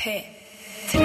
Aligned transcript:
P3. 0.00 0.98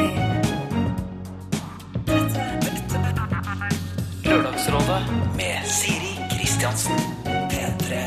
Lørdagsrådet 4.24 5.02
med 5.36 5.66
Siri 5.68 6.14
Kristiansen. 6.32 6.94
P3. 7.26 8.00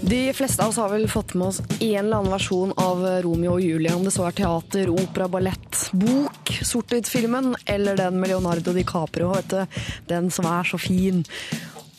De 0.00 0.32
fleste 0.32 0.62
av 0.62 0.68
oss 0.68 0.76
har 0.76 0.88
vel 0.88 1.04
fått 1.12 1.34
med 1.34 1.48
oss 1.48 1.60
en 1.60 2.06
eller 2.06 2.16
annen 2.16 2.32
versjon 2.32 2.72
av 2.80 3.04
Romeo 3.20 3.58
og 3.58 3.60
Julie, 3.60 3.92
om 3.92 4.06
det 4.06 4.14
så 4.14 4.24
er 4.30 4.38
teater, 4.40 4.88
opera, 4.88 5.28
ballett, 5.28 5.82
bok, 5.92 6.54
sort-hvitt-filmen 6.64 7.52
eller 7.68 8.00
den 8.00 8.16
med 8.22 8.32
Leonardo 8.32 8.72
DiCaprio, 8.72 9.34
vet 9.36 9.52
du, 9.52 9.82
den 10.08 10.32
som 10.32 10.48
er 10.48 10.64
så 10.64 10.80
fin. 10.80 11.20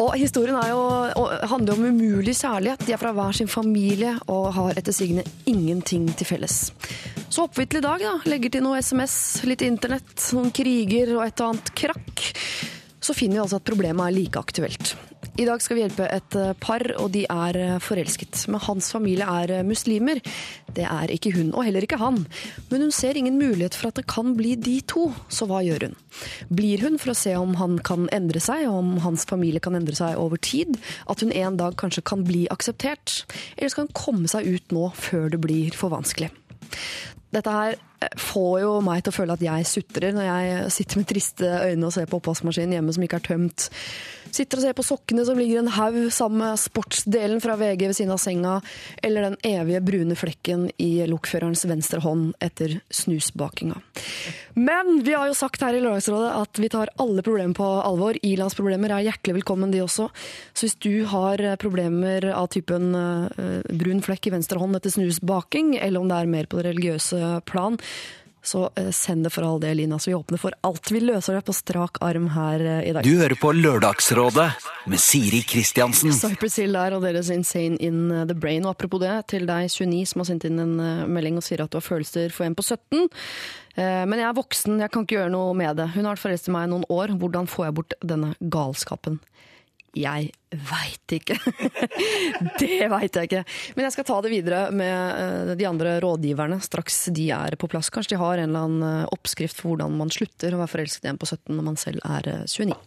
Og 0.02 0.16
historien 0.18 0.58
jo, 0.66 0.82
handler 1.52 1.76
om 1.76 1.86
umulig 1.92 2.34
kjærlighet. 2.40 2.86
De 2.88 2.96
er 2.96 3.02
fra 3.02 3.14
hver 3.14 3.38
sin 3.38 3.50
familie 3.52 4.16
og 4.32 4.50
har 4.56 4.80
etter 4.80 4.96
sigende 4.96 5.26
ingenting 5.50 6.08
til 6.18 6.30
felles. 6.32 6.58
Så 7.32 7.46
i 7.46 7.84
dag 7.84 8.02
da, 8.02 8.16
legger 8.28 8.58
til 8.58 8.66
noe 8.66 8.82
SMS, 8.82 9.16
litt 9.48 9.62
internett, 9.66 10.16
noen 10.36 10.50
kriger 10.56 11.14
og 11.20 11.26
et 11.28 11.44
og 11.44 11.54
annet 11.54 11.74
krakk. 11.78 12.26
Så 13.02 13.16
finner 13.18 13.40
vi 13.40 13.46
altså 13.46 13.62
at 13.62 13.70
problemet 13.70 14.08
er 14.08 14.18
like 14.18 14.42
aktuelt. 14.42 14.96
I 15.42 15.46
dag 15.48 15.62
skal 15.64 15.78
vi 15.78 15.82
hjelpe 15.82 16.06
et 16.06 16.36
eh, 16.38 16.52
par, 16.62 16.84
og 17.02 17.08
de 17.16 17.24
er 17.26 17.58
eh, 17.58 17.78
forelsket. 17.82 18.44
Men 18.52 18.62
hans 18.62 18.92
familie 18.94 19.26
er 19.26 19.54
eh, 19.56 19.64
muslimer. 19.66 20.20
Det 20.70 20.86
er 20.86 21.14
ikke 21.16 21.32
hun, 21.34 21.50
og 21.56 21.66
heller 21.66 21.86
ikke 21.86 21.98
han. 22.02 22.20
Men 22.70 22.86
hun 22.86 22.94
ser 22.94 23.18
ingen 23.18 23.40
mulighet 23.40 23.78
for 23.78 23.90
at 23.90 23.98
det 23.98 24.06
kan 24.12 24.36
bli 24.38 24.54
de 24.60 24.78
to, 24.86 25.08
så 25.34 25.48
hva 25.50 25.64
gjør 25.66 25.88
hun? 25.88 25.98
Blir 26.54 26.86
hun 26.86 27.00
for 27.02 27.16
å 27.16 27.18
se 27.18 27.34
om 27.40 27.58
han 27.58 27.80
kan 27.88 28.06
endre 28.14 28.44
seg, 28.44 28.68
om 28.70 29.00
hans 29.02 29.26
familie 29.30 29.64
kan 29.64 29.78
endre 29.80 29.98
seg 29.98 30.20
over 30.22 30.38
tid? 30.38 30.78
At 31.10 31.26
hun 31.26 31.34
en 31.34 31.58
dag 31.58 31.80
kanskje 31.80 32.06
kan 32.06 32.28
bli 32.28 32.46
akseptert? 32.54 33.24
Eller 33.58 33.74
skal 33.74 33.88
hun 33.88 33.98
komme 33.98 34.30
seg 34.30 34.46
ut 34.46 34.78
nå, 34.78 34.92
før 34.94 35.32
det 35.34 35.42
blir 35.42 35.74
for 35.78 35.96
vanskelig? 35.96 36.30
Dette 37.32 37.52
her 37.56 37.80
får 38.20 38.56
jo 38.62 38.72
meg 38.84 39.04
til 39.04 39.14
å 39.14 39.16
føle 39.16 39.36
at 39.38 39.44
jeg 39.46 39.68
sutrer 39.70 40.14
når 40.16 40.26
jeg 40.28 40.72
sitter 40.76 41.00
med 41.00 41.08
triste 41.10 41.52
øyne 41.72 41.88
og 41.88 41.94
ser 41.96 42.10
på 42.12 42.20
oppvaskmaskinen 42.20 42.76
hjemme 42.76 42.96
som 42.96 43.06
ikke 43.06 43.22
er 43.22 43.30
tømt. 43.30 43.70
Sitter 44.32 44.60
og 44.60 44.64
ser 44.64 44.76
på 44.78 44.86
sokkene 44.86 45.26
som 45.28 45.40
ligger 45.40 45.60
i 45.60 45.62
en 45.66 45.74
haug 45.76 45.98
sammen 46.14 46.40
med 46.42 46.60
sportsdelen 46.62 47.42
fra 47.44 47.58
VG 47.60 47.86
ved 47.90 47.98
siden 47.98 48.14
av 48.16 48.22
senga, 48.24 48.54
eller 49.04 49.28
den 49.28 49.38
evige 49.48 49.82
brune 49.84 50.16
flekken 50.16 50.70
i 50.82 51.04
lokførerens 51.10 51.66
venstre 51.68 52.00
hånd 52.04 52.32
etter 52.44 52.78
snusbakinga. 52.94 53.82
Men 54.56 55.02
vi 55.06 55.16
har 55.16 55.30
jo 55.30 55.36
sagt 55.38 55.64
her 55.64 55.76
i 55.76 55.82
Lørdagsrådet 55.84 56.32
at 56.42 56.62
vi 56.64 56.72
tar 56.72 56.94
alle 57.02 57.24
problemer 57.26 57.56
på 57.58 57.68
alvor. 57.84 58.18
Ilandsproblemer 58.24 58.96
er 58.96 59.10
hjertelig 59.10 59.42
velkommen, 59.42 59.72
de 59.72 59.84
også. 59.84 60.08
Så 60.54 60.68
hvis 60.68 60.80
du 60.84 61.06
har 61.12 61.44
problemer 61.62 62.32
av 62.32 62.50
typen 62.56 62.92
uh, 62.96 63.62
brun 63.68 64.04
flekk 64.04 64.28
i 64.30 64.36
venstre 64.36 64.60
hånd 64.62 64.80
etter 64.80 64.96
snusbaking, 64.96 65.76
eller 65.80 66.02
om 66.02 66.12
det 66.12 66.20
er 66.20 66.34
mer 66.34 66.50
på 66.52 66.60
det 66.60 66.72
religiøse 66.72 67.38
plan, 67.48 67.80
så 68.44 68.66
uh, 68.68 68.90
send 68.96 69.26
det 69.26 69.32
for 69.34 69.46
all 69.46 69.60
del 69.62 69.84
inn. 69.84 69.94
Altså, 69.94 70.12
vi 70.12 70.18
åpner 70.18 70.42
for 70.42 70.56
alt. 70.66 70.92
Vi 70.92 71.02
løser 71.04 71.38
det 71.38 71.44
på 71.48 71.56
strak 71.56 72.00
arm 72.02 72.30
her 72.34 72.64
uh, 72.66 72.82
i 72.84 72.94
dag. 72.96 73.06
Du 73.06 73.22
hører 73.22 73.38
på 73.40 73.54
Lørdagsrådet 73.56 74.48
med 74.92 75.02
Siri 75.02 75.44
Kristiansen. 75.48 76.14
Cypress 76.18 76.60
Hill 76.62 76.78
der 76.78 76.98
og 76.98 77.06
deres 77.06 77.32
Insane 77.34 77.78
in 77.78 78.10
the 78.10 78.38
Brain. 78.38 78.66
Og 78.66 78.76
apropos 78.76 79.04
det, 79.04 79.14
til 79.32 79.46
deg 79.50 79.70
29 79.70 80.06
som 80.14 80.24
har 80.24 80.32
sendt 80.32 80.48
inn 80.50 80.62
en 80.62 80.78
melding 81.12 81.38
og 81.40 81.46
sier 81.46 81.64
at 81.64 81.72
du 81.72 81.78
har 81.80 81.86
følelser 81.86 82.34
for 82.34 82.48
en 82.48 82.58
på 82.58 82.66
17. 82.66 83.10
Men 83.78 84.20
jeg 84.20 84.28
er 84.28 84.36
voksen, 84.36 84.82
jeg 84.84 84.92
kan 84.92 85.06
ikke 85.06 85.16
gjøre 85.16 85.32
noe 85.32 85.54
med 85.56 85.78
det. 85.80 85.86
Hun 85.94 86.04
har 86.04 86.18
vært 86.18 86.24
forelsket 86.26 86.50
i 86.52 86.56
meg 86.58 86.66
i 86.68 86.72
noen 86.74 86.88
år. 86.92 87.14
Hvordan 87.22 87.48
får 87.48 87.70
jeg 87.70 87.76
bort 87.78 87.96
denne 88.04 88.34
galskapen? 88.42 89.22
Jeg 89.98 90.30
veit 90.52 91.16
ikke. 91.18 91.36
det 92.62 92.88
veit 92.92 93.18
jeg 93.18 93.28
ikke. 93.28 93.44
Men 93.76 93.88
jeg 93.88 93.96
skal 93.98 94.08
ta 94.08 94.20
det 94.24 94.32
videre 94.32 94.62
med 94.72 95.52
de 95.60 95.68
andre 95.68 95.98
rådgiverne 96.04 96.62
straks 96.64 97.04
de 97.16 97.28
er 97.36 97.58
på 97.60 97.68
plass. 97.72 97.92
Kanskje 97.92 98.16
de 98.16 98.22
har 98.22 98.40
en 98.40 98.50
eller 98.50 98.70
annen 98.70 99.12
oppskrift 99.12 99.60
for 99.60 99.74
hvordan 99.74 100.00
man 100.00 100.14
slutter 100.14 100.56
å 100.56 100.62
være 100.64 100.76
forelsket 100.78 101.10
i 101.10 101.12
en 101.12 101.20
på 101.20 101.28
17 101.28 101.52
når 101.58 101.68
man 101.68 101.80
selv 101.80 102.08
er 102.08 102.32
29. 102.48 102.80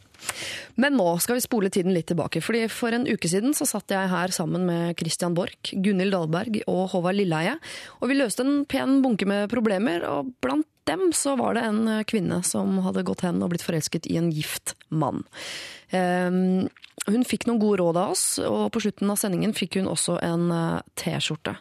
Men 0.81 0.97
nå 0.99 1.07
skal 1.23 1.39
vi 1.39 1.45
spole 1.45 1.71
tiden 1.73 1.95
litt 1.95 2.09
tilbake. 2.11 2.43
fordi 2.45 2.67
For 2.73 2.95
en 2.95 3.07
uke 3.07 3.29
siden 3.31 3.55
så 3.57 3.67
satt 3.69 3.93
jeg 3.93 4.11
her 4.11 4.35
sammen 4.35 4.67
med 4.69 4.97
Christian 5.01 5.37
Borch, 5.37 5.73
Gunhild 5.73 6.15
Dahlberg 6.15 6.63
og 6.67 6.87
Håvard 6.95 7.19
Lilleheie. 7.19 7.57
Og 8.01 8.11
vi 8.11 8.19
løste 8.19 8.47
en 8.47 8.63
pen 8.69 9.01
bunke 9.05 9.29
med 9.29 9.51
problemer, 9.53 10.07
og 10.09 10.33
blant 10.45 10.69
dem 10.89 11.11
så 11.17 11.37
var 11.41 11.57
det 11.57 11.65
en 11.65 11.85
kvinne 12.09 12.43
som 12.45 12.81
hadde 12.85 13.07
gått 13.07 13.25
hen 13.25 13.43
og 13.43 13.55
blitt 13.55 13.65
forelsket 13.65 14.09
i 14.11 14.19
en 14.21 14.31
gift 14.35 14.75
mann. 14.93 15.25
Um, 15.95 16.69
hun 17.11 17.27
fikk 17.29 17.49
noen 17.49 17.61
gode 17.63 17.83
råd 17.83 17.99
av 18.01 18.15
oss, 18.15 18.25
og 18.43 18.71
på 18.75 18.85
slutten 18.87 19.11
av 19.13 19.21
sendingen 19.21 19.53
fikk 19.57 19.81
hun 19.81 19.91
også 19.91 20.17
en 20.25 20.49
T-skjorte. 21.01 21.59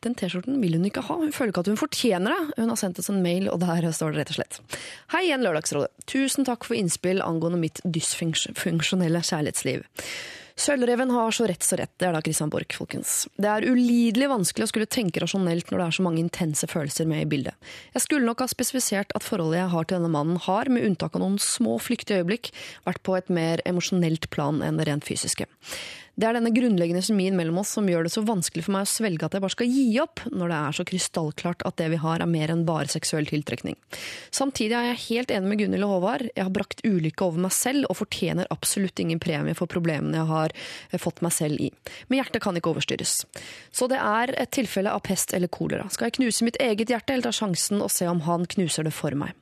Den 0.00 0.14
T-skjorten 0.16 0.56
vil 0.62 0.78
hun 0.78 0.86
ikke 0.88 1.02
ha, 1.04 1.18
hun 1.20 1.32
føler 1.36 1.52
ikke 1.52 1.62
at 1.66 1.68
hun 1.68 1.80
fortjener 1.80 2.32
det. 2.32 2.54
Hun 2.62 2.72
har 2.72 2.78
sendt 2.80 2.98
oss 3.02 3.10
en 3.12 3.20
mail, 3.20 3.50
og 3.52 3.60
der 3.60 3.84
står 3.92 4.14
det 4.14 4.22
rett 4.22 4.32
og 4.32 4.38
slett. 4.38 4.60
Hei 5.12 5.26
igjen, 5.26 5.44
Lørdagsrådet. 5.44 5.92
Tusen 6.08 6.48
takk 6.48 6.64
for 6.64 6.78
innspill 6.78 7.20
angående 7.20 7.60
mitt 7.60 7.82
dysfunksjonelle 7.84 9.20
kjærlighetsliv. 9.20 9.84
Sølvreven 10.58 11.12
har 11.14 11.34
så 11.34 11.46
rett 11.50 11.64
så 11.66 11.78
rett, 11.80 11.92
det 12.00 12.08
er 12.08 12.16
da 12.16 12.22
Christian 12.24 12.50
Borch, 12.52 12.76
folkens. 12.78 13.14
Det 13.40 13.48
er 13.50 13.66
ulidelig 13.68 14.30
vanskelig 14.32 14.66
å 14.66 14.70
skulle 14.72 14.90
tenke 14.90 15.22
rasjonelt 15.22 15.70
når 15.70 15.82
det 15.82 15.86
er 15.86 15.96
så 15.98 16.06
mange 16.06 16.22
intense 16.22 16.68
følelser 16.70 17.08
med 17.10 17.24
i 17.24 17.30
bildet. 17.30 17.70
Jeg 17.94 18.04
skulle 18.06 18.28
nok 18.28 18.44
ha 18.44 18.50
spesifisert 18.50 19.14
at 19.16 19.26
forholdet 19.26 19.62
jeg 19.62 19.72
har 19.74 19.88
til 19.88 19.98
denne 19.98 20.12
mannen 20.12 20.40
har, 20.46 20.70
med 20.72 20.86
unntak 20.88 21.16
av 21.16 21.24
noen 21.24 21.38
små 21.42 21.78
flyktige 21.82 22.22
øyeblikk, 22.22 22.52
vært 22.88 23.02
på 23.06 23.16
et 23.18 23.32
mer 23.32 23.64
emosjonelt 23.68 24.30
plan 24.34 24.62
enn 24.64 24.80
det 24.80 24.88
rent 24.90 25.06
fysiske. 25.06 25.48
Det 26.20 26.26
er 26.28 26.36
denne 26.36 26.50
grunnleggende 26.52 27.00
kjemien 27.00 27.36
mellom 27.38 27.62
oss 27.62 27.70
som 27.78 27.86
gjør 27.88 28.04
det 28.04 28.10
så 28.12 28.20
vanskelig 28.28 28.66
for 28.66 28.74
meg 28.74 28.84
å 28.84 28.90
svelge 28.90 29.24
at 29.24 29.32
jeg 29.32 29.40
bare 29.40 29.54
skal 29.54 29.70
gi 29.72 29.84
opp, 30.02 30.20
når 30.28 30.50
det 30.52 30.58
er 30.58 30.76
så 30.76 30.84
krystallklart 30.90 31.64
at 31.64 31.78
det 31.80 31.86
vi 31.94 32.00
har 32.02 32.20
er 32.20 32.28
mer 32.28 32.52
enn 32.52 32.66
bare 32.68 32.92
seksuell 32.92 33.24
tiltrekning. 33.30 33.78
Samtidig 34.28 34.76
er 34.76 34.90
jeg 34.90 35.00
helt 35.06 35.32
enig 35.32 35.48
med 35.48 35.62
Gunhild 35.62 35.86
og 35.86 35.94
Håvard. 35.94 36.26
Jeg 36.34 36.44
har 36.44 36.52
brakt 36.52 36.84
ulykke 36.84 37.24
over 37.24 37.46
meg 37.46 37.54
selv 37.56 37.88
og 37.88 37.96
fortjener 38.02 38.50
absolutt 38.52 39.00
ingen 39.00 39.22
premie 39.22 39.56
for 39.56 39.70
problemene 39.70 40.20
jeg 40.20 40.28
har 40.28 40.56
fått 41.00 41.24
meg 41.24 41.32
selv 41.32 41.64
i. 41.64 41.70
Men 42.10 42.20
hjertet 42.20 42.44
kan 42.44 42.60
ikke 42.60 42.74
overstyres. 42.74 43.22
Så 43.72 43.88
det 43.88 44.02
er 44.04 44.34
et 44.44 44.52
tilfelle 44.52 44.92
av 44.92 45.00
pest 45.06 45.32
eller 45.32 45.48
kolera. 45.48 45.88
Skal 45.88 46.10
jeg 46.10 46.18
knuse 46.18 46.44
mitt 46.44 46.60
eget 46.60 46.92
hjerte, 46.92 47.14
eller 47.14 47.30
ta 47.30 47.32
sjansen 47.32 47.80
og 47.80 47.88
se 47.94 48.10
om 48.10 48.20
han 48.28 48.44
knuser 48.44 48.84
det 48.84 48.92
for 48.92 49.16
meg? 49.16 49.32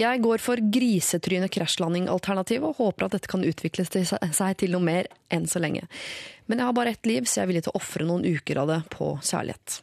Jeg 0.00 0.22
går 0.24 0.40
for 0.40 0.60
grisetryne 0.72 1.48
krasjlanding-alternativet 1.52 2.64
og 2.70 2.78
håper 2.80 3.06
at 3.06 3.16
dette 3.16 3.28
kan 3.30 3.44
utvikle 3.44 3.84
seg 3.84 4.60
til 4.60 4.72
noe 4.72 4.84
mer 4.84 5.08
enn 5.30 5.44
så 5.50 5.60
lenge. 5.62 5.84
Men 6.50 6.58
jeg 6.58 6.66
har 6.66 6.74
bare 6.74 6.90
ett 6.90 7.06
liv, 7.06 7.26
så 7.30 7.38
jeg 7.38 7.44
er 7.44 7.48
villig 7.52 7.60
til 7.62 7.70
å 7.70 7.78
ofre 7.78 8.04
noen 8.08 8.24
uker 8.26 8.58
av 8.58 8.66
det 8.66 8.78
på 8.90 9.12
kjærlighet. 9.22 9.76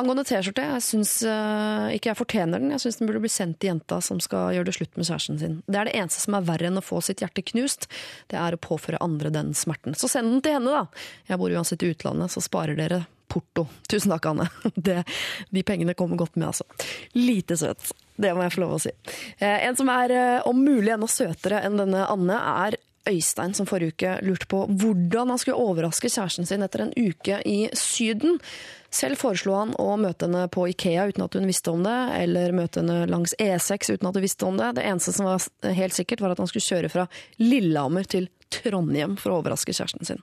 Angående 0.00 0.22
T-skjorte, 0.24 0.62
jeg 0.70 0.84
syns 0.86 1.10
uh, 1.28 1.90
ikke 1.92 2.08
jeg 2.08 2.16
fortjener 2.16 2.62
den. 2.62 2.72
Jeg 2.72 2.80
syns 2.80 2.96
den 2.96 3.10
burde 3.10 3.20
bli 3.26 3.32
sendt 3.32 3.58
til 3.60 3.74
jenta 3.74 3.98
som 4.04 4.22
skal 4.24 4.54
gjøre 4.56 4.70
det 4.70 4.74
slutt 4.78 4.96
med 4.96 5.04
kjæresten 5.04 5.40
sin. 5.42 5.58
Det 5.68 5.76
er 5.76 5.90
det 5.90 5.98
eneste 6.00 6.22
som 6.22 6.38
er 6.38 6.46
verre 6.48 6.70
enn 6.70 6.80
å 6.80 6.84
få 6.84 7.02
sitt 7.04 7.20
hjerte 7.20 7.44
knust. 7.52 7.90
Det 8.32 8.38
er 8.40 8.56
å 8.56 8.62
påføre 8.70 9.02
andre 9.04 9.34
den 9.34 9.52
smerten. 9.58 9.98
Så 10.00 10.08
send 10.08 10.32
den 10.32 10.40
til 10.46 10.56
henne, 10.56 10.72
da. 10.72 11.04
Jeg 11.28 11.42
bor 11.42 11.58
uansett 11.58 11.84
i 11.84 11.92
utlandet, 11.92 12.32
så 12.32 12.40
sparer 12.48 12.80
dere 12.80 13.02
porto. 13.28 13.66
Tusen 13.92 14.16
takk, 14.16 14.30
Anne. 14.32 14.48
Det, 14.88 15.02
de 15.52 15.66
pengene 15.66 15.92
kommer 15.98 16.16
godt 16.24 16.40
med, 16.40 16.54
altså. 16.54 16.64
Lite 17.20 17.60
søt. 17.60 17.92
Det 18.16 18.32
må 18.32 18.46
jeg 18.46 18.56
få 18.56 18.64
lov 18.64 18.78
å 18.78 18.80
si. 18.80 18.96
Eh, 19.36 19.68
en 19.68 19.76
som 19.76 19.92
er 19.92 20.16
om 20.48 20.56
mulig 20.56 20.96
enda 20.96 21.10
søtere 21.10 21.60
enn 21.68 21.76
denne 21.84 22.08
Anne, 22.08 22.40
er 22.64 22.80
Øystein 23.08 23.54
som 23.56 23.68
forrige 23.68 23.94
uke 23.94 24.14
lurte 24.24 24.48
på 24.50 24.64
hvordan 24.70 25.32
han 25.32 25.40
skulle 25.40 25.60
overraske 25.60 26.08
kjæresten 26.08 26.48
sin 26.48 26.64
etter 26.64 26.86
en 26.86 26.94
uke 26.96 27.40
i 27.48 27.58
Syden. 27.76 28.38
Selv 28.94 29.18
foreslo 29.18 29.56
han 29.58 29.74
å 29.80 29.96
møte 29.98 30.28
henne 30.28 30.46
på 30.54 30.68
Ikea 30.70 31.08
uten 31.10 31.24
at 31.26 31.34
hun 31.34 31.48
visste 31.50 31.72
om 31.72 31.82
det, 31.84 31.96
eller 32.20 32.54
møte 32.54 32.80
henne 32.80 33.08
langs 33.10 33.34
E6 33.42 33.96
uten 33.96 34.08
at 34.08 34.16
hun 34.16 34.24
visste 34.24 34.46
om 34.46 34.60
det. 34.60 34.76
Det 34.78 34.86
eneste 34.86 35.14
som 35.16 35.26
var 35.26 35.74
helt 35.80 35.96
sikkert, 35.96 36.22
var 36.22 36.34
at 36.34 36.42
han 36.42 36.50
skulle 36.50 36.68
kjøre 36.68 36.92
fra 36.92 37.08
Lillehammer 37.42 38.06
til 38.06 38.30
Trondheim 38.62 39.16
for 39.20 39.34
å 39.34 39.40
overraske 39.42 39.74
kjæresten 39.74 40.06
sin. 40.08 40.22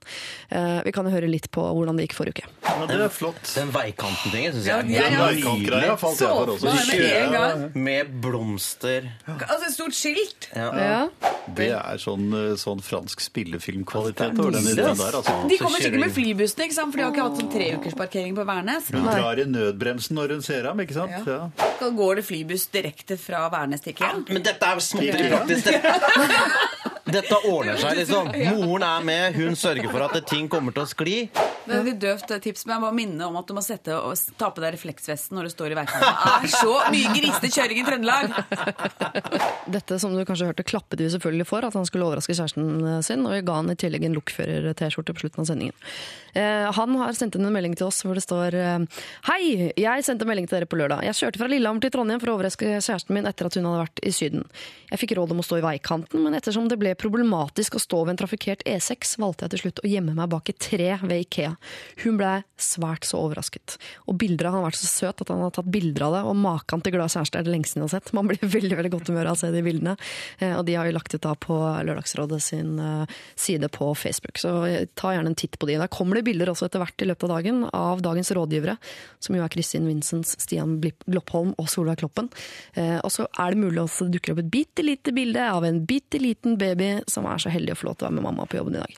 Eh, 0.50 0.80
vi 0.86 0.94
kan 0.96 1.08
jo 1.08 1.14
høre 1.14 1.30
litt 1.30 1.50
på 1.54 1.64
hvordan 1.64 2.00
det 2.00 2.08
gikk 2.08 2.18
forrige 2.18 2.42
uke. 2.42 2.52
Ja, 2.68 2.88
det 2.90 2.98
er 3.06 3.14
flott. 3.14 3.42
Den 3.56 3.72
veikanten-tingen 3.76 4.56
syns 4.56 4.70
jeg 4.70 4.96
ja, 4.96 5.08
veikantgreia 5.26 5.98
falt 6.00 6.22
jeg 6.22 6.32
for 6.32 6.54
også. 6.56 6.70
Bare 6.70 6.86
med 6.90 7.06
en 7.12 7.36
gang. 7.36 7.64
Med 7.90 8.14
blomster. 8.24 9.10
Altså 9.28 9.68
et 9.68 9.76
stort 9.76 9.98
skilt. 9.98 10.50
Ja. 10.56 11.08
Det 11.52 11.72
er 11.76 12.02
sånn, 12.02 12.30
sånn 12.62 12.84
fransk 12.86 13.24
spillefilmkvalitet 13.26 14.40
over 14.40 14.56
den 14.56 14.70
ideen 14.72 15.00
der. 15.00 15.20
Altså. 15.20 15.36
De 15.50 15.60
kommer 15.62 15.84
sikkert 15.84 16.06
med 16.06 16.16
flybussene, 16.16 16.68
ikke 16.70 16.78
sant? 16.78 16.94
for 16.94 17.02
de 17.02 17.06
har 17.08 17.14
ikke 17.16 17.28
hatt 17.28 17.42
sånn 17.42 17.52
treukersparkering 17.56 18.38
på 18.38 18.48
Værnes. 18.48 18.90
Hun 18.94 19.08
drar 19.10 19.42
i 19.42 19.48
nødbremsen 19.50 20.18
når 20.20 20.38
hun 20.38 20.46
ser 20.46 20.70
ham, 20.70 20.82
ikke 20.84 20.98
sant? 20.98 21.28
Ja. 21.28 21.70
Da 21.82 21.92
går 21.98 22.22
det 22.22 22.26
flybuss 22.28 22.68
direkte 22.74 23.18
fra 23.22 23.46
Værnes 23.54 23.84
til 23.84 23.96
Ikea. 23.96 24.24
Men 24.30 24.46
dette 24.46 24.72
er 24.72 24.84
småtteri 24.86 25.30
praktisk. 25.32 25.72
Dette, 27.12 27.40
ordner 27.50 27.80
seg, 27.82 27.98
liksom. 28.02 28.32
Moren 28.62 28.86
er 28.88 29.06
med, 29.06 29.38
hun 29.38 29.58
sørger 29.60 29.90
for 29.92 30.06
at 30.08 30.18
ting 30.30 30.48
kommer 30.52 30.76
til 30.76 30.86
å 30.86 30.90
skli. 30.90 31.18
Det 31.62 31.76
er 31.76 31.80
et 31.82 31.88
litt 31.92 32.00
døvt 32.02 32.32
tips, 32.44 32.66
men 32.66 32.76
jeg 32.78 32.84
må 32.84 32.92
minne 32.96 33.28
om 33.28 33.38
at 33.40 33.50
du 33.50 33.54
må 33.56 33.62
sette 33.66 33.96
og 33.96 34.18
ta 34.40 34.50
på 34.54 34.64
deg 34.64 34.74
refleksvesten 34.76 35.38
når 35.38 35.50
du 35.50 35.54
står 35.54 35.76
i 35.76 35.78
veikanten. 35.78 36.18
Det 36.42 36.50
er 36.50 36.54
så 36.56 36.78
mye 36.94 37.14
grisete 37.16 37.52
kjøring 37.54 37.82
i 37.82 37.86
Trøndelag! 37.88 38.36
Dette 39.78 40.00
som 40.02 40.16
du 40.16 40.24
kanskje 40.28 40.50
hørte, 40.50 40.66
klappet 40.68 41.04
vi 41.04 41.10
selvfølgelig 41.14 41.48
for 41.48 41.68
at 41.68 41.78
han 41.78 41.86
skulle 41.88 42.08
overraske 42.08 42.36
kjæresten 42.36 43.04
sin, 43.06 43.28
og 43.28 43.36
vi 43.36 43.44
ga 43.46 43.60
han 43.60 43.72
i 43.72 43.78
tillegg 43.80 44.08
en 44.08 44.18
lokfører-T-skjorte 44.18 45.16
på 45.16 45.26
slutten 45.26 45.44
av 45.44 45.52
sendingen. 45.52 45.78
Eh, 46.34 46.68
han 46.72 46.96
har 46.96 47.16
sendt 47.18 47.36
inn 47.36 47.46
en 47.46 47.54
melding 47.54 47.76
til 47.76 47.90
oss 47.90 48.02
hvor 48.06 48.16
det 48.16 48.24
står 48.24 48.56
eh, 48.56 49.02
Hei, 49.28 49.72
jeg 49.76 50.06
sendte 50.08 50.28
melding 50.28 50.48
til 50.48 50.62
dere 50.62 50.70
på 50.70 50.80
lørdag. 50.80 51.04
Jeg 51.10 51.18
kjørte 51.20 51.42
fra 51.42 51.50
Lillehammer 51.52 51.84
til 51.84 51.92
Trondheim 51.94 52.22
for 52.24 52.32
å 52.32 52.38
overraske 52.38 52.78
kjæresten 52.80 53.18
min 53.18 53.28
etter 53.28 53.50
at 53.50 53.58
hun 53.60 53.68
hadde 53.68 53.84
vært 53.84 54.04
i 54.08 54.14
Syden. 54.16 54.46
Jeg 54.92 55.02
fikk 55.04 55.16
råd 55.20 55.36
om 55.36 55.44
å 55.44 55.46
stå 55.46 55.60
i 55.60 55.66
veikanten, 55.66 56.24
men 56.24 56.38
ettersom 56.38 56.70
det 56.72 56.80
ble 56.80 56.96
problematisk 57.02 57.76
å 57.78 57.82
stå 57.82 58.04
ved 58.06 58.14
en 58.14 58.20
trafikkert 58.22 58.64
E6, 58.70 59.16
valgte 59.22 59.46
jeg 59.48 59.54
til 59.56 59.62
slutt 59.66 59.82
å 59.84 59.90
gjemme 59.92 60.16
meg 60.18 60.30
bak 60.32 60.52
et 60.52 60.60
tre 60.62 60.90
ved 61.02 61.24
Ikea. 61.26 61.56
Hun 62.04 62.20
ble 62.20 62.34
svært 62.62 63.08
så 63.10 63.20
overrasket. 63.26 63.78
Og 64.08 64.18
bilder 64.22 64.48
av 64.50 64.56
han 64.56 64.62
har 64.64 64.70
vært 64.72 64.82
så 64.82 64.90
søt 64.92 65.24
at 65.24 65.32
han 65.34 65.42
har 65.44 65.54
tatt 65.56 65.70
bilder 65.74 66.06
av 66.08 66.16
det, 66.18 66.22
og 66.30 66.38
maken 66.42 66.84
til 66.86 66.96
glad 66.96 67.12
kjæreste 67.14 67.40
er 67.42 67.48
det 67.48 67.54
lengste 67.56 67.80
jeg 67.80 67.88
har 67.88 67.94
sett. 67.96 68.14
Man 68.18 68.30
blir 68.30 68.42
veldig 68.58 68.78
veldig 68.80 68.94
godt 68.94 69.12
humør 69.12 69.32
av 69.32 69.38
å 69.38 69.42
se 69.42 69.52
de 69.54 69.64
bildene. 69.66 69.96
Eh, 70.40 70.54
Og 70.58 70.66
de 70.68 70.78
har 70.78 70.90
jo 70.90 70.96
lagt 70.98 71.16
ut 71.16 71.24
da 71.26 71.34
på 71.36 71.58
Lørdagsrådet 71.88 72.42
sin 72.44 72.78
eh, 72.80 73.18
side 73.36 73.72
på 73.74 73.92
Facebook, 73.98 74.38
så 74.42 74.54
ta 74.96 75.16
gjerne 75.16 75.34
en 75.34 75.40
titt 75.40 75.58
på 75.60 75.70
de. 75.70 75.80
Der 75.82 75.92
kommer 75.92 76.20
det 76.20 76.26
bilder 76.28 76.52
også 76.54 76.68
etter 76.70 76.84
hvert 76.84 77.02
i 77.02 77.10
løpet 77.10 77.28
av 77.28 77.34
dagen 77.36 77.64
av 77.74 78.02
dagens 78.06 78.32
rådgivere, 78.36 78.78
som 79.24 79.38
jo 79.38 79.44
er 79.46 79.54
Kristin 79.54 79.88
Vincents, 79.90 80.36
Stian 80.44 80.78
Gloppholm 80.82 81.56
og 81.58 81.70
Solveig 81.72 82.02
Kloppen. 82.04 82.30
Eh, 82.76 83.00
Og 83.02 83.10
så 83.14 83.26
er 83.40 83.54
det 83.56 83.62
mulig 83.64 83.82
også 83.82 84.10
dukke 84.12 84.34
opp 84.36 84.44
et 84.44 84.52
bitte 84.54 84.86
lite 84.86 85.14
bilde 85.16 85.42
av 85.42 85.66
en 85.66 85.82
bitte 85.88 86.20
liten 86.22 86.58
baby 86.62 86.91
som 87.12 87.28
er 87.30 87.42
så 87.42 87.52
heldig 87.54 87.76
å 87.76 87.80
få 87.80 87.90
lov 87.90 87.98
til 87.98 88.06
å 88.06 88.10
være 88.10 88.18
med 88.18 88.26
mamma 88.28 88.48
på 88.50 88.60
jobben 88.60 88.78
i 88.78 88.82
dag. 88.82 88.98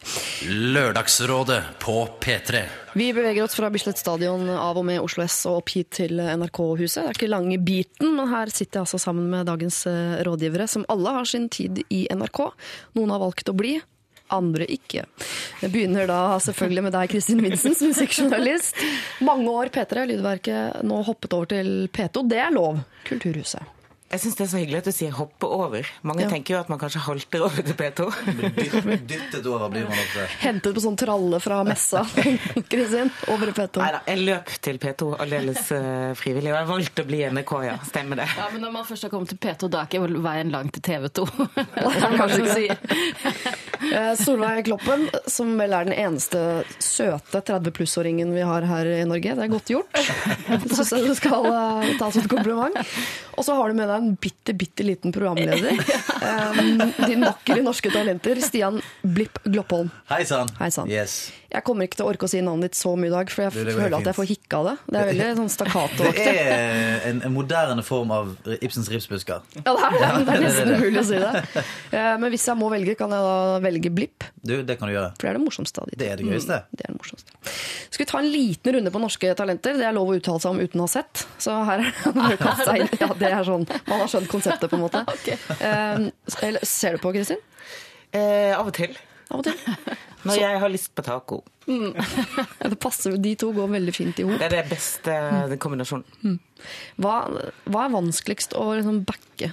Lørdagsrådet 0.75 1.59
på 1.83 1.97
P3. 2.23 2.63
Vi 2.93 3.07
beveger 3.15 3.45
oss 3.45 3.55
fra 3.57 3.71
Bislett 3.73 3.97
stadion 3.97 4.45
av 4.53 4.77
og 4.77 4.85
med 4.85 5.01
Oslo 5.01 5.23
S 5.25 5.39
og 5.49 5.63
opp 5.63 5.73
hit 5.73 5.89
til 5.97 6.19
NRK-huset. 6.21 7.01
Det 7.01 7.07
er 7.09 7.17
ikke 7.17 7.31
lange 7.31 7.57
biten, 7.57 8.13
men 8.17 8.29
her 8.29 8.51
sitter 8.53 8.79
jeg 8.79 8.87
altså 8.87 9.01
sammen 9.01 9.31
med 9.31 9.49
dagens 9.49 9.83
eh, 9.89 10.19
rådgivere, 10.27 10.67
som 10.69 10.85
alle 10.93 11.15
har 11.17 11.29
sin 11.29 11.49
tid 11.53 11.81
i 11.89 12.05
NRK. 12.13 12.45
Noen 12.99 13.15
har 13.15 13.23
valgt 13.23 13.49
å 13.49 13.57
bli, 13.57 13.77
andre 14.33 14.67
ikke. 14.71 15.05
Jeg 15.61 15.73
begynner 15.73 16.09
da 16.09 16.39
selvfølgelig 16.41 16.85
med 16.87 16.95
deg, 16.95 17.11
Kristin 17.11 17.43
Vincents, 17.43 17.83
musikkjournalist. 17.85 18.81
Mange 19.25 19.51
år 19.51 19.73
P3, 19.73 20.07
Lydverket, 20.13 20.83
nå 20.87 21.01
hoppet 21.07 21.37
over 21.37 21.53
til 21.53 21.73
P2. 21.93 22.27
Det 22.29 22.41
er 22.45 22.53
lov. 22.55 22.81
Kulturhuset. 23.09 23.82
Jeg 24.13 24.21
syns 24.21 24.35
det 24.37 24.43
er 24.45 24.49
så 24.51 24.59
hyggelig 24.61 24.77
at 24.83 24.87
du 24.87 24.91
sier 24.93 25.11
'hoppe 25.17 25.47
over'. 25.49 25.87
Mange 26.05 26.21
Ja. 26.21 26.29
tenker 26.29 26.53
jo 26.53 26.59
at 26.59 26.69
man 26.69 26.77
kanskje 26.79 26.99
halter 27.01 27.41
over 27.41 27.61
til 27.65 27.73
P2. 27.73 28.11
Dytt- 28.53 29.07
Dyttet 29.09 29.45
over 29.49 29.69
blir 29.73 29.87
man 29.89 29.97
ofte. 29.97 30.27
Hentet 30.43 30.75
på 30.75 30.81
sånn 30.83 30.95
tralle 30.97 31.39
fra 31.41 31.63
messa, 31.65 32.03
Kristin, 32.69 33.09
over 33.27 33.47
i 33.49 33.51
P2. 33.57 33.81
Nei 33.81 33.91
da, 33.95 34.01
jeg 34.05 34.19
løp 34.27 34.45
til 34.61 34.77
P2 34.77 35.19
aldeles 35.19 35.71
uh, 35.71 36.13
frivillig, 36.13 36.51
og 36.53 36.59
jeg 36.61 36.67
valgte 36.69 37.01
å 37.01 37.07
bli 37.09 37.23
NRK, 37.25 37.53
ja. 37.65 37.77
Stemmer 37.89 38.15
det. 38.21 38.27
Ja, 38.37 38.49
men 38.53 38.61
Når 38.61 38.71
man 38.71 38.85
først 38.85 39.01
har 39.03 39.09
kommet 39.09 39.29
til 39.33 39.37
P2, 39.41 39.69
da 39.73 39.81
er 39.81 39.89
ikke 39.89 40.21
veien 40.21 40.51
lang 40.51 40.69
til 40.71 40.81
TV2. 40.85 41.25
Kanskje 42.21 42.43
ikke. 42.45 42.53
si. 42.53 42.67
Solveig 44.23 44.65
Kloppen, 44.65 45.09
som 45.27 45.57
vel 45.59 45.73
er 45.75 45.85
den 45.89 45.93
eneste 45.97 46.39
søte 46.79 47.41
30 47.43 47.71
pluss-åringen 47.75 48.31
vi 48.33 48.45
har 48.45 48.61
her 48.69 48.85
i 48.85 49.03
Norge. 49.09 49.33
Det 49.35 49.43
er 49.47 49.51
godt 49.51 49.73
gjort. 49.73 49.91
Det 49.97 50.77
syns 50.77 50.93
jeg 50.95 51.07
du 51.09 51.15
skal 51.17 51.49
eh, 51.49 51.97
ta 51.99 52.09
som 52.13 52.21
et 52.23 52.29
kompliment. 52.31 52.77
Og 53.37 53.43
så 53.47 53.55
har 53.57 53.67
du 53.73 53.77
med 53.77 53.89
deg 53.89 54.02
en 54.03 54.15
bitte, 54.21 54.53
bitte 54.57 54.85
liten 54.85 55.13
programleder. 55.15 55.77
um, 56.23 56.81
Din 57.09 57.23
vakre 57.25 57.61
norske 57.65 57.91
talenter, 57.93 58.39
Stian 58.43 58.81
Blipp 59.01 59.39
Gloppholm. 59.47 59.89
Hei 60.11 60.23
sann. 60.29 60.51
Hei. 60.59 60.69
Yes. 60.91 61.31
Jeg 61.53 61.61
kommer 61.67 61.85
ikke 61.85 61.99
til 61.99 62.07
å 62.07 62.09
orke 62.09 62.25
å 62.25 62.29
si 62.31 62.39
navnet 62.41 62.71
ditt 62.71 62.77
så 62.79 62.95
mye 62.97 63.11
i 63.11 63.13
dag, 63.13 63.29
for 63.29 63.43
jeg 63.45 63.53
det 63.67 63.75
føler 63.77 63.93
at 63.99 64.07
jeg 64.09 64.17
får 64.17 64.25
hikke 64.31 64.57
av 64.57 64.67
det. 64.71 64.73
Det 64.89 64.97
er 65.03 65.09
veldig 65.11 65.25
sånn 65.37 65.49
Det 65.51 65.53
stakkato-aktig. 65.53 66.31
er 66.33 67.03
en, 67.11 67.19
en 67.27 67.33
moderne 67.35 67.83
form 67.85 68.13
av 68.15 68.31
Ibsens 68.57 68.89
ripsbusker. 68.89 69.43
Ja, 69.59 69.75
det 69.77 69.83
er, 69.85 69.93
det. 69.93 70.23
det 70.25 70.33
er 70.33 70.41
nesten 70.47 70.71
umulig 70.79 71.03
å 71.03 71.05
si 71.11 71.19
det. 71.21 71.43
Eh, 71.93 72.15
Men 72.23 72.33
hvis 72.33 72.47
jeg 72.49 72.57
må 72.57 72.71
velge, 72.73 72.95
kan 72.97 73.13
jeg 73.13 73.27
da 73.27 73.59
velge 73.67 73.91
Blipp? 73.93 74.25
Du, 74.41 74.55
det 74.65 74.79
kan 74.81 74.89
du 74.89 74.95
gjøre. 74.95 75.11
For 75.19 75.27
det 75.27 75.29
er 75.35 75.37
det 75.37 75.43
morsomste 75.45 75.83
av 75.83 75.91
de 75.91 75.93
to. 75.93 75.99
Det 76.01 76.09
er 76.09 76.17
det 76.23 76.25
gøyeste. 76.31 76.57
Mm, 76.63 76.73
det 76.79 76.87
er 76.87 76.95
det 76.95 76.97
morsomste. 76.97 77.37
Skal 77.93 78.01
vi 78.01 78.09
ta 78.09 78.23
en 78.23 78.31
liten 78.33 78.75
runde 78.79 78.95
på 78.97 79.03
norske 79.05 79.35
talenter? 79.37 79.77
Det 79.77 79.85
er 79.85 79.93
lov 79.93 80.09
å 80.09 80.17
uttale 80.17 80.41
seg 80.41 80.55
om 80.57 80.63
uten 80.65 80.81
å 80.81 80.87
ha 80.89 80.93
sett. 80.95 81.21
Så 81.37 81.53
her 81.69 81.85
er 81.85 81.93
det 81.93 82.15
noe 82.17 82.33
å 82.33 82.41
kaste 82.41 82.65
seg 82.71 82.81
inn. 82.87 82.91
Ja, 83.03 83.11
det 83.21 83.29
er 83.29 83.45
sånn, 83.45 83.69
Man 83.87 84.03
har 84.03 84.11
skjønt 84.11 84.29
konseptet, 84.31 84.69
på 84.71 84.79
en 84.79 84.85
måte. 84.85 85.03
Eh, 85.63 86.59
ser 86.65 86.97
du 86.97 87.03
på, 87.03 87.11
Kristin? 87.15 87.41
Eh, 88.13 88.53
av 88.55 88.67
og 88.67 88.75
til. 88.75 88.95
Av 89.31 89.41
og 89.41 89.47
til. 89.47 89.57
Når 90.27 90.39
jeg 90.39 90.59
har 90.61 90.71
lyst 90.71 90.93
på 90.95 91.03
taco. 91.05 91.41
Mm. 91.67 91.91
det 92.71 92.79
passer, 92.79 93.17
De 93.19 93.33
to 93.39 93.51
går 93.55 93.71
veldig 93.75 93.95
fint 93.95 94.21
i 94.21 94.27
hop. 94.27 94.37
Det 94.39 94.47
er 94.47 94.55
den 94.61 94.71
beste 94.71 95.17
kombinasjonen. 95.63 96.39
Hva, 97.01 97.17
hva 97.67 97.83
er 97.85 97.93
vanskeligst 97.95 98.55
å 98.59 98.69
liksom 98.77 99.03
backe? 99.07 99.51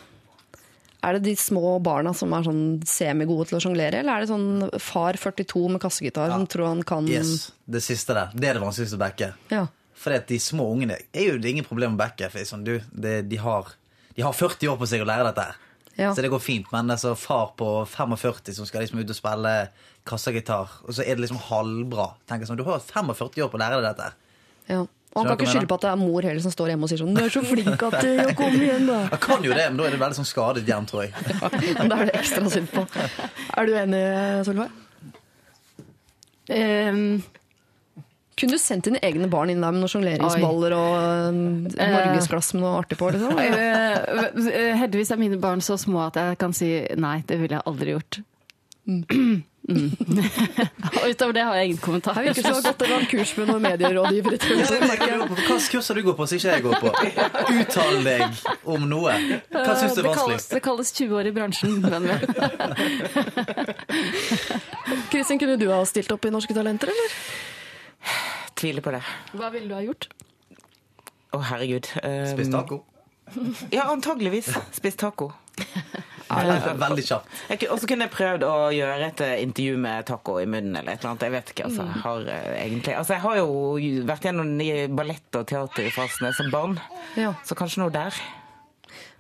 Er 1.01 1.17
det 1.17 1.31
de 1.31 1.37
små 1.39 1.79
barna 1.81 2.13
som 2.17 2.33
er 2.37 2.45
sånn 2.45 2.65
semigode 2.89 3.49
til 3.49 3.57
å 3.57 3.63
sjonglere, 3.65 4.03
eller 4.03 4.19
er 4.19 4.25
det 4.25 4.31
sånn 4.31 4.81
far 4.85 5.17
42 5.17 5.63
med 5.73 5.81
kassegitar 5.81 6.33
som 6.33 6.45
tror 6.51 6.69
han 6.75 6.83
kan 6.85 7.09
Yes, 7.09 7.53
Det 7.65 7.81
siste 7.85 8.17
der. 8.17 8.35
Det 8.35 8.51
er 8.51 8.59
det 8.59 8.65
vanskeligste 8.67 8.99
å 8.99 9.01
backe. 9.01 9.31
Ja. 9.53 9.65
For 10.01 10.17
de 10.29 10.39
små 10.41 10.67
ungene 10.75 10.99
er 11.13 11.27
jo 11.27 11.39
det 11.39 11.49
er 11.49 11.55
ingen 11.57 11.69
problem 11.69 11.97
å 11.97 12.01
backe. 12.01 12.29
For 12.33 12.45
sånn, 12.49 12.67
du, 12.69 12.77
det, 12.93 13.23
de, 13.31 13.41
har, 13.41 13.73
de 14.21 14.27
har 14.27 14.37
40 14.37 14.69
år 14.75 14.79
på 14.81 14.89
seg 14.91 15.01
å 15.01 15.09
lære 15.09 15.25
dette. 15.31 15.49
her. 15.49 15.67
Ja. 15.97 16.13
Så 16.15 16.23
det 16.25 16.31
går 16.33 16.41
fint. 16.45 16.69
Men 16.73 16.93
altså, 16.93 17.15
far 17.19 17.53
på 17.59 17.71
45 17.89 18.55
som 18.57 18.69
skal 18.69 18.85
liksom 18.85 19.01
ut 19.01 19.11
og 19.13 19.17
spille 19.17 19.55
kassagitar, 20.09 20.69
og 20.85 20.93
så 20.97 21.05
er 21.05 21.17
det 21.17 21.25
liksom 21.25 21.41
halvbra. 21.49 22.11
Tenker 22.29 22.49
sånn, 22.49 22.61
Du 22.61 22.65
har 22.69 22.81
45 22.81 23.45
år 23.45 23.51
på 23.53 23.57
å 23.59 23.63
lære 23.63 23.81
deg 23.81 23.89
dette. 23.91 24.11
her. 24.11 24.17
Ja. 24.77 24.81
Og 25.11 25.25
han 25.27 25.27
kan 25.33 25.41
ikke 25.41 25.51
skylde 25.51 25.67
på 25.67 25.75
at 25.75 25.83
det 25.83 25.91
er 25.91 25.99
mor 25.99 26.23
heller 26.23 26.43
som 26.45 26.53
står 26.55 26.69
hjemme 26.71 26.87
og 26.87 26.91
sier 26.93 27.01
sånn 27.01 27.15
'Du 27.17 27.25
er 27.25 27.33
så 27.35 27.41
flink 27.43 27.83
at 27.83 27.97
du 27.99 28.11
kommer 28.15 28.35
Kom 28.39 28.55
igjen, 28.63 28.85
da'. 28.87 29.11
Jeg 29.11 29.21
kan 29.21 29.43
jo 29.43 29.53
det, 29.59 29.65
men 29.71 29.77
da 29.77 29.85
er 29.85 29.91
det 29.91 29.99
veldig 29.99 30.19
sånn 30.21 30.29
skadet 30.31 30.67
hjem, 30.71 30.87
tror 30.87 31.03
jeg. 31.03 31.13
Ja, 31.75 31.89
da 31.91 31.97
er 31.97 32.05
det 32.07 32.15
ekstra 32.15 32.51
synd 32.51 32.69
på. 32.71 32.87
Er 33.59 33.67
du 33.67 33.73
enig, 33.75 34.45
Solveig? 34.47 34.71
Ehm, 36.49 37.23
Kunne 38.41 38.57
du 38.57 38.63
sendt 38.63 38.87
dine 38.89 39.01
egne 39.05 39.29
barn 39.29 39.53
inn 39.53 39.61
der 39.61 39.75
med 39.75 39.83
noen 39.83 39.93
sjongleringsballer 39.93 40.73
og 40.73 41.37
norgesglass 41.77 42.55
med 42.57 42.65
noe 42.65 42.79
artig 42.81 42.97
på? 43.01 43.11
Liksom? 43.13 43.37
eh, 43.37 43.99
eh, 44.49 44.73
heldigvis 44.81 45.13
er 45.13 45.21
mine 45.21 45.37
barn 45.43 45.61
så 45.65 45.77
små 45.81 46.07
at 46.07 46.17
jeg 46.17 46.41
kan 46.41 46.57
si 46.57 46.73
nei, 46.97 47.19
det 47.29 47.37
ville 47.43 47.59
jeg 47.59 47.69
aldri 47.69 47.97
gjort. 47.99 48.23
Mm. 48.89 49.43
Og 51.01 51.05
Utover 51.11 51.33
det 51.37 51.43
har 51.45 51.55
jeg 51.55 51.65
ingen 51.69 51.83
kommentar. 51.83 52.17
Jeg 52.17 52.25
virker 52.31 52.41
ikke 52.41 52.55
så 52.55 52.63
godt 52.65 52.83
ha 52.89 52.97
en 52.97 53.07
kurs 53.11 53.37
med 53.37 53.51
noen 53.51 53.63
medierådgivere. 53.67 54.39
Hvilke 54.41 55.45
kurser 55.45 55.71
kurs 55.75 55.91
har 55.93 56.01
du 56.01 56.03
gått 56.09 56.19
på 56.19 56.27
som 56.27 56.41
ikke 56.41 56.55
jeg 56.57 56.65
går 56.65 56.75
på? 56.81 56.89
Uttal 57.61 58.01
deg 58.07 58.25
om 58.65 58.89
noe. 58.91 59.15
Hva 59.53 59.77
syns 59.77 59.95
du 59.95 60.01
er 60.01 60.09
vanskelig? 60.09 60.09
vanskeligst? 60.09 60.57
det 60.57 60.63
kalles 60.65 60.93
20 60.97 61.21
år 61.21 61.25
i 61.31 61.35
bransjen. 61.37 61.73
vennen 61.85 62.09
min. 62.09 62.21
Kristin, 65.13 65.39
kunne 65.39 65.61
du 65.61 65.69
ha 65.71 65.85
stilt 65.87 66.11
opp 66.17 66.25
i 66.25 66.35
Norske 66.35 66.57
Talenter, 66.57 66.91
eller? 66.91 67.09
Tviler 68.61 68.85
på 68.85 68.93
det. 68.93 69.03
Hva 69.33 69.49
ville 69.55 69.71
du 69.71 69.75
ha 69.77 69.83
gjort? 69.85 70.09
Å, 71.33 71.39
herregud. 71.53 71.89
Um, 72.05 72.25
Spist 72.35 72.53
taco? 72.55 72.83
Ja, 73.77 73.85
antageligvis. 73.93 74.49
Spist 74.75 74.99
taco. 74.99 75.29
Veldig 76.31 77.05
kjapt. 77.07 77.29
Og 77.71 77.79
så 77.83 77.89
kunne 77.91 78.07
jeg 78.07 78.13
prøvd 78.15 78.45
å 78.47 78.55
gjøre 78.75 79.07
et 79.11 79.23
eh, 79.27 79.37
intervju 79.45 79.77
med 79.83 80.07
taco 80.09 80.37
i 80.43 80.47
munnen 80.51 80.77
eller 80.79 80.95
et 80.95 81.01
eller 81.03 81.13
annet. 81.13 81.25
Jeg 81.27 81.35
vet 81.37 81.53
ikke, 81.55 81.69
altså. 81.69 81.87
Jeg 81.91 82.03
har, 82.05 82.27
eh, 82.35 82.51
egentlig, 82.65 82.95
altså, 82.99 83.15
jeg 83.17 83.25
har 83.25 83.39
jo 83.41 84.05
vært 84.11 84.27
gjennom 84.29 84.53
ballett 84.99 85.39
og 85.41 85.47
teater 85.51 85.87
i 85.89 85.95
fasene 85.95 86.33
som 86.37 86.51
barn, 86.55 86.77
Ja. 87.19 87.33
så 87.47 87.59
kanskje 87.59 87.83
noe 87.85 87.95
der. 87.95 88.19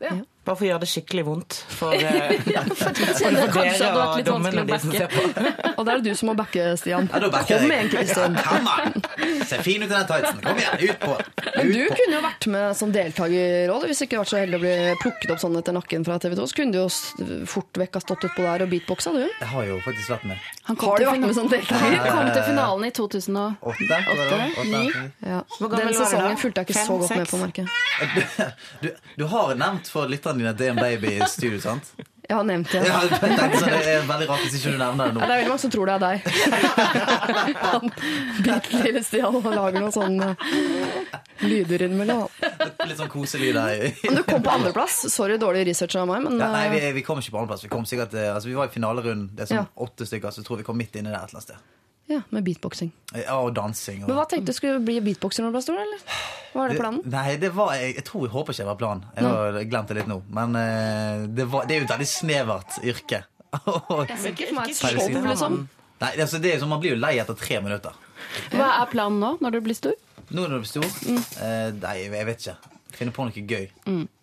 Ja. 0.03 0.15
Bare 0.41 0.57
for 0.57 0.65
å 0.65 0.69
gjøre 0.71 0.81
det 0.81 0.89
skikkelig 0.89 1.23
vondt 1.27 1.57
for, 1.69 1.93
ja, 2.01 2.63
for, 2.65 2.97
for 2.97 3.35
dere 3.37 3.91
og 3.93 4.47
å 4.47 4.65
de 4.71 4.79
som 4.81 4.95
ser 4.95 5.11
på. 5.13 5.25
Og 5.81 5.85
da 5.85 5.93
er 5.93 6.01
det 6.01 6.13
du 6.13 6.17
som 6.17 6.31
må 6.31 6.35
backe, 6.39 6.65
Stian. 6.81 7.09
Ja, 7.13 7.21
da 7.21 7.29
backer 7.33 7.61
Kom 7.61 7.73
jeg. 7.73 7.77
igjen, 7.77 7.91
Kristin. 7.93 8.39
Ja, 8.41 8.45
come 8.49 8.73
on! 8.73 9.45
Se 9.51 9.59
fin 9.65 9.85
ut 9.85 9.91
i 9.91 9.93
den 9.93 10.09
tightsen. 10.09 10.41
Kom 10.45 10.61
igjen, 10.61 10.81
ut 10.81 11.03
på! 11.05 11.17
Men 11.59 11.73
du 11.75 11.83
på. 11.85 11.99
kunne 12.01 12.17
jo 12.17 12.23
vært 12.25 12.49
med 12.55 12.79
som 12.81 12.95
deltakerråd. 12.95 13.87
Hvis 13.91 14.01
du 14.01 14.07
ikke 14.07 14.23
vært 14.23 14.33
så 14.33 14.41
heldig 14.41 14.61
å 14.61 14.63
bli 14.65 14.75
plukket 15.05 15.35
opp 15.35 15.43
sånn 15.45 15.61
etter 15.61 15.77
nakken 15.77 16.09
fra 16.09 16.19
TV 16.25 16.37
2, 16.41 16.49
så 16.53 16.61
kunne 16.61 16.77
du 16.77 16.81
jo 16.81 17.45
fort 17.51 17.81
vekk 17.85 18.01
ha 18.01 18.05
stått 18.07 18.29
utpå 18.31 18.47
der 18.47 18.65
og 18.65 18.73
beatboxa, 18.73 19.13
du. 19.17 19.25
Jeg 19.27 19.51
har 19.53 19.69
jo 19.69 19.79
faktisk 19.85 20.15
vært 20.17 20.29
med. 20.33 20.49
Han 20.71 21.35
som 21.35 21.49
deltaker? 21.49 21.97
Han 21.97 22.17
kom 22.17 22.33
til 22.33 22.43
finalen 22.49 22.85
i 22.85 22.91
2008. 22.91 23.57
Åtte? 23.61 23.89
var 23.91 24.17
det 24.17 24.31
da? 24.31 24.41
Åtte, 24.57 24.69
ni. 24.71 24.87
åtte. 24.89 25.11
Ja. 25.21 25.43
Den 25.77 25.95
sesongen 25.95 26.37
fulgte 26.37 26.61
jeg 26.65 26.71
ikke 26.71 26.85
så 26.85 26.99
godt 26.99 27.11
godt 27.11 27.19
med 27.19 27.29
på, 27.29 27.37
markedet 27.37 28.53
Du, 28.83 28.89
du 29.17 29.25
har 29.27 29.55
nevnt 29.55 29.89
for 29.89 30.09
lytterne 30.11 30.39
dine 30.39 30.55
at 30.55 30.59
det 30.59 30.71
er 30.71 30.75
en 30.77 30.81
baby 30.81 31.17
i 31.19 31.29
studio, 31.29 31.61
sant? 31.61 31.93
Jeg 32.31 32.37
har 32.37 32.45
nevnt 32.47 32.71
det. 32.71 32.85
Ja, 32.87 33.01
tenkte 33.11 33.59
sånn, 33.59 33.73
Det 33.75 33.91
er 33.91 34.05
veldig 34.07 34.27
rart 34.31 34.43
hvis 34.45 34.61
ikke 34.61 34.77
du 34.77 34.79
nevner 34.79 35.09
det 35.09 35.15
nå. 35.17 35.19
nå. 35.19 35.27
Det 35.27 35.35
er 35.35 35.41
veldig 35.41 35.51
mange 35.51 35.63
som 35.65 35.73
tror 35.75 35.91
det 35.91 35.95
er 35.97 36.03
deg. 36.05 36.17
Han 37.73 37.91
bitte 38.47 38.83
lille 38.85 39.03
Stian 39.03 39.39
og 39.41 39.49
lager 39.51 39.83
noe 39.83 39.91
sånne 39.95 40.29
lyder 41.41 41.87
innimellom. 41.87 42.29
Litt 42.87 42.99
sånn 43.01 43.11
koselyd 43.13 43.59
her. 43.59 43.85
Men 44.05 44.21
du 44.21 44.23
kom 44.29 44.45
på 44.45 44.53
andreplass. 44.55 45.03
Sorry, 45.13 45.39
dårlig 45.41 45.67
research 45.71 45.97
av 46.01 46.09
meg, 46.11 46.25
men 46.27 46.39
Ja, 46.41 46.51
nei, 46.53 46.69
vi, 46.75 46.81
eh, 46.87 46.95
vi 46.97 47.05
kom 47.07 47.21
ikke 47.23 47.35
på 47.35 47.43
andreplass. 47.43 47.65
Vi 47.65 47.73
kom 47.73 47.87
sikkert, 47.89 48.15
eh, 48.15 48.31
altså, 48.35 48.51
vi 48.51 48.57
var 48.59 48.71
i 48.71 48.75
finalerunden. 48.75 49.31
Det 49.35 49.47
er 49.47 49.53
sånn 49.55 49.63
Ja. 49.65 49.69
åtte 49.87 50.07
stykker, 50.09 50.33
så 50.33 50.43
jeg 50.43 50.49
tror 50.49 50.61
vi 50.63 50.67
kom 50.69 50.79
midt 50.81 50.97
inni 50.97 51.11
der 51.11 51.21
et 51.21 51.31
eller 51.31 51.41
annet 51.41 51.49
sted. 51.49 51.57
Ja, 52.11 52.23
Med 52.35 52.43
beatboxing. 52.43 52.91
Ja, 53.15 53.37
og 53.39 53.55
dansing. 53.55 54.03
Og... 54.03 54.09
Men 54.09 54.17
hva 54.19 54.27
tenkte 54.27 54.51
du 54.51 54.57
skulle 54.57 54.81
bli 54.83 54.99
beatboxer 55.01 55.45
når 55.45 55.53
du 55.53 55.59
ble 55.59 55.63
stor, 55.63 55.79
eller? 55.79 56.01
Var 56.55 56.73
det 56.73 56.79
planen? 56.81 57.03
Nei, 57.07 57.37
det 57.39 57.53
var, 57.55 57.75
jeg, 57.79 57.95
jeg 58.01 58.05
tror 58.09 58.25
jeg 58.27 58.33
håper 58.35 58.53
ikke 58.57 58.65
det 58.65 58.71
var 58.71 58.81
planen. 58.81 59.05
Jeg 59.15 59.25
har 59.31 59.59
glemt 59.71 59.93
det 59.93 59.97
litt 60.01 60.11
nå. 60.11 60.17
Men 60.35 60.57
uh, 60.59 61.27
det, 61.31 61.47
var, 61.53 61.69
det 61.71 61.77
er 61.77 61.85
jo 61.85 61.87
et 61.87 61.95
veldig 61.95 62.09
snevert 62.11 62.81
yrke. 62.83 63.23
Det 63.61 64.15
er 64.15 64.19
sikkert 64.23 64.53
meg 64.55 64.71
et 64.71 64.79
show, 64.79 65.23
liksom. 65.27 65.55
Nei, 66.01 66.11
altså, 66.23 66.39
det 66.41 66.55
er 66.55 66.61
sånn, 66.63 66.71
Man 66.71 66.81
blir 66.83 66.95
jo 66.95 67.01
lei 67.01 67.17
etter 67.21 67.37
tre 67.39 67.59
minutter. 67.63 67.97
Hva 68.55 68.69
er 68.81 68.91
planen 68.91 69.19
nå, 69.23 69.35
når 69.43 69.57
du 69.57 69.61
blir 69.65 69.77
stor? 69.77 69.97
Nå 70.31 70.45
når 70.47 70.49
du 70.49 70.59
blir 70.63 70.71
stor 70.71 70.85
Mm. 71.07 71.23
eh, 71.43 71.73
Nei, 71.83 71.97
jeg 72.07 72.27
vet 72.27 72.39
ikke. 72.47 72.57
Finne 72.95 73.13
på 73.15 73.25
noe 73.27 73.47
gøy. 73.47 73.69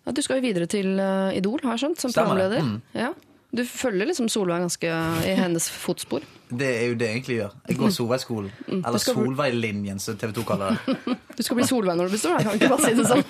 Ja, 0.06 0.12
du 0.12 0.20
skal 0.22 0.38
jo 0.40 0.42
videre 0.44 0.66
til 0.66 0.98
eh, 1.00 1.36
Idol, 1.38 1.60
har 1.64 1.76
jeg 1.76 1.84
skjønt, 1.86 2.00
som 2.00 2.10
Stemmer 2.12 2.34
programleder. 2.36 2.62
Mm. 2.64 2.82
Ja. 2.94 3.12
Du 3.54 3.62
følger 3.64 4.06
liksom 4.10 4.28
Solveig 4.28 4.60
ganske 4.60 4.90
i 5.24 5.34
hennes 5.38 5.68
fotspor. 5.72 6.20
Det 6.48 6.68
er 6.68 6.86
jo 6.88 6.94
det 6.96 7.06
jeg 7.08 7.14
egentlig 7.18 7.36
gjør. 7.42 7.52
Jeg 7.68 7.76
går 7.78 7.90
Solveigskolen. 7.92 8.50
Eller 8.68 8.88
Mm. 8.88 8.98
skal 8.98 9.14
bli- 9.14 9.24
Solveiglinjen, 9.26 9.98
som 10.00 10.16
TV 10.16 10.32
2 10.32 10.44
kaller 10.48 10.78
det. 10.86 11.16
Du 11.38 11.42
skal 11.44 11.56
bli 11.56 11.64
Solveig 11.68 11.96
når 11.96 12.08
du 12.08 12.10
blir 12.16 12.18
stor, 12.18 12.34
da. 12.34 12.42
kan 12.42 12.52
vi 12.52 12.58
ikke 12.58 12.72
bare 12.72 12.82
si 12.82 12.94
det 12.98 13.06
sånn? 13.06 13.24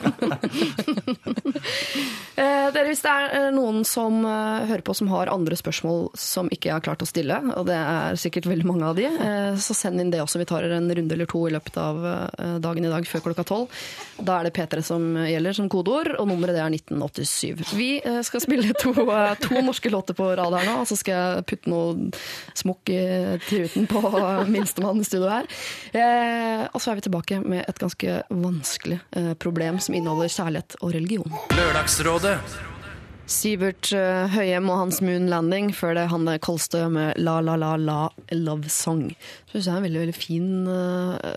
eh, 2.39 2.69
dere, 2.73 2.87
hvis 2.89 3.03
det 3.05 3.11
er 3.13 3.35
eh, 3.37 3.49
noen 3.55 3.83
som 3.89 4.21
eh, 4.25 4.67
hører 4.71 4.85
på 4.87 4.95
som 4.97 5.11
har 5.13 5.31
andre 5.33 5.57
spørsmål 5.59 6.09
som 6.19 6.49
ikke 6.53 6.71
jeg 6.71 6.77
har 6.79 6.85
klart 6.85 7.03
å 7.05 7.09
stille, 7.09 7.39
og 7.55 7.67
det 7.69 7.77
er 7.79 8.19
sikkert 8.21 8.49
veldig 8.51 8.69
mange 8.69 8.89
av 8.89 8.97
de, 8.99 9.07
eh, 9.11 9.59
så 9.61 9.77
send 9.77 10.01
inn 10.03 10.13
det 10.15 10.21
også. 10.25 10.41
Vi 10.43 10.49
tar 10.49 10.65
en 10.69 10.89
runde 10.89 11.17
eller 11.19 11.29
to 11.31 11.43
i 11.49 11.53
løpet 11.55 11.77
av 11.83 12.01
dagen 12.63 12.85
i 12.87 12.93
dag 12.93 13.07
før 13.09 13.25
klokka 13.29 13.45
tolv. 13.49 13.69
Da 14.25 14.39
er 14.41 14.49
det 14.49 14.55
P3 14.57 14.83
som 14.85 15.05
gjelder 15.29 15.57
som 15.57 15.69
kodeord, 15.73 16.15
og 16.19 16.29
nummeret 16.31 16.57
det 16.57 16.63
er 16.65 16.73
1987. 16.73 17.75
Vi 17.79 17.91
skal 18.27 18.41
spille 18.45 18.73
to, 18.81 18.95
to 19.45 19.63
norske 19.65 19.91
låter 19.93 20.17
på 20.19 20.31
rad 20.39 20.57
her 20.59 20.67
nå, 20.69 20.79
og 20.83 20.89
så 20.91 20.97
skal 20.99 21.15
jeg 21.19 21.47
putte 21.53 21.73
noe 21.73 22.11
smokk 22.59 22.93
i 22.95 23.01
truten 23.49 23.87
på 23.91 24.03
minstemann 24.53 25.00
i 25.00 25.07
studio 25.07 25.29
her. 25.33 25.50
Eh, 25.93 26.65
og 26.73 26.83
så 26.83 26.93
er 26.93 26.99
vi 26.99 27.07
tilbake 27.09 27.43
med 27.45 27.65
et 27.67 27.81
ganske 27.81 28.23
vanskelig 28.29 29.00
eh, 29.17 29.35
problem 29.41 29.81
som 29.83 29.97
inneholder 29.99 30.33
kjærlighet 30.33 30.79
og 30.81 30.95
religion. 30.97 31.38
Lørdagsrådet 31.57 32.38
Sivert 33.29 33.91
eh, 33.93 34.25
Høyem 34.33 34.71
og 34.73 34.79
hans 34.87 35.03
Moon 35.05 35.27
Landing, 35.29 35.69
før 35.77 35.99
det 35.99 36.07
Hanne 36.09 36.38
Kolstø 36.41 36.87
med 36.88 37.19
La 37.21 37.38
La 37.45 37.59
La 37.61 37.75
La 37.77 37.99
Love 38.33 38.73
Song. 38.73 39.11
Synes 39.50 39.69
jeg 39.69 39.73
er 39.75 39.83
en 39.83 39.85
veldig 39.85 40.03
veldig 40.07 40.17
fin 40.17 40.49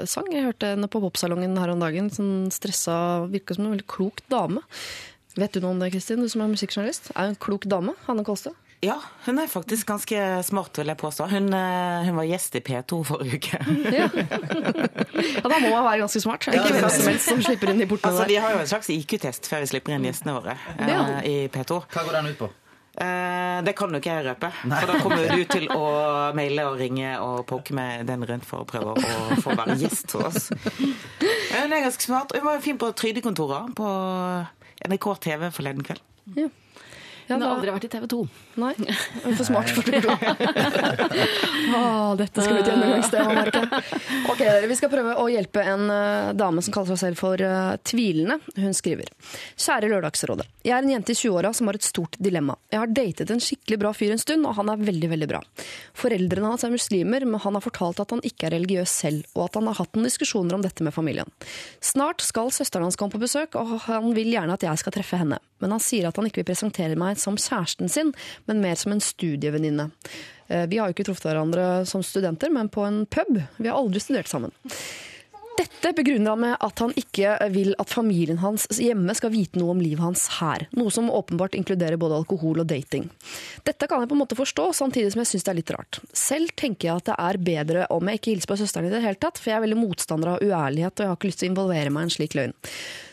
sang. 0.07 0.31
Jeg 0.31 0.47
hørte 0.47 0.71
henne 0.71 0.87
på 0.91 1.03
popsalongen 1.03 1.59
her 1.59 1.73
om 1.73 1.83
dagen. 1.83 2.07
Sånn 2.15 2.47
stressa, 2.55 2.95
virka 3.31 3.57
som 3.57 3.67
en 3.67 3.75
veldig 3.75 3.89
klok 3.91 4.23
dame. 4.31 4.63
Vet 5.35 5.55
du 5.55 5.63
noe 5.63 5.75
om 5.75 5.83
det, 5.83 5.91
Kristin, 5.93 6.23
du 6.23 6.31
som 6.31 6.43
er 6.43 6.51
musikkjournalist? 6.51 7.11
Er 7.15 7.27
hun 7.27 7.35
en 7.35 7.43
klok 7.43 7.67
dame, 7.71 7.95
Hanne 8.07 8.23
Kolstø? 8.27 8.55
Ja, 8.81 8.95
hun 9.27 9.37
er 9.37 9.45
faktisk 9.45 9.85
ganske 9.91 10.17
smart, 10.43 10.77
vil 10.77 10.89
jeg 10.89 10.97
påstå. 10.97 11.27
Hun, 11.29 11.51
eh, 11.53 12.05
hun 12.07 12.15
var 12.17 12.25
gjest 12.25 12.55
i 12.57 12.61
P2 12.65 13.03
forrige 13.05 13.37
uke. 13.37 13.59
Ja. 14.01 14.07
ja, 14.07 15.43
da 15.43 15.57
må 15.59 15.69
man 15.69 15.83
være 15.85 15.99
ganske 16.01 16.21
smart. 16.23 16.47
Ikke 16.49 16.71
hvem 16.73 16.87
som 16.89 17.09
helst 17.11 17.29
som 17.29 17.41
slipper 17.45 17.69
inn 17.73 17.83
i 17.83 17.87
portene 17.89 18.09
Altså, 18.09 18.23
der. 18.23 18.31
Vi 18.31 18.39
har 18.41 18.55
jo 18.55 18.61
en 18.63 18.71
slags 18.71 18.89
IQ-test 18.89 19.49
før 19.51 19.61
vi 19.61 19.69
slipper 19.69 19.93
inn 19.93 20.07
gjestene 20.07 20.33
våre 20.33 20.55
ja. 20.79 20.97
uh, 20.97 21.19
i 21.27 21.35
P2. 21.53 21.77
Hva 21.93 22.05
går 22.07 22.17
den 22.17 22.31
ut 22.31 22.39
på? 22.39 22.49
Uh, 22.97 23.59
det 23.67 23.75
kan 23.77 23.93
jo 23.93 24.01
ikke 24.01 24.15
jeg 24.15 24.25
røpe, 24.31 24.49
for 24.63 24.89
da 24.89 24.97
kommer 25.03 25.29
du 25.29 25.43
til 25.51 25.67
å 25.75 25.83
maile 26.37 26.65
og 26.71 26.81
ringe 26.81 27.13
og 27.21 27.45
poke 27.51 27.75
med 27.77 28.09
den 28.09 28.25
rundt 28.27 28.47
for 28.49 28.63
å 28.63 28.67
prøve 28.67 28.95
å 28.97 29.37
få 29.43 29.55
være 29.61 29.77
gjest 29.83 30.17
hos 30.17 30.25
oss. 30.31 30.49
Hun 30.81 31.69
er 31.69 31.85
ganske 31.85 32.07
smart. 32.07 32.33
Hun 32.33 32.47
var 32.47 32.57
jo 32.57 32.65
fin 32.65 32.81
på 32.81 32.89
Trydekontoret 32.97 33.75
på 33.77 33.93
NRK 34.89 35.07
TV 35.27 35.47
forleden 35.53 35.85
kveld. 35.85 36.03
Ja, 36.39 36.49
Hun 37.31 37.45
har 37.45 37.55
aldri 37.55 37.73
vært 37.75 37.87
i 37.87 37.91
TV 37.91 38.07
2. 38.11 38.19
Nei, 38.61 38.71
hun 39.23 39.31
er 39.31 39.37
for 39.39 39.47
smart 39.47 39.71
for 39.71 39.87
det. 39.87 40.01
Åh, 41.79 42.11
dette 42.19 42.43
skal 42.43 42.57
vi 42.57 42.63
til 42.65 42.73
gjennomgangssted. 42.73 43.75
Ok, 44.33 44.43
Vi 44.71 44.77
skal 44.79 44.91
prøve 44.91 45.15
å 45.21 45.27
hjelpe 45.31 45.63
en 45.63 45.85
uh, 45.91 46.31
dame 46.37 46.63
som 46.65 46.75
kaller 46.75 46.93
seg 46.93 47.01
selv 47.05 47.21
for 47.21 47.41
uh, 47.41 47.75
tvilende. 47.87 48.39
Hun 48.59 48.75
skriver. 48.77 49.11
Kjære 49.55 49.91
Lørdagsrådet. 49.93 50.47
Jeg 50.65 50.75
er 50.75 50.83
en 50.83 50.93
jente 50.93 51.15
i 51.15 51.17
20-åra 51.17 51.53
som 51.57 51.69
har 51.69 51.79
et 51.79 51.87
stort 51.87 52.17
dilemma. 52.21 52.57
Jeg 52.71 52.83
har 52.83 52.91
datet 52.93 53.31
en 53.33 53.41
skikkelig 53.41 53.79
bra 53.81 53.93
fyr 53.97 54.15
en 54.15 54.21
stund, 54.21 54.45
og 54.47 54.57
han 54.59 54.69
er 54.73 54.83
veldig, 54.83 55.11
veldig 55.15 55.29
bra. 55.31 55.41
Foreldrene 55.97 56.51
hans 56.53 56.65
er 56.67 56.73
muslimer, 56.73 57.25
men 57.25 57.41
han 57.41 57.57
har 57.57 57.65
fortalt 57.65 58.03
at 58.03 58.13
han 58.13 58.23
ikke 58.27 58.49
er 58.49 58.55
religiøs 58.57 58.97
selv, 59.03 59.25
og 59.35 59.47
at 59.47 59.59
han 59.59 59.69
har 59.71 59.79
hatt 59.81 59.95
noen 59.95 60.09
diskusjoner 60.09 60.57
om 60.57 60.65
dette 60.65 60.85
med 60.85 60.95
familien. 60.95 61.29
Snart 61.83 62.23
skal 62.25 62.53
søsteren 62.53 62.87
hans 62.87 62.99
komme 62.99 63.15
på 63.15 63.23
besøk, 63.23 63.57
og 63.57 63.87
han 63.87 64.11
vil 64.17 64.33
gjerne 64.35 64.57
at 64.57 64.67
jeg 64.67 64.83
skal 64.83 64.99
treffe 64.99 65.21
henne. 65.21 65.41
Men 65.61 65.75
han 65.77 65.83
sier 65.83 66.09
at 66.09 66.17
han 66.19 66.27
ikke 66.27 66.41
vil 66.41 66.49
presentere 66.51 66.97
meg 66.99 67.21
som 67.21 67.37
kjæresten 67.39 67.91
sin, 67.91 68.11
men 68.49 68.63
mer 68.63 68.79
som 68.79 68.95
en 68.95 69.03
studievenninne. 69.03 69.91
Eh, 70.49 70.65
Vi 70.67 70.81
har 70.81 70.89
jo 70.89 70.97
ikke 70.97 71.07
truffet 71.11 71.29
hverandre 71.31 71.85
som 71.87 72.03
studenter, 72.03 72.51
men 72.51 72.69
på 72.69 72.85
en 72.87 73.05
pub. 73.05 73.39
Vi 73.57 73.69
har 73.69 73.77
aldri 73.77 74.03
studert 74.03 74.27
sammen. 74.31 74.51
Dette 75.59 75.91
begrunner 75.93 76.31
han 76.31 76.39
med 76.39 76.53
at 76.63 76.79
han 76.79 76.93
ikke 76.97 77.33
vil 77.53 77.73
at 77.81 77.91
familien 77.91 78.39
hans 78.41 78.63
hjemme 78.81 79.13
skal 79.17 79.33
vite 79.33 79.59
noe 79.59 79.75
om 79.75 79.81
livet 79.83 80.01
hans 80.01 80.23
her. 80.39 80.63
Noe 80.79 80.93
som 80.93 81.11
åpenbart 81.11 81.57
inkluderer 81.59 81.99
både 82.01 82.21
alkohol 82.21 82.63
og 82.63 82.69
dating. 82.71 83.09
Dette 83.67 83.89
kan 83.89 84.01
jeg 84.01 84.09
på 84.09 84.15
en 84.15 84.21
måte 84.23 84.39
forstå, 84.39 84.69
samtidig 84.79 85.11
som 85.13 85.21
jeg 85.21 85.31
syns 85.33 85.45
det 85.45 85.53
er 85.53 85.59
litt 85.59 85.73
rart. 85.75 85.99
Selv 86.17 86.55
tenker 86.57 86.87
jeg 86.87 87.03
at 87.03 87.11
det 87.11 87.19
er 87.27 87.41
bedre 87.51 87.85
om 87.93 88.09
jeg 88.09 88.21
ikke 88.21 88.33
hilser 88.33 88.53
på 88.53 88.59
søsteren 88.63 88.89
i 88.89 88.95
det 88.95 89.03
hele 89.03 89.19
tatt, 89.21 89.41
for 89.41 89.51
jeg 89.51 89.59
er 89.59 89.65
veldig 89.67 89.81
motstander 89.83 90.33
av 90.33 90.41
uærlighet, 90.41 90.95
og 90.95 91.03
jeg 91.03 91.11
har 91.11 91.19
ikke 91.19 91.31
lyst 91.33 91.43
til 91.43 91.49
å 91.49 91.53
involvere 91.53 91.93
meg 91.93 92.07
i 92.07 92.09
en 92.09 92.15
slik 92.15 92.39
løgn. 92.39 92.55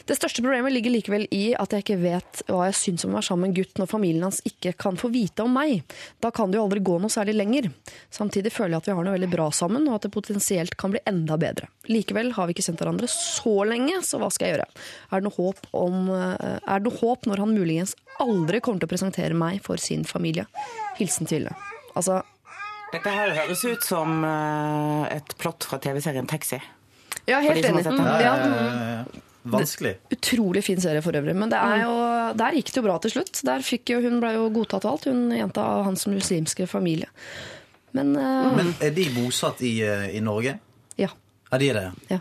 Det 0.09 0.17
største 0.17 0.41
problemet 0.41 0.73
ligger 0.73 0.95
likevel 0.95 1.27
i 1.37 1.51
at 1.53 1.75
jeg 1.75 1.85
ikke 1.85 1.99
vet 2.01 2.39
hva 2.49 2.63
jeg 2.71 2.77
syns 2.79 3.05
om 3.05 3.13
å 3.13 3.19
være 3.19 3.27
sammen 3.27 3.45
med 3.45 3.51
en 3.51 3.57
gutt 3.59 3.81
når 3.83 3.89
familien 3.91 4.25
hans 4.25 4.39
ikke 4.49 4.73
kan 4.81 4.97
få 4.97 5.11
vite 5.13 5.45
om 5.45 5.53
meg. 5.53 5.83
Da 6.25 6.31
kan 6.33 6.49
det 6.49 6.57
jo 6.57 6.63
aldri 6.65 6.81
gå 6.87 6.95
noe 7.03 7.13
særlig 7.13 7.35
lenger. 7.37 7.69
Samtidig 8.15 8.55
føler 8.55 8.79
jeg 8.79 8.81
at 8.81 8.89
vi 8.89 8.95
har 8.97 9.05
noe 9.05 9.17
veldig 9.19 9.29
bra 9.35 9.51
sammen, 9.53 9.85
og 9.91 9.99
at 9.99 10.07
det 10.07 10.13
potensielt 10.15 10.79
kan 10.81 10.95
bli 10.95 11.03
enda 11.09 11.37
bedre. 11.41 11.69
Likevel 11.93 12.33
har 12.39 12.49
vi 12.49 12.57
ikke 12.57 12.65
sendt 12.71 12.81
hverandre 12.81 13.11
så 13.13 13.55
lenge, 13.69 14.01
så 14.09 14.17
hva 14.23 14.33
skal 14.33 14.49
jeg 14.49 14.57
gjøre? 14.57 14.69
Er 15.13 15.21
det 15.21 15.29
noe 15.29 15.37
håp, 15.37 15.61
om, 15.77 16.09
eh, 16.17 16.57
er 16.57 16.81
det 16.81 16.89
noe 16.89 17.01
håp 17.03 17.29
når 17.29 17.45
han 17.45 17.55
muligens 17.55 17.95
aldri 18.25 18.63
kommer 18.65 18.81
til 18.81 18.89
å 18.89 18.95
presentere 18.97 19.37
meg 19.37 19.61
for 19.63 19.77
sin 19.77 20.09
familie? 20.09 20.49
Hilsen 20.97 21.29
Tvile. 21.29 21.53
Altså, 21.95 22.23
Dette 22.89 23.13
her 23.13 23.35
høres 23.37 23.61
ut 23.69 23.85
som 23.85 24.23
eh, 24.25 25.17
et 25.21 25.37
plott 25.37 25.69
fra 25.69 25.77
TV-serien 25.85 26.27
Taxi. 26.27 26.57
ja, 27.29 27.43
helt 27.45 27.61
enig. 27.61 27.85
har 27.85 27.91
sett 27.93 27.99
den. 28.01 28.07
Ja, 28.25 28.37
Eh, 28.49 29.25
vanskelig. 29.53 29.95
utrolig 30.15 30.63
fin 30.65 30.81
serie 30.81 31.03
for 31.05 31.17
øvrig. 31.19 31.35
Men 31.37 31.53
det 31.53 31.59
er 31.59 31.83
jo, 31.85 31.93
der 32.39 32.57
gikk 32.59 32.73
det 32.73 32.81
jo 32.81 32.87
bra 32.87 32.99
til 33.05 33.15
slutt. 33.17 33.43
Der 33.49 33.65
fikk 33.67 33.95
jo, 33.95 34.01
hun 34.05 34.21
ble 34.23 34.35
jo 34.37 34.49
godtatt 34.55 34.87
og 34.87 34.97
alt, 34.97 35.09
hun 35.11 35.31
jenta 35.35 35.65
av 35.77 35.85
hans 35.89 36.07
muslimske 36.11 36.67
familie. 36.71 37.09
Men, 37.97 38.13
uh, 38.17 38.53
Men 38.57 38.75
er 38.85 38.93
de 38.93 39.07
bosatt 39.15 39.63
i, 39.65 39.79
eh, 39.83 40.11
i 40.17 40.21
Norge? 40.21 40.59
ja. 40.99 41.09
Er 41.51 41.59
de 41.59 41.69
det. 41.73 41.87
ja. 42.11 42.19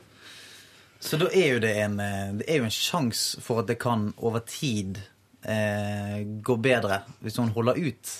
Så 0.99 1.17
da 1.19 1.27
er 1.29 1.53
jo 1.53 1.59
det 1.59 1.73
en, 1.83 1.99
eh, 1.99 2.33
det 2.39 2.45
er 2.47 2.61
jo 2.61 2.67
en 2.67 2.73
sjanse 2.73 3.41
for 3.43 3.59
at 3.61 3.67
det 3.67 3.75
kan 3.79 4.13
over 4.17 4.39
tid 4.47 4.97
eh, 5.43 6.23
gå 6.23 6.55
bedre 6.63 7.01
hvis 7.19 7.37
hun 7.37 7.51
holder 7.53 7.77
ut, 7.77 8.13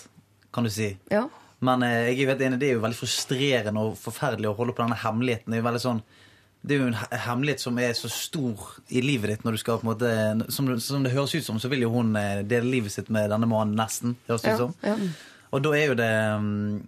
kan 0.54 0.68
du 0.68 0.70
si. 0.70 0.98
ja. 1.12 1.28
Men 1.60 1.82
eh, 1.82 2.12
jeg 2.12 2.20
er 2.20 2.22
jo 2.22 2.30
helt 2.30 2.42
enig, 2.46 2.60
det 2.62 2.68
er 2.70 2.76
jo 2.76 2.84
veldig 2.84 3.00
frustrerende 3.00 3.82
og 3.88 3.96
forferdelig 3.98 4.52
å 4.52 4.58
holde 4.60 4.76
på 4.78 4.84
denne 4.84 5.00
hemmeligheten. 5.02 5.50
Det 5.50 5.58
er 5.58 5.64
jo 5.64 5.68
veldig 5.72 5.82
sånn 5.82 6.02
det 6.68 6.76
er 6.76 6.82
jo 6.84 6.88
en 6.92 7.00
hemmelighet 7.24 7.62
som 7.64 7.78
er 7.82 7.94
så 7.98 8.10
stor 8.12 8.68
i 8.92 9.02
livet 9.04 9.32
ditt 9.32 9.46
når 9.48 9.56
du 9.58 9.62
skal 9.62 9.80
på 9.80 9.88
en 9.88 9.92
måte 9.94 10.52
Som, 10.54 10.70
som 10.84 11.06
det 11.06 11.14
høres 11.16 11.34
ut 11.38 11.46
som, 11.46 11.60
så 11.64 11.72
vil 11.72 11.86
jo 11.86 11.94
hun 11.94 12.12
eh, 12.20 12.44
dele 12.48 12.70
livet 12.74 12.92
sitt 12.94 13.10
med 13.14 13.30
denne 13.32 13.48
mannen, 13.50 13.78
nesten. 13.80 14.18
Høres 14.28 14.44
det 14.46 14.54
Ja, 14.54 14.56
ut 14.56 14.64
som. 14.66 14.76
ja. 14.84 14.98
Og 15.56 15.64
da 15.64 15.72
er 15.80 15.86
jo 15.88 15.96
det 15.96 16.12
mm, 16.44 16.88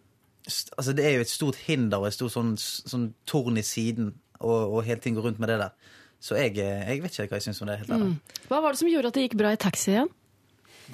Altså 0.77 0.93
det 0.97 1.05
er 1.05 1.13
jo 1.15 1.21
et 1.23 1.31
stort 1.31 1.55
hinder 1.67 2.01
og 2.01 2.07
et 2.09 2.15
stort 2.17 2.33
sånn, 2.33 2.55
sånn 2.59 3.09
torn 3.29 3.59
i 3.61 3.63
siden, 3.63 4.13
og, 4.39 4.73
og 4.79 4.83
hele 4.87 4.99
tiden 4.99 5.15
går 5.19 5.27
rundt 5.29 5.39
med 5.39 5.51
det 5.53 5.59
der. 5.61 5.75
Så 6.19 6.35
jeg, 6.35 6.57
eh, 6.59 6.87
jeg 6.89 7.03
vet 7.03 7.13
ikke 7.15 7.31
hva 7.35 7.37
jeg 7.39 7.45
syns 7.47 7.61
om 7.63 7.69
det. 7.69 7.77
helt 7.83 7.93
mm. 7.93 8.15
Hva 8.49 8.59
var 8.63 8.73
det 8.73 8.79
som 8.81 8.89
gjorde 8.91 9.11
at 9.13 9.19
det 9.19 9.27
gikk 9.27 9.37
bra 9.39 9.53
i 9.55 9.59
taxi 9.61 9.93
igjen? 9.93 10.09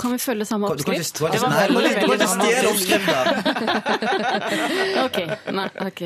Kan 0.02 0.12
vi 0.12 0.20
følge 0.20 0.46
samme 0.48 0.68
oppskrift? 0.70 1.20
du 1.20 1.26
kan 1.26 1.32
ikke, 1.32 1.38
Det 1.38 1.42
var 1.44 2.10
veldig, 2.12 2.28
stjele 2.32 2.68
oppskrifter! 2.72 3.24
Ok, 5.06 5.20
nei, 5.56 5.66
ok. 5.86 6.02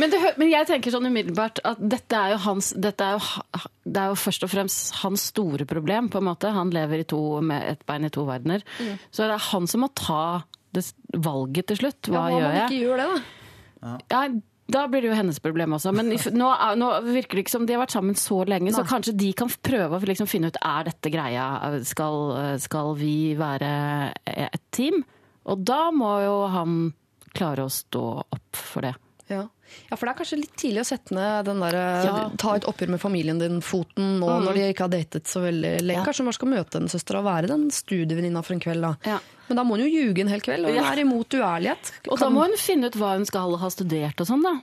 Men, 0.00 0.12
det, 0.12 0.20
men 0.38 0.50
jeg 0.52 0.68
tenker 0.68 0.94
sånn 0.94 1.08
umiddelbart 1.08 1.60
at 1.66 1.80
dette 1.80 2.18
er 2.18 2.34
jo 2.34 2.40
hans 2.46 2.72
dette 2.76 3.06
er 3.06 3.16
jo, 3.16 3.62
Det 3.86 4.02
er 4.02 4.12
jo 4.12 4.18
først 4.20 4.46
og 4.46 4.52
fremst 4.52 4.98
hans 5.02 5.28
store 5.32 5.66
problem, 5.68 6.10
på 6.12 6.20
en 6.22 6.28
måte. 6.28 6.52
Han 6.54 6.70
lever 6.74 7.02
i 7.02 7.08
to, 7.08 7.22
med 7.44 7.66
et 7.72 7.86
bein 7.88 8.06
i 8.06 8.12
to 8.14 8.26
verdener. 8.28 8.64
Så 9.10 9.24
det 9.26 9.34
er 9.38 9.48
han 9.50 9.66
som 9.70 9.82
må 9.86 9.90
ta 9.96 10.42
det 10.76 10.84
valget 11.24 11.70
til 11.70 11.80
slutt. 11.84 12.10
Hva, 12.10 12.12
ja, 12.12 12.20
hva 12.26 12.36
gjør 12.36 12.58
jeg? 12.60 12.66
ikke 12.68 12.82
gjør 12.84 13.02
det, 13.02 13.08
da? 13.14 13.96
Ja, 14.12 14.22
da 14.66 14.82
blir 14.90 15.04
det 15.04 15.10
jo 15.12 15.16
hennes 15.16 15.38
problem 15.42 15.76
også. 15.76 15.92
Men 15.94 16.10
if, 16.14 16.26
nå, 16.34 16.48
nå 16.80 16.90
virker 17.06 17.38
det 17.38 17.44
ikke 17.44 17.54
som 17.54 17.66
de 17.68 17.76
har 17.76 17.84
vært 17.84 17.94
sammen 17.94 18.18
så 18.18 18.40
lenge, 18.48 18.74
så 18.74 18.82
kanskje 18.86 19.14
de 19.18 19.30
kan 19.38 19.50
prøve 19.50 19.98
å 19.98 20.08
liksom 20.10 20.28
finne 20.30 20.50
ut 20.50 20.58
er 20.58 20.88
dette 20.88 21.12
greia. 21.14 21.46
Skal, 21.86 22.32
skal 22.62 22.94
vi 22.98 23.16
være 23.38 23.70
et 24.34 24.64
team? 24.74 25.04
Og 25.46 25.62
da 25.62 25.86
må 25.94 26.16
jo 26.24 26.38
han 26.50 26.78
klare 27.36 27.66
å 27.66 27.72
stå 27.72 28.06
opp 28.24 28.58
for 28.58 28.88
det. 28.88 28.96
Ja. 29.30 29.44
Ja, 29.90 29.96
for 29.96 30.06
det 30.06 30.12
er 30.14 30.18
kanskje 30.20 30.38
litt 30.40 30.54
tidlig 30.56 30.82
å 30.82 30.88
sette 30.88 31.14
ned 31.16 31.44
den 31.48 31.60
der 31.60 31.76
Ja. 32.06 32.30
Ta 32.38 32.54
et 32.56 32.66
oppgjør 32.68 32.88
med 32.94 33.00
familien 33.02 33.38
din-foten 33.40 34.18
nå 34.20 34.26
når 34.46 34.54
de 34.54 34.66
ikke 34.72 34.86
har 34.86 34.92
datet 34.92 35.24
så 35.30 35.42
veldig 35.44 35.72
lenge. 35.82 36.04
Kanskje 36.06 36.22
hun 36.24 36.30
bare 36.30 36.38
skal 36.40 36.52
møte 36.52 36.80
en 36.82 36.88
søster 36.92 37.18
og 37.20 37.24
være 37.28 37.48
den 37.52 37.68
studievenninna 37.70 38.42
for 38.46 38.54
en 38.54 38.60
kveld, 38.60 38.82
da. 38.82 38.94
Ja. 39.06 39.18
Men 39.48 39.56
da 39.60 39.64
må 39.64 39.76
hun 39.78 39.84
jo 39.86 39.90
ljuge 39.92 40.20
en 40.24 40.28
hel 40.32 40.40
kveld, 40.42 40.66
og 40.66 40.74
hun 40.74 40.82
Ja. 40.82 40.92
er 40.92 41.02
imot 41.04 41.28
uærlighet. 41.30 41.92
Og 42.10 42.18
da 42.18 42.28
må 42.30 42.46
hun 42.46 42.56
finne 42.58 42.86
ut 42.90 42.94
hva 42.98 43.14
hun 43.16 43.24
skal 43.26 43.56
ha 43.56 43.68
studert 43.70 44.20
og 44.20 44.26
sånn, 44.26 44.42
da. 44.42 44.56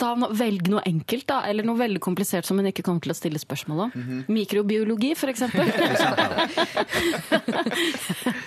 Ta 0.00 0.14
no, 0.18 0.30
velg 0.36 0.70
noe 0.72 0.82
enkelt, 0.88 1.26
da. 1.28 1.42
Eller 1.50 1.66
noe 1.66 1.78
veldig 1.80 2.00
komplisert 2.02 2.48
som 2.48 2.58
hun 2.60 2.68
ikke 2.70 2.84
kommer 2.86 3.04
til 3.04 3.12
å 3.14 3.18
stille 3.18 3.40
spørsmål 3.42 3.84
om. 3.86 3.90
Mhm. 3.94 4.22
Mikrobiologi, 4.32 5.12
for 5.18 5.32
eksempel. 5.32 5.68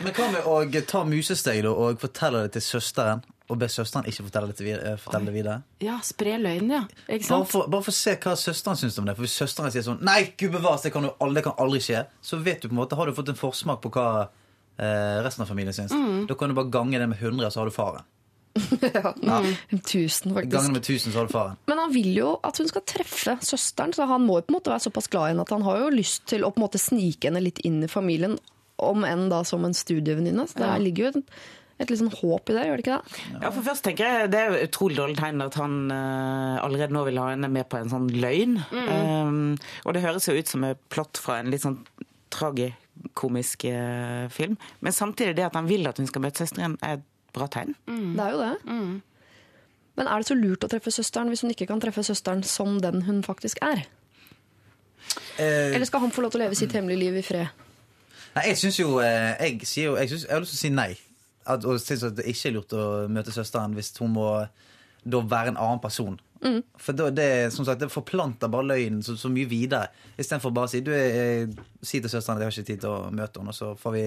Men 0.04 0.12
hva 0.18 0.28
med 0.34 0.50
å 0.50 0.58
ta 0.90 1.04
musesteg 1.08 1.64
da, 1.66 1.72
og 1.72 2.02
fortelle 2.02 2.46
det 2.48 2.58
til 2.58 2.66
søsteren, 2.66 3.24
og 3.52 3.60
be 3.60 3.68
søsteren 3.70 4.08
ikke 4.10 4.26
fortelle 4.26 4.50
det, 4.50 4.64
videre, 4.64 4.94
eh, 4.94 5.00
fortelle 5.02 5.30
det 5.30 5.36
videre? 5.36 5.58
ja, 5.84 5.98
spre 6.06 6.38
løgn, 6.42 6.72
ja. 6.72 6.84
Bare 7.08 7.46
for, 7.50 7.68
bare 7.68 7.84
for 7.84 7.92
å 7.92 7.98
se 7.98 8.16
hva 8.16 8.36
søsteren 8.40 8.80
syns 8.80 8.98
om 9.00 9.06
det. 9.10 9.16
For 9.18 9.28
Hvis 9.28 9.38
søsteren 9.42 9.74
sier 9.74 9.86
sånn 9.86 10.02
Nei, 10.04 10.34
gud 10.40 10.56
bevares, 10.56 10.86
det 10.86 10.94
kan, 10.96 11.04
jo 11.08 11.14
aldri, 11.20 11.42
det 11.42 11.46
kan 11.50 11.60
aldri 11.62 11.84
skje. 11.84 12.06
Så 12.24 12.40
vet 12.44 12.64
du 12.64 12.70
på 12.70 12.74
en 12.74 12.82
måte, 12.82 12.98
har 12.98 13.06
du 13.06 13.14
fått 13.18 13.30
en 13.34 13.40
forsmak 13.40 13.84
på 13.84 13.92
hva 13.94 14.08
eh, 14.24 15.20
resten 15.26 15.44
av 15.44 15.52
familien 15.52 15.76
syns. 15.76 15.94
Mm. 15.94 16.26
Da 16.30 16.38
kan 16.40 16.50
du 16.50 16.58
bare 16.58 16.72
gange 16.74 17.00
det 17.00 17.10
med 17.12 17.20
100, 17.22 17.52
så 17.52 17.62
har 17.62 17.70
du 17.70 17.76
faren. 17.76 18.08
Tusen, 19.84 20.34
faktisk. 20.34 20.52
Ganger 20.54 20.72
med 20.76 20.84
tusen, 20.86 21.12
så 21.14 21.20
har 21.24 21.26
du 21.30 21.34
faren. 21.34 21.58
Men 21.70 21.80
han 21.82 21.94
vil 21.94 22.12
jo 22.16 22.34
at 22.46 22.58
hun 22.62 22.70
skal 22.70 22.84
treffe 22.90 23.38
søsteren, 23.46 23.94
så 23.96 24.06
han 24.10 24.26
må 24.28 24.40
jo 24.40 24.46
på 24.48 24.54
en 24.54 24.58
måte 24.60 24.74
være 24.74 24.86
såpass 24.88 25.10
glad 25.12 25.26
i 25.30 25.34
henne 25.34 25.46
at 25.48 25.54
han 25.56 25.66
har 25.66 25.82
jo 25.86 25.90
lyst 25.96 26.26
til 26.30 26.46
å 26.46 26.52
på 26.54 26.62
en 26.62 26.66
måte 26.68 26.82
snike 26.82 27.30
henne 27.32 27.42
litt 27.44 27.64
inn 27.66 27.82
i 27.86 27.90
familien, 27.92 28.38
om 28.84 29.04
enn 29.08 29.28
da 29.32 29.44
som 29.48 29.66
en 29.66 29.74
studievenninne. 29.78 30.46
Så 30.50 30.60
det 30.62 30.70
Ja. 30.70 30.78
ligger 30.82 31.04
jo 31.06 31.12
et, 31.20 31.36
et 31.80 31.90
litt 31.94 32.00
sånn 32.02 32.14
håp 32.14 32.50
i 32.50 32.56
det, 32.58 32.64
gjør 32.68 32.78
det 32.78 32.84
ikke 32.86 32.98
det? 33.00 33.22
Ja, 33.42 33.50
for 33.54 33.62
først 33.66 33.84
tenker 33.86 34.06
jeg 34.10 34.32
Det 34.34 34.40
er 34.40 34.58
utrolig 34.68 34.98
dårlig 34.98 35.18
tegn 35.18 35.42
at 35.46 35.56
han 35.62 35.78
uh, 35.92 36.58
allerede 36.64 36.94
nå 36.94 37.04
vil 37.08 37.18
ha 37.22 37.30
henne 37.32 37.50
med 37.54 37.70
på 37.70 37.80
en 37.82 37.90
sånn 37.94 38.10
løgn. 38.14 38.60
Um, 38.74 39.56
og 39.86 39.94
det 39.98 40.04
høres 40.06 40.28
jo 40.30 40.36
ut 40.38 40.48
som 40.52 40.64
et 40.70 40.82
plott 40.94 41.18
fra 41.22 41.40
en 41.42 41.50
litt 41.54 41.64
sånn 41.66 41.80
tragikomisk 42.34 43.66
uh, 43.70 44.28
film. 44.34 44.58
Men 44.82 44.94
samtidig 44.94 45.36
det 45.38 45.46
at 45.50 45.56
han 45.58 45.70
vil 45.70 45.88
at 45.90 45.98
hun 46.02 46.08
skal 46.10 46.22
møte 46.26 46.44
søsteren, 46.44 46.78
er 46.84 47.02
bra 47.34 47.48
tegn. 47.52 47.76
Det 47.88 48.24
er 48.24 48.32
jo 48.36 48.42
det. 48.44 49.02
Men 49.94 50.10
er 50.10 50.24
det 50.24 50.30
så 50.30 50.38
lurt 50.38 50.66
å 50.66 50.70
treffe 50.72 50.94
søsteren 50.94 51.30
hvis 51.30 51.44
hun 51.46 51.54
ikke 51.54 51.68
kan 51.70 51.82
treffe 51.82 52.04
søsteren 52.06 52.42
som 52.48 52.80
den 52.82 53.04
hun 53.06 53.22
faktisk 53.26 53.62
er? 53.66 53.84
Eh, 55.38 55.74
Eller 55.76 55.86
skal 55.86 56.02
han 56.06 56.14
få 56.14 56.24
lov 56.24 56.34
til 56.34 56.42
å 56.42 56.46
leve 56.46 56.58
sitt 56.58 56.74
hemmelige 56.74 57.04
liv 57.04 57.20
i 57.20 57.26
fred? 57.26 57.64
Nei, 58.34 58.48
jeg 58.50 58.58
syns 58.58 58.80
jo 58.80 58.98
eh, 59.04 59.34
Jeg, 59.38 59.60
sier 59.70 59.92
jo, 59.92 59.96
jeg, 60.00 60.10
synes, 60.10 60.26
jeg 60.26 60.34
har 60.34 60.42
lyst 60.42 60.56
til 60.56 60.62
å 60.62 60.64
si 60.64 60.74
nei. 60.74 60.92
At, 61.44 61.66
og 61.68 61.82
synes 61.82 62.06
at 62.08 62.18
det 62.18 62.26
ikke 62.32 62.50
er 62.50 62.56
lurt 62.56 62.76
å 62.78 62.86
møte 63.12 63.34
søsteren 63.36 63.76
hvis 63.78 63.92
hun 64.00 64.14
må 64.16 64.28
da 65.04 65.20
være 65.20 65.52
en 65.54 65.60
annen 65.60 65.82
person. 65.84 66.16
For 66.80 66.96
da, 66.96 67.10
det, 67.12 67.54
som 67.56 67.66
sagt, 67.68 67.80
det 67.80 67.92
forplanter 67.92 68.52
bare 68.52 68.68
løgnen 68.68 69.04
så, 69.04 69.16
så 69.20 69.30
mye 69.32 69.48
videre. 69.48 69.88
Istedenfor 70.20 70.52
bare 70.56 70.68
å 70.68 70.72
si 70.72 70.82
du, 70.84 70.92
eh, 70.96 71.48
si 71.84 72.02
til 72.04 72.12
søsteren 72.12 72.40
at 72.40 72.44
jeg 72.44 72.50
har 72.50 72.58
ikke 72.58 72.70
tid 72.72 72.84
til 72.84 72.92
å 72.92 73.12
møte 73.16 73.40
henne, 73.40 73.54
og 73.54 73.58
så 73.58 73.74
får 73.80 73.96
vi, 73.96 74.06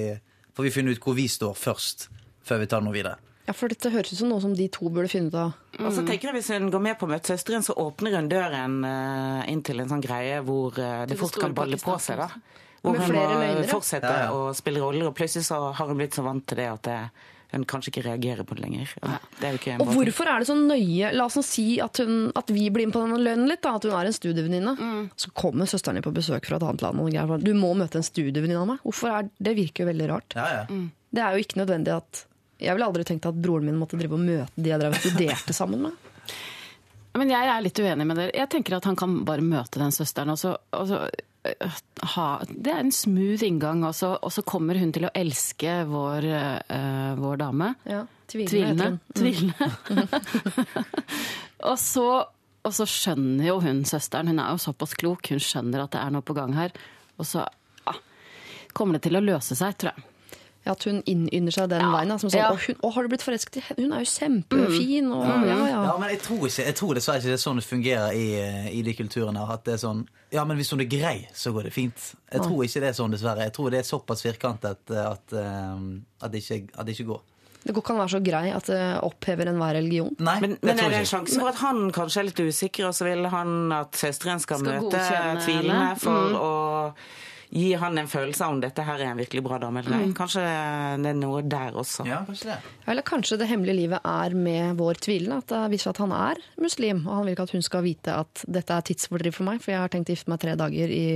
får 0.56 0.66
vi 0.66 0.73
finne 0.75 0.92
ut 0.92 1.00
hvor 1.04 1.16
vi 1.16 1.26
står 1.33 1.56
først, 1.56 2.09
før 2.47 2.62
vi 2.62 2.69
tar 2.71 2.85
noe 2.85 2.95
videre. 2.95 3.19
Ja, 3.47 3.55
for 3.55 3.71
dette 3.71 3.93
høres 3.95 4.11
ut 4.11 4.19
som 4.19 4.31
noe 4.33 4.43
som 4.43 4.57
de 4.59 4.67
to 4.75 4.88
burde 4.91 5.11
finne 5.11 5.31
ut 5.31 5.38
av. 5.38 5.53
Og 5.79 5.93
så 5.95 6.03
tenker 6.07 6.33
jeg 6.33 6.41
Hvis 6.41 6.50
hun 6.50 6.67
går 6.73 6.83
med 6.83 6.97
på 6.99 7.07
å 7.07 7.11
møte 7.12 7.31
søsteren, 7.31 7.62
så 7.62 7.76
åpner 7.79 8.17
hun 8.19 8.31
døren 8.31 8.81
uh, 8.83 9.47
inn 9.50 9.62
til 9.67 9.83
en 9.83 9.93
sånn 9.93 10.03
greie 10.03 10.41
hvor 10.47 10.75
uh, 10.75 11.05
det 11.07 11.15
det 11.15 11.21
fort 11.21 11.38
kan 11.38 11.55
balle 11.55 11.79
på 11.79 11.95
seg. 12.03 12.19
da. 12.25 12.26
Hvor 12.83 12.97
Med 12.97 13.05
hun 13.05 13.15
flere 13.15 13.31
må 13.31 13.38
løgner, 13.45 13.71
fortsette 13.71 14.11
Ja, 14.11 14.26
ja. 14.26 14.35
å 14.35 14.50
spille 14.55 14.83
roller, 14.83 15.07
og 15.09 15.15
plutselig 15.19 15.47
så 15.47 15.62
har 15.79 15.91
hun 15.91 15.99
blitt 15.99 16.19
så 16.19 16.26
vant 16.26 16.43
til 16.47 16.59
det 16.59 16.67
at 16.73 16.85
det, 16.87 16.99
hun 17.55 17.65
kanskje 17.71 17.93
ikke 17.93 18.05
reagerer 18.09 18.47
på 18.47 18.59
det 18.59 18.65
lenger. 18.67 18.93
Det 18.99 19.47
er 19.47 19.55
jo 19.55 19.61
ikke 19.61 19.73
en 19.76 19.83
Og 19.85 19.95
hvorfor 19.95 20.29
er 20.33 20.43
det 20.43 20.49
så 20.50 20.59
nøye 20.59 21.12
La 21.15 21.29
oss 21.31 21.38
si 21.47 21.67
at, 21.83 22.03
hun, 22.03 22.33
at 22.35 22.50
vi 22.50 22.67
blir 22.75 22.91
med 22.91 22.99
på 22.99 23.03
denne 23.07 23.23
lønnen 23.23 23.47
litt, 23.50 23.62
da, 23.62 23.76
at 23.79 23.87
hun 23.87 23.95
er 23.95 24.11
en 24.11 24.17
studievenninne. 24.17 24.75
Så 25.23 25.31
kommer 25.38 25.71
søsteren 25.71 26.00
din 26.00 26.07
på 26.07 26.15
besøk 26.15 26.50
fra 26.50 26.59
et 26.59 26.67
annet 26.67 26.83
land. 26.83 27.07
Og 27.07 27.47
du 27.47 27.53
må 27.55 27.73
møte 27.79 28.03
en 28.03 28.07
studievenninne 28.07 28.65
av 28.65 28.73
meg. 28.75 28.83
Hvorfor 28.83 29.15
er, 29.15 29.31
det 29.38 29.55
virker 29.59 29.87
jo 29.87 29.93
veldig 29.95 30.09
rart. 30.11 30.38
Ja, 30.38 30.49
ja. 30.59 30.81
Det 31.17 31.23
er 31.23 31.37
jo 31.37 31.47
ikke 31.47 31.62
nødvendig 31.62 31.95
at 31.95 32.26
Jeg 32.61 32.73
ville 32.73 32.89
aldri 32.89 33.05
tenkt 33.05 33.27
at 33.29 33.37
broren 33.37 33.69
min 33.69 33.79
måtte 33.79 33.99
drive 34.01 34.17
og 34.17 34.23
møte 34.23 34.53
de 34.57 34.71
jeg 34.73 34.81
drev 34.81 34.95
og 34.97 35.03
studerte 35.03 35.57
sammen 35.57 35.89
med. 35.89 36.07
Men 37.17 37.33
jeg 37.33 37.49
er 37.49 37.65
litt 37.65 37.81
uenig 37.81 38.07
med 38.09 38.19
dere. 38.19 38.35
Jeg 38.37 38.51
tenker 38.53 38.77
at 38.77 38.87
han 38.89 38.97
kan 38.99 39.21
bare 39.29 39.45
møte 39.45 39.81
den 39.81 39.95
søsteren. 39.95 40.33
Og 40.35 40.41
så, 40.41 40.53
og 40.77 40.89
så, 40.91 41.01
øh, 41.49 41.79
ha, 42.15 42.27
det 42.51 42.73
er 42.73 42.83
en 42.83 42.93
smooth 42.93 43.45
inngang, 43.47 43.85
og 43.89 43.95
så, 43.97 44.15
og 44.21 44.33
så 44.35 44.45
kommer 44.47 44.79
hun 44.81 44.93
til 44.95 45.09
å 45.09 45.13
elske 45.17 45.79
vår, 45.89 46.29
uh, 46.69 47.13
vår 47.21 47.41
dame. 47.41 47.73
Ja, 47.89 48.05
heter 48.33 48.83
hun. 48.83 48.99
Tvilende. 49.17 50.09
og, 51.71 51.79
så, 51.81 52.09
og 52.67 52.77
så 52.77 52.89
skjønner 52.91 53.49
jo 53.49 53.61
hun 53.65 53.85
søsteren, 53.89 54.33
hun 54.33 54.43
er 54.43 54.53
jo 54.53 54.65
såpass 54.67 54.97
klok, 54.99 55.33
hun 55.33 55.43
skjønner 55.43 55.87
at 55.87 55.97
det 55.97 56.03
er 56.03 56.13
noe 56.17 56.27
på 56.27 56.37
gang 56.37 56.57
her. 56.59 56.77
Og 57.17 57.29
så 57.29 57.47
ah, 57.89 58.03
kommer 58.77 58.99
det 58.99 59.09
til 59.09 59.17
å 59.21 59.25
løse 59.25 59.57
seg, 59.57 59.79
tror 59.81 59.95
jeg. 59.95 60.11
Ja, 60.67 60.73
At 60.75 60.83
hun 60.85 60.99
innynder 61.07 61.53
seg 61.55 61.69
den 61.71 61.81
Ja. 61.81 61.93
veien. 61.95 62.09
da, 62.11 62.17
Som 62.19 62.29
sånn, 62.31 62.41
Ja. 62.43 62.51
å, 62.51 62.59
hun, 62.59 62.77
å, 62.83 62.93
har 62.93 63.03
du 63.03 63.09
blitt 63.09 63.23
forelsket 63.23 63.57
i 63.57 63.61
henne? 63.69 63.85
Hun 63.87 63.93
er 63.95 64.03
jo 64.03 64.11
kjempefin. 64.11 65.13
Og, 65.15 65.25
ja, 65.47 65.57
ja. 65.71 65.83
Ja, 65.87 65.97
men 65.99 66.09
jeg 66.11 66.21
tror 66.26 66.43
ikke 66.49 66.65
jeg 66.67 66.75
tror 66.75 66.95
dessverre 66.99 67.21
ikke 67.23 67.31
det 67.31 67.39
er 67.39 67.45
sånn 67.47 67.57
det 67.61 67.65
fungerer 67.65 68.13
i, 68.13 68.26
i 68.79 68.83
de 68.83 68.95
kulturene. 68.99 69.47
At 69.49 69.65
det 69.65 69.75
er 69.75 69.83
sånn 69.87 70.07
Ja, 70.33 70.45
men 70.45 70.57
hvis 70.59 70.71
hun 70.75 70.81
er 70.81 70.91
grei, 70.91 71.29
så 71.33 71.52
går 71.55 71.63
det 71.71 71.73
fint. 71.73 71.95
Jeg 72.33 72.41
tror 72.43 72.65
ikke 72.67 72.81
det 72.83 72.91
er 72.91 72.99
sånn, 72.99 73.13
dessverre. 73.15 73.39
Jeg 73.47 73.52
tror 73.55 73.71
det 73.71 73.79
er 73.79 73.87
såpass 73.87 74.23
firkantet 74.26 74.75
at, 74.91 75.33
eh, 75.33 75.81
at, 76.23 76.33
det, 76.33 76.43
ikke, 76.43 76.69
at 76.76 76.85
det 76.85 76.99
ikke 76.99 77.07
går. 77.15 77.21
Det 77.67 77.75
går 77.75 77.83
ikke 77.83 77.91
an 77.95 77.97
å 77.97 78.02
være 78.05 78.15
så 78.15 78.23
grei 78.23 78.50
at 78.55 78.65
det 78.67 78.83
opphever 79.02 79.47
enhver 79.50 79.73
religion. 79.75 80.15
Nei, 80.19 80.41
Men, 80.41 80.50
det 80.50 80.63
men 80.63 80.79
er 80.79 80.89
det 80.91 80.99
en 80.99 81.05
sjanse 81.07 81.39
for 81.39 81.49
at 81.49 81.57
han 81.63 81.91
kanskje 81.91 82.19
er 82.21 82.25
litt 82.29 82.43
usikker, 82.43 82.87
og 82.87 82.95
så 82.95 83.05
vil 83.07 83.25
han 83.26 83.73
at 83.73 83.93
søsteren 83.93 84.39
skal, 84.41 84.59
Skal 84.59 84.83
møte 84.83 84.99
tvilende 85.47 85.97
for 85.99 86.29
Mm. 86.31 86.37
å 86.43 86.95
gi 87.50 87.73
han 87.78 87.99
en 87.99 88.09
følelse 88.11 88.45
av 88.45 88.54
om 88.56 88.61
dette 88.63 88.85
her 88.87 89.00
er 89.00 89.13
en 89.13 89.21
virkelig 89.21 89.43
bra 89.47 89.59
dame 89.63 89.82
eller 89.82 89.97
ei? 89.99 90.13
Kanskje 90.17 90.45
det 91.02 91.11
er 91.13 91.19
noe 91.19 91.43
der 91.47 91.76
også. 91.78 92.06
Ja, 92.09 92.23
kanskje 92.26 92.52
det. 92.52 92.59
Eller 92.87 93.06
kanskje 93.06 93.41
det 93.41 93.50
hemmelige 93.50 93.80
livet 93.80 94.06
er 94.06 94.37
med 94.37 94.78
vår 94.80 95.02
tvilende. 95.06 95.41
At 95.45 95.52
det 95.52 95.65
viser 95.76 95.93
at 95.93 96.00
han 96.02 96.15
er 96.17 96.41
muslim, 96.63 97.04
og 97.06 97.21
han 97.21 97.26
vil 97.26 97.37
ikke 97.37 97.49
at 97.50 97.56
hun 97.56 97.67
skal 97.67 97.85
vite 97.87 98.17
at 98.25 98.47
dette 98.59 98.78
er 98.78 98.89
tidsfordriv 98.91 99.37
for 99.37 99.49
meg, 99.49 99.61
for 99.63 99.75
jeg 99.75 99.85
har 99.85 99.93
tenkt 99.93 100.11
å 100.11 100.17
gifte 100.17 100.32
meg 100.32 100.43
tre 100.43 100.56
dager 100.59 100.93
i 100.93 101.06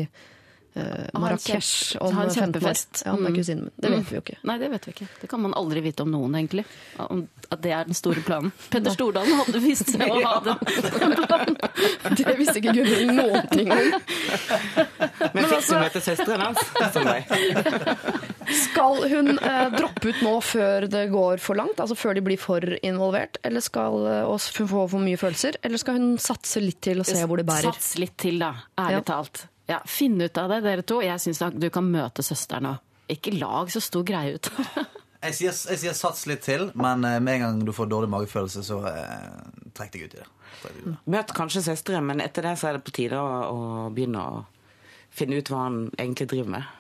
Marrakech 0.75 1.97
om 2.01 2.15
ha 2.15 2.29
15 2.31 2.63
år. 2.63 2.77
Ja, 3.05 3.13
med 3.17 3.31
Mm. 3.31 3.37
kusinen 3.37 3.63
min. 3.65 3.71
Det 3.77 3.91
vet 3.91 4.11
vi 4.11 4.17
jo 4.17 4.21
ikke. 4.23 4.37
Nei, 4.45 4.59
det 4.59 4.69
vet 4.71 4.87
vi 4.87 4.93
ikke. 4.93 5.09
Det 5.21 5.29
kan 5.29 5.41
man 5.43 5.55
aldri 5.55 5.81
vite 5.83 6.03
om 6.03 6.11
noen, 6.13 6.35
egentlig. 6.39 6.65
Om 6.99 7.25
at 7.51 7.61
det 7.63 7.73
er 7.73 7.85
den 7.85 7.95
store 7.95 8.23
planen. 8.23 8.53
Petter 8.71 8.91
Stordalen 8.95 9.35
hadde 9.41 9.61
visst 9.65 9.91
seg 9.91 10.07
å 10.07 10.21
ha 10.23 10.41
den 10.47 11.17
planen. 11.27 11.57
Det 12.17 12.37
visste 12.39 12.57
ikke 12.63 12.75
Gunhild 12.79 13.15
noen 13.19 13.49
ting 13.51 13.71
om. 13.73 13.93
Men 15.35 15.45
fikk 15.51 15.67
du 15.67 15.75
møte 15.75 16.01
søsteren 16.05 16.41
hans? 16.41 16.63
Solveig? 16.95 17.27
Skal 18.65 19.05
hun 19.13 19.37
eh, 19.39 19.69
droppe 19.77 20.11
ut 20.11 20.23
nå 20.27 20.33
før 20.43 20.87
det 20.91 21.05
går 21.13 21.39
for 21.43 21.55
langt, 21.59 21.79
altså 21.83 21.95
før 21.99 22.17
de 22.19 22.23
blir 22.27 22.39
for 22.41 22.65
involvert, 22.83 23.39
eller 23.47 23.63
skal 23.63 24.07
eh, 24.11 24.25
og 24.27 24.41
få 24.43 24.67
for 24.91 24.99
mye 25.03 25.19
følelser, 25.21 25.59
eller 25.63 25.79
skal 25.79 25.99
hun 26.01 26.17
satse 26.19 26.63
litt 26.63 26.81
til 26.83 26.99
og 27.03 27.07
se 27.07 27.21
hvor 27.27 27.39
det 27.39 27.47
bærer? 27.47 27.71
Sats 27.71 27.93
litt 28.03 28.17
til, 28.19 28.41
da. 28.43 28.55
Ærlig 28.81 29.01
Ja. 29.03 29.07
talt. 29.13 29.45
Ja, 29.71 29.81
Finn 29.87 30.21
ut 30.21 30.39
av 30.39 30.51
det, 30.51 30.63
dere 30.67 30.83
to. 30.83 30.99
Jeg 31.05 31.23
syns 31.23 31.43
du 31.55 31.69
kan 31.71 31.87
møte 31.87 32.25
søsteren 32.27 32.73
òg. 32.73 32.81
Ikke 33.11 33.35
lag 33.35 33.71
så 33.71 33.83
stor 33.83 34.03
greie 34.07 34.39
ut. 34.39 34.51
Jeg 35.21 35.35
sier, 35.37 35.53
jeg 35.53 35.77
sier 35.83 35.93
sats 35.93 36.23
litt 36.31 36.41
til, 36.47 36.63
men 36.81 37.03
eh, 37.05 37.19
med 37.21 37.35
en 37.35 37.43
gang 37.43 37.59
du 37.69 37.75
får 37.77 37.91
dårlig 37.93 38.09
magefølelse, 38.09 38.63
så 38.65 38.79
eh, 38.89 39.67
trekk 39.77 39.91
deg 39.93 40.07
ut 40.07 40.15
i 40.15 40.21
det. 40.23 40.25
Trekk 40.63 40.71
deg 40.73 40.79
ut 40.79 40.87
i 40.87 40.93
det. 40.95 40.95
Møt 41.13 41.35
kanskje 41.37 41.61
søsteren, 41.67 42.07
men 42.09 42.23
etter 42.25 42.49
det 42.49 42.55
så 42.57 42.71
er 42.71 42.79
det 42.79 42.87
på 42.87 42.95
tide 42.97 43.19
å, 43.21 43.35
å 43.53 43.59
begynne 43.93 44.23
å 44.25 44.39
finne 45.13 45.37
ut 45.37 45.53
hva 45.53 45.67
han 45.67 45.77
egentlig 45.99 46.31
driver 46.31 46.55
med. 46.55 46.71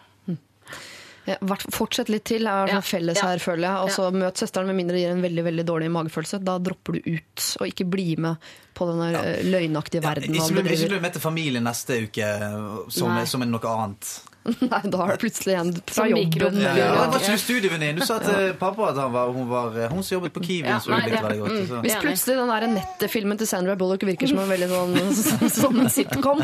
Ja, 1.28 1.36
Fortsett 1.70 2.08
litt 2.08 2.24
til, 2.24 2.46
er 2.46 2.66
Ja. 2.68 2.80
felles 2.80 3.16
Ja. 3.20 3.28
her, 3.28 3.38
føler 3.38 3.66
jeg. 3.68 3.76
Og 3.84 3.90
så 3.90 4.10
møt 4.12 4.34
søsteren 4.40 4.66
med 4.66 4.76
mindre 4.76 4.94
det 4.96 5.02
gir 5.04 5.10
en 5.12 5.22
veldig 5.22 5.44
veldig 5.44 5.64
dårlig 5.66 5.90
magefølelse. 5.92 6.42
Da 6.42 6.58
dropper 6.58 6.92
du 6.96 7.00
ut, 7.16 7.56
og 7.60 7.66
ikke 7.68 7.88
bli 7.90 8.16
med 8.16 8.36
på 8.74 8.86
den 8.88 8.98
der 9.12 9.20
eh, 9.20 9.42
løgnaktige 9.44 10.02
Ja, 10.02 10.08
verden 10.14 10.34
ikke 10.34 10.62
bli- 10.62 10.72
ikke 10.76 10.88
bli 10.88 11.00
med 11.00 11.12
til 11.12 11.20
familien 11.20 11.62
neste 11.64 12.02
uke 12.08 12.90
som, 12.90 13.26
som 13.26 13.42
er 13.42 13.46
noe 13.46 13.60
annet. 13.68 14.20
Nei, 14.72 14.80
da 14.92 15.02
er 15.04 15.14
det 15.14 15.20
plutselig 15.22 15.56
en 15.60 15.72
fra 15.80 16.04
Som 16.04 16.10
jobben. 16.12 16.60
Ja, 16.60 16.74
ja. 16.78 16.88
Det 16.90 16.98
Var 17.00 17.20
ikke 17.20 17.36
du 17.36 17.42
studievenninne? 17.44 18.00
Du 18.00 18.06
sa 18.06 18.18
til 18.22 18.54
pappa 18.60 18.90
at 18.90 19.00
han 19.00 19.14
var, 19.14 19.32
hun 19.34 19.48
var 19.50 19.76
hun 19.92 20.02
som 20.06 20.18
jobbet 20.18 20.34
på 20.36 20.44
Kiwi. 20.46 20.66
Ja, 20.68 20.80
nei, 20.90 21.00
det- 21.10 21.38
godt. 21.40 21.56
mm, 21.70 21.82
Hvis 21.84 21.98
plutselig 22.02 22.36
den 22.40 22.52
der 22.54 22.68
nettefilmen 22.74 23.40
til 23.40 23.50
Sandra 23.50 23.76
Bullock 23.80 24.06
virker 24.08 24.30
som 24.30 24.42
en 24.42 24.50
veldig 24.50 24.70
sånn 24.70 25.50
som 25.60 25.80
en 25.80 25.90
sitcom, 25.92 26.42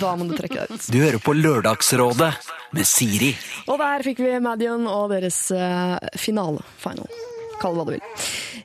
da 0.00 0.16
må 0.16 0.28
du 0.30 0.36
trekke 0.38 0.64
deg 0.66 0.74
ut. 0.76 0.90
Du 0.92 0.98
hører 1.02 1.22
på 1.22 1.36
Lørdagsrådet 1.36 2.32
med 2.76 2.88
Siri. 2.88 3.32
Og 3.66 3.78
der 3.82 4.04
fikk 4.06 4.20
vi 4.24 4.34
Madian 4.42 4.86
og 4.90 5.10
deres 5.14 5.46
uh, 5.54 5.96
finale. 6.18 6.64
Final. 6.82 7.08
Kall 7.60 7.76
det 7.76 7.80
hva 7.80 7.86
du 7.88 7.94
vil. 7.94 8.04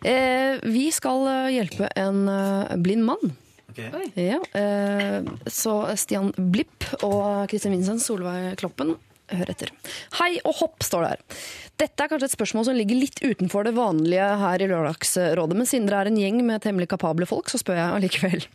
Eh, 0.02 0.58
vi 0.68 0.90
skal 0.92 1.28
eh, 1.30 1.52
hjelpe 1.56 1.88
en 2.00 2.26
uh, 2.28 2.76
blind 2.82 3.06
mann. 3.08 3.32
Ok. 3.72 3.80
Ja, 4.20 4.42
eh, 4.60 5.22
så 5.48 5.78
Stian 5.96 6.34
Blipp 6.36 6.90
og 7.06 7.48
Kristin 7.52 7.72
Vincent, 7.76 8.04
Solveig 8.04 8.58
Kloppen, 8.60 8.98
hør 9.32 9.52
etter. 9.54 9.72
Hei 10.20 10.34
og 10.44 10.58
hopp, 10.60 10.84
står 10.84 11.06
det 11.06 11.12
her. 11.14 11.44
Dette 11.82 12.04
er 12.04 12.12
kanskje 12.12 12.28
et 12.28 12.36
spørsmål 12.36 12.68
som 12.68 12.76
ligger 12.78 13.00
litt 13.00 13.22
utenfor 13.24 13.66
det 13.66 13.74
vanlige 13.78 14.28
her 14.42 14.62
i 14.62 14.68
Lørdagsrådet, 14.70 15.58
men 15.58 15.70
siden 15.70 15.88
dere 15.88 16.04
er 16.04 16.12
en 16.12 16.20
gjeng 16.20 16.42
med 16.46 16.62
temmelig 16.66 16.90
kapable 16.92 17.28
folk, 17.30 17.50
så 17.50 17.62
spør 17.62 17.80
jeg 17.80 18.00
allikevel. 18.00 18.50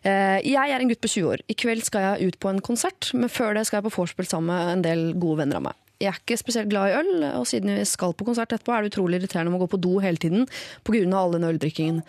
Eh, 0.00 0.38
jeg 0.48 0.72
er 0.72 0.80
en 0.80 0.88
gutt 0.88 1.02
på 1.02 1.10
20 1.12 1.26
år. 1.28 1.44
I 1.50 1.56
kveld 1.60 1.82
skal 1.84 2.06
jeg 2.06 2.30
ut 2.30 2.38
på 2.40 2.48
en 2.52 2.62
konsert, 2.64 3.10
men 3.12 3.32
før 3.32 3.56
det 3.56 3.66
skal 3.68 3.80
jeg 3.80 3.88
på 3.88 3.96
vorspiel 3.98 4.28
sammen 4.28 4.52
med 4.52 4.74
en 4.74 4.84
del 4.86 5.02
gode 5.12 5.42
venner 5.42 5.58
av 5.58 5.66
meg. 5.66 5.80
Jeg 6.00 6.08
er 6.08 6.20
ikke 6.22 6.38
spesielt 6.40 6.70
glad 6.72 6.88
i 6.88 6.94
øl, 6.96 7.10
og 7.36 7.44
siden 7.48 7.74
vi 7.76 7.84
skal 7.84 8.14
på 8.16 8.24
konsert 8.24 8.54
etterpå, 8.54 8.72
er 8.72 8.86
det 8.86 8.94
utrolig 8.94 9.20
irriterende 9.20 9.58
å 9.58 9.60
gå 9.60 9.68
på 9.74 9.80
do 9.84 9.98
hele 10.00 10.16
tiden 10.16 10.46
pga. 10.88 11.02
all 11.18 11.36
den 11.36 11.44
øldrikkingen. 11.44 12.00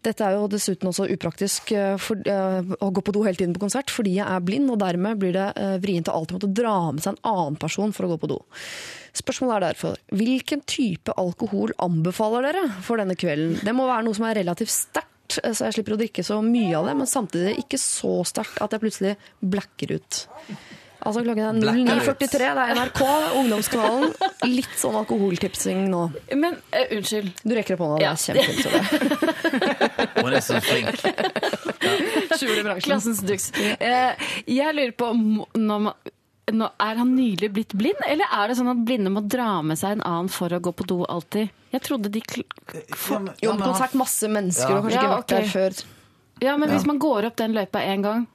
Dette 0.00 0.24
er 0.24 0.38
jo 0.38 0.46
dessuten 0.48 0.88
også 0.88 1.04
upraktisk 1.12 1.74
eh, 1.76 1.96
for, 2.00 2.20
uh, 2.24 2.64
å 2.80 2.88
gå 2.94 3.02
på 3.04 3.12
do 3.12 3.24
hele 3.26 3.36
tiden 3.36 3.52
på 3.56 3.60
konsert, 3.66 3.92
fordi 3.92 4.14
jeg 4.16 4.24
er 4.24 4.44
blind, 4.44 4.70
og 4.72 4.80
dermed 4.80 5.20
blir 5.20 5.34
det 5.36 5.50
uh, 5.60 5.76
vrient 5.82 6.08
å 6.08 6.14
alltid 6.16 6.38
måtte 6.38 6.52
dra 6.56 6.74
med 6.88 7.04
seg 7.04 7.18
en 7.18 7.30
annen 7.34 7.58
person 7.60 7.92
for 7.92 8.08
å 8.08 8.14
gå 8.14 8.20
på 8.22 8.30
do. 8.32 8.38
Spørsmålet 9.20 9.58
er 9.58 9.66
derfor, 9.66 10.00
hvilken 10.16 10.64
type 10.64 11.12
alkohol 11.20 11.74
anbefaler 11.84 12.48
dere 12.48 12.64
for 12.86 13.02
denne 13.02 13.18
kvelden? 13.18 13.58
Det 13.66 13.76
må 13.76 13.88
være 13.90 14.06
noe 14.06 14.16
som 14.16 14.28
er 14.30 14.38
relativt 14.40 14.72
sterkt, 14.72 15.36
så 15.36 15.66
jeg 15.66 15.76
slipper 15.76 15.98
å 15.98 16.00
drikke 16.00 16.24
så 16.26 16.40
mye 16.42 16.72
av 16.78 16.88
det, 16.88 16.96
men 17.02 17.10
samtidig 17.10 17.58
ikke 17.60 17.78
så 17.82 18.20
sterkt 18.26 18.62
at 18.64 18.72
jeg 18.72 18.82
plutselig 18.86 19.16
blacker 19.44 19.98
ut. 19.98 20.24
Altså 21.00 21.22
klokken 21.24 21.44
er 21.46 21.60
Blacker 21.62 22.00
09.43, 22.12 22.38
det 22.38 22.64
er 22.64 22.74
NRK, 22.76 23.00
ungdomskanalen. 23.40 24.12
Litt 24.50 24.74
sånn 24.76 24.98
alkoholtipsing 25.00 25.86
nå. 25.92 26.02
Men 26.36 26.58
uh, 26.74 26.94
unnskyld. 26.96 27.30
Du 27.44 27.54
rekker 27.56 27.78
opp 27.78 27.84
hånda, 27.86 27.96
det 28.00 28.08
er 28.10 28.16
kjempefint. 28.20 28.66
Hun 30.20 30.32
er 30.36 30.44
så 30.44 30.60
flink. 30.60 30.90
Klassens 32.84 33.20
duks. 33.24 33.50
Eh, 33.56 34.12
jeg 34.46 34.74
lurer 34.76 34.92
på 34.96 35.10
når 35.56 35.84
man 35.88 35.94
nå, 36.50 36.66
Er 36.82 36.98
han 36.98 37.12
nylig 37.14 37.50
blitt 37.54 37.74
blind, 37.78 38.00
eller 38.08 38.26
er 38.34 38.50
det 38.50 38.56
sånn 38.58 38.70
at 38.72 38.80
blinde 38.86 39.12
må 39.14 39.22
dra 39.22 39.60
med 39.62 39.78
seg 39.78 39.98
en 39.98 40.04
annen 40.06 40.30
for 40.32 40.50
å 40.52 40.58
gå 40.62 40.72
på 40.74 40.86
do 40.88 40.98
alltid? 41.06 41.52
Jeg 41.70 41.84
trodde 41.86 42.10
de 42.10 42.20
kl 42.26 42.42
Ja, 42.42 43.18
men- 43.20 43.34
Jo, 43.42 43.52
på 43.54 43.68
konsert 43.68 43.94
masse 43.94 44.26
mennesker 44.28 44.70
Ja. 44.70 44.78
og 44.80 44.84
kanskje 44.88 44.98
Ja, 44.98 45.02
ikke 45.04 45.16
vært 45.16 45.28
der 45.28 45.48
før. 45.54 45.84
Ja, 46.40 46.56
men 46.56 46.70
hvis 46.72 46.86
man 46.88 46.98
går 46.98 47.26
opp 47.28 47.36
den 47.36 47.52
løypa 47.54 47.84
én 47.84 48.02
gang, 48.02 48.26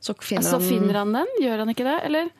Så 0.00 0.14
finner, 0.24 0.46
så 0.48 0.60
finner 0.64 0.94
han 1.02 1.12
den? 1.12 1.26
Gjør 1.44 1.58
han 1.64 1.74
ikke 1.74 1.84
det, 1.84 1.98
eller? 2.08 2.30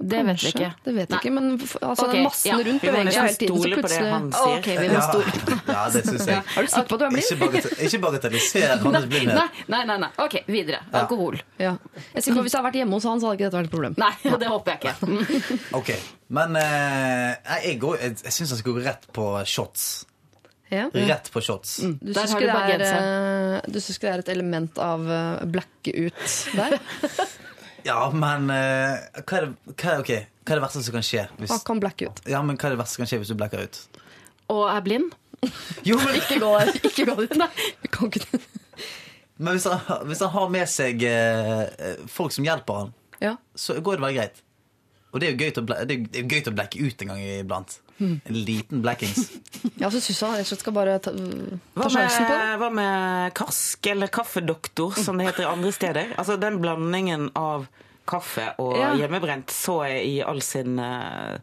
Det 0.00 0.20
vet 0.24 0.38
vi 0.40 0.48
ikke. 0.54 0.68
Det 0.84 0.92
vet 0.96 1.10
vi 1.10 1.16
ikke, 1.18 1.30
men 1.34 1.48
altså, 1.58 2.04
okay, 2.06 2.12
den 2.14 2.22
massen 2.24 2.48
ja. 2.48 2.54
rundt 2.64 2.84
beveger 2.86 3.10
seg 3.12 3.24
hele 3.26 3.36
tiden. 3.40 3.56
Så 3.60 3.70
plutselig 3.74 4.12
han 4.14 4.28
sier. 4.32 4.54
Ok, 4.60 4.68
vi 4.70 4.86
må 4.88 4.94
Ja, 4.94 5.02
stole 5.10 5.58
ja, 5.74 5.82
det 5.92 6.02
syns 6.06 6.28
jeg. 6.30 6.44
Er 6.56 6.62
du 6.64 6.70
sikker 6.72 6.86
på 6.88 6.94
at 6.96 7.02
du 7.02 7.04
er 7.04 7.10
blind? 7.10 7.26
Ikke, 7.26 7.40
bagate- 7.42 7.74
ikke 7.88 8.00
bagatelliser 8.06 8.72
hans 8.86 9.08
blindhet. 9.10 9.36
nei, 9.36 9.64
nei, 9.74 9.82
nei, 9.90 9.96
nei. 10.06 10.10
Ok, 10.24 10.38
videre. 10.48 10.80
Alkohol. 11.02 11.36
Ja. 11.60 11.74
Jeg 11.98 12.22
er 12.22 12.24
sikker 12.24 12.38
på 12.40 12.46
Hvis 12.46 12.54
jeg 12.56 12.62
hadde 12.62 12.68
vært 12.70 12.78
hjemme 12.80 12.96
hos 12.96 13.08
han, 13.10 13.20
så 13.20 13.28
hadde 13.28 13.40
ikke 13.40 13.50
dette 13.50 13.60
vært 13.60 13.68
et 13.68 13.74
problem. 13.74 13.98
Nei, 14.00 14.12
det 14.44 14.52
håper 14.54 14.72
jeg 14.72 14.80
ikke. 14.80 15.60
Ok, 15.82 15.92
Men 16.38 16.56
eh, 16.62 17.34
jeg, 17.66 17.76
går- 17.84 18.00
jeg, 18.06 18.16
jeg 18.24 18.36
syns 18.38 18.54
han 18.56 18.62
skal 18.62 18.78
gå 18.78 18.86
rett 18.86 19.04
på 19.18 19.26
shots. 19.44 19.90
Ja. 20.70 20.84
Rett 20.94 21.30
på 21.34 21.40
shots. 21.42 21.76
Du 21.82 22.12
Der 22.12 22.20
syns 22.22 22.32
har 22.36 22.40
ikke, 22.44 22.52
du 22.78 22.82
det 22.84 22.88
er, 22.88 23.04
eh, 23.58 23.70
du 23.74 23.78
syns 23.82 23.96
ikke 23.98 24.06
det 24.06 24.12
er 24.14 24.22
et 24.24 24.28
element 24.36 24.78
av 24.78 25.02
uh, 25.10 25.44
blacke 25.50 25.94
ut 26.06 26.34
der? 26.54 26.78
Ja, 27.80 28.10
men 28.12 28.50
eh, 28.52 28.98
hva, 29.24 29.38
er 29.38 29.46
det, 29.46 29.72
hva, 29.72 29.94
er- 29.94 30.02
ok, 30.02 30.10
hva 30.44 30.52
er 30.52 30.58
det 30.58 30.64
verste 30.66 30.82
som 30.84 30.92
kan 30.98 31.04
skje? 31.06 31.22
Hvis, 31.40 31.54
kan 31.64 31.80
blacke 31.80 32.10
ut. 32.10 32.18
ja, 32.28 32.42
men 32.44 32.58
hva 32.60 32.68
er 32.68 32.74
det 32.74 32.80
verste 32.82 32.98
som 32.98 33.02
kan 33.06 33.08
skje 33.08 33.18
hvis 33.22 33.30
du 33.32 33.38
blekker 33.40 33.62
ut? 33.64 33.78
Og 34.52 34.66
er 34.68 34.82
blind? 34.84 35.14
Jo, 35.88 35.96
men, 36.02 36.14
Ikke 36.20 36.36
gå 36.42 36.50
der. 36.58 36.72
Ikke 36.90 37.06
gå 37.08 37.14
dit. 37.22 37.32
Vi 37.80 37.88
kan 37.94 38.10
ikke 38.12 38.40
men 39.40 39.56
hvis, 39.56 39.64
han, 39.72 40.02
hvis 40.10 40.20
han 40.20 40.28
har 40.34 40.50
med 40.52 40.68
seg 40.68 41.00
eh, 41.08 41.94
folk 42.12 42.34
som 42.36 42.44
hjelper 42.44 42.82
han, 42.82 42.90
Ja. 43.24 43.30
så 43.56 43.78
går 43.80 43.96
det 43.96 44.04
veldig 44.04 44.18
greit. 44.18 44.42
Og 45.14 45.22
det 45.22 45.26
er 45.26 45.32
jo 45.32 45.38
gøy 45.40 45.54
til 45.56 45.62
å, 45.62 45.66
ble, 45.70 45.78
det 45.88 45.94
er, 45.96 46.02
det 46.12 46.20
er 46.20 46.26
gøy 46.28 46.42
til 46.44 46.52
å 46.52 46.56
blekke 46.58 46.82
ut 46.84 47.04
en 47.06 47.12
gang 47.14 47.22
iblant. 47.24 47.78
En 48.00 48.20
liten 48.46 48.80
blackings. 48.82 49.30
ja, 49.76 49.90
så 49.90 50.00
syns 50.00 50.20
jeg 50.22 50.30
rett 50.32 50.44
og 50.46 50.50
slett 50.50 50.62
skal 50.64 50.72
bare 50.76 50.98
ta, 51.04 51.12
Hva 51.12 51.84
ta 51.84 51.90
sjansen 51.96 52.24
på 52.26 52.36
det. 52.38 52.54
hva 52.62 52.70
med 52.80 53.34
karsk, 53.36 53.90
eller 53.92 54.08
kaffedoktor, 54.14 54.96
som 55.04 55.18
det 55.20 55.26
heter 55.30 55.50
andre 55.50 55.72
steder? 55.76 56.14
Altså 56.18 56.38
Den 56.40 56.60
blandingen 56.62 57.28
av 57.36 57.66
kaffe 58.10 58.48
og 58.58 58.76
Ja. 58.80 58.94
hjemmebrent 58.98 59.52
så 59.54 59.82
jeg 59.86 60.06
i 60.08 60.16
all 60.26 60.40
sin 60.42 60.78
eh, 60.82 61.38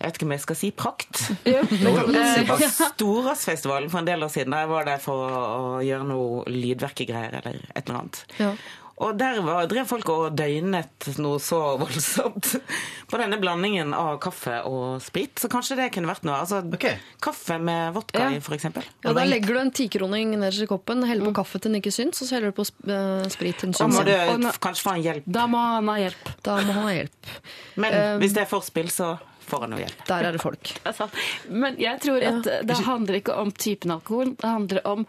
jeg 0.00 0.06
vet 0.06 0.16
ikke 0.16 0.24
om 0.24 0.30
jeg 0.32 0.40
skal 0.40 0.56
si 0.56 0.70
prakt. 0.72 1.18
Ja, 1.44 1.60
jo, 1.84 1.90
Eh, 2.08 2.46
På 2.48 2.56
Storasfestivalen 2.56 3.90
for 3.92 3.98
en 4.00 4.06
del 4.08 4.22
år 4.24 4.30
siden 4.32 4.54
Der 4.56 4.66
var 4.70 4.84
det 4.88 4.94
for 5.04 5.26
å 5.28 5.82
gjøre 5.84 6.06
noe 6.08 6.44
lydverkegreier 6.48 7.36
eller 7.42 7.58
et 7.74 7.82
eller 7.88 7.98
annet. 7.98 8.22
Ja. 8.40 8.54
Og 9.00 9.16
der 9.16 9.38
var, 9.40 9.64
drev 9.70 9.86
folk 9.88 10.08
og 10.12 10.34
døgnet 10.36 11.06
noe 11.22 11.38
så 11.40 11.58
voldsomt 11.80 12.50
på 13.10 13.20
denne 13.20 13.38
blandingen 13.40 13.94
av 13.96 14.18
kaffe 14.20 14.58
og 14.68 15.00
sprit. 15.00 15.40
Så 15.40 15.48
kanskje 15.52 15.78
det 15.78 15.86
kunne 15.94 16.10
vært 16.10 16.26
noe. 16.28 16.36
Altså 16.42 16.60
okay. 16.66 16.98
Kaffe 17.24 17.56
med 17.62 17.94
vodka 17.96 18.26
Ja. 18.26 18.28
i, 18.36 18.42
for 18.44 18.56
eksempel. 18.58 18.84
Ja, 19.06 19.14
da 19.16 19.24
legger 19.24 19.56
du 19.56 19.62
en 19.62 19.72
tikroning 19.72 20.34
nederst 20.36 20.66
i 20.66 20.68
koppen, 20.68 21.06
heller 21.08 21.30
på 21.30 21.34
kaffe 21.40 21.62
til 21.62 21.72
den 21.72 21.80
ikke 21.80 21.94
syns, 21.96 22.20
og 22.20 22.28
så 22.28 22.36
heller 22.36 22.52
du 22.52 22.58
på 22.60 22.68
sprit 22.68 23.56
til 23.62 23.70
den 23.70 23.78
syns. 23.78 23.80
Da 23.80 23.88
må 23.88 24.04
du. 24.04 24.12
Og 24.36 24.60
kanskje 24.68 24.88
få 24.90 24.96
en 24.98 25.02
hjelp. 25.08 25.32
Da 25.40 25.48
må 25.48 25.64
han 25.64 25.88
ha 25.94 25.96
hjelp. 26.04 26.30
Da 26.44 26.60
må 26.60 26.76
han 26.76 26.88
ha 26.90 26.94
hjelp. 26.98 27.34
Men 27.80 27.98
hvis 28.20 28.36
det 28.36 28.44
er 28.44 28.52
forspill, 28.52 28.92
så 28.92 29.14
får 29.50 29.64
han 29.64 29.72
noe 29.74 29.82
hjelp. 29.82 30.06
Der 30.12 30.28
er 30.28 30.36
det 30.36 30.44
folk. 30.44 30.76
Men 31.64 31.80
jeg 31.80 32.04
tror 32.04 32.30
at 32.36 32.48
det 32.68 32.80
handler 32.86 33.20
ikke 33.22 33.40
om 33.40 33.52
typen 33.56 33.96
alkohol. 33.96 34.36
Det 34.36 34.50
handler 34.58 34.84
om 34.92 35.06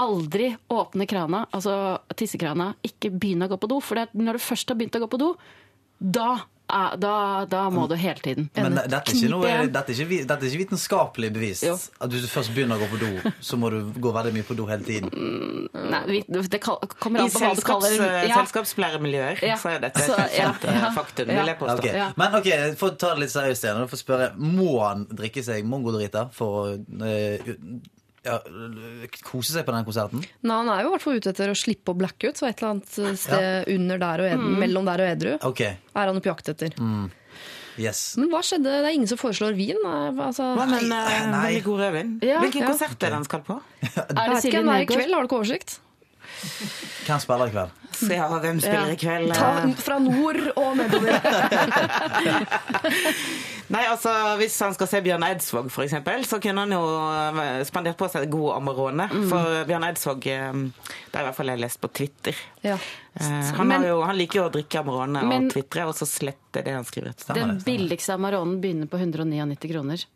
aldri 0.00 0.54
åpne 0.72 1.06
krana, 1.06 1.44
altså 1.52 1.74
tissekrana, 2.16 2.72
ikke 2.86 3.12
begynne 3.12 3.48
å 3.48 3.52
gå 3.52 3.60
på 3.60 3.68
do. 3.70 3.82
For 3.84 4.00
det, 4.00 4.08
når 4.16 4.38
du 4.38 4.46
først 4.46 4.72
har 4.72 4.80
begynt 4.80 4.96
å 4.96 5.04
gå 5.04 5.10
på 5.12 5.20
do, 5.20 5.34
da, 6.00 6.30
er, 6.72 6.94
da, 6.96 7.12
da 7.50 7.66
må 7.74 7.84
du 7.90 7.92
hele 8.00 8.22
tiden. 8.24 8.46
Men 8.56 8.78
dette 8.78 8.96
er, 8.96 9.12
ikke 9.12 9.28
noe, 9.28 9.50
dette, 9.68 9.92
er 9.92 10.00
ikke, 10.06 10.22
dette 10.30 10.46
er 10.46 10.48
ikke 10.48 10.62
vitenskapelig 10.62 11.30
bevist. 11.34 11.66
Jo. 11.68 11.74
At 12.00 12.14
hvis 12.14 12.24
du 12.24 12.30
først 12.32 12.54
begynner 12.56 12.80
å 12.80 12.86
gå 12.86 12.88
på 12.94 13.02
do, 13.02 13.34
så 13.44 13.60
må 13.60 13.68
du 13.74 13.78
gå 14.00 14.14
veldig 14.16 14.32
mye 14.38 14.48
på 14.48 14.56
do 14.56 14.64
hele 14.70 14.88
tiden. 14.88 15.12
Nei, 15.92 16.22
det 16.24 16.62
kommer 16.64 17.26
an 17.26 17.34
på 17.34 17.44
hva 17.44 17.52
du 17.58 17.64
kaller 17.66 18.00
I 18.24 18.32
selskapspleiermiljøer 18.32 19.44
Ja. 19.50 19.60
så 19.60 19.74
er 19.74 19.84
dette 19.84 20.06
Så, 20.06 20.16
et 20.16 20.38
kjent 20.38 20.68
ja, 20.70 20.76
ja, 20.86 20.92
faktum, 20.96 21.28
vil 21.28 21.52
jeg 21.52 21.60
påstå. 21.60 21.78
Okay. 21.84 22.10
Men 22.24 22.40
ok, 22.40 22.52
for 22.80 22.94
å 22.94 23.00
ta 23.04 23.12
det 23.12 23.26
litt 23.26 23.36
seriøst 23.36 23.68
igjen, 23.68 23.84
og 23.84 24.00
spørre, 24.00 24.32
må 24.40 24.78
han 24.86 25.04
drikke 25.12 25.44
seg 25.44 25.68
mongodrita 25.68 26.30
for 26.32 26.62
å 26.62 27.04
eh, 27.04 27.52
ja, 28.26 28.36
kose 29.24 29.54
seg 29.54 29.64
på 29.66 29.72
den 29.74 29.86
konserten? 29.86 30.24
Nei, 30.44 30.56
han 30.58 30.68
er 30.72 30.84
jo 30.84 30.90
i 30.90 30.94
hvert 30.94 31.04
fall 31.06 31.20
ute 31.20 31.32
etter 31.32 31.52
å 31.52 31.56
slippe 31.56 31.94
å 31.94 31.96
blacke 31.96 32.30
ut, 32.30 32.40
så 32.40 32.50
et 32.50 32.60
eller 32.60 32.74
annet 32.74 33.18
sted 33.20 33.70
under 33.76 34.02
der 34.02 34.24
og 34.24 34.28
edru, 34.34 34.52
mellom 34.60 34.90
der 34.90 35.04
og 35.04 35.12
edru 35.14 35.32
okay. 35.48 35.80
er 35.94 36.12
han 36.12 36.20
på 36.20 36.32
jakt 36.32 36.52
etter. 36.52 36.76
yes. 37.80 38.02
Men 38.20 38.32
hva 38.32 38.42
skjedde? 38.44 38.68
Det 38.68 38.88
er 38.90 38.96
ingen 38.98 39.10
som 39.10 39.20
foreslår 39.20 39.56
vin? 39.56 39.80
Altså, 39.86 40.50
Men 40.58 40.74
Nei, 40.76 41.00
eh, 41.00 41.28
nei. 41.30 41.44
veldig 41.48 41.66
god 41.68 41.84
rødvin. 41.86 42.16
Ja, 42.28 42.42
Hvilken 42.44 42.66
ja. 42.66 42.72
konsert 42.74 42.98
er 42.98 43.06
det 43.14 43.20
han 43.22 43.28
skal 43.28 43.46
på? 43.46 43.60
Er 43.88 44.34
det 44.34 44.40
Silje 44.44 44.64
kveld, 44.90 45.16
har 45.16 45.24
du 45.24 45.30
ikke 45.30 45.40
oversikt? 45.40 45.80
Hvem 47.06 47.20
spiller 47.22 47.46
i 47.50 47.54
kveld? 47.54 47.76
Så 48.00 48.06
ja, 48.14 48.26
hvem 48.40 48.60
spiller 48.62 48.86
Ja. 48.86 48.92
i 48.94 48.96
kveld? 48.96 49.32
Ta 49.34 49.48
Eh, 49.64 49.74
fra 49.76 49.98
nord 50.00 50.38
og 50.56 50.76
nedover. 50.78 51.20
Nei, 53.70 53.82
altså 53.86 54.10
Hvis 54.40 54.56
han 54.64 54.74
skal 54.74 54.88
se 54.90 55.00
Bjørn 55.04 55.22
Eidsvåg, 55.26 55.68
eksempel, 55.84 56.24
så 56.26 56.40
kunne 56.42 56.64
han 56.64 56.72
jo 56.74 56.80
eh, 56.82 57.60
spandert 57.68 57.98
på 58.00 58.08
seg 58.10 58.30
god 58.32 58.54
Amarone. 58.56 59.06
Mm. 59.12 59.26
For 59.30 59.60
Bjørn 59.68 59.86
Eidsvåg 59.90 60.26
eh, 60.32 60.62
Det 60.62 61.18
er 61.18 61.24
i 61.24 61.26
hvert 61.28 61.38
fall 61.38 61.52
jeg 61.52 61.62
lest 61.62 61.80
på 61.82 61.90
Twitter. 62.00 62.38
Ja. 62.66 62.78
Han, 63.20 63.66
Men- 63.68 63.82
har 63.84 63.90
jo, 63.92 63.98
han 64.06 64.18
liker 64.18 64.40
jo 64.42 64.46
å 64.48 64.54
drikke 64.54 64.80
Amarone 64.82 65.22
Men- 65.26 65.50
og 65.50 65.54
tvitre, 65.54 65.86
og 65.90 65.94
så 65.98 66.06
slette 66.08 66.64
det 66.66 66.74
han 66.74 66.86
skriver. 66.88 67.14
Den 67.34 67.58
det, 67.58 67.64
billigste 67.66 68.14
Amaronen 68.16 68.58
begynner 68.62 68.90
på 68.90 68.98
199 68.98 69.70
kroner. 69.70 70.06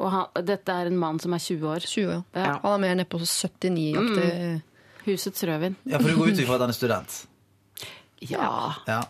Og 0.00 0.08
han, 0.14 0.26
dette 0.48 0.72
er 0.72 0.88
en 0.88 0.96
mann 0.96 1.18
som 1.20 1.34
er 1.36 1.42
20 1.44 1.66
år. 1.68 1.84
20, 1.84 2.08
ja. 2.08 2.20
Ja. 2.34 2.54
Han 2.62 2.78
er 2.78 2.84
mer 2.86 2.94
nedpå 3.02 3.18
79-aktig. 3.20 4.62
Husets 5.10 5.44
rødvin. 5.48 5.76
Ja, 5.84 5.98
for 6.00 6.08
du 6.08 6.18
går 6.18 6.32
ut 6.34 6.42
ifra 6.44 6.58
at 6.58 6.66
han 6.66 6.72
er 6.74 6.78
student? 6.78 7.16
Ja. 8.20 8.50
Ja. 8.86 9.00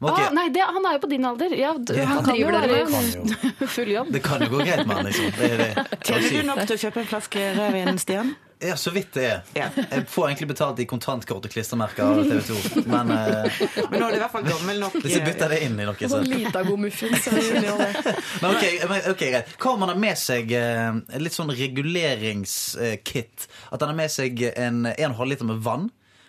Okay. 0.00 0.24
Ah, 0.28 0.32
nei, 0.34 0.44
det, 0.54 0.62
han 0.62 0.84
er 0.86 0.94
jo 0.94 1.00
på 1.02 1.08
din 1.10 1.24
alder. 1.26 1.54
Ja, 1.58 1.72
du, 1.74 1.90
Ja, 1.96 2.04
han 2.06 2.20
han 2.22 2.28
driver 2.28 2.60
det 2.70 2.82
med. 2.92 3.68
full 3.76 3.90
jobb. 3.90 4.12
det 4.14 4.20
kan 4.22 4.42
jo 4.44 4.50
gå 4.52 4.60
greit 4.62 4.86
med 4.86 4.96
han, 4.96 5.08
liksom. 5.08 5.32
Det 5.38 5.48
det. 5.58 5.86
Tjener 6.06 6.28
du 6.30 6.46
nok 6.46 6.60
til 6.68 6.76
å 6.76 6.82
kjøpe 6.84 7.02
en 7.02 7.08
flaske 7.14 7.46
rødvin, 7.58 7.98
Stian? 7.98 8.36
Ja, 8.60 8.74
så 8.76 8.90
vidt 8.90 9.12
det 9.14 9.24
er. 9.24 9.42
Ja. 9.54 9.68
Jeg 9.76 10.06
får 10.10 10.24
egentlig 10.28 10.48
betalt 10.50 10.80
i 10.82 10.86
kontantkort 10.90 11.44
og 11.46 11.52
klistremerker 11.52 12.02
av 12.02 12.24
TV 12.26 12.40
2, 12.48 12.82
men 12.90 13.12
eh, 13.14 13.60
Men 13.92 14.00
nå 14.00 14.08
er 14.08 14.16
du 14.16 14.18
i 14.18 14.22
hvert 14.24 14.32
fall 14.32 14.48
gammel 14.48 14.80
nok. 14.82 14.96
hvis 14.98 15.14
jeg 15.14 15.26
bytter 15.28 15.54
det 15.54 15.60
inn 15.66 15.76
i 15.78 15.86
noe, 15.86 15.94
så 16.00 16.10
Sånn 16.16 16.26
lita 16.32 16.64
god 16.66 16.82
muffins. 16.82 17.28
Men 18.42 18.48
ok, 18.50 18.64
okay 19.12 19.30
greit. 19.30 19.54
Hva 19.62 19.76
om 19.76 19.84
han 19.86 19.92
har 19.94 20.00
med 20.02 20.18
seg 20.18 20.50
eh, 20.58 20.90
litt 21.22 21.36
sånn 21.36 21.54
reguleringskit? 21.54 23.46
At 23.70 23.78
han 23.78 23.92
har 23.92 23.98
med 24.00 24.12
seg 24.12 24.42
en 24.50 24.84
1,5 24.90 25.24
liter 25.30 25.48
med 25.48 25.62
vann. 25.62 25.88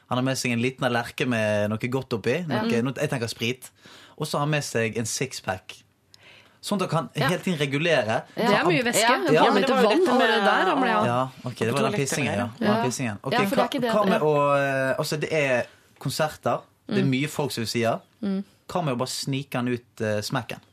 Han 0.09 0.21
har 0.21 0.25
med 0.25 0.37
seg 0.41 0.53
en 0.53 0.61
liten 0.61 0.85
lerke 0.93 1.25
med 1.29 1.69
noe 1.73 1.91
godt 1.97 2.17
oppi. 2.17 2.39
Noe, 2.49 2.81
noe, 2.85 2.97
jeg 2.97 3.11
tenker 3.11 3.29
sprit. 3.29 3.71
Og 4.17 4.27
så 4.27 4.37
har 4.37 4.45
han 4.45 4.53
med 4.53 4.65
seg 4.65 4.97
en 5.01 5.09
sixpack. 5.09 5.79
Sånn 6.60 6.82
at 6.84 6.91
han 6.91 7.08
kan 7.08 7.30
hele 7.30 7.39
tiden 7.39 7.60
regulere. 7.60 8.15
Det 8.36 8.48
er 8.52 8.65
mye 8.67 8.84
væske. 8.84 9.04
Ja, 9.08 9.17
Ja, 9.32 9.43
det 9.56 9.69
var 9.69 9.84
jo 9.86 9.91
vann 9.91 10.10
og 10.12 10.24
det 10.24 10.39
der 10.43 10.65
ramler 10.67 10.89
jeg 10.89 10.98
av. 10.98 11.06
Ja, 11.08 11.19
ok, 11.48 11.60
det 11.60 11.72
var 11.72 11.86
den 11.88 11.95
pissingen, 11.95 12.34
ja. 12.34 12.48
ja. 12.60 12.65
Ja. 12.67 12.80
pissingen. 12.84 13.22
Ja, 13.24 13.43
er 13.43 13.54
hva, 13.54 13.93
hva 13.93 14.02
med 14.10 14.26
å 14.28 14.34
eh, 14.58 14.95
Altså, 15.00 15.19
det 15.22 15.30
er 15.32 15.69
konserter. 16.04 16.65
Det 16.89 17.00
er 17.04 17.08
mye 17.08 17.30
folk 17.32 17.54
som 17.56 17.67
sier. 17.69 18.02
Hva 18.19 18.82
med 18.84 18.98
å 18.98 19.00
bare 19.00 19.13
snike 19.13 19.56
han 19.62 19.69
ut 19.72 20.04
uh, 20.04 20.19
smekken? 20.26 20.65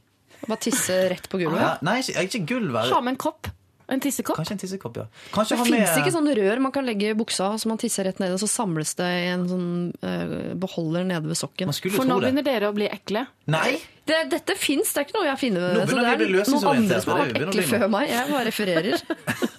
Bare 0.47 0.59
tisse 0.61 0.97
rett 1.13 1.29
på 1.31 1.39
gulvet. 1.41 1.63
Ja, 1.63 1.71
nei, 1.87 2.01
ikke, 2.03 2.27
ikke 2.29 2.43
gulvet. 2.51 2.91
Ha 2.93 3.01
med 3.05 3.15
en 3.15 3.21
kopp. 3.21 3.49
En 3.89 4.01
tissekopp. 4.03 4.37
Kanskje 4.41 4.57
en 4.57 4.59
tissekopp, 4.59 4.97
ja. 4.99 5.05
Kanskje 5.35 5.57
Det 5.57 5.65
fins 5.69 5.91
med 5.95 6.01
ikke 6.03 6.15
sånne 6.17 6.33
rør 6.35 6.63
man 6.65 6.73
kan 6.75 6.87
legge 6.89 7.13
i 7.13 7.17
buksa 7.19 7.53
så 7.55 7.71
man 7.71 7.79
tisser 7.79 8.09
rett 8.09 8.19
ned, 8.19 8.33
og 8.35 8.41
så 8.43 8.49
samles 8.51 8.97
det 8.99 9.07
i 9.07 9.29
en 9.31 9.45
sånn 9.51 9.69
uh, 10.03 10.55
beholder 10.59 11.07
nede 11.07 11.31
ved 11.31 11.39
sokken. 11.39 11.71
Man 11.71 11.77
For 11.95 12.09
nå 12.09 12.17
det. 12.19 12.27
begynner 12.27 12.47
dere 12.47 12.73
å 12.73 12.75
bli 12.75 12.89
ekle. 12.91 13.29
Nei! 13.47 13.77
Det, 14.07 14.19
dette 14.31 14.55
fins, 14.59 14.93
det 14.95 15.01
er 15.01 15.07
ikke 15.09 15.17
noe 15.17 15.27
jeg 15.27 15.33
har 15.33 15.39
funnet. 15.41 15.63
Nå 15.63 15.87
Så 15.87 15.95
begynner 15.95 16.03
det 16.03 16.19
vi 16.19 16.27
å 16.27 16.31
bli 16.31 16.43
er 16.43 16.51
noen 16.51 16.69
andre 16.73 16.99
som 17.03 17.13
har 17.13 17.23
vært 17.23 17.47
ekle 17.47 17.65
før 17.71 17.87
meg. 17.95 18.11
Jeg 18.11 18.31
bare 18.31 18.45
refererer. 18.47 18.95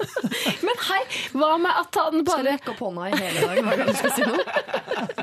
Men 0.68 0.80
hei, 0.88 1.02
Hva 1.36 1.50
med 1.62 1.80
at 1.82 2.00
han 2.00 2.24
bare 2.28 2.38
Skal 2.38 2.48
rekke 2.52 2.72
opp 2.74 2.82
hånda 2.84 3.08
i 3.08 3.20
hele 3.20 3.40
dag 3.48 3.60
hver 3.68 3.82
gang 3.82 3.90
du 3.92 3.98
skal 4.00 4.14
si 4.16 4.28
noe? 4.28 4.44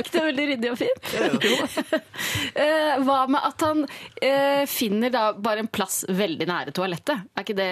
Er 0.02 0.06
ikke 0.06 0.14
det 0.16 0.24
veldig 0.30 0.46
ryddig 0.50 0.70
og 0.72 0.80
fint? 0.80 1.04
Eh, 2.60 2.96
Hva 3.04 3.18
med 3.30 3.44
at 3.46 3.62
han 3.64 3.84
eh, 4.22 4.64
finner 4.68 5.12
da 5.12 5.22
bare 5.36 5.62
en 5.64 5.68
plass 5.72 6.02
veldig 6.08 6.46
nære 6.50 6.74
toalettet? 6.76 7.22
Er 7.36 7.44
ikke 7.46 7.56
det 7.58 7.70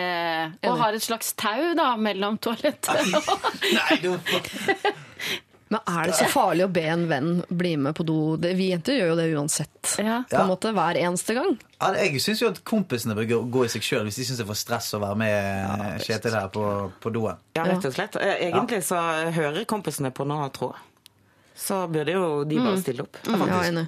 Og 0.71 0.79
har 0.81 0.97
et 0.97 1.05
slags 1.05 1.33
tau 1.39 1.73
da 1.79 1.91
mellom 2.01 2.39
toalettet 2.43 3.15
og 3.19 3.47
Nei, 3.79 3.99
du 4.03 4.13
Men 5.69 5.83
er 5.85 6.09
det 6.09 6.17
så 6.17 6.29
farlig 6.33 6.65
å 6.65 6.71
be 6.73 6.85
en 6.89 7.03
venn 7.11 7.33
bli 7.53 7.75
med 7.77 7.97
på 7.99 8.07
do? 8.09 8.17
Vi 8.41 8.71
jenter 8.71 8.97
gjør 8.97 9.11
jo 9.13 9.17
det 9.19 9.27
uansett. 9.37 9.91
Ja. 10.01 10.23
På 10.31 10.41
en 10.41 10.49
måte 10.49 10.73
Hver 10.77 10.97
eneste 10.97 11.37
gang. 11.37 11.59
Ja, 11.77 11.91
jeg 12.01 12.23
syns 12.25 12.41
jo 12.41 12.49
at 12.49 12.63
kompisene 12.67 13.15
bør 13.19 13.29
gå, 13.53 13.67
i 13.67 13.73
seg 13.75 13.85
sjøl 13.85 14.07
hvis 14.09 14.17
de 14.23 14.25
syns 14.31 14.41
det 14.41 14.47
er 14.47 14.49
for 14.55 14.59
stress 14.59 14.89
å 14.97 15.03
være 15.03 15.19
med 15.21 16.01
Kjetil 16.07 16.39
her 16.39 16.49
på, 16.55 16.65
på 17.05 17.13
doen. 17.15 17.37
Ja, 17.59 17.67
rett 17.69 17.85
og 17.85 17.95
slett. 17.99 18.17
Eh, 18.17 18.47
Egentlig 18.49 18.81
så 18.89 19.03
hører 19.37 19.69
kompisene 19.69 20.11
på 20.15 20.25
nå, 20.29 20.41
tråd. 20.57 20.81
Så 21.59 21.89
burde 21.91 22.13
jo 22.15 22.45
de 22.47 22.55
bare 22.63 22.79
stille 22.79 23.03
opp. 23.03 23.17
Ja, 23.27 23.35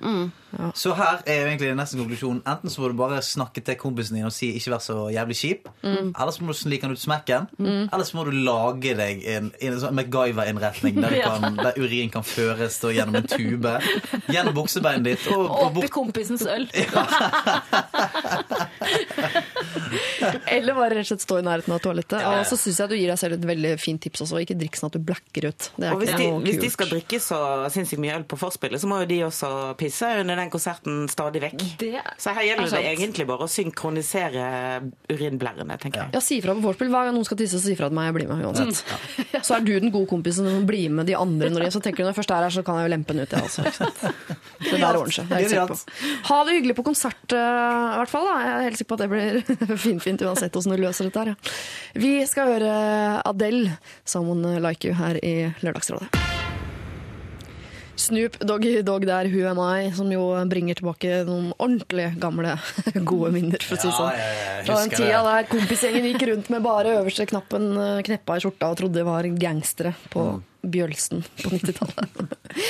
mm. 0.02 0.24
Så 0.74 0.90
her 0.98 1.20
er 1.30 1.36
jo 1.38 1.46
egentlig 1.52 1.68
nesten 1.78 2.00
konklusjonen. 2.02 2.40
Enten 2.50 2.66
så 2.72 2.80
må 2.82 2.88
du 2.90 2.96
bare 2.98 3.20
snakke 3.22 3.62
til 3.62 3.76
kompisen 3.78 4.16
din 4.18 4.26
og 4.26 4.32
si 4.34 4.48
'ikke 4.58 4.72
vær 4.74 4.82
så 4.82 4.96
jævlig 5.14 5.36
kjip'. 5.38 5.68
Eller 5.86 6.32
så 6.34 6.42
må 6.42 6.50
du 6.50 6.58
snike 6.58 6.82
han 6.82 6.90
ut 6.90 6.98
smekken. 6.98 7.46
Eller 7.92 8.02
så 8.04 8.16
må 8.18 8.24
du 8.26 8.32
lage 8.34 8.96
deg 8.98 9.22
en, 9.24 9.52
en 9.62 9.78
sånn 9.80 9.94
MacGyver-innretning 9.94 10.98
der, 11.00 11.14
Ja. 11.20 11.38
kan- 11.38 11.54
der 11.56 11.72
urin 11.78 12.10
kan 12.10 12.22
føres 12.26 12.80
da, 12.82 12.88
gjennom 12.90 13.14
en 13.22 13.26
tube. 13.30 13.78
Gjennom 14.28 14.54
buksebeinet 14.54 15.04
ditt 15.04 15.26
og, 15.30 15.46
og 15.50 15.76
oppi 15.76 15.88
kompisens 15.88 16.42
øl. 16.46 16.66
Eller 20.50 20.74
bare 20.74 20.94
rett 20.98 21.04
og 21.04 21.08
slett 21.12 21.24
stå 21.24 21.38
i 21.40 21.44
nærheten 21.46 21.74
av 21.74 21.80
toalettet. 21.84 22.24
Og 22.26 22.42
så 22.48 22.56
syns 22.58 22.80
jeg 22.82 22.90
du 22.92 22.96
gir 22.98 23.10
deg 23.12 23.20
selv 23.20 23.36
et 23.38 23.46
veldig 23.50 23.72
fint 23.80 24.00
tips 24.02 24.24
også. 24.26 24.40
Ikke 24.44 24.56
drikk 24.58 24.78
sånn 24.78 24.90
at 24.90 24.96
du 24.98 25.02
blacker 25.04 25.48
ut. 25.50 25.68
Det 25.76 25.88
er 25.88 25.94
Og 25.94 26.02
hvis 26.02 26.12
ikke 26.12 26.22
de, 26.24 26.30
noe 26.34 26.44
hvis 26.46 26.60
de 26.62 26.70
skal 26.74 26.90
drikke 26.90 27.20
så 27.22 27.40
sinnssykt 27.72 28.00
mye 28.02 28.16
øl 28.16 28.24
på 28.30 28.38
forspillet, 28.40 28.80
så 28.80 28.88
må 28.90 29.00
jo 29.02 29.08
de 29.10 29.18
også 29.26 29.50
pisse 29.80 30.08
under 30.20 30.38
den 30.40 30.50
konserten 30.52 31.04
stadig 31.12 31.42
vekk. 31.44 31.64
Det 31.80 31.92
Så 32.20 32.34
her 32.36 32.46
gjelder 32.48 32.68
er 32.70 32.76
det 32.76 32.92
egentlig 32.94 33.26
bare 33.28 33.46
å 33.46 33.50
synkronisere 33.50 34.44
urinblærene, 35.10 35.76
tenker 35.82 36.04
jeg. 36.04 36.14
Ja, 36.16 36.22
si 36.24 36.38
ifra 36.40 36.54
på 36.56 36.64
vorspiel. 36.64 36.90
Hver 36.92 37.08
gang 37.08 37.16
noen 37.16 37.28
skal 37.28 37.40
tisse, 37.40 37.58
så 37.58 37.68
si 37.68 37.74
ifra 37.76 37.90
til 37.90 37.98
meg. 37.98 38.10
Jeg 38.10 38.16
blir 38.18 38.30
med 38.30 38.44
uansett. 38.48 39.44
Så 39.46 39.56
er 39.56 39.64
du 39.66 39.72
den 39.76 39.92
gode 39.94 40.08
kompisen 40.10 40.48
som 40.48 40.66
blir 40.68 40.90
med 40.94 41.10
de 41.10 41.16
andre. 41.18 41.50
Når 41.52 41.66
de, 41.66 41.72
så 41.74 41.82
tenker 41.84 42.02
du 42.02 42.08
når 42.08 42.14
jeg 42.14 42.20
først 42.22 42.34
er 42.36 42.46
her, 42.46 42.56
så 42.56 42.64
kan 42.66 42.80
jeg 42.80 42.88
jo 42.88 42.94
lempe 42.94 43.16
den 43.16 43.24
ut, 43.26 43.36
jeg 43.36 43.50
også. 43.50 43.66
Ikke 43.68 43.82
sant? 43.82 44.00
Det 44.60 44.76
der 44.76 44.92
ordner 44.98 45.14
seg. 45.14 45.30
Det 45.30 45.56
er. 45.56 45.70
Ha 46.28 46.38
det 46.44 46.56
hyggelig 46.58 46.74
på 46.76 46.84
konsert, 46.84 47.32
eh, 47.32 47.94
i 47.94 48.00
hvert 48.02 48.12
fall. 48.12 48.28
Da. 48.28 48.34
Jeg 48.44 48.50
er 48.52 48.66
helt 48.68 48.80
sikker 48.80 48.90
på 48.92 48.98
at 48.98 49.04
det 49.06 49.10
blir 49.14 49.78
finfint 49.86 50.24
uansett 50.26 50.52
hvordan 50.52 50.76
du 50.76 50.84
løser 50.84 51.08
dette 51.08 51.24
her. 51.24 51.32
Ja. 51.32 51.54
Vi 52.04 52.12
skal 52.28 52.52
høre 52.54 52.74
Adele, 53.24 53.78
'Someone 54.04 54.58
Like 54.60 54.84
You', 54.84 54.98
her 55.00 55.16
i 55.24 55.54
Lørdagsrådet. 55.64 56.29
Snoop 58.00 58.38
Doggy 58.40 58.80
Dog 58.86 59.04
der, 59.08 59.28
Who 59.30 59.44
Am 59.50 59.60
I, 59.60 59.90
som 59.96 60.10
jo 60.12 60.24
bringer 60.50 60.78
tilbake 60.78 61.20
noen 61.28 61.50
ordentlig 61.60 62.10
gamle, 62.20 62.56
gode 63.10 63.32
minner, 63.34 63.62
for 63.62 63.76
å 63.76 63.80
si 63.80 63.88
det 63.90 63.96
sånn. 63.96 64.12
ja, 64.16 64.28
ja, 64.36 64.60
Fra 64.66 64.78
den 64.82 64.94
tida 64.94 65.22
der 65.26 65.48
kompisgjengen 65.50 66.08
gikk 66.10 66.26
rundt 66.30 66.52
med 66.54 66.64
bare 66.64 66.94
øverste 67.00 67.28
knappen 67.30 67.70
eh, 67.76 67.98
kneppa 68.08 68.38
i 68.38 68.44
skjorta 68.44 68.72
og 68.72 68.80
trodde 68.80 69.00
de 69.00 69.08
var 69.08 69.28
gangstere 69.40 69.96
på 70.12 70.30
Mm. 70.30 70.46
Bjølsen 70.60 71.22
på 71.40 71.50
90-tallet. 71.54 72.18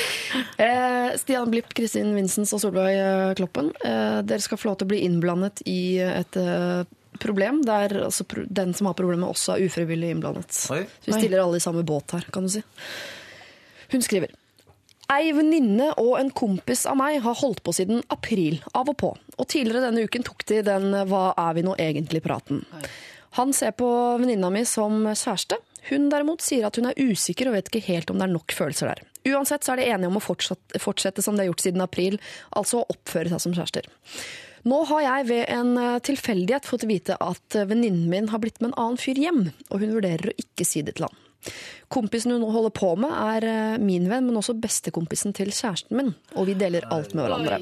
eh, 0.63 1.09
Stian 1.19 1.49
Blipp, 1.51 1.73
Kristin 1.75 2.13
Vinsens 2.15 2.53
og 2.55 2.61
Solveig 2.63 2.95
eh, 2.95 3.33
Kloppen, 3.35 3.73
eh, 3.83 4.21
dere 4.23 4.39
skal 4.39 4.61
få 4.61 4.69
lov 4.69 4.77
til 4.79 4.87
å 4.87 4.91
bli 4.93 5.01
innblandet 5.09 5.59
i 5.67 5.99
et 6.05 6.39
problem 7.21 7.59
der 7.67 7.97
altså, 8.07 8.23
den 8.47 8.71
som 8.77 8.87
har 8.87 8.95
problemet, 8.97 9.27
også 9.27 9.57
er 9.57 9.67
ufrivillig 9.67 10.13
innblandet. 10.15 10.55
Oi. 10.71 10.85
Så 11.03 11.11
vi 11.11 11.17
stiller 11.19 11.43
alle 11.43 11.59
i 11.59 11.63
samme 11.67 11.83
båt 11.83 12.15
her, 12.15 12.29
kan 12.31 12.47
du 12.47 12.53
si. 12.55 12.63
Hun 13.91 14.07
skriver 14.07 14.31
Ei 15.11 15.33
venninne 15.35 15.89
og 15.99 16.13
en 16.21 16.29
kompis 16.31 16.85
av 16.87 16.95
meg 16.95 17.17
har 17.25 17.35
holdt 17.41 17.59
på 17.65 17.73
siden 17.75 17.99
april, 18.13 18.61
av 18.77 18.87
og 18.87 18.97
på. 19.01 19.09
Og 19.35 19.47
tidligere 19.51 19.89
denne 19.89 20.05
uken 20.07 20.23
tok 20.23 20.45
de 20.47 20.61
den 20.63 20.93
'hva 21.09 21.33
er 21.35 21.53
vi 21.53 21.63
nå 21.67 21.75
egentlig'-praten. 21.75 22.63
Han 23.35 23.53
ser 23.53 23.71
på 23.71 23.87
venninna 24.19 24.49
mi 24.49 24.63
som 24.63 25.03
kjæreste. 25.03 25.57
Hun 25.89 26.09
derimot 26.09 26.41
sier 26.41 26.67
at 26.67 26.75
hun 26.75 26.85
er 26.85 26.99
usikker 26.99 27.47
og 27.47 27.53
vet 27.53 27.69
ikke 27.69 27.87
helt 27.87 28.09
om 28.11 28.19
det 28.19 28.27
er 28.27 28.33
nok 28.33 28.51
følelser 28.51 28.87
der. 28.87 29.01
Uansett 29.33 29.63
så 29.63 29.73
er 29.73 29.81
de 29.81 29.89
enige 29.89 30.07
om 30.07 30.17
å 30.17 30.23
fortsette, 30.23 30.79
fortsette 30.79 31.21
som 31.21 31.35
de 31.35 31.43
har 31.43 31.51
gjort 31.51 31.63
siden 31.65 31.81
april, 31.81 32.19
altså 32.55 32.81
å 32.81 32.87
oppføre 32.89 33.29
seg 33.29 33.41
som 33.41 33.53
kjærester. 33.53 33.87
Nå 34.63 34.83
har 34.91 35.01
jeg 35.01 35.27
ved 35.27 35.45
en 35.49 35.77
eh, 35.77 35.99
tilfeldighet 36.05 36.67
fått 36.69 36.85
vite 36.89 37.17
at 37.17 37.55
eh, 37.55 37.65
venninnen 37.65 38.09
min 38.09 38.29
har 38.29 38.39
blitt 38.39 38.61
med 38.61 38.71
en 38.71 38.79
annen 38.83 39.01
fyr 39.01 39.17
hjem, 39.17 39.51
og 39.71 39.81
hun 39.81 39.95
vurderer 39.95 40.29
å 40.29 40.37
ikke 40.37 40.67
si 40.67 40.83
det 40.85 40.99
til 40.99 41.07
han. 41.09 41.17
Kompisen 41.91 42.33
hun 42.35 42.45
holder 42.53 42.73
på 42.75 42.93
med, 42.99 43.11
er 43.11 43.47
eh, 43.49 43.77
min 43.81 44.07
venn, 44.11 44.27
men 44.29 44.39
også 44.39 44.57
bestekompisen 44.61 45.35
til 45.37 45.51
kjæresten 45.53 45.97
min, 45.97 46.13
og 46.35 46.49
vi 46.49 46.57
deler 46.59 46.87
alt 46.93 47.15
med 47.17 47.27
hverandre. 47.27 47.59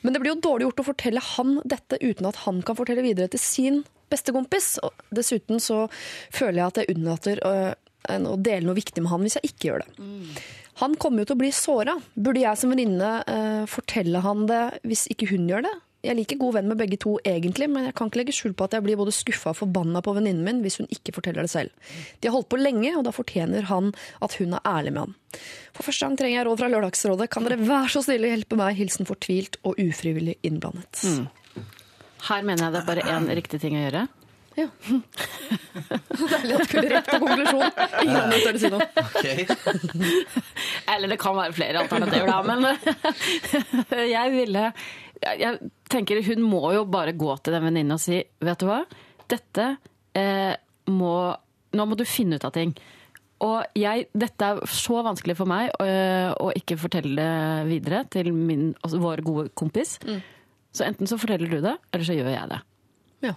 Men 0.00 0.14
det 0.14 0.22
blir 0.22 0.32
jo 0.34 0.42
dårlig 0.46 0.68
gjort 0.68 0.82
å 0.82 0.88
fortelle 0.92 1.22
han 1.34 1.58
dette 1.68 1.98
uten 2.00 2.28
at 2.30 2.40
han 2.46 2.62
kan 2.64 2.78
fortelle 2.78 3.04
videre 3.04 3.28
til 3.32 3.42
sin 3.42 3.82
bestekompis. 4.12 4.78
Og 4.86 4.96
dessuten 5.14 5.60
så 5.62 5.84
føler 6.32 6.62
jeg 6.62 6.70
at 6.70 6.80
jeg 6.80 6.94
unnlater 6.94 7.42
øh, 7.44 7.72
å 8.30 8.38
dele 8.40 8.64
noe 8.68 8.78
viktig 8.78 9.04
med 9.04 9.12
han 9.12 9.26
hvis 9.26 9.36
jeg 9.40 9.52
ikke 9.52 9.68
gjør 9.68 9.84
det. 9.84 10.08
Han 10.80 10.96
kommer 10.96 11.22
jo 11.22 11.30
til 11.30 11.36
å 11.36 11.42
bli 11.42 11.52
såra. 11.52 11.98
Burde 12.16 12.40
jeg 12.40 12.56
som 12.56 12.72
venninne 12.72 13.12
øh, 13.28 13.64
fortelle 13.68 14.24
han 14.24 14.46
det 14.48 14.62
hvis 14.88 15.04
ikke 15.12 15.28
hun 15.34 15.48
gjør 15.50 15.68
det? 15.68 15.76
Jeg 16.00 16.16
liker 16.16 16.38
god 16.40 16.54
venn 16.56 16.68
med 16.70 16.78
begge 16.80 16.96
to 17.00 17.18
egentlig, 17.28 17.66
men 17.68 17.84
jeg 17.84 17.94
kan 17.98 18.08
ikke 18.08 18.22
legge 18.22 18.32
skjul 18.32 18.54
på 18.56 18.64
at 18.64 18.76
jeg 18.76 18.84
blir 18.86 18.96
både 18.96 19.12
skuffa 19.12 19.52
og 19.52 19.58
forbanna 19.58 20.00
på 20.04 20.14
venninnen 20.16 20.46
min 20.46 20.62
hvis 20.64 20.78
hun 20.80 20.88
ikke 20.88 21.12
forteller 21.18 21.44
det 21.44 21.52
selv. 21.52 21.90
De 22.20 22.30
har 22.30 22.36
holdt 22.38 22.48
på 22.52 22.60
lenge, 22.60 22.94
og 22.96 23.04
da 23.04 23.12
fortjener 23.12 23.68
han 23.68 23.90
at 24.24 24.36
hun 24.40 24.56
er 24.56 24.64
ærlig 24.64 24.94
med 24.96 25.02
han. 25.04 25.18
For 25.76 25.86
første 25.86 26.06
gang 26.06 26.16
trenger 26.20 26.38
jeg 26.38 26.46
råd 26.48 26.62
fra 26.62 26.70
Lørdagsrådet. 26.72 27.28
Kan 27.34 27.44
dere 27.44 27.60
være 27.60 27.92
så 27.92 28.04
snille 28.06 28.32
hjelpe 28.32 28.56
meg? 28.60 28.78
Hilsen 28.80 29.08
fortvilt 29.08 29.60
og 29.60 29.76
ufrivillig 29.82 30.38
innblandet. 30.46 31.04
Her 32.30 32.48
mener 32.48 32.66
jeg 32.66 32.74
det 32.74 32.80
er 32.80 32.88
bare 32.88 33.06
én 33.12 33.28
riktig 33.36 33.60
ting 33.60 33.76
å 33.76 33.84
gjøre. 33.84 34.06
Ja. 34.58 34.66
Deilig 36.18 36.56
at 36.56 36.64
du 36.64 36.66
skulle 36.66 36.88
rett 36.90 37.06
på 37.06 37.20
konklusjon. 37.22 37.70
Ingen 38.02 38.16
andre 38.18 38.40
tør 38.42 38.56
å 38.56 38.60
si 38.60 38.70
noe. 38.72 38.88
Eller 40.94 41.12
det 41.12 41.20
kan 41.22 41.38
være 41.38 41.54
flere 41.56 41.84
alternativer, 41.84 42.26
da, 42.28 42.40
men 42.48 42.66
jeg 44.16 44.34
ville 44.34 44.64
jeg- 45.22 45.40
Jeg 45.40 45.70
tenker 45.88 46.22
hun 46.26 46.42
må 46.42 46.72
jo 46.74 46.84
bare 46.84 47.12
gå 47.12 47.34
til 47.42 47.52
den 47.52 47.62
venninnen 47.64 47.92
og 47.92 48.00
si 48.00 48.22
Vet 48.40 48.58
du 48.58 48.66
hva, 48.66 48.84
dette 49.28 49.76
eh, 50.14 50.56
må 50.88 51.36
Nå 51.72 51.86
må 51.86 51.96
du 51.96 52.04
finne 52.04 52.34
ut 52.34 52.44
av 52.44 52.50
ting. 52.52 52.72
Og 53.40 53.62
jeg, 53.78 54.08
dette 54.12 54.42
er 54.42 54.58
så 54.66 55.04
vanskelig 55.06 55.36
for 55.38 55.46
meg 55.46 55.70
å, 55.78 55.84
å 56.34 56.48
ikke 56.58 56.76
fortelle 56.76 57.14
det 57.14 57.68
videre 57.70 58.00
til 58.10 58.32
min, 58.34 58.74
altså 58.82 58.98
vår 59.00 59.22
gode 59.22 59.44
kompis. 59.54 59.94
Så 60.74 60.84
enten 60.84 61.06
så 61.06 61.16
forteller 61.16 61.48
du 61.48 61.60
det, 61.62 61.76
eller 61.94 62.04
så 62.04 62.16
gjør 62.18 62.32
jeg 62.34 62.48
det. 62.50 62.58
Ja. 63.22 63.34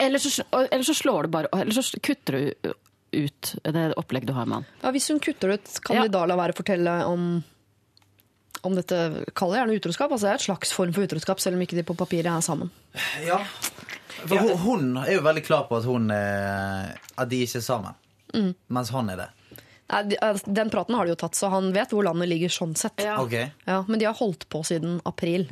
Eller 0.00 0.18
så, 0.18 0.32
eller 0.56 0.82
så 0.88 0.94
slår 0.96 1.28
du 1.28 1.28
bare 1.36 1.46
Eller 1.54 1.70
så 1.76 2.00
kutter 2.02 2.32
du 2.40 2.72
ut 3.12 3.52
det 3.68 3.84
opplegget 4.00 4.26
du 4.26 4.32
har 4.32 4.46
med 4.48 4.62
han. 4.62 4.66
Ja, 4.82 4.90
hvis 4.96 5.06
hun 5.12 5.20
kutter 5.20 5.52
det 5.52 5.60
ut, 5.60 5.80
kan 5.84 5.96
Ja. 5.96 6.02
de 6.02 6.08
da 6.16 6.24
la 6.26 6.36
være 6.40 6.52
å 6.56 6.58
fortelle 6.58 6.96
om 7.06 7.44
om 8.66 8.74
dette 8.76 8.98
kaller 9.38 9.58
jeg 9.58 9.64
gjerne 9.64 9.78
utroskap. 9.80 10.12
Altså, 10.12 10.26
det 10.26 10.32
er 10.32 10.40
et 10.40 10.46
slags 10.48 10.74
form 10.74 10.92
for 10.96 11.08
utroskap, 11.08 11.42
selv 11.42 11.58
om 11.58 11.64
ikke 11.64 11.78
de 11.78 11.86
på 11.86 11.96
papiret 11.98 12.30
er 12.32 12.44
sammen. 12.44 12.70
Ja. 13.26 13.40
For 14.18 14.34
hun, 14.34 14.54
hun 14.64 14.86
er 15.04 15.14
jo 15.14 15.24
veldig 15.26 15.44
klar 15.46 15.66
på 15.68 15.78
at, 15.78 15.86
hun, 15.86 16.10
eh, 16.10 16.88
at 16.90 17.30
de 17.30 17.42
ikke 17.44 17.60
er 17.60 17.66
sammen. 17.66 17.98
Mens 18.68 18.90
han 18.94 19.12
er 19.12 19.22
det. 19.22 19.28
Nei, 19.88 20.16
altså, 20.20 20.52
Den 20.52 20.70
praten 20.72 20.96
har 20.98 21.06
de 21.06 21.14
jo 21.14 21.20
tatt, 21.20 21.36
så 21.38 21.50
han 21.52 21.70
vet 21.72 21.92
hvor 21.94 22.04
landet 22.04 22.28
ligger 22.28 22.52
sånn 22.52 22.74
sett. 22.76 23.00
Ja. 23.04 23.18
Okay. 23.22 23.52
Ja, 23.68 23.82
men 23.88 24.00
de 24.00 24.08
har 24.08 24.16
holdt 24.18 24.48
på 24.52 24.62
siden 24.66 24.98
april. 25.08 25.46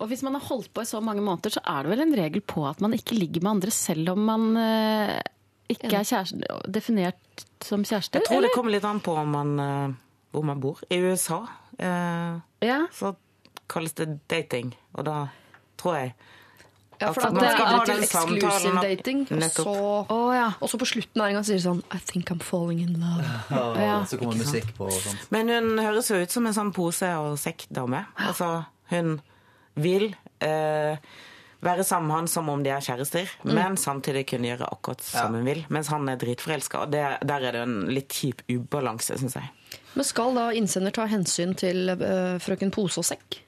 Og 0.00 0.08
hvis 0.08 0.22
man 0.24 0.38
har 0.38 0.46
holdt 0.46 0.70
på 0.72 0.84
i 0.84 0.88
så 0.88 1.02
mange 1.04 1.20
måneder, 1.24 1.52
så 1.58 1.62
er 1.68 1.84
det 1.84 1.92
vel 1.92 2.04
en 2.06 2.16
regel 2.16 2.40
på 2.40 2.64
at 2.68 2.80
man 2.80 2.96
ikke 2.96 3.18
ligger 3.18 3.44
med 3.44 3.58
andre 3.58 3.74
selv 3.74 4.14
om 4.14 4.22
man 4.30 4.46
eh, 4.56 5.18
ikke 5.70 5.92
er 5.92 6.06
kjæreste, 6.08 6.60
definert 6.72 7.44
som 7.64 7.84
kjæreste? 7.84 8.16
Jeg 8.16 8.28
tror 8.30 8.46
det 8.46 8.54
kommer 8.54 8.72
litt 8.72 8.86
an 8.88 9.02
på 9.04 9.12
om 9.20 9.36
man, 9.36 9.52
eh, 9.60 9.98
hvor 10.32 10.46
man 10.48 10.62
bor. 10.62 10.80
I 10.88 11.02
USA 11.04 11.42
Ja. 11.80 12.80
så 12.92 13.14
kalles 13.70 13.94
det 13.94 14.08
dating, 14.28 14.74
og 14.94 15.04
da 15.06 15.28
tror 15.80 15.94
jeg 15.96 16.14
Ja, 17.00 17.12
for 17.14 17.22
skal 17.22 17.32
det 17.38 17.46
er 17.48 17.56
til 17.56 17.94
den 17.94 18.02
exclusive 18.04 18.80
dating, 18.82 19.20
og 19.32 19.42
så, 19.54 19.72
oh, 20.12 20.34
ja. 20.36 20.50
og 20.60 20.68
så 20.68 20.76
på 20.76 20.84
slutten 20.90 21.22
hver 21.22 21.32
gang 21.32 21.46
sier 21.48 21.56
de 21.56 21.62
sånn 21.64 21.80
I 21.96 22.00
think 22.04 22.28
I'm 22.34 22.42
falling 22.44 22.82
in 22.84 22.98
love. 23.00 23.24
Ja, 23.80 24.02
så 24.04 24.18
kommer 24.20 24.36
musikk 24.36 24.74
på 24.76 24.84
og 24.90 24.98
sånt. 25.00 25.22
Men 25.32 25.48
hun 25.48 25.78
høres 25.80 26.10
jo 26.12 26.18
ut 26.20 26.30
som 26.34 26.44
en 26.50 26.52
sånn 26.58 26.74
pose- 26.76 27.14
og 27.16 27.38
sekkdame. 27.40 28.02
Altså, 28.20 28.50
hun 28.92 29.14
vil 29.80 30.10
eh, 30.44 31.00
være 31.64 31.84
sammen 31.88 32.08
med 32.10 32.16
han 32.18 32.28
som 32.34 32.52
om 32.52 32.62
de 32.66 32.74
er 32.74 32.84
kjærester, 32.84 33.32
men 33.48 33.80
samtidig 33.80 34.26
kunne 34.34 34.52
gjøre 34.52 34.68
akkurat 34.68 35.00
som 35.00 35.32
hun 35.40 35.48
vil. 35.48 35.64
Mens 35.72 35.88
han 35.88 36.04
er 36.12 36.20
dritforelska. 36.20 36.84
Og 36.84 36.92
det- 36.92 37.18
Der 37.24 37.40
er 37.48 37.52
det 37.52 37.62
en 37.64 37.86
litt 37.88 38.08
kjip 38.12 38.42
ubalanse, 38.50 39.16
syns 39.16 39.36
jeg. 39.40 39.48
Men 39.94 40.06
skal 40.06 40.36
da 40.36 40.50
innsender 40.56 40.94
ta 40.94 41.06
hensyn 41.10 41.54
til 41.58 41.90
uh, 41.92 42.36
frøken 42.42 42.70
Pose 42.74 43.00
og 43.02 43.06
sekk? 43.08 43.40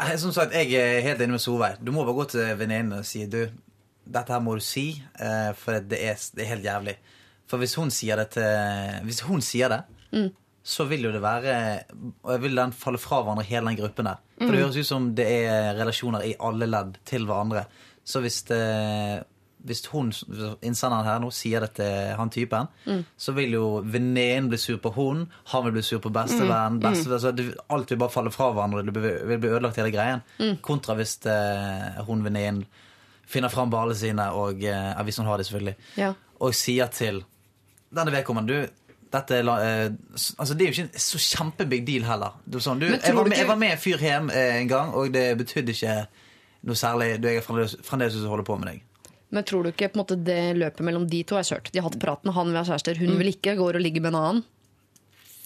Eh, 0.00 0.16
Som 0.20 0.34
sagt, 0.34 0.54
jeg 0.56 0.72
er 0.76 1.00
helt 1.06 1.22
enig 1.24 1.38
med 1.38 1.44
Solveig. 1.44 1.80
Du 1.80 1.92
må 1.94 2.04
bare 2.04 2.18
gå 2.18 2.28
til 2.34 2.52
venninnen 2.60 2.98
og 3.00 3.08
si 3.08 3.24
du, 3.30 3.46
dette 4.04 4.34
her 4.34 4.42
må 4.44 4.58
du 4.58 4.64
si, 4.64 4.90
uh, 5.22 5.50
for 5.56 5.80
det 5.80 6.02
er, 6.04 6.20
det 6.36 6.44
er 6.44 6.52
helt 6.54 6.68
jævlig. 6.68 6.96
For 7.48 7.60
hvis 7.60 7.74
hun 7.76 7.90
sier 7.92 8.16
det 8.16 8.30
til 8.36 9.00
Hvis 9.04 9.20
hun 9.28 9.42
sier 9.44 9.68
det, 9.72 9.82
så 10.62 10.84
vil 10.88 11.02
jo 11.04 11.10
det 11.12 11.20
være 11.20 11.54
Og 12.22 12.38
vil 12.40 12.54
den 12.56 12.72
falle 12.72 13.00
fra 13.02 13.18
hverandre, 13.20 13.44
hele 13.44 13.66
den 13.68 13.76
gruppen 13.80 14.08
der. 14.08 14.20
For 14.38 14.54
det 14.54 14.62
høres 14.62 14.78
ut 14.78 14.88
som 14.88 15.10
det 15.18 15.26
er 15.26 15.74
relasjoner 15.76 16.24
i 16.24 16.36
alle 16.40 16.68
ledd 16.70 16.96
til 17.08 17.26
hverandre. 17.28 17.66
Så 18.04 18.22
hvis 18.22 18.40
det 18.48 18.62
hvis 19.64 19.84
hun, 19.92 20.10
innsenderen 20.66 21.06
her 21.06 21.20
nå 21.22 21.28
sier 21.34 21.62
det 21.62 21.72
til 21.78 22.12
han 22.18 22.30
typen, 22.34 22.66
så 23.16 23.34
vil 23.36 23.54
jo 23.54 23.66
venninnen 23.84 24.48
bli 24.50 24.58
sur 24.58 24.80
på 24.82 24.90
hun, 24.96 25.24
han 25.52 25.64
vil 25.68 25.76
bli 25.76 25.82
sur 25.86 26.00
på 26.02 26.10
bestevenn, 26.14 26.80
bestevenn 26.82 27.20
så 27.22 27.30
altså, 27.30 27.62
Alt 27.76 27.90
vil 27.94 28.00
bare 28.02 28.10
falle 28.10 28.32
fra 28.34 28.50
hverandre, 28.52 28.82
det 28.88 28.94
vil 28.98 29.38
bli 29.38 29.52
ødelagt 29.52 29.78
hele 29.78 29.92
greien. 29.94 30.24
Kontra 30.66 30.96
hvis 30.98 31.18
eh, 31.30 32.02
hun 32.08 32.24
venninnen 32.26 32.64
finner 33.32 33.48
fram 33.52 33.70
ballene 33.72 33.96
sine, 33.96 34.28
og 34.36 34.64
eh, 34.66 35.02
hvis 35.06 35.20
hun 35.22 35.26
har 35.30 35.38
det, 35.40 35.46
selvfølgelig, 35.48 35.76
Ja. 35.96 36.12
og 36.42 36.54
sier 36.58 36.90
til 36.92 37.22
denne 37.94 38.12
vedkommende 38.12 38.52
du, 38.52 38.78
dette 39.12 39.36
er, 39.36 39.48
eh, 39.48 39.92
altså 40.38 40.54
Det 40.54 40.64
er 40.64 40.70
jo 40.70 40.72
ikke 40.72 40.88
en 40.88 41.00
så 41.06 41.18
kjempebig 41.20 41.82
deal 41.86 42.04
heller. 42.08 42.38
Er 42.48 42.64
sånn, 42.64 42.80
du, 42.80 42.86
jeg, 42.88 43.14
var 43.14 43.28
med, 43.28 43.36
jeg 43.38 43.48
var 43.48 43.58
med 43.60 43.74
en 43.74 43.82
fyr 43.82 44.00
hjem 44.00 44.30
eh, 44.32 44.56
en 44.62 44.68
gang, 44.70 44.94
og 44.96 45.12
det 45.12 45.26
betydde 45.38 45.74
ikke 45.76 45.96
noe 46.68 46.78
særlig. 46.78 47.10
Du, 47.20 47.28
jeg 47.28 47.42
er 47.42 47.44
fremdeles, 47.46 47.76
fremdeles 47.84 48.24
holder 48.24 48.46
på 48.48 48.56
med 48.60 48.70
deg. 48.72 48.82
Men 49.32 49.46
tror 49.48 49.64
du 49.64 49.72
ikke 49.72 49.88
på 49.88 49.96
en 49.96 50.02
måte 50.02 50.18
det 50.20 50.40
løpet 50.60 50.84
mellom 50.84 51.06
de 51.08 51.22
to 51.24 51.38
er 51.40 51.46
kjørt? 51.48 51.70
De 51.72 51.80
har 51.80 51.88
hatt 51.88 52.00
praten, 52.00 52.32
han 52.36 52.50
vil 52.50 52.58
ha 52.60 52.64
kjærester, 52.68 52.98
hun 53.00 53.14
vil 53.20 53.32
ikke, 53.32 53.56
går 53.56 53.78
og 53.78 53.84
ligger 53.84 54.04
med 54.04 54.12
en 54.12 54.20
annen. 54.20 54.42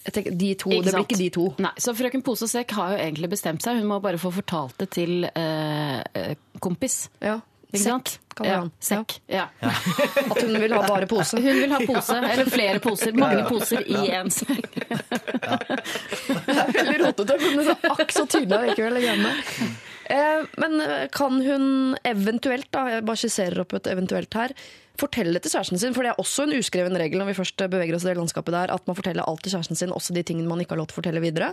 Jeg 0.06 0.14
tenker, 0.14 0.34
de 0.38 0.48
to, 0.54 0.70
Det 0.70 0.92
blir 0.92 1.02
ikke 1.02 1.18
de 1.18 1.28
to. 1.34 1.44
Nei, 1.62 1.72
så 1.82 1.94
frøken 1.98 2.22
Pose 2.26 2.46
og 2.46 2.50
Sekk 2.50 2.76
har 2.78 2.94
jo 2.94 2.98
egentlig 3.02 3.30
bestemt 3.32 3.64
seg. 3.64 3.80
Hun 3.80 3.88
må 3.90 3.98
bare 4.02 4.20
få 4.22 4.30
fortalt 4.34 4.76
det 4.78 4.86
til 4.94 5.26
eh, 5.26 5.98
eh, 5.98 6.36
kompis. 6.62 7.08
Ja. 7.18 7.40
Sekk, 7.76 8.12
kaller 8.38 8.52
ja, 8.52 8.58
han. 8.62 8.70
sekk. 8.78 9.16
Ja. 9.26 9.48
At 10.30 10.38
hun 10.38 10.54
vil 10.62 10.72
ha 10.72 10.82
bare 10.86 11.08
pose. 11.10 11.40
Hun 11.42 11.58
vil 11.58 11.74
ha 11.74 11.80
pose, 11.82 12.20
eller 12.30 12.50
flere 12.50 12.78
poser. 12.84 13.18
Mange 13.18 13.42
poser 13.50 13.82
i 13.82 14.06
en 14.14 14.30
sekk. 14.30 14.70
Det 16.46 16.54
er 16.54 16.72
veldig 16.72 16.96
rotete, 17.02 17.36
men 17.42 17.66
det 17.66 17.74
er 17.74 17.92
akk 17.92 18.12
så 18.14 18.24
tydelig 18.30 18.56
allikevel. 18.56 18.96
Eh, 20.10 20.44
Men 20.62 20.80
eh, 20.80 21.06
kan 21.14 21.40
hun 21.42 21.96
eventuelt, 22.06 22.68
da, 22.74 22.86
jeg 22.96 23.06
bare 23.06 23.20
skisserer 23.20 23.62
opp 23.64 23.74
et 23.78 23.88
eventuelt 23.90 24.34
her, 24.38 24.54
fortelle 24.96 25.40
til 25.44 25.52
kjæresten 25.52 25.80
sin, 25.80 25.92
for 25.96 26.06
det 26.06 26.14
er 26.14 26.22
også 26.22 26.46
en 26.46 26.54
uskreven 26.56 26.96
regel 26.96 27.20
når 27.20 27.32
vi 27.32 27.40
først 27.40 27.66
beveger 27.68 27.98
oss 27.98 28.06
i 28.06 28.08
det 28.12 28.16
landskapet 28.16 28.54
der, 28.54 28.72
at 28.72 28.86
man 28.88 28.96
forteller 28.96 29.26
alt 29.28 29.42
til 29.44 29.52
kjæresten 29.52 29.76
sin, 29.76 29.92
også 29.92 30.14
de 30.16 30.22
tingene 30.24 30.48
man 30.48 30.62
ikke 30.62 30.72
har 30.72 30.80
lov 30.80 30.88
til 30.88 30.96
å 30.96 31.02
fortelle 31.02 31.20
videre. 31.20 31.50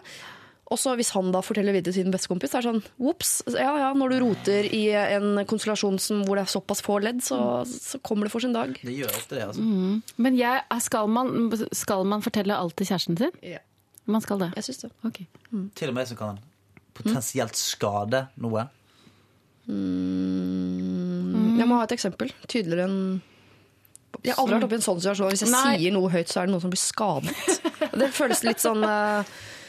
Og 0.71 0.79
så 0.79 0.93
hvis 0.95 1.09
han 1.13 1.27
da 1.33 1.41
forteller 1.43 1.75
videre 1.75 1.91
til 1.91 2.05
sin 2.05 2.13
bestekompis, 2.13 2.53
så 2.53 2.61
er 2.61 2.63
det 2.63 2.69
sånn 2.71 3.09
Ops, 3.11 3.33
ja 3.51 3.73
ja, 3.81 3.89
når 3.99 4.13
du 4.13 4.15
roter 4.23 4.69
i 4.73 4.85
en 4.95 5.43
konstellasjon 5.49 5.99
som, 6.01 6.23
hvor 6.23 6.39
det 6.39 6.45
er 6.45 6.53
såpass 6.53 6.81
få 6.85 7.01
ledd, 7.03 7.19
så, 7.25 7.37
så 7.67 7.99
kommer 7.99 8.29
det 8.29 8.33
for 8.33 8.45
sin 8.45 8.55
dag. 8.55 8.71
Det 8.79 8.95
gjør 8.95 9.11
ofte 9.11 9.35
det, 9.35 9.43
altså. 9.49 9.67
Men 10.23 10.39
jeg, 10.39 10.63
skal, 10.87 11.11
man, 11.11 11.51
skal 11.75 12.07
man 12.09 12.23
fortelle 12.25 12.55
alt 12.55 12.77
til 12.79 12.89
kjæresten 12.89 13.19
sin? 13.19 13.35
Ja. 13.43 13.59
Man 14.07 14.23
skal 14.23 14.39
det. 14.39 14.49
Jeg 14.55 14.69
syns 14.69 14.81
det. 14.85 14.91
Ok. 15.07 15.21
Til 15.75 15.91
og 15.91 15.99
med 15.99 16.09
så 16.09 16.17
kan 16.19 16.39
potensielt 16.97 17.55
skade 17.59 18.27
noe. 18.41 18.67
Jeg 21.57 21.67
må 21.69 21.77
ha 21.79 21.85
et 21.87 21.95
eksempel. 21.95 22.33
Tydeligere 22.51 22.87
enn 22.89 22.97
Jeg 24.23 24.35
har 24.35 24.41
aldri 24.43 24.57
vært 24.57 24.67
oppi 24.67 24.77
en 24.79 24.85
sånn 24.85 25.01
situasjon. 25.01 25.31
Hvis 25.33 25.43
jeg 25.45 25.51
Nei. 25.53 25.63
sier 25.79 25.95
noe 25.95 26.11
høyt, 26.13 26.29
så 26.31 26.41
er 26.41 26.47
det 26.47 26.53
noen 26.53 26.63
som 26.63 26.73
blir 26.73 26.83
skadet. 26.83 27.33
Det 27.93 28.09
føles 28.15 28.43
litt 28.45 28.61
sånn 28.63 28.83
uh... 28.85 29.23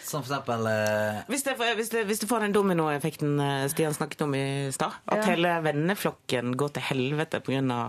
Som 0.05 0.23
for 0.23 0.35
eksempel 0.35 0.67
uh... 0.69 1.23
Hvis, 1.31 1.43
det, 1.47 1.55
hvis, 1.79 1.91
det, 1.95 2.05
hvis 2.09 2.21
du 2.23 2.27
får 2.31 2.45
den 2.45 2.55
dominoeffekten 2.55 3.39
eh, 3.41 3.65
Stian 3.73 3.97
snakket 3.97 4.23
om 4.27 4.35
i 4.37 4.45
stad, 4.75 4.93
at 5.09 5.23
Ja. 5.23 5.31
hele 5.33 5.55
venneflokken 5.65 6.55
går 6.61 6.75
til 6.77 6.87
helvete 6.91 7.41
pga. 7.45 7.81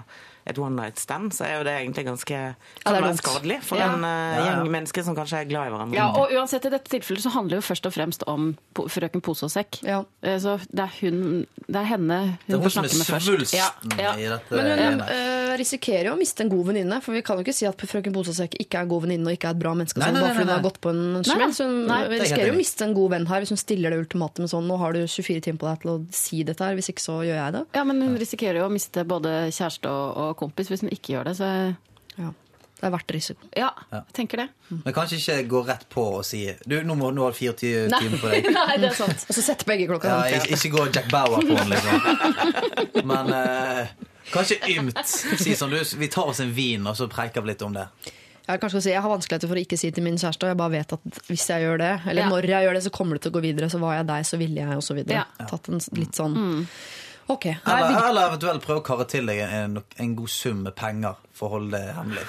Et 0.48 0.58
one 0.62 0.76
night 0.76 1.00
stand, 1.02 1.32
så 1.34 1.46
er 1.48 1.58
jo 1.58 1.64
det 1.66 1.74
egentlig 1.82 2.06
ganske 2.06 2.30
Ja, 2.86 3.14
skadelig 3.18 3.62
for 3.64 3.78
Ja. 3.78 3.94
en 3.94 4.02
Ja, 4.04 4.38
ja. 4.38 4.44
gjeng 4.64 4.70
mennesker 4.72 5.04
som 5.04 5.16
kanskje 5.16 5.40
er 5.42 5.46
glad 5.50 5.68
i 5.68 5.72
hverandre. 5.74 5.96
Ja, 5.98 6.08
og 6.12 6.30
uansett 6.32 6.66
I 6.66 6.70
dette 6.70 6.90
tilfellet 6.92 7.24
så 7.24 7.32
handler 7.34 7.58
det 7.58 7.64
jo 7.64 7.74
først 7.74 7.86
og 7.90 7.94
fremst 7.94 8.24
om 8.28 8.56
po- 8.76 8.86
frøken 8.88 9.22
Pose 9.26 9.44
og 9.46 9.52
Sekk. 9.52 9.82
Ja. 9.84 10.04
Eh, 10.22 10.38
Så 10.40 10.60
det 10.70 10.80
er, 10.86 10.92
hun, 11.02 11.46
det 11.68 11.76
er 11.82 11.84
henne 11.90 12.20
hun, 12.20 12.38
Det 12.48 12.54
er 12.54 12.58
hun 12.60 12.66
får 12.68 12.72
som 12.72 12.84
er 12.86 12.88
snakke 12.90 12.98
med 12.98 13.08
først. 13.10 13.26
svulsten 13.26 13.58
Ja, 13.58 13.70
ja. 13.98 14.14
i 14.14 14.28
dette. 14.30 14.52
Men 14.52 14.80
hun 15.00 15.02
eh, 15.10 15.58
risikerer 15.58 16.06
jo 16.06 16.14
å 16.14 16.20
miste 16.20 16.42
en 16.46 16.50
god 16.50 16.66
venninne. 16.68 17.02
For 17.02 17.12
vi 17.14 17.22
kan 17.22 17.38
jo 17.38 17.44
ikke 17.44 17.54
si 17.56 17.66
at 17.66 17.78
frøken 17.78 18.14
Posesekk 18.14 18.54
ikke 18.60 18.82
er 18.82 18.86
god 18.86 19.02
venninne 19.08 19.26
og 19.28 19.34
ikke 19.38 19.48
er 19.50 19.56
et 19.58 19.60
bra 19.60 19.74
menneske 19.74 19.98
Nei, 19.98 20.06
sånn, 20.12 20.14
nei, 20.14 20.22
bare 20.22 20.34
fordi 20.36 20.46
hun 20.46 20.56
har 20.56 20.66
gått 20.70 20.82
på 20.82 20.90
en 20.94 21.24
smell. 21.24 21.54
Så 21.56 21.64
hun 21.66 21.90
er 21.90 22.10
risikerer 22.10 22.48
jo 22.48 22.54
å 22.54 22.58
miste 22.62 22.82
en 22.86 22.94
god 22.94 23.10
venn 23.12 23.26
her 23.28 23.40
hvis 23.42 23.50
hun 23.50 23.58
stiller 23.58 23.90
det 23.90 24.00
ultimatumet 24.06 24.50
sånn 24.50 24.68
Nå 24.68 24.78
har 24.78 24.94
du 24.94 25.02
24 25.08 25.42
timer 25.42 25.58
på 25.58 25.68
deg 25.72 25.82
til 25.82 25.90
å 25.92 26.06
si 26.14 26.44
dette 26.44 26.62
her, 26.64 26.76
hvis 26.76 26.90
ikke 26.94 27.02
så 27.02 27.18
gjør 27.26 27.38
jeg 27.42 27.54
det. 27.54 27.66
ja, 27.74 27.84
men 27.84 28.02
hun 28.02 28.16
risikerer 28.18 28.60
jo 28.62 28.68
å 28.68 28.72
miste 28.72 29.04
både 29.06 29.50
kjæreste 29.50 29.88
og, 29.90 30.18
og 30.18 30.35
kompis 30.40 30.70
hvis 30.72 30.82
hun 30.86 30.92
ikke 30.94 31.16
gjør 31.18 31.30
det. 31.32 31.38
Så 31.42 31.52
Ja. 32.18 32.32
Det 32.76 32.90
er 32.90 32.92
verdt 32.92 33.12
risiko. 33.16 33.40
ja, 33.56 33.70
jeg 33.90 34.02
tenker 34.14 34.38
det. 34.42 34.46
Men 34.84 34.94
kanskje 34.94 35.16
ikke 35.22 35.48
gå 35.48 35.62
rett 35.66 35.86
på 35.90 36.04
og 36.18 36.26
si 36.28 36.42
Du, 36.68 36.76
nå 36.84 36.98
må 37.00 37.08
du 37.16 37.22
ha 37.24 37.30
24 37.32 37.88
timer 37.88 38.20
på 38.20 38.32
deg. 38.34 38.50
Nei, 38.58 38.76
det 38.84 38.90
er 38.90 38.98
sant. 38.98 39.24
Og 39.30 39.38
så 39.38 39.42
sette 39.46 39.64
begge 39.66 39.88
klokka 39.88 40.12
Ja, 40.12 40.18
ja, 40.28 40.42
ikke, 40.44 40.58
ikke 40.60 40.72
gå 40.76 40.84
Jack 40.92 41.08
Bauer 41.10 41.40
på 41.40 41.56
den, 41.56 41.72
liksom. 41.72 43.08
Men 43.14 43.32
eh, 43.34 43.88
kanskje 44.34 44.60
ymt. 44.76 45.00
Si 45.08 45.56
som 45.56 45.72
du, 45.72 45.80
vi 45.98 46.12
tar 46.12 46.28
oss 46.34 46.44
en 46.44 46.52
vin, 46.54 46.84
og 46.92 47.00
så 47.00 47.08
preiker 47.10 47.42
vi 47.48 47.54
litt 47.54 47.64
om 47.66 47.74
det. 47.80 47.88
Jeg, 48.46 48.60
kanskje 48.62 48.84
si, 48.84 48.92
jeg 48.94 49.02
har 49.02 49.10
vanskeligheter 49.10 49.50
for 49.50 49.58
å 49.58 49.64
ikke 49.64 49.80
si 49.80 49.90
til 49.96 50.04
min 50.06 50.20
kjæreste, 50.22 50.46
og 50.46 50.52
jeg 50.52 50.60
bare 50.60 50.76
vet 50.76 50.92
at 51.00 51.24
hvis 51.32 51.48
jeg 51.50 51.64
gjør 51.64 51.80
det, 51.82 51.94
eller 52.12 52.22
Ja. 52.22 52.30
når 52.30 52.50
jeg 52.52 52.68
gjør 52.68 52.78
det, 52.78 52.84
så 52.86 52.92
kommer 52.94 53.16
det 53.18 53.24
til 53.26 53.32
å 53.32 53.38
gå 53.40 53.46
videre. 53.48 53.72
Så 53.72 53.80
var 53.82 53.96
jeg 53.98 54.06
deg, 54.12 54.28
så 54.28 54.38
ville 54.44 54.62
jeg, 54.68 54.76
og 54.76 54.84
så 54.86 55.00
videre. 55.00 55.24
Ja. 55.24 55.48
Tatt 55.50 55.72
en 55.72 55.80
litt 55.98 56.14
sånn 56.20 56.38
Ok. 57.28 57.46
Eller, 57.46 58.10
eller 58.10 58.28
eventuelt 58.30 58.62
prøve 58.66 58.82
å 58.82 58.86
karre 58.86 59.06
til 59.10 59.26
deg 59.30 59.40
en, 59.48 59.80
en 59.82 60.12
god 60.18 60.30
sum 60.30 60.62
med 60.68 60.76
penger 60.78 61.18
for 61.36 61.50
å 61.50 61.58
holde 61.58 61.74
det 61.74 61.96
hemmelig. 61.98 62.24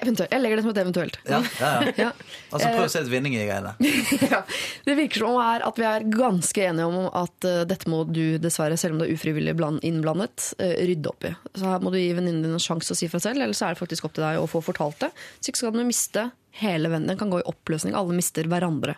eventuelt. 0.00 0.32
Jeg 0.32 0.42
legger 0.42 0.58
det 0.58 0.64
som 0.64 0.72
et 0.72 0.80
eventuelt. 0.82 1.18
Ja, 1.28 1.40
ja, 1.60 1.72
ja. 1.84 1.92
Ja. 2.00 2.08
Altså 2.50 2.70
Prøv 2.72 2.86
å 2.86 2.90
se 2.90 3.02
et 3.04 3.10
vinning 3.12 3.36
i 3.36 3.44
greiene. 3.44 3.74
ja. 4.32 4.40
Det 4.86 4.96
virker 4.98 5.26
som 5.26 5.36
er 5.44 5.66
at 5.68 5.78
vi 5.78 5.86
er 5.90 6.06
ganske 6.10 6.64
enige 6.70 6.88
om 6.88 7.10
at 7.20 7.46
uh, 7.46 7.60
dette 7.68 7.92
må 7.92 8.02
du 8.08 8.40
dessverre, 8.42 8.78
selv 8.80 8.96
om 8.96 9.02
det 9.02 9.10
er 9.10 9.18
ufrivillig 9.18 9.54
innblandet, 9.86 10.48
uh, 10.62 10.72
rydde 10.88 11.12
opp 11.12 11.28
i. 11.28 11.34
Så 11.54 11.68
her 11.68 11.84
må 11.84 11.92
du 11.92 12.00
gi 12.00 12.10
venninnen 12.16 12.42
din 12.46 12.56
en 12.56 12.64
sjanse 12.64 12.96
å 12.96 12.98
si 12.98 13.10
fra 13.12 13.20
selv, 13.22 13.44
eller 13.44 13.56
så 13.56 13.68
er 13.68 13.76
det 13.76 13.82
faktisk 13.84 14.08
opp 14.08 14.16
til 14.16 14.26
deg 14.26 14.40
å 14.40 14.48
få 14.50 14.64
fortalt 14.64 15.04
det. 15.04 15.12
Så 15.38 15.52
ikke 15.52 15.62
skal 15.62 15.76
du 15.76 15.84
miste 15.84 16.30
hele 16.62 16.90
vennen. 16.90 17.12
Den 17.12 17.20
kan 17.20 17.30
gå 17.30 17.42
i 17.42 17.48
oppløsning. 17.48 17.94
Alle 17.98 18.16
mister 18.16 18.48
hverandre. 18.50 18.96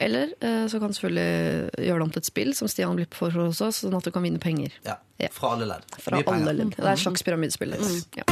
Eller 0.00 0.32
eh, 0.40 0.66
så 0.72 0.80
kan 0.80 0.88
du 0.88 0.96
selvfølgelig 0.96 1.70
gjøre 1.84 2.00
det 2.00 2.04
om 2.06 2.12
til 2.14 2.22
et 2.22 2.28
spill, 2.30 2.54
som 2.56 2.70
Stian 2.72 2.96
Blipp 2.96 3.16
foreslår 3.18 3.50
også, 3.50 3.68
sånn 3.82 3.96
at 3.98 4.06
du 4.08 4.12
kan 4.14 4.24
vinne 4.24 4.40
penger. 4.40 4.72
Ja. 4.86 4.96
Fra 5.34 5.52
alle 5.52 5.68
ledd. 5.68 5.84
Fra 6.00 6.16
Mye 6.16 6.32
alle 6.32 6.54
ledd. 6.56 6.74
Det 6.78 6.86
er 6.86 6.94
et 6.94 7.02
slags 7.02 7.24
pyramidespill. 7.26 7.76
Ja. 8.16 8.24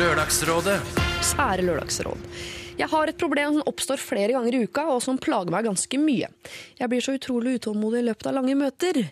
Lørdagsrådet 0.00 0.76
Sære 1.24 1.64
lørdagsråd. 1.64 2.28
Jeg 2.80 2.88
har 2.88 3.10
et 3.10 3.18
problem 3.20 3.58
som 3.58 3.66
oppstår 3.68 4.00
flere 4.00 4.32
ganger 4.32 4.56
i 4.56 4.62
uka, 4.64 4.86
og 4.88 5.02
som 5.04 5.18
plager 5.20 5.52
meg 5.52 5.66
ganske 5.68 6.00
mye. 6.00 6.30
Jeg 6.78 6.92
blir 6.92 7.04
så 7.04 7.16
utrolig 7.16 7.58
utålmodig 7.58 8.00
i 8.00 8.06
løpet 8.08 8.30
av 8.30 8.38
lange 8.38 8.56
møter. 8.56 9.02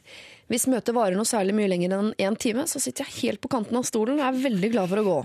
Hvis 0.48 0.64
møtet 0.70 0.96
varer 0.96 1.16
noe 1.18 1.28
særlig 1.28 1.52
mye 1.58 1.68
lenger 1.68 1.92
enn 1.92 2.12
én 2.16 2.36
time, 2.40 2.64
så 2.70 2.80
sitter 2.80 3.04
jeg 3.04 3.16
helt 3.18 3.42
på 3.44 3.50
kanten 3.52 3.76
av 3.76 3.84
stolen 3.84 4.16
og 4.16 4.26
er 4.26 4.42
veldig 4.46 4.70
glad 4.72 4.88
for 4.88 5.02
å 5.02 5.06
gå. 5.06 5.16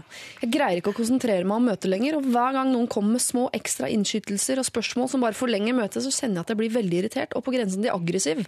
Jeg 0.43 0.53
greier 0.57 0.81
ikke 0.81 0.91
å 0.91 0.97
konsentrere 0.97 1.47
meg 1.47 1.61
om 1.61 1.69
møtet 1.71 1.91
lenger, 1.91 2.17
og 2.19 2.27
hver 2.33 2.57
gang 2.57 2.73
noen 2.73 2.89
kommer 2.91 3.15
med 3.15 3.23
små 3.23 3.47
ekstra 3.55 3.87
innskytelser 3.93 4.59
og 4.59 4.67
spørsmål 4.67 5.11
som 5.11 5.23
bare 5.23 5.37
forlenger 5.37 5.77
møtet, 5.77 6.03
så 6.03 6.11
kjenner 6.11 6.41
jeg 6.41 6.47
at 6.47 6.51
jeg 6.51 6.59
blir 6.59 6.75
veldig 6.75 6.99
irritert 6.99 7.37
og 7.39 7.45
på 7.45 7.55
grensen 7.55 7.85
til 7.85 7.95
aggressiv. 7.95 8.43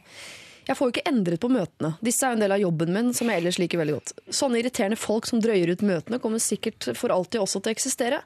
Jeg 0.66 0.78
får 0.80 0.88
jo 0.88 0.94
ikke 0.96 1.10
endret 1.12 1.42
på 1.44 1.50
møtene. 1.54 1.92
Disse 2.04 2.26
er 2.26 2.34
jo 2.34 2.40
en 2.40 2.42
del 2.42 2.54
av 2.56 2.62
jobben 2.62 2.94
min, 2.96 3.12
som 3.14 3.30
jeg 3.30 3.42
ellers 3.42 3.60
liker 3.62 3.80
veldig 3.80 3.96
godt. 4.00 4.14
Sånne 4.34 4.58
irriterende 4.60 4.98
folk 4.98 5.28
som 5.30 5.42
drøyer 5.44 5.70
ut 5.70 5.84
møtene, 5.86 6.18
kommer 6.22 6.42
sikkert 6.42 6.88
for 6.98 7.14
alltid 7.14 7.44
også 7.44 7.62
til 7.62 7.72
å 7.72 7.76
eksistere. 7.76 8.22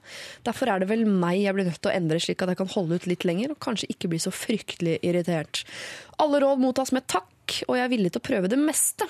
Derfor 0.47 0.71
er 0.71 0.79
det 0.79 0.87
vel 0.91 1.03
meg 1.09 1.41
jeg 1.41 1.57
blir 1.57 1.67
nødt 1.67 1.81
til 1.83 1.91
å 1.91 1.97
endre, 1.97 2.21
slik 2.23 2.45
at 2.45 2.53
jeg 2.53 2.61
kan 2.61 2.71
holde 2.71 2.95
ut 2.95 3.09
litt 3.11 3.27
lenger, 3.27 3.51
og 3.51 3.59
kanskje 3.65 3.91
ikke 3.91 4.11
bli 4.13 4.21
så 4.23 4.31
fryktelig 4.31 5.01
irritert. 5.03 5.65
Alle 6.23 6.39
råd 6.45 6.63
mottas 6.63 6.93
med 6.95 7.09
takk, 7.11 7.27
og 7.67 7.77
jeg 7.77 7.85
er 7.85 7.93
villig 7.93 8.13
til 8.13 8.21
å 8.23 8.27
prøve 8.29 8.51
det 8.51 8.59
meste. 8.61 9.07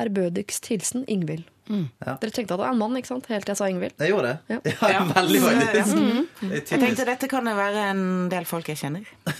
Ærbødigst 0.00 0.70
hilsen 0.70 1.04
Ingvild. 1.10 1.44
Ja. 1.70 2.16
Dere 2.18 2.32
tenkte 2.34 2.56
at 2.56 2.60
det 2.60 2.66
er 2.66 2.72
en 2.72 2.80
mann, 2.80 2.96
ikke 2.98 3.10
sant? 3.12 3.28
Helt 3.30 3.44
til 3.46 3.52
jeg 3.52 3.58
sa 3.60 3.68
Ingvild. 3.70 3.94
Jeg 4.00 4.10
gjorde 4.10 4.32
det. 4.32 4.56
Ja. 4.56 4.58
Ja, 4.90 5.02
veldig 5.06 5.40
faktisk. 5.44 5.94
Mm 5.94 6.26
-hmm. 6.40 6.52
Jeg 6.52 6.80
tenkte 6.80 7.04
dette 7.04 7.28
kan 7.28 7.46
jo 7.46 7.54
være 7.54 7.90
en 7.90 8.28
del 8.28 8.44
folk 8.44 8.68
jeg 8.68 8.76
kjenner. 8.76 9.04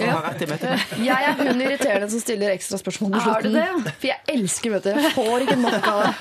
Jeg 1.11 1.19
er 1.29 1.35
hun 1.39 1.61
irriterende 1.61 2.11
som 2.11 2.21
stiller 2.21 2.51
ekstra 2.51 2.79
spørsmål 2.79 3.11
på 3.11 3.17
Er 3.17 3.21
slutten. 3.21 3.53
du 3.53 3.59
det? 3.59 3.93
For 3.99 4.07
jeg 4.07 4.19
elsker 4.29 4.71
møter. 4.71 5.01
Jeg 5.01 5.13
får 5.13 5.41
ikke 5.41 5.57
nok 5.57 5.87
av 5.87 6.03
det. 6.03 6.13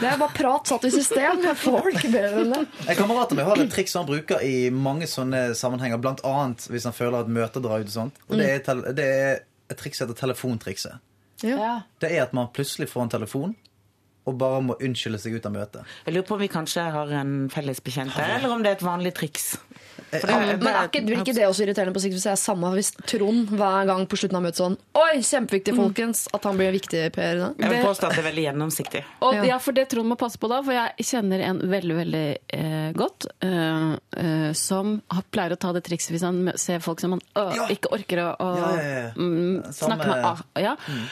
Det 0.00 0.08
er 0.08 0.18
bare 0.18 0.34
prat 0.34 0.68
satt 0.68 0.84
i 0.84 0.90
system. 0.90 1.42
Jeg 1.44 1.56
får 1.56 1.88
ikke 1.92 2.12
bedre 2.12 2.40
enn 2.40 2.52
det. 2.52 2.66
En 2.88 2.96
kamerat 2.96 3.32
av 3.32 3.36
meg 3.36 3.44
har 3.44 3.56
et 3.56 3.70
triks 3.70 3.94
han 3.94 4.06
bruker 4.06 4.42
i 4.42 4.70
mange 4.70 5.06
sånne 5.06 5.54
sammenhenger, 5.54 6.18
annet 6.24 6.66
hvis 6.70 6.84
han 6.84 6.92
føler 6.92 7.20
at 7.20 7.28
møter 7.28 7.60
drar 7.60 7.80
ut 7.80 7.86
og 7.86 7.92
sånt. 7.92 8.14
Og 8.28 8.36
det 8.38 8.68
er, 8.68 8.92
det 8.92 9.04
er 9.04 9.38
et 9.70 9.76
triks 9.76 9.98
som 9.98 10.08
heter 10.08 10.20
telefontrikset. 10.20 10.98
Ja. 11.46 11.80
Det 12.02 12.10
er 12.14 12.24
at 12.26 12.32
man 12.36 12.50
plutselig 12.54 12.88
får 12.90 13.06
en 13.06 13.12
telefon, 13.18 13.56
og 14.28 14.38
bare 14.40 14.60
må 14.64 14.76
unnskylde 14.84 15.20
seg 15.22 15.38
ut 15.38 15.46
av 15.48 15.54
møtet. 15.54 15.92
Jeg 16.06 16.14
lurer 16.16 16.26
på 16.28 16.34
om 16.36 16.42
vi 16.42 16.50
kanskje 16.52 16.82
har 16.92 17.12
en 17.20 17.36
felles 17.52 17.80
bekjent 17.84 18.12
her, 18.18 18.34
eller 18.38 18.52
om 18.52 18.64
det 18.64 18.72
er 18.72 18.78
et 18.80 18.84
vanlig 18.84 19.14
triks. 19.16 19.52
For 20.10 20.26
det- 20.26 20.58
Men 20.62 20.68
er 20.74 20.88
ikke, 20.88 21.02
blir 21.06 21.18
ikke 21.22 21.34
det 21.34 21.44
også 21.48 21.64
irriterende 21.66 21.92
på 21.94 22.00
sikt 22.00 22.14
hvis 22.16 22.24
jeg 22.28 22.32
er 22.32 22.40
samme 22.40 22.70
hvis 22.74 22.92
Trond 23.10 23.48
hver 23.50 23.86
gang 23.90 24.06
på 24.08 24.16
slutten 24.20 24.36
av 24.38 24.42
møtet 24.46 24.60
sånn 24.62 24.76
Oi, 24.94 25.18
kjempeviktig, 25.20 25.74
folkens! 25.76 26.26
At 26.34 26.44
han 26.48 26.56
blir 26.56 26.72
viktig 26.72 27.02
Per 27.12 27.38
da? 27.42 27.48
Jeg 27.58 27.70
vil 27.74 27.84
påstå 27.84 28.08
at 28.08 28.16
det 28.16 28.22
er 28.24 28.28
veldig 28.30 28.44
gjennomsiktig. 28.48 29.02
Og, 29.26 29.34
Ja. 29.34 29.44
ja. 29.44 29.58
for 29.58 29.72
det 29.72 29.88
Trond 29.90 30.08
må 30.08 30.16
passe 30.18 30.38
på 30.40 30.48
da, 30.48 30.62
for 30.62 30.72
jeg 30.72 31.06
kjenner 31.10 31.40
en 31.48 31.58
veldig 31.70 31.96
veldig 32.00 32.26
eh, 32.54 32.92
godt 32.98 33.26
eh, 33.44 33.96
eh, 34.16 34.52
som 34.52 35.00
har, 35.10 35.24
pleier 35.30 35.52
å 35.56 35.60
ta 35.60 35.72
det 35.76 35.84
trikset 35.84 36.14
hvis 36.16 36.22
han 36.26 36.52
ser 36.56 36.80
folk 36.84 37.00
som 37.00 37.12
han 37.18 37.22
øh, 37.36 37.54
Ja. 37.58 37.66
ikke 37.72 37.92
orker 37.92 38.22
å, 38.24 38.28
å 38.38 38.52
Ja, 38.58 38.70
ja, 38.76 39.00
ja. 39.02 39.10
mm, 39.16 39.72
snakke 39.72 40.06
med. 40.08 40.24
Ah, 40.24 40.44
ja. 40.60 40.76
Mm. 40.88 41.08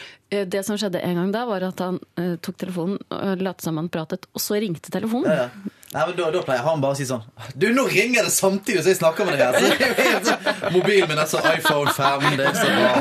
Det 0.51 0.65
som 0.67 0.75
skjedde 0.77 0.99
en 1.07 1.15
gang 1.21 1.29
da, 1.33 1.45
var 1.47 1.63
at 1.63 1.79
han 1.79 2.01
eh, 2.19 2.35
tok 2.43 2.57
telefonen 2.59 2.99
lot 3.39 3.61
som 3.63 3.77
han 3.79 3.89
pratet, 3.89 4.27
og 4.35 4.43
så 4.43 4.59
ringte 4.59 4.91
telefonen. 4.91 5.51
Nei, 5.97 6.03
men 6.07 6.17
da, 6.19 6.27
da 6.29 6.41
pleier 6.45 6.61
han 6.67 6.81
bare 6.83 6.93
å 6.93 6.97
si 6.99 7.07
sånn 7.09 7.23
Du, 7.57 7.71
nå 7.73 7.87
ringer 7.89 8.27
det 8.27 8.33
samtidig 8.35 8.83
som 8.83 8.91
jeg 8.93 8.99
snakker 8.99 9.25
med 9.25 9.39
deg 9.41 9.47
Altså. 9.49 10.35
Mobilen 10.75 11.09
min 11.09 11.21
er 11.23 11.29
så 11.31 11.41
iPhone 11.55 11.93
5, 11.97 12.37
det 12.37 12.45
er 12.51 12.57
så 12.59 12.69
bra. 12.77 12.93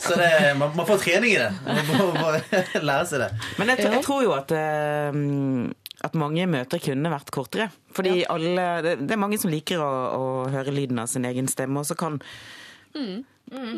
Så 0.00 0.16
det, 0.16 0.30
man, 0.56 0.72
man 0.78 0.86
får 0.88 1.02
trening 1.02 1.34
i 1.34 1.40
det. 1.40 1.50
Man 1.66 1.90
må 1.90 2.06
bare 2.16 2.40
lære 2.88 3.06
seg 3.10 3.24
det. 3.24 3.28
Men 3.58 3.72
jeg, 3.74 3.84
jeg 3.84 4.02
tror 4.06 4.22
jo 4.24 4.32
at, 4.36 4.54
uh, 4.54 5.12
at 6.08 6.18
mange 6.22 6.46
møter 6.50 6.80
kunne 6.82 7.12
vært 7.12 7.32
kortere. 7.34 7.68
Fordi 7.96 8.22
alle, 8.30 8.68
det, 8.86 8.94
det 9.02 9.16
er 9.16 9.20
mange 9.20 9.40
som 9.42 9.52
liker 9.52 9.82
å, 9.82 9.90
å 10.14 10.22
høre 10.54 10.74
lyden 10.74 11.02
av 11.02 11.10
sin 11.10 11.26
egen 11.28 11.50
stemme, 11.50 11.82
og 11.82 11.88
så 11.90 11.98
kan 11.98 12.20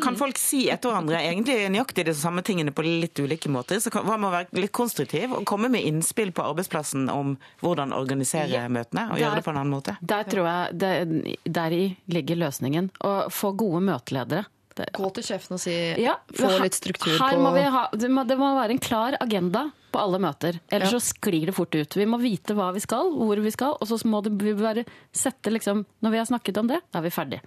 kan 0.03 0.15
folk 0.19 0.37
si 0.37 0.63
etter 0.69 0.89
hverandre 0.91 1.19
egentlig 1.21 1.57
nøyaktig 1.73 2.05
de 2.09 2.13
samme 2.17 2.43
tingene 2.45 2.73
på 2.75 2.83
litt 2.85 3.19
ulike 3.19 3.49
måter? 3.51 3.79
Så 3.83 3.91
kan, 3.93 4.05
hva 4.07 4.17
med 4.19 4.29
å 4.29 4.35
være 4.35 4.61
litt 4.61 4.71
konstruktiv 4.75 5.31
og 5.37 5.45
komme 5.49 5.69
med 5.71 5.85
innspill 5.87 6.31
på 6.35 6.43
arbeidsplassen 6.51 7.09
om 7.13 7.35
hvordan 7.61 7.93
organisere 7.95 8.67
møtene, 8.71 9.09
og 9.11 9.19
gjøre 9.21 9.39
det 9.41 9.45
på 9.47 9.53
en 9.53 9.61
annen 9.63 9.75
måte? 9.75 9.97
Der 10.01 10.23
tror 10.29 10.47
jeg 10.49 10.79
det, 10.81 11.35
Deri 11.45 11.83
ligger 12.11 12.41
løsningen. 12.47 12.91
Å 13.05 13.29
få 13.31 13.53
gode 13.57 13.81
møteledere. 13.87 14.45
Det, 14.71 14.85
Gå 14.95 15.09
til 15.11 15.25
sjefen 15.27 15.57
og 15.57 15.59
si 15.59 15.73
Ja, 15.99 16.13
Få 16.31 16.47
her- 16.47 16.61
litt 16.63 16.77
struktur 16.77 17.17
her 17.19 17.33
på 17.35 17.41
må 17.43 17.49
vi 17.57 17.63
ha, 17.67 17.89
det, 17.91 18.07
må, 18.07 18.23
det 18.23 18.37
må 18.39 18.53
være 18.55 18.71
en 18.71 18.79
klar 18.79 19.17
agenda 19.19 19.65
på 19.91 19.99
alle 19.99 20.17
møter. 20.23 20.61
Ellers 20.71 20.93
Ja. 20.93 20.99
så 20.99 21.11
sklir 21.11 21.45
det 21.49 21.55
fort 21.57 21.75
ut. 21.75 21.97
Vi 21.99 22.05
må 22.07 22.15
vite 22.21 22.55
hva 22.55 22.69
vi 22.73 22.79
skal, 22.79 23.11
hvor 23.11 23.35
vi 23.43 23.51
skal, 23.51 23.75
og 23.75 23.83
så 23.89 23.99
må 24.07 24.21
det, 24.23 24.31
vi 24.39 24.53
bare 24.55 24.85
sette 25.11 25.51
liksom 25.51 25.83
Når 26.01 26.11
vi 26.15 26.17
har 26.21 26.25
snakket 26.29 26.57
om 26.63 26.67
det, 26.71 26.79
da 26.89 26.99
er 26.99 27.03
vi 27.03 27.09
ferdig. 27.11 27.41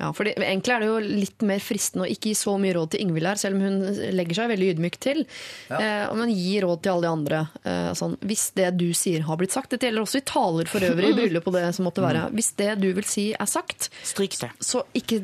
Ja, 0.00 0.08
for 0.16 0.24
Egentlig 0.30 0.72
er 0.72 0.80
det 0.80 0.86
jo 0.88 0.98
litt 1.04 1.42
mer 1.44 1.60
fristende 1.60 2.06
å 2.06 2.10
ikke 2.10 2.30
gi 2.30 2.36
så 2.40 2.54
mye 2.60 2.72
råd 2.78 2.94
til 2.94 3.02
Ingvild 3.04 3.28
her, 3.28 3.40
selv 3.40 3.58
om 3.58 3.64
hun 3.66 3.98
legger 4.16 4.38
seg 4.38 4.48
veldig 4.54 4.68
ydmykt 4.74 5.00
til. 5.04 5.18
Eh, 5.76 6.06
men 6.16 6.32
gi 6.32 6.54
råd 6.64 6.80
til 6.86 6.94
alle 6.94 7.04
de 7.04 7.10
andre. 7.10 7.40
Eh, 7.68 7.90
sånn, 7.98 8.14
hvis 8.24 8.46
det 8.56 8.70
du 8.80 8.86
sier 8.96 9.26
har 9.28 9.36
blitt 9.40 9.52
sagt, 9.52 9.74
dette 9.74 9.90
gjelder 9.90 10.06
også 10.06 10.22
i 10.22 10.24
taler 10.30 10.70
for 10.72 10.86
øvrig, 10.88 11.12
i 11.12 11.18
bryllup 11.18 11.50
og 11.50 11.58
det 11.58 11.66
som 11.76 11.84
måtte 11.88 12.04
være. 12.04 12.24
Hvis 12.32 12.52
det 12.56 12.70
du 12.80 12.88
vil 12.96 13.04
si 13.06 13.26
er 13.36 13.50
sagt, 13.50 13.90
Stryk 14.08 14.38
det. 14.40 14.50
så 14.64 14.86
ikke 14.96 15.20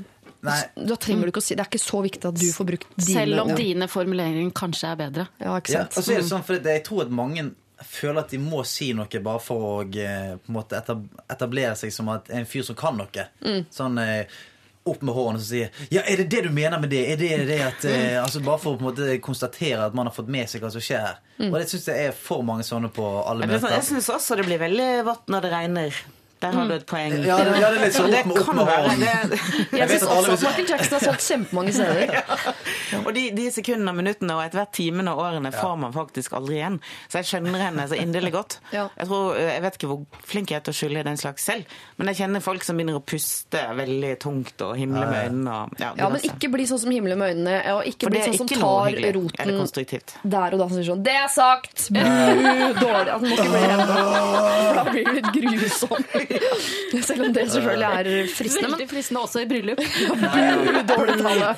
Nei. 0.47 0.61
Da 0.77 0.95
trenger 1.01 1.27
du 1.27 1.31
ikke 1.33 1.41
å 1.41 1.43
si 1.43 1.57
Det 1.57 1.63
er 1.65 1.69
ikke 1.73 1.81
så 1.83 1.99
viktig 2.05 2.29
at 2.29 2.37
du 2.39 2.45
får 2.55 2.67
brukt 2.69 2.91
dine 3.01 3.15
Selv 3.17 3.41
om 3.43 3.49
dine 3.57 3.89
formuleringer 3.91 4.53
kanskje 4.55 4.91
er 4.93 4.99
bedre. 5.01 5.25
Ja, 5.41 5.55
ikke 5.59 5.73
Ja, 5.73 5.81
sant? 5.87 5.97
og 5.97 6.05
så 6.05 6.13
er 6.13 6.21
det 6.21 6.29
sånn, 6.29 6.45
for 6.47 6.69
jeg 6.71 6.85
tror 6.87 7.03
at 7.07 7.15
mange 7.25 7.47
føler 7.83 8.21
at 8.23 8.31
de 8.31 8.39
må 8.41 8.61
si 8.69 8.93
noe 8.97 9.21
bare 9.25 9.41
for 9.43 9.65
å 9.69 9.73
eh, 9.89 10.37
på 10.37 10.53
en 10.53 10.55
måte 10.57 10.79
etablere 10.79 11.75
seg 11.81 11.93
som 11.93 12.09
at 12.13 12.31
en 12.31 12.47
fyr 12.49 12.63
som 12.69 12.77
kan 12.79 12.97
noe. 13.01 13.27
Sånn 13.75 13.99
eh, 14.01 14.39
opp 14.89 15.03
med 15.07 15.15
hårene 15.17 15.41
og 15.41 15.47
sier 15.47 15.71
Ja, 15.93 16.03
er 16.07 16.23
det 16.23 16.29
det 16.33 16.45
du 16.47 16.51
mener 16.55 16.81
med 16.83 16.91
det? 16.95 17.03
Er 17.13 17.21
det 17.21 17.31
det 17.49 17.61
at 17.67 17.87
eh, 17.91 18.17
altså 18.23 18.41
Bare 18.47 18.61
for 18.63 18.75
å 18.75 18.81
på 18.81 18.87
en 18.87 18.91
måte 18.91 19.19
konstatere 19.25 19.87
at 19.89 19.97
man 19.99 20.07
har 20.11 20.15
fått 20.17 20.31
med 20.33 20.49
seg 20.51 20.63
hva 20.65 20.71
som 20.75 20.83
skjer 20.85 21.03
her. 21.07 21.19
Og 21.51 21.57
det 21.59 21.67
syns 21.71 21.89
jeg 21.91 22.09
er 22.11 22.15
for 22.17 22.45
mange 22.47 22.65
sånne 22.67 22.89
på 22.95 23.05
alle 23.27 23.47
møter. 23.49 23.61
sånn, 23.65 23.75
jeg 23.77 23.83
møter. 23.83 23.91
syns 23.93 24.13
også 24.17 24.39
det 24.41 24.47
blir 24.49 24.63
veldig 24.63 24.91
vått 25.09 25.29
når 25.33 25.47
det 25.47 25.51
regner. 25.53 26.01
Der 26.43 26.53
har 26.53 26.69
du 26.69 26.75
et 26.75 26.85
poeng. 26.87 27.13
Ja, 27.25 27.37
det, 27.41 27.53
ja, 27.57 27.69
det 27.73 27.79
er 27.81 27.85
litt 27.87 27.95
sånn 27.97 28.11
Det 28.13 28.19
opp 28.21 28.27
med, 28.29 28.39
opp 28.43 28.55
med 28.55 28.67
hånden. 28.69 29.31
Jeg 29.73 29.89
vet 29.89 29.93
syns 29.95 30.03
at 30.05 30.11
alle 30.13 30.33
også 30.35 30.37
vil 30.37 30.37
at 30.37 30.43
Michael 30.47 30.69
Jackson 30.69 30.97
har 30.97 31.05
solgt 31.07 31.25
kjempemange 31.27 31.73
steder. 31.73 32.13
Og 33.07 33.11
de, 33.17 33.23
de 33.37 33.47
sekundene, 33.55 33.95
minuttene 33.97 34.37
og 34.37 34.43
etter 34.45 34.61
hvert 34.61 34.75
timene 34.77 35.15
og 35.15 35.23
årene 35.25 35.53
får 35.55 35.75
man 35.81 35.95
faktisk 35.95 36.35
aldri 36.37 36.59
igjen. 36.59 36.77
Så 37.09 37.23
jeg 37.23 37.29
skjønner 37.31 37.65
henne 37.67 37.87
så 37.89 37.99
inderlig 38.01 38.35
godt. 38.37 38.59
Ja. 38.77 38.89
Jeg, 38.99 39.07
tror, 39.09 39.37
jeg 39.41 39.63
vet 39.65 39.77
ikke 39.79 39.89
hvor 39.89 40.23
flink 40.29 40.51
jeg 40.53 40.59
er 40.59 40.65
til 40.67 40.75
å 40.75 40.77
skylde 40.77 41.03
den 41.07 41.17
slags 41.17 41.45
selv, 41.49 41.71
men 41.97 42.11
jeg 42.11 42.19
kjenner 42.19 42.43
folk 42.45 42.65
som 42.67 42.77
begynner 42.77 42.99
å 42.99 43.03
puste 43.09 43.63
veldig 43.79 44.11
tungt 44.21 44.61
og 44.67 44.75
himle 44.77 45.05
med 45.09 45.31
øynene. 45.31 45.55
Og, 45.55 45.79
ja, 45.81 45.93
Ja, 45.97 46.09
men 46.13 46.27
ikke 46.27 46.51
bli 46.53 46.67
sånn 46.69 46.81
som 46.83 46.93
himler 46.93 47.17
med 47.17 47.33
øynene, 47.33 47.55
og 47.77 47.89
ikke 47.89 48.11
bli 48.13 48.21
sånn 48.27 48.37
som 48.43 48.51
tar 48.51 48.99
roten 49.17 49.55
konstruktivt. 49.57 50.17
der 50.27 50.57
og 50.59 50.61
da 50.61 50.69
sånn 50.75 51.03
'Det 51.07 51.17
er 51.23 51.31
sagt!' 51.33 51.87
Dårlig. 52.83 53.09
Altså, 53.15 53.25
det 53.25 53.31
må 53.31 53.37
ikke 53.37 53.53
bli 53.55 53.65
redd. 53.71 53.95
Da 54.77 54.85
blir 54.91 55.05
det 55.07 55.15
litt 55.17 55.31
grusom. 55.37 56.26
Selv 57.09 57.27
om 57.27 57.35
det 57.37 57.47
selvfølgelig 57.53 57.89
er 57.89 58.33
fristende. 58.33 58.73
Veldig 58.73 58.89
fristende 58.91 59.23
også 59.27 59.45
i 59.45 59.49
bryllup. 59.51 59.83
Dårlig 60.93 61.19
tale. 61.23 61.53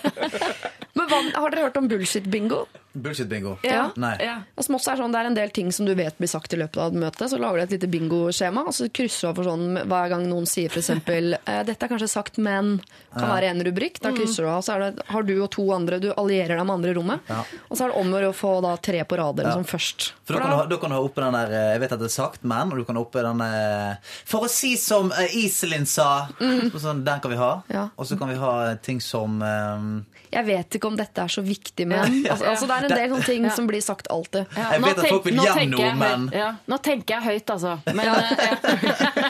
Men 0.99 1.09
hva, 1.11 1.23
har 1.37 1.55
dere 1.55 1.69
hørt 1.69 1.81
om 1.81 1.89
bullshit-bingo? 1.91 2.65
Bullshit-bingo. 2.93 3.59
Ja. 3.63 3.91
Nei. 4.01 4.15
Ja. 4.23 4.37
Er 4.57 4.63
sånn, 4.65 5.13
Det 5.13 5.21
er 5.21 5.27
en 5.29 5.35
del 5.37 5.51
ting 5.51 5.71
som 5.73 5.87
du 5.87 5.95
vet 5.95 6.17
blir 6.19 6.29
sagt 6.31 6.53
i 6.55 6.57
løpet 6.57 6.77
av 6.77 6.93
et 6.95 7.01
møte. 7.01 7.29
Så 7.29 7.39
lager 7.39 7.59
du 7.59 7.63
et 7.63 7.75
lite 7.77 7.91
bingoskjema, 7.91 8.67
og 8.67 8.75
så 8.75 8.89
krysser 8.91 9.33
du 9.33 9.39
for 9.43 9.51
sånn 9.51 9.85
hver 9.87 10.09
gang 10.15 10.27
noen 10.29 10.47
sier 10.49 10.71
f.eks.: 10.73 10.91
eh, 11.09 11.63
'Dette 11.65 11.85
er 11.85 11.89
kanskje 11.93 12.09
sagt, 12.09 12.39
men' 12.39 12.81
kan 13.19 13.29
være 13.29 13.51
en 13.53 13.65
rubrikk. 13.65 14.01
Da 14.01 14.13
krysser 14.13 14.45
du 14.47 14.49
av. 14.51 14.63
Så 14.63 14.79
det, 14.79 15.03
har 15.09 15.23
du 15.23 15.35
og 15.43 15.51
to 15.55 15.67
andre, 15.75 15.99
du 16.01 16.13
allierer 16.13 16.57
deg 16.57 16.67
med 16.67 16.75
andre 16.79 16.91
i 16.91 16.97
rommet. 16.99 17.21
Ja. 17.29 17.43
Og 17.69 17.77
så 17.77 17.85
er 17.87 17.93
det 17.93 18.01
om 18.01 18.13
å 18.19 18.33
få 18.37 18.53
da 18.65 18.77
tre 18.77 19.05
på 19.05 19.19
rad 19.19 19.39
eller 19.41 19.51
Ja. 19.51 19.57
sånn 19.57 19.69
først. 19.69 20.13
For 20.25 20.35
da 20.35 20.41
kan, 20.41 20.51
du 20.51 20.57
ha, 20.57 20.67
da 20.67 20.77
kan 20.77 20.91
du 20.91 20.97
ha 20.97 21.03
oppe 21.03 21.23
den 21.25 21.33
der 21.33 21.53
eh, 21.53 21.73
Jeg 21.73 21.81
vet 21.81 21.93
at 21.93 22.01
det 22.01 22.09
er 22.11 22.13
sagt, 22.13 22.45
men 22.45 22.73
Og 22.73 22.77
du 22.79 22.85
kan 22.85 22.97
ha 22.97 23.03
oppe 23.03 23.23
den 23.25 23.41
eh, 23.41 23.97
For 24.29 24.45
å 24.45 24.49
si 24.53 24.75
som 24.77 25.11
eh, 25.13 25.33
Iselin 25.45 25.87
sa 25.89 26.29
Mm. 26.39 26.71
sånn, 26.71 27.05
Den 27.05 27.21
kan 27.21 27.31
vi 27.31 27.37
ha. 27.37 27.63
Ja. 27.73 27.89
Og 27.97 28.07
så 28.07 28.19
kan 28.19 28.29
vi 28.29 28.35
ha 28.37 28.75
ting 28.77 29.01
som 29.01 29.41
um... 29.43 30.07
Jeg 30.31 30.45
vet 30.45 30.77
ikke 30.77 30.91
om 30.91 30.97
dette 30.99 31.23
er 31.25 31.33
så 31.33 31.41
viktig, 31.43 31.87
men 31.89 31.99
altså, 32.31 32.45
altså, 32.53 32.67
Det 32.69 32.75
er 32.79 32.87
en 32.89 32.95
del 32.97 33.11
sånne 33.13 33.27
ting 33.29 33.47
som 33.57 33.67
blir 33.71 33.83
sagt 33.85 34.09
alltid. 34.15 34.47
Ja, 34.57 34.69
Jeg 34.75 34.83
vet 34.85 34.99
at 35.03 35.09
folk 35.13 35.25
vil 35.29 35.39
hjem 35.43 35.75
høyt- 35.77 35.99
men- 36.01 36.29
ja, 36.35 36.49
Nå 36.69 36.79
tenker 36.85 37.19
jeg 37.19 37.23
høyt, 37.29 37.53
altså. 37.55 37.77
Men 37.87 38.09
eh, 38.09 39.29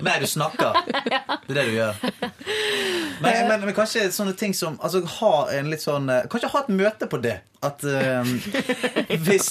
Nei, 0.00 0.16
du 0.22 0.26
snakker. 0.26 0.72
Det 0.86 1.52
er 1.52 1.58
det 1.60 1.66
du 1.68 1.74
gjør. 1.78 1.94
Men, 3.20 3.48
men, 3.50 3.60
men 3.68 3.74
kanskje 3.76 4.06
sånne 4.14 4.32
ting 4.38 4.54
som 4.56 4.78
Altså 4.80 5.02
ha 5.18 5.30
en 5.52 5.66
litt 5.68 5.82
sånn 5.84 6.06
eh, 6.08 6.22
Kanskje 6.32 6.48
ha 6.54 6.62
et 6.62 6.70
møte 6.72 7.04
på 7.10 7.18
det. 7.20 7.34
At 7.66 7.82
eh, 7.84 8.24
hvis 9.26 9.50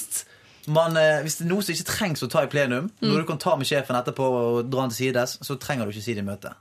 man, 0.73 0.97
eh, 0.97 1.19
hvis 1.25 1.37
det 1.39 1.45
er 1.45 1.51
noe 1.51 1.61
som 1.65 1.75
ikke 1.75 1.85
trengs 1.91 2.23
å 2.25 2.29
ta 2.33 2.43
i 2.45 2.49
plenum, 2.49 2.89
når 3.03 3.21
du 3.23 3.27
kan 3.29 3.37
ta 3.41 3.53
med 3.59 3.69
sjefen 3.69 3.97
etterpå 3.99 4.25
og 4.39 4.57
dra 4.73 4.87
den 4.87 4.93
til 4.95 4.99
sides, 5.11 5.37
så 5.45 5.57
trenger 5.61 5.85
du 5.85 5.93
ikke 5.93 6.05
si 6.07 6.15
det 6.17 6.23
i 6.25 6.27
møtet. 6.27 6.57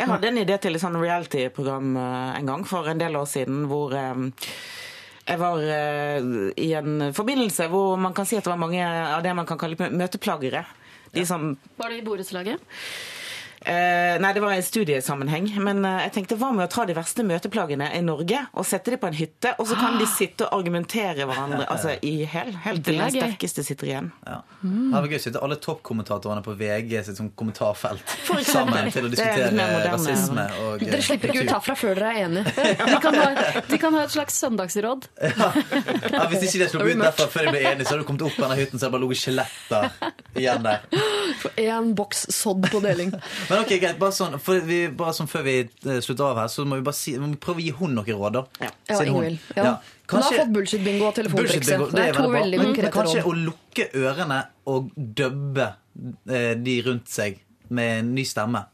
Jeg 0.00 0.08
hadde 0.10 0.28
en 0.32 0.40
idé 0.42 0.56
til 0.62 0.74
et 0.74 0.82
sånn 0.82 0.98
reality-program 0.98 1.94
eh, 2.00 2.28
en 2.40 2.50
gang 2.50 2.66
for 2.66 2.90
en 2.90 2.98
del 3.02 3.18
år 3.22 3.28
siden 3.30 3.64
hvor 3.70 3.94
eh, 3.94 4.26
jeg 5.22 5.38
var 5.38 5.62
eh, 5.62 6.28
i 6.58 6.72
en 6.74 7.12
forbindelse 7.14 7.68
hvor 7.70 7.96
man 8.00 8.14
kan 8.16 8.26
si 8.26 8.36
at 8.38 8.44
det 8.46 8.50
var 8.50 8.60
mange 8.60 8.82
av 8.82 9.22
det 9.22 9.34
man 9.38 9.46
kan 9.46 9.60
kalle 9.60 9.90
møteplagere. 9.94 10.64
De 11.14 11.24
som 11.28 11.52
Var 11.78 11.92
det 11.92 12.00
i 12.00 12.06
borettslaget? 12.06 12.62
Eh, 13.64 14.18
nei, 14.20 14.32
det 14.34 14.40
var 14.42 14.54
i 14.54 14.62
studiesammenheng. 14.62 15.46
Men 15.62 15.84
eh, 15.86 16.00
jeg 16.06 16.14
tenkte 16.16 16.38
hva 16.40 16.50
med 16.54 16.66
å 16.66 16.70
ta 16.72 16.84
de 16.88 16.96
verste 16.96 17.24
møteplagene 17.26 17.90
i 17.94 18.00
Norge 18.04 18.40
og 18.58 18.66
sette 18.66 18.94
dem 18.94 19.02
på 19.02 19.10
en 19.10 19.16
hytte, 19.16 19.54
og 19.58 19.68
så 19.70 19.78
kan 19.78 19.98
de 20.00 20.08
sitte 20.10 20.48
og 20.48 20.58
argumentere 20.58 21.26
hverandre 21.28 21.66
altså, 21.70 21.94
i 22.02 22.26
hel, 22.28 22.52
helt 22.64 22.84
til 22.86 22.98
den 22.98 23.14
sterkeste 23.14 23.64
sitter 23.66 23.90
igjen. 23.90 24.10
Ja. 24.26 24.40
Det 24.62 24.94
var 24.96 25.08
gøy 25.12 25.20
å 25.20 25.24
sitte 25.26 25.42
alle 25.46 25.58
toppkommentatorene 25.62 26.42
på 26.44 26.56
VG 26.58 26.96
sitt 27.06 27.20
sånn 27.20 27.30
kommentarfelt 27.38 28.16
sammen 28.52 28.90
til 28.92 29.06
å 29.06 29.10
er 29.10 29.14
diskutere 29.16 29.68
rasisme 29.86 30.46
og 30.62 30.82
Dere 30.82 31.02
slipper 31.04 31.32
ikke 31.32 31.46
ut 31.46 31.54
herfra 31.54 31.76
før 31.78 31.98
dere 31.98 32.12
er 32.12 32.26
enige. 32.26 32.54
De 32.92 32.98
kan 33.02 33.16
ha, 33.16 33.28
de 33.68 33.78
kan 33.80 33.94
ha 33.96 34.02
et 34.06 34.12
slags 34.12 34.36
søndagsråd. 34.42 35.06
Ja, 35.22 36.26
hvis 36.30 36.44
ikke 36.46 36.60
de 36.62 36.68
slo 36.70 36.84
ut 36.84 36.98
derfra 36.98 37.26
før 37.30 37.46
de 37.46 37.52
ble 37.54 37.62
enige, 37.70 37.86
så 37.86 37.94
hadde 37.94 38.02
du 38.02 38.08
kommet 38.08 38.24
opp 38.26 38.36
på 38.36 38.44
denne 38.44 38.58
hytten, 38.58 38.78
så 38.78 38.86
hadde 38.86 38.92
det 38.92 38.96
bare 38.96 39.04
ligget 39.04 39.22
skjeletter 39.22 40.38
igjen 40.38 40.66
der. 40.66 40.84
For 41.42 41.62
Én 41.62 41.92
boks 41.98 42.26
sodd 42.34 42.68
på 42.72 42.82
deling. 42.84 43.12
Men 43.52 43.62
ok, 43.64 43.72
greit, 43.82 43.98
bare 44.00 44.14
sånn, 44.16 44.38
for 44.40 44.60
vi, 44.66 44.78
bare 44.88 45.12
sånn 45.16 45.28
før 45.30 45.44
vi 45.46 45.54
eh, 45.60 46.00
slutter 46.04 46.24
av 46.30 46.40
her, 46.42 46.48
så 46.52 46.64
må 46.68 46.78
vi 46.80 46.84
bare 46.88 46.98
si, 46.98 47.14
må 47.20 47.28
vi 47.32 47.38
prøve 47.42 47.60
å 47.62 47.66
gi 47.66 47.74
hun 47.78 47.94
noen 47.98 48.08
råd, 48.16 48.32
da. 48.38 48.42
Ja. 48.64 48.70
Ja, 48.90 48.98
Ingvild. 49.04 49.38
Ja. 49.56 49.64
Ja. 49.68 49.72
Hun 50.12 50.22
har 50.26 50.32
fått 50.42 50.52
bullshit-bingo 50.52 51.06
og 51.08 51.14
telefontrikset. 51.16 51.86
Det 51.94 52.02
er 52.08 52.12
to 52.18 52.28
veldig. 52.32 52.58
Men- 52.60 52.72
men 52.76 52.90
Kanskje 52.92 53.22
råd. 53.22 53.30
å 53.30 53.44
lukke 53.46 53.88
ørene 54.02 54.40
og 54.66 54.90
dubbe 54.96 55.68
eh, 56.28 56.54
de 56.54 56.82
rundt 56.82 57.08
seg 57.08 57.38
med 57.70 57.98
en 58.00 58.14
ny 58.14 58.24
stemme. 58.28 58.66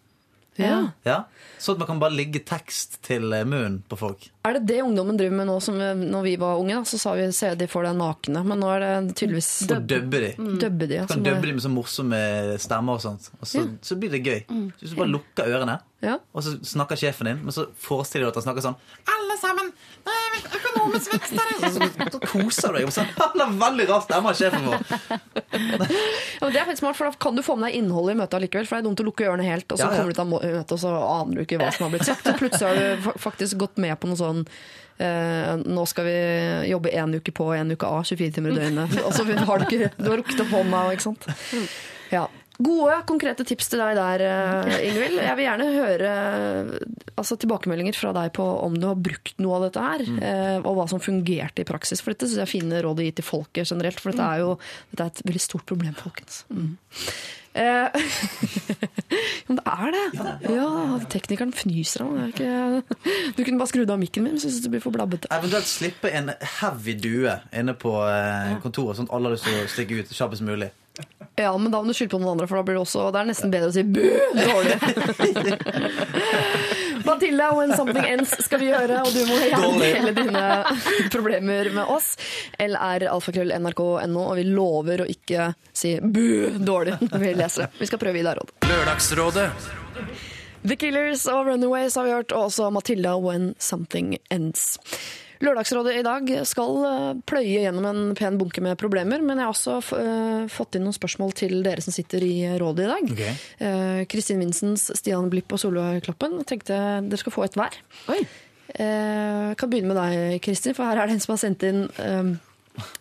Ja. 0.59 0.89
Ja, 1.07 1.25
Sånn 1.63 1.77
at 1.77 1.79
man 1.85 1.87
kan 1.87 2.01
bare 2.03 2.17
ligge 2.19 2.41
tekst 2.45 2.99
til 3.07 3.33
eh, 3.33 3.45
munnen 3.47 3.83
på 3.89 3.97
folk. 3.99 4.29
Er 4.49 4.59
det 4.59 4.67
det 4.71 4.79
ungdommen 4.85 5.19
driver 5.21 5.37
med 5.41 5.47
nå? 5.51 5.57
Som 5.63 5.79
vi, 5.81 5.89
når 6.09 6.23
vi 6.27 6.37
var 6.41 6.59
unge, 6.63 6.75
da, 6.79 6.85
så 6.89 6.99
sa 7.01 7.13
vi 7.19 7.27
se 7.37 7.53
de 7.59 7.67
for 7.71 7.85
deg 7.87 7.97
nakne. 7.99 8.45
Men 8.47 8.61
nå 8.63 8.71
er 8.77 8.85
det 8.87 9.17
tydeligvis 9.19 9.51
Og 9.71 9.87
dubbe 9.91 10.23
de. 10.25 10.33
Døbbe 10.65 10.89
de. 10.89 10.95
ja, 11.01 11.07
Du 11.07 11.15
kan 11.15 11.23
dubbe 11.27 11.43
er- 11.45 11.51
de 11.53 11.57
med 11.59 11.63
så 11.67 11.73
morsomme 11.73 12.23
stemmer 12.59 12.99
og 12.99 13.05
sånt. 13.05 13.31
Og 13.41 13.47
så, 13.47 13.67
så 13.83 13.97
blir 14.01 14.11
det 14.17 14.23
gøy. 14.25 14.41
Så 14.49 14.83
hvis 14.87 14.97
du 14.97 14.97
bare 15.03 15.13
lukker 15.15 15.47
ørene, 15.53 15.79
Ja. 16.01 16.13
og 16.33 16.45
så 16.47 16.53
snakker 16.63 16.95
sjefen 16.95 17.27
din, 17.27 17.41
men 17.43 17.51
så 17.51 17.65
forestiller 17.75 18.29
du 18.29 18.31
at 18.31 18.37
han 18.39 18.45
snakker 18.45 18.63
sånn 18.63 18.77
Alle 19.11 19.35
sammen! 19.41 19.73
Er 20.07 20.37
økonomisk 20.55 21.11
vekst 21.13 21.33
her! 21.35 21.49
Så, 21.59 21.89
så, 21.89 22.07
så 22.15 22.21
koser 22.23 22.71
du 22.71 22.79
deg. 22.79 22.93
Sånn, 22.95 23.09
han 23.19 23.43
har 23.43 23.57
veldig 23.65 23.89
rar 23.91 24.05
stemme, 24.07 24.31
sjefen 24.39 24.69
vår. 24.69 24.79
Ja, 25.59 26.47
men 26.47 26.53
det 26.55 26.61
er 26.61 26.67
faktisk 26.69 26.85
smart, 26.85 26.97
for 26.97 27.09
da 27.11 27.17
kan 27.19 27.35
du 27.35 27.43
få 27.43 27.57
med 27.59 27.69
deg 27.73 27.81
innholdet 27.81 28.15
i 28.15 28.19
møtet 28.21 28.37
allikevel. 28.39 28.67
For 28.69 28.77
det 28.79 28.85
er 28.85 28.87
dumt 28.89 29.01
å 29.03 29.07
lukke 29.09 29.27
ørene 29.27 29.47
helt, 29.49 29.67
og 29.75 29.81
så 29.81 29.89
Ja, 29.89 29.91
ja. 29.91 29.97
kommer 29.99 30.13
du 30.15 30.19
til 30.21 30.31
møtet, 30.31 30.73
og 30.77 30.81
så 30.85 30.93
aner 31.03 31.35
du 31.35 31.43
ikke 31.43 31.59
hva 31.59 31.71
som 31.75 31.87
har 31.89 31.93
blitt 31.97 32.07
sagt. 32.07 32.23
Så 32.29 32.35
plutselig 32.39 32.69
har 32.69 32.79
du 32.79 33.19
faktisk 33.19 33.59
gått 33.59 33.81
med 33.83 33.99
på 33.99 34.11
noe 34.11 34.21
sånn 34.21 34.38
eh, 34.47 35.53
nå 35.63 35.87
skal 35.91 36.09
vi 36.09 36.19
jobbe 36.73 36.93
én 36.95 37.15
uke 37.19 37.35
på 37.35 37.51
og 37.51 37.57
én 37.59 37.73
uke 37.75 37.87
av, 37.89 38.03
24 38.09 38.35
timer 38.39 38.55
i 38.55 38.59
døgnet. 38.63 38.99
Altså, 39.07 39.25
så 39.25 39.47
har 39.49 39.63
du 39.63 39.69
ikke 39.69 39.95
Du 39.97 40.11
har 40.11 40.21
rukket 40.21 40.45
opp 40.45 40.53
hånda, 40.57 40.85
ikke 40.95 41.09
sant. 41.11 41.31
Ja. 42.13 42.27
Gode, 42.59 42.97
konkrete 43.07 43.45
tips 43.47 43.69
til 43.71 43.79
deg 43.79 43.95
der, 43.95 44.25
eh, 44.27 44.79
Ingvild. 44.89 45.21
Jeg 45.23 45.39
vil 45.39 45.47
gjerne 45.47 45.69
høre 45.77 46.13
altså, 47.15 47.39
tilbakemeldinger 47.39 47.95
fra 47.95 48.11
deg 48.17 48.33
på 48.35 48.47
om 48.65 48.75
du 48.75 48.89
har 48.91 48.99
brukt 48.99 49.39
noe 49.39 49.61
av 49.61 49.69
dette 49.69 49.85
her, 49.85 50.07
mm. 50.09 50.67
og 50.67 50.79
hva 50.81 50.89
som 50.91 51.03
fungerte 51.03 51.63
i 51.63 51.69
praksis. 51.69 52.03
For 52.03 52.15
dette 52.15 52.27
syns 52.27 52.43
jeg 52.43 52.47
er 52.49 52.55
fine 52.57 52.83
råd 52.83 53.03
å 53.03 53.07
gi 53.07 53.15
til 53.21 53.27
folket 53.27 53.71
generelt, 53.71 54.03
for 54.03 54.11
dette 54.11 54.27
er 54.27 54.43
jo 54.43 54.55
dette 54.91 55.07
er 55.07 55.13
et 55.15 55.27
veldig 55.31 55.45
stort 55.47 55.69
problem, 55.71 55.95
folkens. 55.99 56.43
Mm. 56.51 56.73
Eh, 57.59 57.89
men 59.49 59.59
det 59.59 59.65
er 59.73 59.95
det. 59.95 60.33
Ja, 60.53 60.71
teknikeren 61.11 61.53
fnyser 61.57 62.05
av 62.05 62.13
meg. 62.15 62.43
Du 63.37 63.43
kunne 63.43 63.59
bare 63.61 63.71
skrudd 63.71 63.91
av 63.93 64.01
mikken 64.01 64.27
min 64.27 64.37
du 64.37 64.43
synes 64.43 64.61
det 64.65 64.73
blir 64.73 64.83
for 64.85 64.95
blabbete. 64.95 65.31
Eventuelt 65.35 65.69
slippe 65.69 66.13
en 66.15 66.33
heavy 66.61 66.95
due 67.01 67.39
inne 67.57 67.75
på 67.79 67.95
eh, 68.07 68.59
kontoret, 68.65 68.99
sånn 68.99 69.09
at 69.09 69.17
alle 69.17 69.33
har 69.33 69.39
lyst 69.39 69.49
til 69.49 69.57
å 69.63 69.71
stikke 69.73 70.03
ut 70.03 70.13
kjappest 70.15 70.45
mulig. 70.47 70.71
Ja, 71.39 71.53
men 71.55 71.71
da 71.71 71.79
må 71.79 71.93
du 71.93 71.95
skylde 71.95 72.11
på 72.17 72.19
noen 72.19 72.35
andre, 72.35 72.49
for 72.51 72.59
da 72.59 72.65
blir 72.67 72.75
det 72.75 72.83
også 72.83 73.05
Det 73.15 73.21
er 73.21 73.29
nesten 73.29 73.53
bedre 73.53 73.71
å 73.71 73.75
si 73.75 73.85
bu! 73.87 74.03
Dårlig. 74.35 74.75
Matilda, 77.09 77.49
when 77.57 77.73
something 77.77 78.05
ends 78.07 78.35
skal 78.45 78.61
vi 78.63 78.69
gjøre, 78.71 79.01
og 79.05 79.13
du 79.15 79.21
må 79.29 79.39
gjerne 79.43 79.81
dele 79.83 80.13
dine 80.17 80.45
problemer 81.15 81.71
med 81.75 81.91
oss. 81.95 82.13
LR 82.61 83.07
alfakrøll 83.11 83.53
nrk.no, 83.59 84.25
og 84.29 84.37
vi 84.39 84.45
lover 84.49 85.05
å 85.05 85.09
ikke 85.09 85.51
si 85.77 85.97
bu! 86.03 86.25
Dårlig 86.59 86.99
når 87.09 87.23
vi 87.25 87.35
leser 87.39 87.67
det. 87.67 87.71
Vi 87.81 87.89
skal 87.91 88.03
prøve 88.03 88.21
Ida 88.21 88.35
Råd. 88.39 88.53
Lørdagsrådet. 88.69 89.49
The 90.69 90.77
Killers 90.77 91.23
og 91.31 91.47
Runaways 91.47 91.95
har 91.97 92.05
vi 92.09 92.13
hørt, 92.17 92.33
og 92.35 92.49
også 92.51 92.69
Matilda 92.75 93.17
When 93.23 93.53
Something 93.63 94.17
Ends. 94.35 94.77
Lørdagsrådet 95.45 95.95
i 95.99 96.05
dag 96.07 96.31
skal 96.49 96.81
eh, 96.89 97.21
pløye 97.29 97.63
gjennom 97.63 97.87
en 97.87 98.03
pen 98.19 98.39
bunke 98.41 98.63
med 98.65 98.79
problemer, 98.81 99.23
men 99.23 99.39
jeg 99.39 99.47
har 99.47 99.55
også 99.55 99.99
eh, 99.99 100.49
fått 100.53 100.79
inn 100.79 100.87
noen 100.87 100.97
spørsmål 100.97 101.35
til 101.39 101.61
dere 101.67 101.85
som 101.85 101.95
sitter 101.95 102.25
i 102.27 102.35
rådet 102.59 102.87
i 102.87 102.91
dag. 102.91 103.15
Ok. 103.15 103.23
Eh, 103.69 104.03
Kristin 104.11 104.43
Vinsens, 104.43 104.89
Stian 104.99 105.31
Blipp 105.31 105.55
og 105.55 105.63
Solveig 105.63 106.03
Kloppen. 106.07 106.41
Jeg 106.43 106.51
tenkte 106.55 106.83
dere 107.07 107.23
skal 107.23 107.35
få 107.35 107.47
et 107.47 107.59
hver. 107.59 107.79
Oi. 108.13 108.21
Jeg 108.69 109.57
kan 109.57 109.71
begynne 109.71 109.95
med 109.95 109.97
deg, 109.97 110.43
Kristin, 110.45 110.75
for 110.77 110.85
her 110.85 110.99
er 111.01 111.09
det 111.09 111.17
en 111.17 111.23
som 111.25 111.33
har 111.33 111.41
sendt 111.41 111.65
inn 111.65 111.87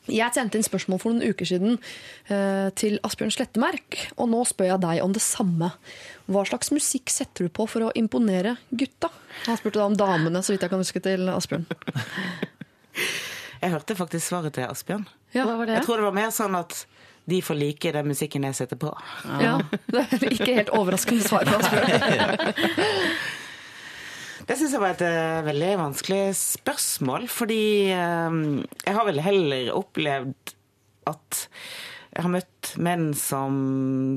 Jeg 0.08 0.34
sendte 0.34 0.58
inn 0.58 0.66
spørsmål 0.66 1.02
for 1.02 1.12
noen 1.12 1.34
uker 1.34 1.50
siden 1.50 1.76
eh, 2.32 2.70
til 2.80 2.98
Asbjørn 3.06 3.34
Slettemerk, 3.36 4.00
og 4.16 4.32
nå 4.32 4.46
spør 4.48 4.72
jeg 4.72 4.84
deg 4.86 5.02
om 5.04 5.14
det 5.14 5.24
samme. 5.26 5.74
Hva 6.32 6.46
slags 6.48 6.72
musikk 6.74 7.12
setter 7.14 7.48
du 7.48 7.54
på 7.54 7.68
for 7.70 7.88
å 7.88 7.94
imponere 8.00 8.56
gutta? 8.72 9.12
Han 9.46 9.58
spurte 9.60 9.80
da 9.80 9.86
om 9.88 9.96
damene, 9.98 10.42
så 10.44 10.54
vidt 10.54 10.66
jeg 10.66 10.74
kan 10.74 10.82
huske, 10.82 11.02
til 11.04 11.30
Asbjørn. 11.32 11.66
Jeg 13.58 13.74
hørte 13.74 13.96
faktisk 13.98 14.28
svaret 14.28 14.54
til 14.58 14.68
Asbjørn. 14.68 15.08
Ja, 15.34 15.46
Hva 15.48 15.56
var 15.60 15.70
det? 15.70 15.80
Jeg 15.80 15.88
tror 15.88 16.02
det 16.02 16.06
var 16.08 16.16
mer 16.18 16.30
sånn 16.36 16.58
at 16.58 16.84
de 17.28 17.42
får 17.44 17.58
like 17.60 17.92
den 17.92 18.08
musikken 18.08 18.46
jeg 18.48 18.56
setter 18.56 18.80
på. 18.80 18.92
ja, 19.44 19.58
Det 19.92 20.04
er 20.06 20.30
ikke 20.32 20.54
helt 20.62 20.72
overraskende 20.78 21.26
svar 21.26 21.48
fra 21.50 21.60
Asbjørn. 21.60 22.94
Det 24.48 24.56
syns 24.56 24.72
jeg 24.78 24.80
var 24.80 24.94
et 24.94 25.02
uh, 25.04 25.44
veldig 25.44 25.72
vanskelig 25.82 26.22
spørsmål, 26.40 27.26
fordi 27.28 27.92
uh, 27.92 28.64
jeg 28.86 28.96
har 28.96 29.08
vel 29.10 29.20
heller 29.26 29.74
opplevd 29.76 30.54
at 31.12 31.42
jeg 32.14 32.24
har 32.24 32.32
møtt 32.32 32.70
menn 32.82 33.10
som 33.18 33.58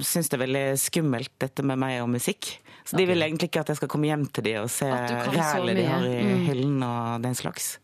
syns 0.06 0.30
det 0.30 0.38
er 0.38 0.44
veldig 0.44 0.66
skummelt, 0.80 1.32
dette 1.42 1.64
med 1.66 1.80
meg 1.82 1.98
og 2.04 2.12
musikk. 2.14 2.52
Så 2.90 2.96
de 2.98 3.06
vil 3.06 3.22
egentlig 3.22 3.46
ikke 3.46 3.60
at 3.62 3.68
jeg 3.70 3.76
skal 3.78 3.88
komme 3.88 4.06
hjem 4.10 4.24
til 4.26 4.44
dem 4.44 4.62
og 4.64 4.70
se 4.70 4.86
rælet 4.90 5.76
de 5.76 5.84
har 5.86 6.04
i 6.04 6.22
Mm. 6.22 6.40
hyllen 6.46 6.82
og 6.82 7.22
den 7.24 7.34
slags. 7.38 7.80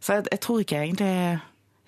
Så 0.00 0.12
jeg, 0.14 0.24
jeg 0.30 0.40
tror 0.40 0.58
ikke 0.58 0.74
jeg 0.74 0.84
egentlig 0.84 1.38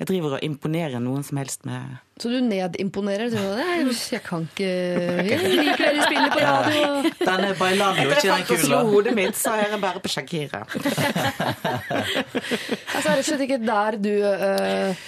jeg 0.03 0.09
driver 0.11 0.35
og 0.37 0.43
imponerer 0.43 0.99
noen 1.03 1.23
som 1.27 1.39
helst 1.39 1.63
med 1.69 1.99
Så 2.19 2.31
du 2.33 2.41
nedimponerer? 2.43 3.31
Du, 3.31 3.39
Nei, 3.39 3.83
jeg 3.87 4.23
kan 4.27 4.49
ikke 4.49 4.71
Jeg 5.31 5.53
liker 5.53 5.83
dere 5.85 6.07
spiller 6.07 6.33
på 6.33 6.41
radio. 6.43 7.13
Den 7.21 7.45
er 7.47 7.59
bailando, 7.61 8.07
Etter 8.09 8.33
ikke 8.43 8.57
den 8.57 8.65
kula. 8.65 8.81
hodet 8.91 9.15
mitt, 9.19 9.39
så 9.39 9.55
er 9.55 9.71
jeg 9.71 9.83
bare 9.85 10.03
på 10.03 10.13
Shakira. 10.13 10.65
Altså, 12.93 13.09
det 13.09 13.13
er 13.13 13.19
det 13.19 13.25
slett 13.27 13.43
ikke 13.47 13.59
der 13.65 13.97
du 14.03 14.11
uh, 14.23 15.07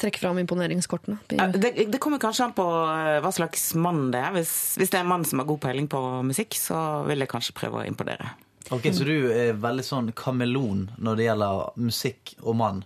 trekker 0.00 0.22
fram 0.24 0.38
imponeringskortene. 0.40 1.18
Ja, 1.36 1.46
Det, 1.52 1.74
det 1.92 2.00
kommer 2.02 2.20
kanskje 2.22 2.48
an 2.48 2.54
på 2.56 2.64
eh, 2.64 3.18
hva 3.22 3.30
slags 3.34 3.68
mann 3.78 4.08
det 4.14 4.22
er. 4.22 4.32
Hvis, 4.38 4.52
hvis 4.80 4.90
det 4.92 4.98
er 4.98 5.04
en 5.04 5.12
mann 5.12 5.26
som 5.28 5.42
har 5.42 5.48
god 5.48 5.60
peiling 5.62 5.86
på 5.92 6.00
musikk, 6.26 6.56
så 6.58 7.04
vil 7.06 7.22
jeg 7.22 7.30
kanskje 7.30 7.54
prøve 7.56 7.82
å 7.82 7.86
imponere. 7.86 8.32
Ok, 8.74 8.88
Så 8.90 9.06
du 9.06 9.30
er 9.30 9.54
veldig 9.62 9.84
sånn 9.86 10.10
kameleon 10.16 10.88
når 10.98 11.20
det 11.20 11.28
gjelder 11.28 11.78
musikk 11.78 12.34
og 12.42 12.56
mann? 12.58 12.82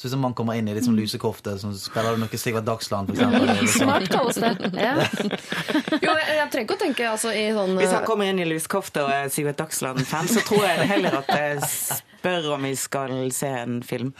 Så 0.00 0.06
hvis 0.06 0.14
en 0.16 0.22
mann 0.22 0.32
kommer 0.32 0.56
inn 0.56 0.64
i 0.64 0.72
litt 0.72 0.86
sånn 0.86 0.96
lusekofte, 0.96 1.58
så 1.60 1.74
spiller 1.76 2.16
du 2.16 2.22
noe 2.22 2.38
Sigvard 2.40 2.64
Dagsland, 2.64 3.10
sånn. 3.18 3.34
Smart 3.74 4.06
kalles 4.08 4.38
det. 4.40 4.54
Ja. 4.80 4.94
Jo, 6.00 6.14
jeg, 6.16 6.36
jeg 6.38 6.46
trenger 6.52 6.64
ikke 6.64 6.76
å 6.78 6.80
tenke 6.80 7.04
altså, 7.10 7.32
i 7.36 7.42
sånn 7.52 7.74
Hvis 7.76 7.92
han 7.92 8.06
kommer 8.08 8.30
inn 8.30 8.38
i 8.40 8.46
lusekofte 8.48 9.02
og 9.04 9.10
er 9.12 9.28
Sigurd 9.32 9.58
Dagsland-fan, 9.58 10.30
så 10.32 10.40
tror 10.46 10.64
jeg 10.64 10.86
heller 10.88 11.18
at 11.18 11.28
jeg 11.36 11.60
spør 11.66 12.48
om 12.54 12.64
vi 12.64 12.70
skal 12.80 13.12
se 13.34 13.50
en 13.60 13.76
film. 13.84 14.14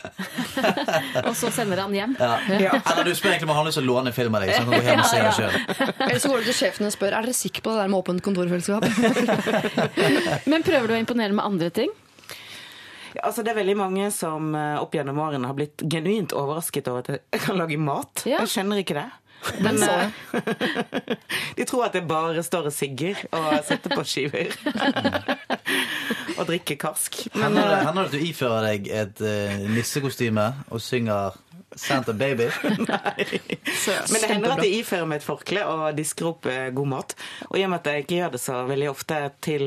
Og 1.28 1.32
så 1.38 1.48
sender 1.54 1.80
han 1.80 1.96
hjem. 1.96 2.12
Ja. 2.20 2.34
Eller 2.76 3.08
du 3.08 3.14
spør 3.16 3.32
egentlig 3.32 3.48
om 3.48 3.54
han 3.54 3.62
har 3.62 3.70
lyst 3.70 3.80
til 3.80 3.86
å 3.86 3.90
låne 3.94 4.12
film 4.16 4.36
av 4.36 4.44
deg, 4.44 4.52
så 4.52 4.60
han 4.60 4.68
kan 4.68 4.76
gå 4.76 4.90
hjem 4.90 5.00
og 5.00 5.08
se 5.08 5.22
det 5.24 5.32
sjøl. 5.38 5.56
Eller 6.10 6.20
så 6.20 6.32
går 6.34 6.44
du 6.44 6.50
til 6.50 6.58
sjefen 6.60 6.90
og 6.90 6.94
spør 6.96 7.16
Er 7.16 7.28
dere 7.28 7.36
sikker 7.40 7.64
på 7.64 7.72
det 7.72 7.82
der 7.82 7.92
med 7.92 8.02
åpent 8.02 8.24
kontorfellesskap. 8.28 8.84
Men 10.44 10.64
prøver 10.66 10.92
du 10.92 10.96
å 10.98 11.00
imponere 11.00 11.36
med 11.36 11.44
andre 11.46 11.72
ting? 11.80 11.96
Altså, 13.18 13.42
det 13.42 13.52
er 13.52 13.60
veldig 13.60 13.78
mange 13.78 14.10
som 14.14 14.54
eh, 14.54 14.76
opp 14.78 14.94
gjennom 14.94 15.18
årene 15.22 15.50
har 15.50 15.56
blitt 15.58 15.82
genuint 15.90 16.34
overrasket 16.36 16.90
over 16.90 17.02
at 17.02 17.18
jeg 17.18 17.42
kan 17.42 17.58
lage 17.58 17.80
mat. 17.80 18.22
Ja. 18.28 18.42
Jeg 18.44 18.54
skjønner 18.54 18.82
ikke 18.82 18.98
det. 19.00 19.08
Men, 19.64 19.78
så 19.80 19.90
eh. 19.90 20.10
De 21.56 21.64
tror 21.64 21.86
at 21.86 21.96
jeg 21.96 22.06
bare 22.08 22.42
står 22.44 22.68
og 22.68 22.74
sigger 22.76 23.22
og 23.32 23.52
setter 23.66 23.94
på 23.94 24.04
skiver. 24.04 24.52
og 26.38 26.44
drikker 26.48 26.78
karsk. 26.80 27.22
Men 27.34 27.56
Hender 27.56 27.70
det 27.70 27.78
eh, 27.78 27.86
hender 27.86 28.02
det 28.02 28.08
at 28.10 28.16
du 28.16 28.26
ifører 28.28 28.66
deg 28.68 28.90
et 29.02 29.22
uh, 29.24 29.70
nissekostyme 29.74 30.46
og 30.68 30.84
synger 30.84 31.38
Santa 31.76 32.12
Baby? 32.12 32.48
Men 32.62 34.16
det 34.20 34.28
hender 34.28 34.54
at 34.56 34.62
jeg 34.64 34.80
ifører 34.80 35.06
meg 35.08 35.20
et 35.20 35.26
forkle 35.26 35.62
og 35.70 35.84
disker 35.98 36.30
opp 36.32 36.48
eh, 36.50 36.70
god 36.74 36.90
mat. 36.90 37.14
Og 37.48 37.58
i 37.60 37.64
og 37.66 37.70
med 37.72 37.80
at 37.82 37.90
jeg 37.92 38.04
ikke 38.04 38.18
gjør 38.18 38.32
det 38.34 38.40
så 38.42 38.56
veldig 38.68 38.88
ofte 38.90 39.20
til 39.44 39.66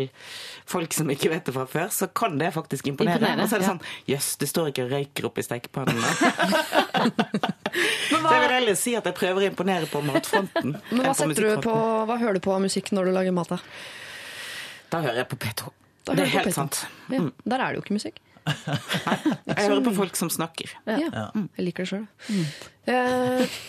folk 0.70 0.95
som 0.95 1.12
ikke 1.14 1.32
vet 1.32 1.47
det 1.47 1.56
fra 1.56 1.66
før, 1.70 1.88
så 1.95 2.10
kan 2.12 2.36
det 2.39 2.51
faktisk 2.56 2.89
imponere. 2.91 3.22
Imponere, 3.22 3.45
og 3.45 3.51
så 3.51 3.58
er 3.58 3.64
det 3.64 3.70
sånn 3.72 3.84
Jøss, 4.10 4.34
det 4.41 4.49
står 4.51 4.72
ikke 4.72 4.88
og 4.88 4.95
røyker 4.97 5.30
opp 5.30 5.39
i 5.39 5.45
stekepannen. 5.47 6.04
så 8.10 8.20
jeg 8.20 8.43
vil 8.43 8.56
heller 8.58 8.80
si 8.80 8.95
at 8.99 9.08
jeg 9.10 9.18
prøver 9.18 9.45
å 9.45 9.47
imponere 9.51 9.89
på 9.91 10.04
matfronten. 10.06 10.76
Men 10.93 11.06
hva, 11.08 11.16
setter 11.18 11.49
du 11.56 11.64
på, 11.64 11.78
hva 12.10 12.20
hører 12.20 12.39
du 12.39 12.43
på 12.43 12.56
av 12.56 12.64
musikk 12.66 12.91
når 12.95 13.10
du 13.10 13.16
lager 13.16 13.36
mat? 13.36 13.56
Da? 13.56 13.62
Da 14.93 15.01
hører 15.08 15.24
jeg 15.24 15.32
på 15.32 15.39
P2. 15.45 15.72
Det 16.12 16.20
er 16.20 16.32
helt 16.36 16.56
sant. 16.56 16.84
Ja, 17.12 17.24
der 17.47 17.62
er 17.64 17.72
det 17.72 17.80
jo 17.80 17.86
ikke 17.86 17.95
musikk. 17.95 18.20
Jeg 18.44 19.58
hører 19.58 19.82
på 19.86 19.94
folk 19.96 20.18
som 20.20 20.30
snakker. 20.34 20.72
Ja, 20.89 21.28
Jeg 21.34 21.66
liker 21.68 21.86
det 21.86 21.91
sjøl. 21.94 22.06
Eh, 22.84 23.60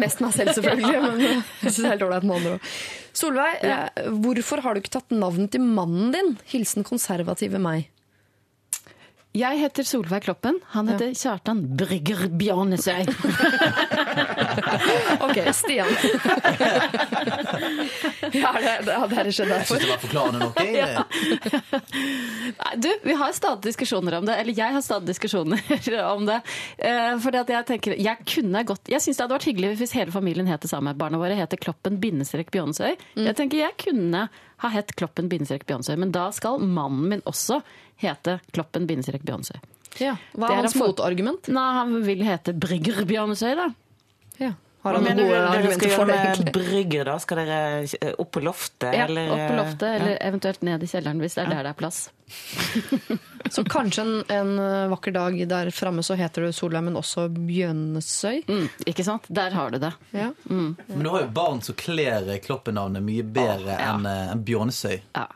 mest 0.00 0.22
meg 0.24 0.32
selv, 0.36 0.54
selvfølgelig, 0.56 1.02
men 1.04 1.20
jeg 1.26 1.40
syns 1.66 1.80
det 1.82 1.84
er 1.86 1.94
helt 1.94 2.04
ålreit 2.06 2.26
med 2.28 2.36
andre 2.38 2.54
òg. 2.56 2.70
Solveig, 3.12 3.58
eh, 3.68 4.06
hvorfor 4.24 4.62
har 4.64 4.74
du 4.74 4.80
ikke 4.80 4.94
tatt 4.96 5.12
navnet 5.12 5.52
til 5.52 5.64
mannen 5.66 6.12
din? 6.14 6.32
Hilsen 6.52 6.86
konservative 6.88 7.60
meg. 7.60 7.90
Jeg 9.32 9.56
heter 9.62 9.86
Solveig 9.88 10.26
Kloppen. 10.26 10.58
Han 10.74 10.88
heter 10.92 11.14
Kjartan 11.16 11.62
Brygger 11.76 12.26
Bjarnesøy. 12.28 13.06
Ok, 15.22 15.38
Stian. 15.54 15.86
ja, 18.32 18.52
det, 18.60 18.72
det 18.84 18.92
hadde 18.98 19.16
jeg 19.22 19.32
skjedd 19.36 19.50
Jeg 19.52 19.66
syns 19.68 19.82
det 19.84 19.88
var 19.88 20.00
forklarende 20.02 20.38
nok. 20.42 20.56
Nei, 20.60 20.72
Du, 22.84 22.88
vi 23.06 23.14
har 23.16 23.32
stadig 23.36 23.62
diskusjoner 23.70 24.12
om 24.18 24.24
det, 24.28 24.34
eller 24.42 24.54
jeg 24.58 24.70
har 24.76 24.82
stadig 24.84 25.06
diskusjoner 25.12 25.58
om 26.10 26.22
det. 26.28 26.38
Eh, 26.76 27.14
fordi 27.22 27.38
at 27.40 27.50
jeg 27.56 27.62
tenker, 27.72 27.90
jeg 28.02 28.16
kunne 28.34 28.60
godt, 28.68 28.84
jeg 28.92 29.00
synes 29.04 29.16
det 29.18 29.24
hadde 29.26 29.38
vært 29.38 29.48
hyggelig 29.48 29.68
hvis 29.80 29.96
hele 29.96 30.12
familien 30.14 30.50
het 30.50 30.62
det 30.66 30.72
samme. 30.72 30.90
Barna 30.98 31.16
våre 31.22 31.34
heter 31.38 31.58
Kloppen 31.62 31.94
bindestrek 32.02 32.48
Bjørnesøy. 32.52 32.92
Jeg 33.16 33.34
tenker 33.38 33.56
jeg 33.64 33.72
kunne 33.80 34.20
ha 34.62 34.70
hett 34.72 34.94
Kloppen 34.98 35.28
bindestrek 35.28 35.66
Beyoncé. 35.66 35.96
men 35.98 36.12
da 36.14 36.30
skal 36.32 36.58
mannen 36.62 37.08
min 37.08 37.22
også 37.28 37.62
hete 38.02 38.38
Kloppen 38.52 38.86
bindestrek 38.86 39.24
Beyoncé. 39.26 39.58
Ja. 40.00 40.16
Hva 40.32 40.48
er 40.48 40.58
er 40.58 40.62
hans 40.66 40.76
motargument? 40.78 41.48
Nei, 41.52 41.68
han 41.78 41.96
vil 42.06 42.22
hete 42.24 42.54
Brigger 42.56 43.04
Beyoncé, 43.08 43.54
da. 43.58 43.68
Ja. 44.40 44.54
Har 44.82 44.96
han 44.98 45.04
noen 45.06 45.20
gode 45.20 45.42
argumenter 45.46 45.92
for 45.94 46.10
det, 46.10 46.16
egentlig? 46.18 46.52
brygger, 46.56 47.04
da? 47.06 47.18
Skal 47.22 47.38
dere 47.38 47.58
eh, 47.86 48.14
opp 48.18 48.30
på 48.34 48.40
loftet, 48.42 48.88
Ja, 48.96 49.04
eller? 49.06 49.28
opp 49.30 49.42
på 49.44 49.58
loftet, 49.60 49.84
eh, 49.86 49.94
eller 50.00 50.16
eventuelt 50.26 50.64
ned 50.66 50.82
i 50.82 50.88
kjelleren 50.90 51.22
hvis 51.22 51.38
det 51.38 51.44
er 51.44 51.52
der 51.52 51.68
det 51.68 51.70
er 51.70 51.78
plass. 51.78 52.00
Så 53.54 53.62
kanskje 53.68 54.02
en, 54.02 54.14
en 54.32 54.50
uh, 54.58 54.88
vakker 54.90 55.14
dag 55.14 55.36
der 55.50 55.70
framme 55.74 56.02
så 56.06 56.16
heter 56.16 56.46
det 56.46 56.54
Solheim, 56.56 56.88
men 56.88 56.96
også 56.98 57.26
Bjønnesøy. 57.34 58.42
Mm, 58.48 58.66
ikke 58.88 59.04
sant? 59.06 59.28
Der 59.28 59.54
har 59.54 59.70
du 59.70 59.78
det. 59.82 59.92
Ja. 60.16 60.30
Men 60.48 61.02
du 61.04 61.10
har 61.12 61.26
jo 61.26 61.30
barn 61.34 61.62
som 61.62 61.76
kler 61.78 62.32
Kloppen-navnet 62.42 63.04
mye 63.04 63.26
bedre 63.26 63.76
ja. 63.76 63.92
enn 63.92 64.08
en 64.08 64.44
Bjørnesøy. 64.46 64.98
Ja. 65.12 65.28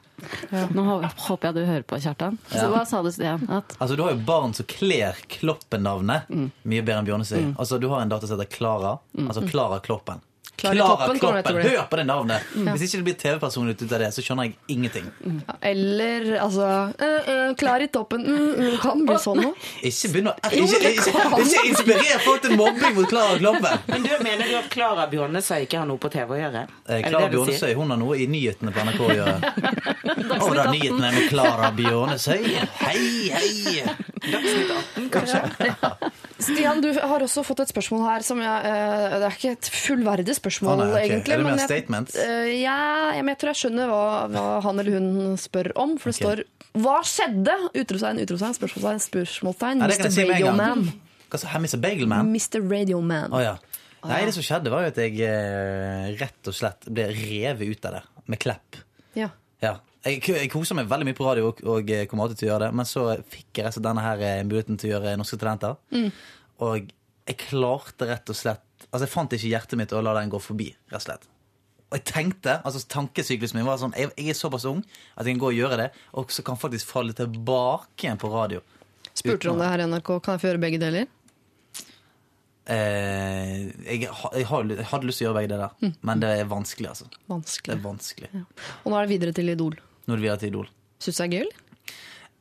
Nå 0.74 0.82
håper 1.26 1.48
jeg 1.50 1.54
du 1.54 1.60
hører 1.66 1.82
på, 1.86 1.98
Kjartan. 2.00 2.38
Så 2.50 2.66
hva 2.72 2.84
sa 2.88 3.02
du, 3.02 3.08
igjen? 3.10 3.46
Altså, 3.50 3.96
Du 3.96 4.02
har 4.02 4.12
jo 4.14 4.22
barn 4.26 4.54
som 4.54 4.66
kler 4.66 5.14
Kloppen-navnet 5.28 6.28
Mm. 6.30 6.50
mye 6.64 6.82
bedre 6.82 6.98
enn 7.02 7.06
Bjørnesøy. 7.08 7.54
Altså, 7.58 7.78
Du 7.80 7.88
har 7.88 8.00
en 8.02 8.08
datter 8.08 8.26
som 8.26 8.38
heter 8.40 8.50
Klara. 8.56 8.98
Altså 9.18 9.44
Klara 9.48 9.78
Kloppen. 9.80 10.20
Klara 10.56 10.74
Klara 10.74 11.42
Kloppen. 11.42 11.56
Hør 11.62 11.82
på 11.90 11.96
det 11.96 12.04
navnet! 12.08 12.42
Hvis 12.54 12.86
ikke 12.86 13.00
det 13.00 13.06
blir 13.08 13.16
TV-person 13.20 13.68
ut 13.68 13.82
av 13.86 14.00
det, 14.00 14.08
så 14.16 14.24
skjønner 14.24 14.48
jeg 14.48 14.54
ingenting. 14.72 15.08
Ja, 15.26 15.56
Eller 15.70 16.28
altså 16.40 16.68
uh, 16.96 17.28
uh, 17.28 17.50
Klar 17.60 17.84
i 17.84 17.88
toppen. 17.92 18.24
Mm, 18.24 18.46
mm, 18.56 18.76
kan 18.80 19.04
bli 19.06 19.18
sånn 19.20 19.42
nå. 19.44 19.52
Ikke 19.84 20.12
begynn 20.14 20.30
å 20.32 20.34
Ikke, 20.48 20.92
ikke, 20.94 21.26
ikke 21.44 21.64
inspirer 21.72 22.24
folk 22.24 22.44
til 22.46 22.56
mobbing 22.56 22.96
mot 22.96 23.08
Klara 23.10 23.36
Kloppen! 23.40 23.84
Men 23.90 24.06
du, 24.06 24.12
mener 24.24 24.48
du 24.48 24.56
at 24.58 24.70
Klara 24.72 25.06
Bjørnesøy 25.12 25.66
ikke 25.66 25.82
har 25.82 25.90
noe 25.90 26.00
på 26.00 26.10
TV 26.14 26.36
å 26.38 26.40
gjøre? 26.40 26.64
Eh, 26.88 27.04
Klara? 27.04 27.30
Bjørnesøy 27.34 27.76
hun 27.76 27.92
har 27.92 28.00
noe 28.00 28.20
i 28.20 28.28
nyhetene 28.30 28.72
på 28.72 28.86
NRK 28.88 29.02
å 29.04 29.10
gjøre. 29.20 29.52
Og 30.46 30.56
da 30.56 30.68
nyhetene 30.72 31.12
med 31.18 31.28
Klara 31.32 31.72
Bjørnesøy. 31.76 32.48
Hei, 32.80 33.04
hei! 33.34 33.84
Dagsnytt 34.26 34.72
18, 34.72 35.10
kanskje? 35.12 36.24
Stian, 36.36 36.82
du 36.84 36.90
har 36.92 37.22
også 37.24 37.40
fått 37.46 37.62
et 37.64 37.70
spørsmål 37.72 38.02
her 38.04 38.24
som 38.26 38.40
jeg 38.44 38.68
eh, 38.68 39.14
Det 39.14 39.24
er 39.24 39.36
ikke 39.38 39.52
et 39.54 39.68
fullverdig 39.72 40.34
spørsmål, 40.36 40.74
Å, 40.74 40.76
nei, 40.82 40.90
okay. 40.90 41.06
egentlig. 41.08 41.32
Er 41.32 41.40
det 41.40 41.46
mer 41.46 41.94
men 41.94 42.08
jeg, 42.12 42.26
eh, 42.26 42.50
ja, 42.60 42.80
jeg 43.16 43.38
tror 43.40 43.52
jeg 43.52 43.60
skjønner 43.62 43.92
hva, 43.92 44.02
hva 44.34 44.44
han 44.66 44.82
eller 44.82 44.98
hun 44.98 45.40
spør 45.40 45.72
om. 45.80 45.96
For 46.02 46.12
det 46.12 46.18
okay. 46.18 46.26
står 46.26 46.44
'Hva 46.76 46.98
skjedde?' 47.08 47.56
Utropstegn, 47.72 48.20
utropstegn, 48.26 48.56
spørsmålstegn, 48.58 49.02
spørsmålstegn. 49.06 49.80
Mr. 49.80 50.10
si 50.12 50.26
med 50.26 50.28
en 50.28 50.34
Radio 50.34 50.50
gang. 50.50 50.60
Man. 50.60 51.02
Hva 51.32 51.40
sa 51.40 51.58
Mr. 51.58 51.80
Bagelman? 51.82 52.28
Mr. 52.30 52.60
Radioman. 52.62 53.32
Oh, 53.32 53.42
ja. 53.42 53.56
Nei, 54.06 54.20
det 54.28 54.36
som 54.36 54.44
skjedde, 54.44 54.70
var 54.70 54.84
jo 54.84 54.92
at 54.92 55.00
jeg 55.00 55.18
eh, 55.24 56.12
rett 56.20 56.50
og 56.50 56.54
slett 56.54 56.86
ble 56.86 57.08
revet 57.10 57.64
ut 57.66 57.88
av 57.88 57.96
det 57.96 58.02
med 58.30 58.42
klepp. 58.42 58.78
Ja. 59.18 59.32
Ja. 59.64 59.78
Jeg, 60.06 60.20
jeg 60.22 60.50
koser 60.52 60.78
meg 60.78 60.90
veldig 60.90 61.08
mye 61.08 61.18
på 61.18 61.26
radio 61.26 61.48
og, 61.50 61.62
og 61.66 61.88
eh, 61.90 62.04
kommer 62.06 62.26
alltid 62.26 62.42
til 62.42 62.48
å 62.48 62.52
gjøre 62.52 62.68
det, 62.68 62.74
men 62.78 62.86
så 62.88 63.06
fikk 63.32 63.58
jeg 63.58 63.70
altså 63.70 63.82
denne 63.82 64.04
her 64.04 64.22
eh, 64.22 64.44
muligheten 64.46 64.78
til 64.78 64.92
å 64.92 64.94
gjøre 64.96 65.16
Norske 65.18 65.38
Talenter. 65.40 65.78
Og 66.62 66.92
jeg 67.26 67.38
klarte 67.48 68.08
rett 68.12 68.30
og 68.30 68.38
slett 68.38 68.62
Altså, 68.92 69.06
jeg 69.06 69.10
fant 69.10 69.32
ikke 69.32 69.48
hjertet 69.48 69.78
mitt 69.80 69.92
å 69.96 70.02
la 70.04 70.12
den 70.14 70.30
gå 70.30 70.38
forbi, 70.40 70.68
rett 70.92 71.00
og 71.00 71.04
slett. 71.06 71.24
Og 71.86 71.96
jeg 71.96 72.04
tenkte, 72.08 72.58
altså 72.66 72.82
tankesyklusen 72.92 73.58
min 73.58 73.66
var 73.66 73.80
sånn 73.80 73.94
jeg, 73.96 74.10
jeg 74.18 74.34
er 74.34 74.38
såpass 74.38 74.66
ung 74.68 74.82
at 75.16 75.26
jeg 75.26 75.34
kan 75.34 75.42
gå 75.42 75.48
og 75.48 75.58
gjøre 75.58 75.78
det, 75.80 75.86
og 76.18 76.32
så 76.34 76.44
kan 76.46 76.58
faktisk 76.60 76.90
falle 76.90 77.14
tilbake 77.16 78.06
igjen 78.06 78.20
på 78.20 78.30
radio. 78.30 78.62
Spurte 79.12 79.48
du 79.48 79.52
om 79.54 79.62
det 79.62 79.70
her 79.70 79.84
i 79.84 79.88
NRK? 79.88 80.10
Kan 80.20 80.36
jeg 80.36 80.42
få 80.42 80.50
gjøre 80.50 80.62
begge 80.66 80.80
deler? 80.82 81.08
Eh, 82.66 83.66
jeg, 83.86 84.06
jeg, 84.10 84.46
hadde 84.50 85.06
lyst 85.06 85.22
til 85.22 85.26
å 85.26 85.28
gjøre 85.28 85.38
begge 85.40 85.52
deler, 85.54 85.92
men 86.10 86.22
det 86.22 86.32
er 86.40 86.48
vanskelig, 86.50 86.92
altså. 86.92 87.10
Vanskelig. 87.30 87.70
Det 87.70 87.78
er 87.78 87.84
vanskelig. 87.84 88.32
Og 88.82 88.90
nå 88.90 88.98
er 88.98 89.06
det 89.06 89.14
videre 89.14 89.36
til 89.36 89.54
Idol. 89.54 89.78
Nå 90.06 90.14
vi 90.14 90.20
det 90.20 90.22
videre 90.22 90.38
til 90.38 90.52
Idol. 90.52 90.68
Syns 91.02 91.16
du 91.18 91.22
det 91.22 91.26
er 91.26 91.36
gøy, 91.36 91.48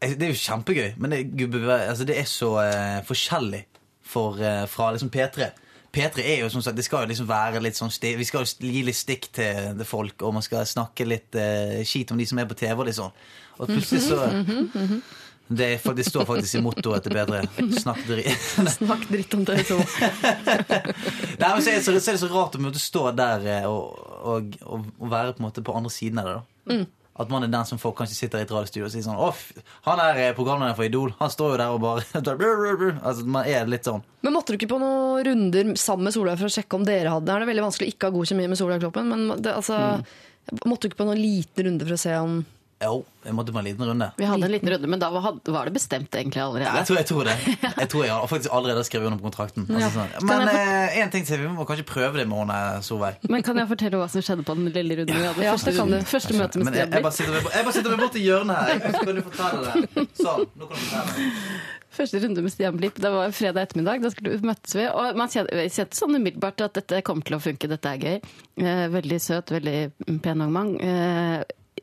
Det 0.06 0.26
er 0.26 0.34
jo 0.34 0.38
kjempegøy, 0.38 0.90
men 1.02 1.12
det, 1.12 1.22
gubbe, 1.34 1.62
altså, 1.74 2.06
det 2.06 2.20
er 2.20 2.28
så 2.30 2.52
uh, 2.62 3.00
forskjellig 3.08 3.64
for, 4.06 4.38
uh, 4.38 4.66
fra 4.70 4.92
liksom 4.94 5.10
P3. 5.10 5.50
P3 5.96 6.22
er 6.22 6.42
jo 6.44 6.50
som 6.52 6.62
sagt, 6.62 6.76
det 6.78 6.86
skal 6.86 7.06
jo 7.06 7.10
liksom 7.10 7.28
være 7.30 7.62
litt 7.64 7.78
sånn 7.80 7.90
Vi 7.90 8.28
skal 8.28 8.44
jo 8.44 8.70
gi 8.70 8.84
litt 8.84 9.00
stikk 9.00 9.30
til 9.34 9.78
det 9.80 9.88
folk, 9.88 10.22
og 10.22 10.36
man 10.36 10.44
skal 10.46 10.68
snakke 10.68 11.08
litt 11.08 11.38
uh, 11.40 11.82
skit 11.88 12.12
om 12.12 12.20
de 12.22 12.28
som 12.30 12.40
er 12.40 12.46
på 12.46 12.58
TV. 12.60 12.76
og 12.78 12.86
litt 12.86 13.00
sånn. 13.00 13.16
Og 13.58 13.72
plutselig 13.72 14.04
så 14.04 14.20
det, 15.48 15.66
er, 15.66 15.78
fakt- 15.80 15.98
det 15.98 16.06
står 16.06 16.26
faktisk 16.26 16.60
i 16.60 16.62
mottoet 16.66 17.06
til 17.06 17.16
P3. 17.16 17.42
Snakk 17.80 18.04
dritt. 18.06 18.46
Snakk 18.78 19.08
dritt 19.10 19.34
om 19.38 19.46
TV 19.48 19.64
2. 19.72 19.80
Nei, 21.42 21.50
men 21.50 21.64
så 21.64 21.72
er, 21.72 21.80
det 21.80 21.86
så, 21.86 21.96
så 21.96 22.12
er 22.12 22.20
det 22.20 22.22
så 22.22 22.30
rart 22.30 22.60
å 22.60 22.62
måtte 22.62 22.84
stå 22.84 23.08
der 23.16 23.50
eh, 23.56 23.66
og, 23.70 23.98
og, 24.22 24.60
og, 24.68 25.10
være 25.10 25.34
på 25.34 25.42
en 25.42 25.48
måte 25.48 25.66
på 25.66 25.74
andre 25.78 25.94
siden 25.94 26.22
av 26.22 26.30
det. 26.30 26.38
da 26.38 26.84
At 27.16 27.30
man 27.32 27.46
er 27.46 27.52
den 27.52 27.68
som 27.68 27.80
folk 27.80 27.96
kanskje 27.96 28.18
sitter 28.18 28.42
i 28.42 28.44
et 28.44 28.52
radiostudio 28.52 28.90
og 28.90 28.92
sier 28.92 29.06
sånn 29.06 29.20
Off, 29.24 29.46
han 29.86 30.02
er 30.04 30.18
eh, 30.20 30.34
programlederen 30.36 30.76
for 30.76 30.88
Idol. 30.88 31.14
Han 31.22 31.32
står 31.32 31.54
jo 31.54 31.60
der 31.62 31.76
og 31.76 31.80
bare 31.84 32.04
Altså, 33.08 33.24
Man 33.24 33.48
er 33.48 33.70
litt 33.72 33.88
sånn. 33.88 34.04
Men 34.26 34.36
måtte 34.36 34.52
du 34.52 34.60
ikke 34.60 34.74
på 34.74 34.82
noen 34.82 35.24
runder 35.28 35.72
sammen 35.80 36.10
med 36.10 36.16
Solveig 36.16 36.42
for 36.42 36.50
å 36.50 36.56
sjekke 36.58 36.76
om 36.76 36.84
dere 36.88 37.14
hadde 37.14 37.30
Det 37.30 37.38
er 37.38 37.52
veldig 37.52 37.68
vanskelig 37.70 37.88
å 37.88 37.94
ikke 37.96 38.10
ha 38.10 38.16
god 38.18 38.32
kjemi 38.32 38.50
med 38.52 38.60
Solveig 38.60 38.84
Kloppen, 38.84 39.14
men 39.14 39.40
det, 39.40 39.54
altså, 39.56 39.80
måtte 40.68 40.86
du 40.86 40.92
ikke 40.92 41.02
på 41.04 41.08
noen 41.08 41.22
liten 41.22 41.70
runde 41.70 41.88
for 41.88 41.96
å 41.96 42.02
se 42.04 42.18
om 42.20 42.42
Jo, 42.84 43.06
jeg 43.24 43.32
måtte 43.32 43.54
på 43.56 43.60
en 43.62 43.66
liten 43.66 43.88
runde. 43.88 44.10
Vi 44.20 44.26
hadde 44.28 44.46
en 44.46 44.52
liten 44.52 44.70
runde, 44.74 44.88
men 44.92 45.00
da 45.00 45.08
var 45.10 45.38
var 45.48 45.70
det 45.70 45.74
bestemt 45.78 46.12
egentlig 46.12 46.42
Ja, 46.42 46.48
allerede. 46.50 46.74
jeg, 46.76 46.88
tror, 46.90 46.98
jeg 47.00 47.08
tror 47.08 47.24
det. 47.24 47.36
Jeg 47.86 47.90
tror 47.90 48.04
jeg 48.04 48.12
har 48.14 48.28
faktisk 48.28 48.52
allerede 48.54 48.84
skrevet 48.84 49.08
under 49.08 49.20
på 49.22 49.28
kontrakten. 49.30 49.66
Altså, 49.70 49.90
sånn. 49.96 50.28
Men 50.28 50.44
én 50.50 51.06
en 51.06 51.14
ting 51.14 51.26
til, 51.26 51.40
vi 51.40 51.48
må 51.56 51.64
kanskje 51.70 51.86
prøve 51.88 52.20
det 52.20 52.28
med 52.28 52.38
hun 52.38 52.52
eh, 52.52 52.82
Solveig. 52.84 53.22
Men 53.32 53.46
kan 53.48 53.58
jeg 53.62 53.70
fortelle 53.72 54.02
hva 54.02 54.10
som 54.12 54.26
skjedde 54.26 54.44
på 54.48 54.58
den 54.60 54.68
lille 54.76 55.00
runden 55.00 55.16
vi 55.16 55.24
hadde? 55.24 55.46
Ja, 55.48 55.56
første, 55.56 55.74
kan 55.78 55.96
du. 55.96 55.98
første 56.12 56.36
møte 56.36 56.60
med 56.60 56.68
Men 56.68 56.78
jeg, 56.82 56.92
bare 57.08 57.16
sitter 57.16 57.38
meg, 57.38 57.50
jeg 57.56 57.70
bare 57.70 57.78
sitter 57.80 57.96
meg 57.96 58.04
bort 58.04 58.20
i 58.20 58.26
hjørnet 58.26 58.56
her. 58.60 58.86
Så 58.92 59.08
kan 59.08 59.16
du 59.16 59.24
fortelle 59.32 59.66
det. 59.66 60.06
Sånn, 60.20 60.46
nå 60.52 60.70
kan 60.70 60.76
du 60.76 60.86
fortelle. 60.86 61.32
Første 61.96 62.20
runde 62.26 62.42
med 62.44 62.52
Stian 62.52 62.76
Blipp, 62.76 62.98
det 63.00 63.10
var 63.14 63.32
fredag 63.32 63.70
ettermiddag. 63.70 64.02
Da 64.04 64.12
skulle 64.12 64.36
vi 64.36 64.50
møtes 64.52 64.76
vi. 64.76 64.84
Og 64.92 65.16
man 65.16 65.32
kjente, 65.32 65.86
sånn 65.96 66.18
umiddelbart 66.20 66.66
at 66.68 66.76
dette 66.82 67.00
kommer 67.08 67.24
til 67.24 67.38
å 67.38 67.44
funke, 67.44 67.70
dette 67.72 67.94
er 67.96 68.02
gøy. 68.04 68.18
Eh, 68.60 68.88
veldig 68.92 69.20
søt, 69.24 69.54
veldig 69.56 70.20
pen 70.26 70.44
ung 70.44 70.52
mann. 70.52 70.74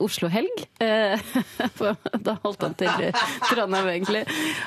Oslo-helg. 0.04 0.64
Eh, 0.82 1.20
da 2.26 2.36
holdt 2.42 2.66
han 2.66 2.76
til 2.78 3.10
Trondheim, 3.48 3.90
egentlig. 3.94 4.24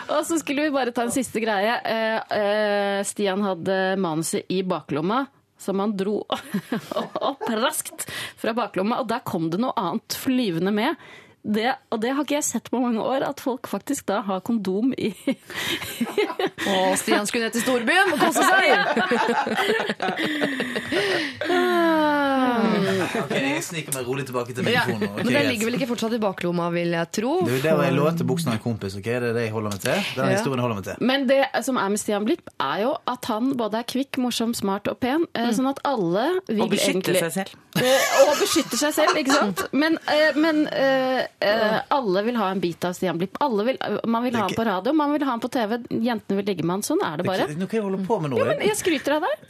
Og 0.09 0.21
så 0.27 0.39
skulle 0.41 0.67
vi 0.67 0.75
bare 0.75 0.93
ta 0.95 1.05
en 1.05 1.13
siste 1.15 1.43
greie. 1.43 1.77
Eh, 1.86 2.38
eh, 2.39 2.99
Stian 3.07 3.43
hadde 3.45 3.79
manuset 4.01 4.49
i 4.51 4.61
baklomma. 4.67 5.25
Som 5.57 5.79
han 5.79 5.93
dro 5.95 6.17
opp 7.29 7.45
raskt 7.47 8.09
fra 8.36 8.51
baklomma, 8.57 8.99
og 9.01 9.07
der 9.07 9.23
kom 9.23 9.47
det 9.49 9.61
noe 9.63 9.71
annet 9.79 10.17
flyvende 10.19 10.73
med. 10.75 10.99
Det, 11.45 11.67
og 11.93 11.99
det 12.01 12.09
har 12.17 12.23
ikke 12.25 12.39
jeg 12.39 12.43
sett 12.47 12.71
på 12.73 12.79
mange 12.81 12.97
år, 13.05 13.21
at 13.27 13.37
folk 13.43 13.67
faktisk 13.69 14.07
da 14.09 14.21
har 14.25 14.39
kondom 14.41 14.95
i 14.97 15.11
Å, 16.65 16.95
Stian 16.97 17.27
skulle 17.29 17.45
ned 17.45 17.53
til 17.53 17.61
storbyen 17.61 18.15
og 18.15 18.19
kose 18.23 18.41
seg! 18.41 18.65
Ok, 23.15 23.31
Jeg 23.35 23.61
sniker 23.65 23.95
meg 23.95 24.07
rolig 24.07 24.25
tilbake 24.27 24.55
til 24.55 24.65
mikrofonen. 24.65 25.05
Okay, 25.11 25.23
men 25.25 25.33
den 25.37 25.47
ligger 25.51 25.69
vel 25.69 25.77
ikke 25.77 25.87
fortsatt 25.91 26.15
i 26.17 26.19
baklomma, 26.23 26.67
vil 26.73 26.95
jeg 26.95 27.11
tro. 27.19 27.33
Det 27.47 27.59
er 27.59 27.63
det 27.67 27.73
var 27.77 27.87
jeg 27.89 27.95
lånte 27.97 28.27
buksene 28.27 28.53
av 28.55 28.57
en 28.59 28.63
kompis. 28.65 28.97
ok? 28.99 29.05
Det 29.05 29.15
er 29.29 29.37
det 29.37 29.45
jeg 29.47 29.53
holder 29.55 29.75
meg 29.75 29.83
til. 29.85 30.01
Den 30.15 30.25
Ja. 30.25 30.35
historien 30.37 30.63
holder 30.63 30.75
meg 30.79 30.85
til. 30.89 30.95
Men 31.11 31.27
det 31.29 31.41
som 31.65 31.77
er 31.77 31.89
med 31.93 31.99
Stian 32.01 32.25
Blipp, 32.25 32.49
er 32.59 32.81
jo 32.83 32.95
at 33.07 33.25
han 33.31 33.53
både 33.57 33.79
er 33.79 33.87
kvikk, 33.93 34.17
morsom, 34.21 34.53
smart 34.57 34.87
og 34.91 34.99
pen. 34.99 35.25
Mm. 35.35 35.51
Sånn 35.55 35.69
at 35.69 35.79
alle 35.85 36.25
vil 36.47 36.61
Og 36.65 36.69
beskytter 36.73 37.13
egentlig 37.13 37.19
seg 37.19 37.31
selv. 37.31 37.55
Eh, 37.75 38.29
Og 38.29 38.35
beskytter 38.39 38.77
seg 38.79 38.93
selv, 38.93 39.17
ikke 39.19 39.31
sant? 39.35 39.65
Men, 39.85 39.97
eh, 40.07 40.31
men 40.35 40.67
eh, 41.39 41.75
eh, 41.75 41.81
alle 41.95 42.19
vil 42.27 42.36
ha 42.39 42.47
en 42.51 42.61
bit 42.63 42.86
av 42.88 42.93
Stian 42.97 43.17
Blipp. 43.19 43.36
Alle 43.43 43.61
vil, 43.67 43.77
man 44.05 44.23
vil 44.23 44.36
ha 44.36 44.41
han 44.47 44.55
på 44.55 44.65
radio, 44.65 44.93
man 44.93 45.13
vil 45.15 45.23
ha 45.25 45.31
han 45.36 45.43
på 45.43 45.49
TV. 45.53 45.69
Jentene 45.89 46.38
vil 46.39 46.47
ligge 46.51 46.63
med 46.65 46.73
han. 46.77 46.83
Sånn 46.88 47.01
er 47.05 47.13
det 47.21 47.25
bare. 47.27 47.43
Nå 47.55 47.65
kan 47.67 47.75
jeg 47.79 47.86
holde 47.88 48.07
på 48.07 48.15
med 48.23 48.29
noe. 48.33 48.39
Jo, 48.41 48.45
men 48.53 48.61
jeg 48.69 48.77
skryter 48.81 49.11
av 49.17 49.21
deg. 49.27 49.36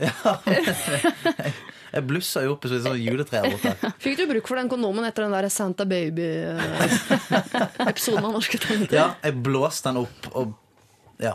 Jeg 1.95 2.03
blussa 2.09 2.39
jo 2.43 2.49
opp 2.57 2.63
i 2.67 2.69
sånn 2.83 2.99
juletre 2.99 3.35
her 3.39 3.45
borte. 3.53 3.71
Fikk 4.03 4.15
du 4.19 4.23
bruk 4.27 4.45
for 4.49 4.55
den 4.59 4.69
kondomen 4.71 5.03
etter 5.07 5.21
den 5.23 5.31
der 5.31 5.47
Santa 5.53 5.83
Baby-episoden 5.87 8.25
av 8.27 8.31
Norske 8.35 8.57
Talenter? 8.59 8.97
Ja, 8.97 9.07
jeg 9.23 9.33
blåste 9.45 9.89
den 9.93 10.01
opp 10.03 10.19
og 10.33 10.45
Ja. 11.23 11.33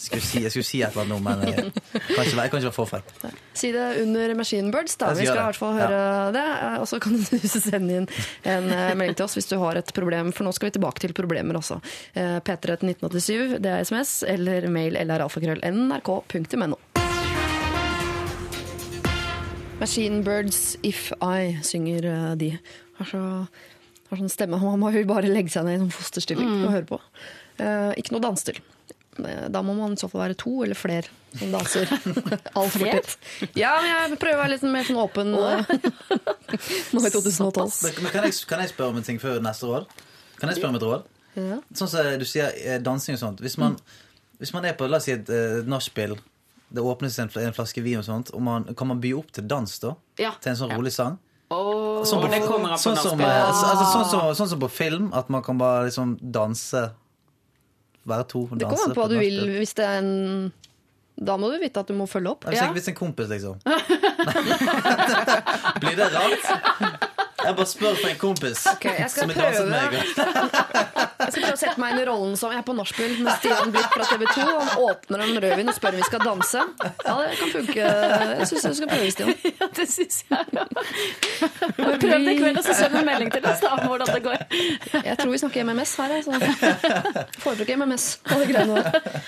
Skulle 0.00 0.24
si, 0.24 0.40
jeg 0.44 0.52
skulle 0.54 0.64
si 0.64 0.80
et 0.80 0.94
eller 0.94 1.02
annet 1.04 1.12
nå, 1.12 1.18
men 1.24 1.42
jeg 1.44 1.72
kan 2.14 2.24
ikke 2.24 2.38
være, 2.38 2.50
kan 2.52 2.62
ikke 2.62 2.70
være 2.70 2.76
for. 2.76 3.42
Si 3.58 3.72
det 3.74 3.86
under 4.00 4.34
Machine 4.38 4.72
Birds, 4.72 4.96
da. 5.00 5.10
Vi 5.16 5.26
skal 5.26 5.42
i 5.42 5.48
hvert 5.50 5.60
fall 5.60 5.74
høre 5.76 5.90
høre 5.90 6.32
det. 6.34 6.46
Og 6.80 6.88
så 6.88 7.00
kan 7.02 7.16
du 7.16 7.48
sende 7.48 8.00
inn 8.00 8.08
en 8.48 8.70
eh, 8.74 8.92
melding 8.98 9.18
til 9.18 9.26
oss 9.26 9.36
hvis 9.38 9.50
du 9.50 9.56
har 9.62 9.80
et 9.80 9.92
problem, 9.96 10.32
for 10.36 10.46
nå 10.46 10.54
skal 10.56 10.70
vi 10.70 10.76
tilbake 10.78 11.04
til 11.04 11.14
problemer 11.16 11.58
også. 11.60 11.80
Eh, 12.14 12.38
P3 12.44 12.78
til 12.80 12.92
1987, 12.94 13.58
det 13.64 13.72
er 13.72 13.84
SMS, 13.86 14.14
eller 14.28 14.68
mail 14.72 14.98
eller 15.00 15.24
alfakrøll 15.26 15.62
nrk.no. 15.64 16.78
Machine 19.80 20.20
Birds 20.22 20.76
If 20.84 21.08
I 21.24 21.56
synger 21.64 22.08
eh, 22.10 22.32
de. 22.40 22.50
Har, 23.00 23.08
så, 23.08 23.22
har 24.10 24.20
sånn 24.22 24.32
stemme. 24.32 24.60
Man 24.64 24.82
må 24.82 24.92
jo 24.94 25.06
bare 25.08 25.30
legge 25.30 25.52
seg 25.52 25.68
ned 25.68 25.78
i 25.78 25.84
en 25.86 25.94
fosterstilling 25.94 26.66
og 26.66 26.74
høre 26.76 26.88
på. 26.94 27.00
Eh, 27.60 27.96
ikke 28.00 28.16
noe 28.16 28.28
dans 28.28 28.48
til. 28.50 28.60
Da 29.52 29.62
må 29.66 29.74
man 29.78 29.94
i 29.94 30.00
så 30.00 30.08
fall 30.10 30.24
være 30.24 30.36
to 30.40 30.52
eller 30.64 30.78
flere 30.78 31.08
som 31.38 31.52
danser. 31.54 31.90
Altfor 32.58 32.86
tett. 32.94 33.16
Ja, 33.58 33.76
men 33.80 33.90
jeg 33.90 34.18
prøver 34.22 34.38
å 34.38 34.42
være 34.42 34.54
litt 34.56 34.66
mer 34.66 34.86
sånn 34.88 35.00
åpen 35.00 35.34
eh, 35.36 35.72
nå 36.94 37.04
i 37.04 37.12
2012. 37.12 37.78
Men, 37.84 37.96
men 38.04 38.14
kan, 38.14 38.26
jeg, 38.26 38.36
kan 38.50 38.64
jeg 38.64 38.72
spørre 38.72 38.94
om 38.94 39.00
en 39.00 39.06
ting 39.06 39.20
før 39.22 39.38
neste 39.44 39.70
råd? 39.70 39.88
Kan 40.40 40.50
jeg 40.50 40.60
spørre 40.60 40.72
om 40.72 40.80
et 40.80 40.88
råd? 40.88 41.08
Sånn 41.78 41.90
som 41.92 42.20
du 42.20 42.26
sier, 42.26 42.50
eh, 42.64 42.80
dansing 42.82 43.16
og 43.18 43.22
sånt. 43.22 43.44
Hvis 43.44 43.56
man, 43.60 43.78
hvis 44.42 44.54
man 44.56 44.66
er 44.66 44.76
på 44.78 44.88
la 44.90 44.98
oss 44.98 45.06
si 45.08 45.14
et 45.14 45.30
uh, 45.30 45.60
nachspiel, 45.68 46.16
det 46.70 46.82
åpnes 46.86 47.18
en, 47.22 47.30
en 47.42 47.56
flaske 47.56 47.82
vin 47.82 47.98
og 48.00 48.06
sånt, 48.06 48.30
og 48.34 48.42
man, 48.46 48.68
kan 48.78 48.90
man 48.90 49.02
by 49.02 49.12
opp 49.18 49.32
til 49.34 49.46
dans 49.50 49.74
da? 49.82 49.94
Ja. 50.20 50.34
Til 50.42 50.54
en 50.54 50.60
sånn 50.62 50.74
rolig 50.74 50.94
sang? 50.94 51.18
Oh, 51.50 52.04
Sånn, 52.06 52.22
det 52.30 52.44
på 52.46 52.58
sånn, 52.78 52.94
som, 52.94 53.20
altså, 53.26 53.70
sånn, 53.90 54.04
som, 54.06 54.26
sånn 54.38 54.50
som 54.52 54.60
på 54.62 54.68
film, 54.70 55.08
at 55.18 55.32
man 55.34 55.42
kan 55.42 55.58
bare 55.58 55.88
liksom 55.88 56.14
danse 56.22 56.84
Være 58.08 58.24
to 58.30 58.40
og 58.46 58.56
Det 58.58 58.64
kommer 58.68 58.84
an 58.88 58.94
på 58.96 59.00
hva 59.02 59.08
du 59.12 59.18
vil. 59.20 59.40
Hvis 59.60 59.74
det 59.76 59.84
er 59.84 59.98
en 60.00 60.52
Da 61.20 61.34
må 61.36 61.50
du 61.52 61.58
vite 61.60 61.80
at 61.82 61.88
du 61.90 61.94
må 61.98 62.06
følge 62.08 62.30
opp. 62.30 62.44
Hvis, 62.48 62.56
Ja. 62.62 62.70
hvis 62.72 62.88
en 62.88 62.94
kompis, 62.96 63.28
liksom. 63.28 63.58
Blir 65.82 65.96
det 65.98 66.06
rart? 66.14 67.09
Jeg 67.44 67.56
bare 67.56 67.66
spør 67.70 67.94
for 68.00 68.08
en 68.10 68.18
kompis 68.20 68.62
jeg 68.66 69.10
skal 69.10 69.10
som 69.10 69.30
har 69.30 69.38
danset 69.40 69.60
prøve. 69.60 69.70
med 69.70 69.78
meg. 69.80 69.92
Jeg 71.20 71.32
skal 71.32 71.42
prøve 71.42 71.54
å 71.54 71.60
sette 71.60 71.80
meg 71.82 71.94
inn 71.94 72.00
i 72.00 72.04
rollen 72.08 72.34
som 72.40 72.52
jeg 72.52 72.60
er 72.60 72.66
på 72.66 72.74
nachspiel 72.76 73.14
med 73.24 73.32
Stian 73.40 73.72
Blipp 73.74 73.94
fra 73.94 74.06
TV 74.10 74.24
2. 74.28 74.44
Han 74.44 74.84
åpner 74.90 75.24
en 75.26 75.40
rødvin 75.44 75.72
og 75.72 75.76
spør 75.78 75.96
om 75.96 76.00
vi 76.02 76.06
skal 76.08 76.24
danse. 76.26 76.64
Ja, 77.06 77.14
det 77.22 77.38
kan 77.40 77.52
funke. 77.54 77.86
Jeg 78.40 78.48
syns 78.50 78.66
du 78.68 78.74
skal 78.80 78.92
prøve, 78.92 79.10
Stian. 79.14 79.34
Ja, 79.60 79.68
det 79.76 79.86
syns 79.92 80.20
jeg. 80.30 80.44
Prøv 81.76 81.98
det 82.00 82.34
i 82.34 82.38
kveld, 82.40 82.58
og 82.60 82.64
så 82.64 82.76
send 82.78 82.96
en 83.00 83.06
melding 83.08 83.30
til 83.34 83.46
oss 83.50 83.60
da, 83.64 83.74
om 83.76 83.84
hvordan 83.90 84.10
det 84.14 84.22
går. 84.24 84.44
Jeg 85.10 85.16
tror 85.20 85.32
vi 85.34 85.40
snakker 85.42 85.66
MMS 85.68 85.94
her. 86.00 86.16
Altså. 86.20 86.32
Foretrekker 87.42 87.80
MMS 87.80 88.06
og 88.30 88.42
de 88.44 88.50
greiene 88.52 88.82
der. 88.84 89.20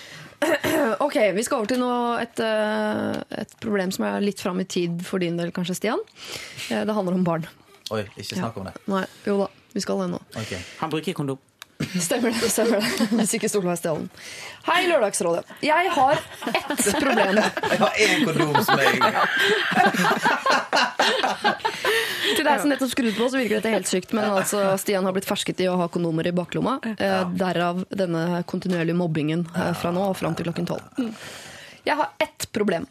Ok, 1.07 1.17
Vi 1.37 1.43
skal 1.47 1.61
over 1.61 1.69
til 1.71 1.79
noe, 1.79 2.17
et, 2.25 2.41
eh, 2.43 3.43
et 3.45 3.53
problem 3.63 3.93
som 3.95 4.09
er 4.09 4.25
litt 4.25 4.41
fram 4.43 4.59
i 4.59 4.67
tid 4.67 4.99
for 5.07 5.23
din 5.23 5.37
del, 5.39 5.53
kanskje, 5.55 5.77
Stian. 5.79 6.01
Eh, 6.73 6.83
Det 6.89 6.97
handler 6.97 7.15
om 7.15 7.23
barn. 7.27 7.47
Oi, 7.93 8.05
ikke 8.17 8.39
snakk 8.39 8.57
om 8.61 8.69
det. 8.69 8.77
Nei, 8.89 9.05
jo 9.29 9.39
da, 9.45 9.49
vi 9.75 9.83
skal 9.85 10.05
det 10.05 10.13
nå. 10.15 10.21
Okay. 10.33 10.61
Han 10.81 10.93
bruker 10.93 11.17
kondom. 11.17 11.41
Stemmer 12.01 12.31
det. 12.31 12.51
stemmer 12.51 12.81
det. 12.81 13.07
Hvis 13.19 13.35
ikke 13.37 13.49
Solveig 13.51 13.79
Stjalen. 13.81 14.09
Hei, 14.69 14.85
Lørdagsrådet. 14.87 15.43
Jeg 15.65 15.91
har 15.97 16.21
ett 16.53 16.85
problem. 17.03 17.41
Jeg 17.41 17.81
har 17.81 17.99
én 18.07 18.25
kondom 18.29 18.61
som 18.65 18.79
jeg 18.79 18.93
Til 22.37 22.47
deg 22.47 22.63
som 22.63 22.71
nettopp 22.71 22.93
skrudde 22.93 23.15
på, 23.17 23.29
så 23.29 23.41
virker 23.41 23.59
dette 23.59 23.75
helt 23.75 23.91
sykt. 23.91 24.15
Men 24.17 24.31
altså, 24.31 24.63
Stian 24.81 25.05
har 25.09 25.15
blitt 25.17 25.29
fersket 25.29 25.61
i 25.65 25.69
å 25.71 25.77
ha 25.81 25.91
kondomer 25.93 26.31
i 26.31 26.35
baklomma. 26.37 26.79
Eh, 26.95 27.21
derav 27.39 27.85
denne 27.91 28.43
kontinuerlige 28.49 28.99
mobbingen 28.99 29.45
eh, 29.53 29.73
fra 29.79 29.93
nå 29.95 30.07
og 30.13 30.19
fram 30.21 30.39
til 30.39 30.49
klokken 30.49 30.71
tolv. 30.71 30.83
Jeg 31.83 31.99
har 31.99 32.15
ett 32.23 32.49
problem. 32.55 32.87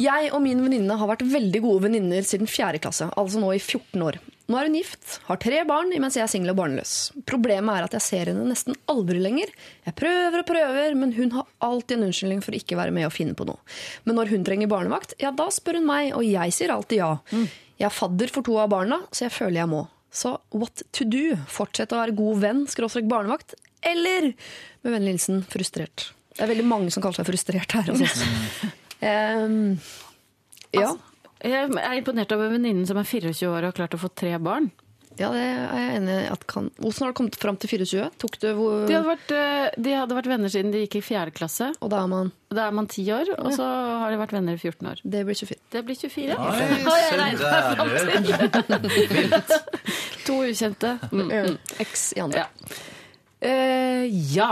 Jeg 0.00 0.30
og 0.32 0.40
min 0.40 0.62
venninne 0.64 0.96
har 0.96 1.08
vært 1.10 1.26
veldig 1.28 1.60
gode 1.60 1.84
venninner 1.84 2.24
siden 2.24 2.48
fjerde 2.48 2.80
klasse, 2.80 3.10
altså 3.20 3.42
nå 3.42 3.52
i 3.52 3.60
14 3.60 4.00
år. 4.06 4.16
Nå 4.50 4.58
er 4.58 4.66
hun 4.66 4.74
gift, 4.74 5.20
har 5.28 5.38
tre 5.38 5.60
barn, 5.68 5.92
mens 6.02 6.16
jeg 6.18 6.24
er 6.24 6.30
singel 6.32 6.50
og 6.50 6.56
barnløs. 6.58 6.94
Problemet 7.28 7.70
er 7.76 7.86
at 7.86 7.92
jeg 7.94 8.02
ser 8.02 8.30
henne 8.32 8.48
nesten 8.48 8.74
aldri 8.90 9.20
lenger. 9.22 9.52
Jeg 9.86 9.94
prøver 10.00 10.40
og 10.40 10.48
prøver, 10.48 10.96
men 10.98 11.14
hun 11.14 11.30
har 11.36 11.46
alltid 11.62 11.98
en 11.98 12.08
unnskyldning 12.08 12.42
for 12.42 12.56
ikke 12.58 12.78
være 12.80 12.94
med 12.96 13.06
og 13.06 13.14
finne 13.14 13.36
på 13.38 13.46
noe. 13.46 13.62
Men 14.08 14.18
når 14.18 14.32
hun 14.32 14.46
trenger 14.46 14.72
barnevakt, 14.72 15.14
ja, 15.22 15.30
da 15.30 15.46
spør 15.54 15.78
hun 15.78 15.86
meg, 15.86 16.10
og 16.18 16.26
jeg 16.26 16.56
sier 16.56 16.74
alltid 16.74 16.98
ja. 16.98 17.12
Jeg 17.78 17.86
er 17.86 17.94
fadder 17.94 18.34
for 18.34 18.46
to 18.46 18.58
av 18.58 18.72
barna, 18.74 18.98
så 19.14 19.28
jeg 19.28 19.36
føler 19.36 19.62
jeg 19.62 19.70
må. 19.70 19.84
Så 20.10 20.34
what 20.50 20.82
to 20.96 21.06
do? 21.06 21.36
Fortsette 21.48 21.94
å 21.94 22.00
være 22.02 22.16
god 22.18 22.42
venn, 22.42 22.64
skråstrek 22.68 23.06
barnevakt, 23.10 23.54
eller 23.86 24.32
med 24.82 24.96
vennlig 24.96 25.14
hilsen 25.14 25.44
frustrert? 25.46 26.10
Det 26.34 26.42
er 26.42 26.50
veldig 26.50 26.66
mange 26.66 26.90
som 26.90 27.04
kaller 27.04 27.20
seg 27.20 27.30
frustrert 27.30 27.78
her 27.78 27.92
Altså. 27.92 28.26
um, 29.46 29.78
ja. 30.74 30.82
ja. 30.82 30.90
Jeg 31.40 31.70
er 31.72 31.96
imponert 31.98 32.32
over 32.36 32.50
venninnen 32.52 32.86
som 32.88 32.98
er 33.00 33.06
24 33.08 33.48
år 33.48 33.64
og 33.64 33.70
har 33.70 33.76
klart 33.78 33.94
å 33.96 34.00
få 34.02 34.08
tre 34.12 34.34
barn. 34.42 34.70
ja, 35.18 35.28
det 35.32 35.40
er 35.40 35.56
jeg 35.76 35.96
enig 35.98 36.14
i 36.16 36.28
Hvordan 36.30 37.00
har 37.02 37.10
du 37.10 37.16
kommet 37.18 37.36
fram 37.40 37.56
til 37.60 37.68
24? 37.72 38.10
Tok 38.20 38.36
du 38.40 38.46
hvor 38.56 38.86
De 38.88 38.94
hadde 38.94 39.08
vært, 39.08 39.32
eh, 39.36 39.70
de 39.76 39.90
hadde 39.96 40.16
vært 40.16 40.28
venner 40.30 40.48
siden 40.52 40.70
de 40.72 40.82
gikk 40.84 40.96
i 41.00 41.02
fjerde 41.04 41.32
klasse. 41.36 41.70
Og 41.80 41.90
da 41.92 42.02
er 42.04 42.08
man 42.12 42.30
Da 42.52 42.66
er 42.68 42.72
man 42.76 42.86
10 42.88 43.10
år, 43.16 43.32
og 43.38 43.52
så 43.56 43.64
har 44.02 44.10
de 44.12 44.18
vært 44.20 44.32
venner 44.36 44.52
i 44.56 44.60
14 44.60 44.86
år. 44.92 45.00
Det 45.04 45.24
blir 45.28 45.34
24. 45.36 45.58
Det 45.70 45.84
blir 45.84 45.96
24. 45.96 46.36
Oi, 46.40 47.00
se 47.08 47.16
der. 47.20 47.32
To 50.26 50.40
ukjente. 50.44 50.94
Mm. 51.12 51.28
Mm. 51.30 51.58
X 51.84 52.12
i 52.16 52.20
andre. 52.24 52.44
Ja. 52.44 52.48
Uh, 53.40 54.04
ja. 54.36 54.50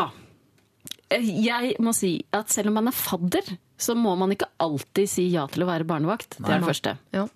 Eh, 1.11 1.25
Jeg 1.45 1.77
må 1.81 1.93
si 1.97 2.25
at 2.33 2.49
selv 2.53 2.69
om 2.73 2.79
man 2.81 2.89
er 2.91 2.97
fadder, 2.97 3.57
så 3.79 3.95
må 3.95 4.17
man 4.19 4.33
ikke 4.35 4.49
alltid 4.61 5.09
si 5.11 5.29
ja 5.31 5.47
til 5.51 5.63
å 5.65 5.69
være 5.71 5.87
barnevakt. 5.89 6.37
Det 6.39 6.49
er 6.51 6.59
det 6.63 6.69
første. 6.69 6.97
Ja. 7.15 7.27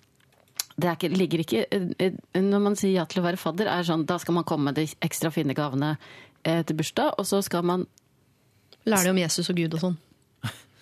Det 0.73 0.89
er 0.89 0.95
ikke, 0.97 1.09
ligger 1.17 1.41
ikke, 1.43 1.65
eh, 2.01 2.13
Når 2.41 2.61
man 2.61 2.75
sier 2.75 2.95
ja 2.97 3.05
til 3.05 3.21
å 3.21 3.25
være 3.27 3.37
fadder, 3.37 3.67
er 3.69 3.83
sånn, 3.85 4.05
da 4.09 4.17
skal 4.19 4.33
man 4.39 4.43
komme 4.49 4.71
med 4.71 4.75
de 4.81 4.87
ekstra 5.05 5.29
fine 5.31 5.53
gavene 5.53 5.91
eh, 6.43 6.63
til 6.65 6.75
bursdag, 6.79 7.13
og 7.17 7.25
så 7.29 7.41
skal 7.45 7.63
man 7.63 7.85
Lære 8.85 9.11
om 9.13 9.17
Jesus 9.21 9.47
og 9.49 9.55
Gud 9.55 9.73
og 9.77 9.79
sånn. 9.79 9.97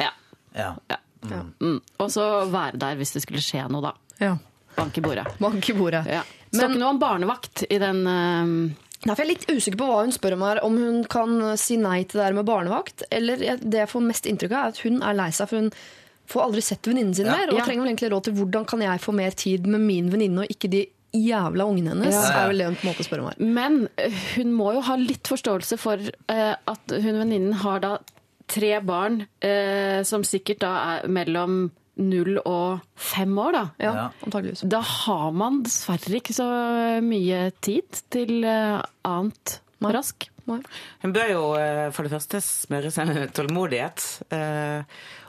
ja, 0.01 0.12
Ja. 0.55 0.70
ja. 0.89 1.41
Mm. 1.62 1.82
Og 1.99 2.07
så 2.09 2.24
være 2.49 2.80
der 2.82 2.95
hvis 2.97 3.12
det 3.14 3.22
skulle 3.22 3.43
skje 3.45 3.68
noe, 3.70 3.82
da. 3.91 3.91
Ja. 4.20 4.38
Bank 4.76 4.97
i 4.97 5.01
bordet. 5.05 5.28
Bank 5.39 5.70
i 5.70 5.74
bordet. 5.78 6.05
Ja. 6.09 6.24
Men- 6.53 6.72
ikke 6.72 6.80
noe 6.80 6.89
om 6.95 6.99
barnevakt 6.99 7.66
i 7.70 7.78
den 7.78 8.01
eh, 8.07 8.74
Derfor 9.02 9.24
er 9.24 9.26
jeg 9.26 9.38
litt 9.38 9.49
usikker 9.58 9.80
på 9.82 9.88
hva 9.89 10.02
hun 10.06 10.14
spør 10.14 10.36
om 10.38 10.43
her. 10.45 10.60
Om 10.66 10.78
hun 10.78 10.99
kan 11.10 11.58
si 11.58 11.78
nei 11.82 12.04
til 12.04 12.20
det 12.20 12.28
her 12.28 12.36
med 12.38 12.45
barnevakt. 12.45 13.02
Eller 13.12 13.41
det 13.58 13.80
jeg 13.82 13.89
får 13.89 14.06
mest 14.06 14.30
inntrykk 14.30 14.52
av, 14.54 14.64
er 14.68 14.76
at 14.76 14.82
hun 14.86 15.02
er 15.02 15.18
lei 15.18 15.30
seg, 15.34 15.49
for 15.49 15.58
hun 15.64 15.72
får 16.32 16.43
aldri 16.45 16.62
sett 16.64 16.88
venninnen 16.88 17.16
sin 17.18 17.26
Ja. 17.26 17.34
mer. 17.36 17.49
Og 17.49 17.58
Ja. 17.60 17.66
trenger 17.66 17.84
vel 17.84 17.91
egentlig 17.95 18.12
råd 18.14 18.24
til 18.30 18.34
hvordan 18.38 18.68
kan 18.68 18.80
jeg 18.86 19.02
få 19.02 19.14
mer 19.14 19.32
tid 19.32 19.66
med 19.68 19.82
min 19.82 20.12
venninne, 20.12 20.43
og 20.45 20.47
ikke 20.54 20.70
de 20.70 20.86
jævla 21.14 21.66
ungene 21.68 21.89
hennes. 21.91 22.14
Ja. 22.14 22.43
er 22.45 22.47
vel 22.47 22.58
det 22.62 22.66
hun 22.70 22.76
på 22.76 22.88
en 22.88 22.93
måte 22.93 23.04
spør 23.04 23.20
om 23.20 23.28
her. 23.32 23.36
Men 23.39 23.89
eh, 23.97 24.12
hun 24.38 24.54
må 24.54 24.74
jo 24.74 24.82
ha 24.82 24.95
litt 24.95 25.24
forståelse 25.28 25.78
for 25.82 25.97
uh, 26.30 26.56
at 26.68 26.88
hun 27.02 27.18
venninnen 27.20 27.54
har 27.54 27.80
da 27.84 27.97
tre 28.47 28.80
barn 28.82 29.26
uh, 29.43 30.04
som 30.04 30.24
sikkert 30.24 30.60
da 30.60 31.02
er 31.02 31.08
mellom 31.08 31.72
null 32.02 32.39
og 32.45 32.82
fem 32.95 33.34
år, 33.38 33.52
da. 33.58 33.64
Ja, 33.80 33.93
Ja. 33.95 34.06
antageligvis. 34.26 34.66
Da 34.70 34.82
har 34.82 35.32
man 35.32 35.62
dessverre 35.64 36.20
ikke 36.20 36.34
så 36.36 36.47
mye 37.04 37.52
tid 37.62 38.02
til 38.10 38.43
annet 38.45 39.60
annet 39.82 39.95
rask. 39.95 40.28
Nei. 40.45 40.60
Hun 41.02 41.14
bør 41.14 41.30
jo 41.32 41.41
eh, 41.58 41.88
for 41.93 42.04
det 42.06 42.12
første 42.14 42.38
smøre 42.41 42.91
seg 42.93 43.08
med 43.10 43.32
tålmodighet. 43.34 44.06
eh, 44.34 44.84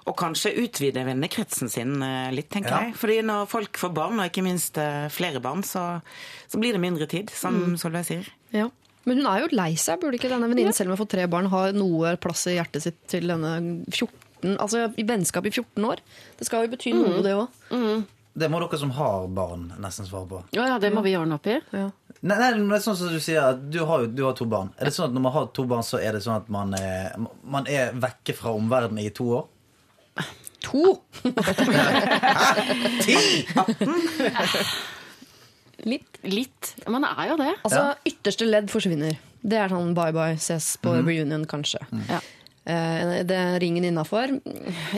Og 0.05 0.17
kanskje 0.19 0.51
utvide 0.59 1.05
vennekretsen 1.07 1.71
sin 1.71 2.03
eh, 2.03 2.31
litt, 2.35 2.49
tenker 2.51 2.71
Ja. 2.75 2.81
jeg. 2.89 2.95
Fordi 2.99 3.21
når 3.23 3.47
folk 3.49 3.79
får 3.79 3.93
barn, 3.95 4.19
og 4.19 4.27
ikke 4.27 4.43
minst 4.43 4.77
eh, 4.83 5.09
flere 5.09 5.41
barn, 5.41 5.63
så, 5.63 6.03
så 6.49 6.59
blir 6.59 6.73
det 6.75 6.81
mindre 6.83 7.07
tid, 7.07 7.31
som 7.31 7.77
Solveig 7.79 8.05
sier. 8.09 8.29
Ja. 8.53 8.69
Men 9.05 9.19
hun 9.23 9.27
er 9.27 9.41
jo 9.45 9.49
lei 9.57 9.75
seg. 9.77 10.01
Burde 10.01 10.19
ikke 10.19 10.29
denne 10.31 10.49
venninnen, 10.51 10.75
selv 10.75 10.91
om 10.91 10.93
hun 10.93 10.97
har 10.99 11.05
fått 11.05 11.15
tre 11.17 11.27
barn, 11.31 11.47
ha 11.51 11.63
noe 11.73 12.17
plass 12.23 12.45
i 12.51 12.57
hjertet 12.59 12.83
sitt 12.85 12.99
til 13.11 13.31
denne 13.31 13.55
14 13.91 14.11
Altså 14.59 14.89
i 14.99 15.05
vennskap 15.09 15.47
i 15.47 15.53
14 15.55 15.87
år? 15.89 16.03
Det 16.39 16.49
skal 16.49 16.67
jo 16.67 16.73
bety 16.75 16.93
noe, 16.97 17.23
det 17.23 17.37
òg. 17.39 17.49
Det 18.33 18.49
må 18.49 18.63
dere 18.63 18.79
som 18.81 18.91
har 18.97 19.27
barn, 19.29 19.67
nesten 19.83 20.07
svare 20.09 20.25
på. 20.31 20.39
Ja, 20.57 20.65
ja, 20.71 20.79
det 20.81 20.89
må 20.95 21.03
vi 21.05 21.13
ordne 21.19 21.37
opp 21.37 21.47
i. 21.53 21.59
Ja. 21.77 21.91
Nei, 22.23 22.37
nei, 22.39 22.49
men 22.57 22.71
det 22.71 22.79
er 22.79 22.85
sånn 22.87 22.97
som 22.97 23.11
du 23.13 23.19
sier 23.21 23.43
at 23.51 23.61
du 23.75 23.83
har 23.85 24.07
du 24.09 24.23
har 24.25 24.33
to 24.39 24.47
barn. 24.49 24.71
Er 24.81 24.89
det 24.89 24.95
sånn 24.97 25.11
at 25.11 25.15
Når 25.17 25.25
man 25.27 25.35
har 25.35 25.51
to 25.53 25.67
barn, 25.69 25.85
så 25.85 26.01
er 26.01 26.17
det 26.17 26.23
sånn 26.25 26.39
at 26.41 26.49
man 26.49 26.73
er, 26.79 27.13
man 27.45 27.69
er 27.69 27.93
vekke 27.93 28.33
fra 28.39 28.55
omverdenen 28.57 29.05
i 29.05 29.11
to 29.13 29.27
år? 29.41 29.45
To! 30.63 30.95
Ti! 33.05 33.19
Litt. 35.83 36.19
Litt. 36.23 36.75
Man 36.87 37.03
er 37.05 37.33
jo 37.33 37.37
det. 37.41 37.49
Altså, 37.67 37.81
Ja. 37.81 37.95
ytterste 38.07 38.47
ledd 38.47 38.69
forsvinner. 38.71 39.17
Det 39.43 39.59
er 39.59 39.69
sånn 39.73 39.91
bye 39.99 40.13
bye, 40.15 40.37
ses 40.39 40.77
på 40.79 40.93
reunion, 41.03 41.43
kanskje. 41.51 41.81
Ja. 42.09 42.21
Eh, 42.65 43.23
det 43.27 43.35
er 43.37 43.57
ringen 43.63 43.85
innafor. 43.89 44.37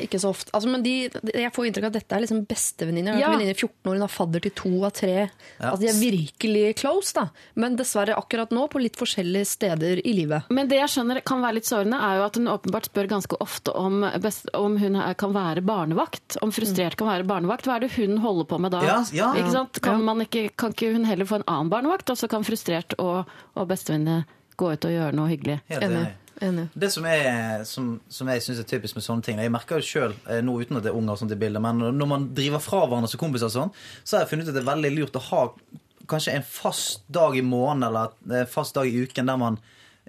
Ikke 0.02 0.18
så 0.20 0.34
ofte. 0.34 0.52
Altså, 0.56 0.68
men 0.68 0.82
de, 0.84 1.08
jeg 1.32 1.52
får 1.54 1.68
inntrykk 1.68 1.86
av 1.86 1.92
at 1.94 1.96
dette 1.96 2.16
er 2.16 2.24
liksom 2.24 2.42
bestevenninner. 2.48 3.16
Ja. 3.20 3.30
Venninner 3.32 3.56
i 3.56 3.58
14 3.58 3.88
år, 3.88 3.96
hun 3.96 4.04
har 4.04 4.12
fadder 4.12 4.44
til 4.44 4.54
to 4.58 4.72
av 4.84 4.92
tre. 4.98 5.14
Ja. 5.24 5.70
Altså, 5.70 5.80
de 5.84 5.90
er 5.92 6.00
virkelig 6.02 6.64
close, 6.82 7.14
da. 7.16 7.26
Men 7.60 7.78
dessverre 7.80 8.18
akkurat 8.20 8.52
nå 8.54 8.66
på 8.72 8.82
litt 8.84 8.98
forskjellige 9.00 9.48
steder 9.48 10.02
i 10.04 10.16
livet. 10.16 10.50
Men 10.52 10.68
det 10.68 10.82
jeg 10.82 10.92
skjønner 10.96 11.22
kan 11.24 11.40
være 11.44 11.58
litt 11.60 11.70
sårende, 11.70 12.00
er 12.04 12.20
jo 12.20 12.26
at 12.28 12.40
hun 12.40 12.50
åpenbart 12.52 12.90
spør 12.90 13.10
ganske 13.14 13.40
ofte 13.44 13.76
om, 13.80 14.02
best, 14.24 14.50
om 14.58 14.76
hun 14.80 15.00
kan 15.20 15.32
være 15.36 15.64
barnevakt. 15.64 16.38
Om 16.44 16.52
frustrert 16.54 16.98
kan 17.00 17.08
være 17.08 17.28
barnevakt. 17.28 17.68
Hva 17.68 17.78
er 17.78 17.86
det 17.86 17.94
hun 17.96 18.20
holder 18.24 18.50
på 18.50 18.60
med 18.60 18.76
da? 18.76 18.82
Ja, 18.84 18.98
ja. 19.16 19.30
Ikke 19.40 19.54
sant? 19.56 19.80
Kan, 19.84 20.04
man 20.04 20.20
ikke, 20.26 20.50
kan 20.60 20.76
ikke 20.76 20.92
hun 20.92 21.08
heller 21.08 21.28
få 21.28 21.40
en 21.40 21.48
annen 21.48 21.72
barnevakt, 21.72 22.12
og 22.12 22.20
så 22.20 22.28
kan 22.30 22.44
frustrert 22.44 22.92
og, 23.00 23.30
og 23.56 23.70
bestevenninne 23.72 24.26
gå 24.60 24.68
ut 24.76 24.86
og 24.86 24.92
gjøre 24.92 25.16
noe 25.16 25.32
hyggelig? 25.32 25.62
Helt 25.72 25.88
Enig. 25.88 26.04
Enig. 26.42 26.66
Det 26.74 26.90
som, 26.90 27.06
er, 27.06 27.62
som, 27.68 27.92
som 28.08 28.30
jeg 28.32 28.42
syns 28.44 28.62
er 28.62 28.68
typisk 28.68 28.98
med 28.98 29.04
sånne 29.06 29.26
ting 29.26 29.38
Jeg 29.42 29.52
merker 29.54 29.78
jo 29.78 29.86
sjøl, 29.86 30.16
nå 30.42 30.56
uten 30.60 30.80
at 30.80 30.86
det 30.86 30.92
er 30.92 30.98
unger 30.98 31.20
sånt 31.20 31.34
i 31.34 31.38
bildet, 31.38 31.62
men 31.62 31.82
når 31.94 32.10
man 32.10 32.28
driver 32.34 32.62
fra 32.64 32.84
hverandre 32.86 33.10
som 33.12 33.22
kompiser, 33.22 33.52
sånn, 33.52 33.72
så 34.02 34.16
har 34.16 34.24
jeg 34.24 34.32
funnet 34.32 34.48
ut 34.48 34.54
at 34.54 34.58
det 34.58 34.64
er 34.64 34.72
veldig 34.72 34.92
lurt 34.96 35.20
å 35.20 35.24
ha 35.30 35.44
kanskje 36.10 36.34
en 36.36 36.44
fast 36.46 37.06
dag 37.12 37.36
i 37.38 37.44
måneden 37.44 37.86
eller 37.88 38.42
en 38.42 38.50
fast 38.50 38.76
dag 38.76 38.88
i 38.88 39.04
uken 39.06 39.30
der 39.30 39.40
man 39.40 39.60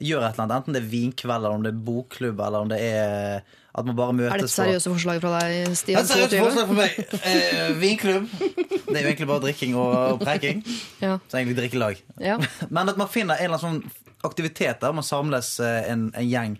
gjør 0.02 0.26
et 0.26 0.34
eller 0.34 0.44
annet. 0.44 0.58
Enten 0.58 0.76
det 0.76 0.82
er 0.84 0.92
vinkveld, 0.92 1.38
eller 1.38 1.56
om 1.56 1.64
det 1.64 1.72
er 1.72 1.86
bokklubb, 1.88 2.42
eller 2.44 2.66
om 2.66 2.72
det 2.72 2.82
er 2.84 3.46
at 3.76 3.86
man 3.86 3.96
bare 3.98 4.14
møtes 4.16 4.32
Er 4.32 4.40
dette 4.40 4.54
seriøse 4.54 4.92
forslag 4.94 5.18
fra 5.24 5.32
deg, 5.40 5.56
Det 5.68 5.78
Stian? 5.78 5.98
er 5.98 6.06
et 6.06 6.12
seriøst 6.12 6.38
forslag 6.46 6.68
for 6.70 6.78
meg. 6.80 7.00
Eh, 7.28 7.74
vinklubb. 7.82 8.30
Det 8.38 8.96
er 8.96 9.02
jo 9.02 9.10
egentlig 9.10 9.28
bare 9.28 9.44
drikking 9.44 9.76
og, 9.76 10.20
preking. 10.22 10.62
Ja. 11.06 11.18
Så 11.28 11.38
egentlig 11.42 11.58
drikkelag. 11.60 12.00
Ja. 12.24 12.38
Men 12.76 12.90
at 12.90 12.98
man 12.98 13.12
finner 13.12 13.36
en 13.36 13.50
eller 13.50 13.60
annen 13.60 13.84
sånn 13.84 14.26
aktivitet 14.26 14.80
der 14.82 14.96
man 14.96 15.04
samles 15.06 15.60
eh, 15.60 15.92
en, 15.92 16.08
en 16.16 16.30
gjeng 16.30 16.56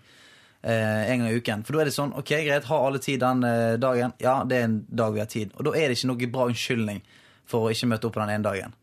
eh, 0.62 1.10
en 1.10 1.24
gang 1.24 1.28
i 1.30 1.40
uken. 1.40 1.64
For 1.64 1.76
da 1.76 1.84
er 1.84 1.90
det 1.90 1.96
sånn 1.96 2.12
OK, 2.20 2.34
greit, 2.46 2.68
har 2.68 2.88
alle 2.90 3.00
tid 3.02 3.22
den 3.24 3.44
eh, 3.48 3.76
dagen? 3.80 4.12
Ja, 4.22 4.42
det 4.44 4.60
er 4.60 4.68
en 4.68 4.80
dag 4.88 5.16
vi 5.16 5.24
har 5.24 5.30
tid. 5.32 5.54
Og 5.56 5.70
da 5.70 5.76
er 5.78 5.88
det 5.88 5.96
ikke 5.98 6.12
noe 6.12 6.32
bra 6.36 6.50
unnskyldning 6.52 7.00
for 7.48 7.66
å 7.66 7.72
ikke 7.72 7.88
møte 7.94 8.08
opp 8.10 8.18
på 8.18 8.22
den 8.24 8.34
ene 8.36 8.44
dagen. 8.46 8.76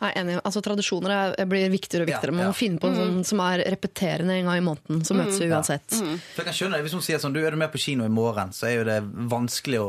Nei, 0.00 0.10
enig. 0.20 0.40
Altså, 0.44 0.60
tradisjoner 0.60 1.10
er, 1.38 1.46
blir 1.46 1.68
viktigere 1.72 2.04
og 2.04 2.10
viktigere. 2.10 2.32
Man 2.34 2.44
Ja, 2.46 2.48
må 2.50 2.56
finne 2.58 2.80
på 2.82 2.88
en 2.90 2.96
sånn 2.98 3.24
som 3.24 3.40
er 3.40 3.62
repeterende 3.72 4.34
en 4.40 4.44
gang 4.50 4.58
i 4.58 4.64
måneden. 4.66 5.04
Så 5.06 5.14
møtes 5.16 5.38
vi 5.40 5.46
uansett. 5.48 5.86
For 6.34 6.42
jeg 6.42 6.48
kan 6.50 6.56
skjønne 6.58 6.76
det, 6.78 6.82
Hvis 6.88 6.92
hun 6.98 7.04
sier 7.06 7.18
sånn, 7.22 7.32
du 7.32 7.40
er 7.44 7.50
du 7.50 7.56
med 7.56 7.70
på 7.72 7.78
kino 7.80 8.04
i 8.04 8.08
morgen, 8.12 8.50
så 8.52 8.66
er 8.68 8.74
jo 8.80 8.84
det 8.88 8.98
vanskelig 9.30 9.80
å, 9.80 9.88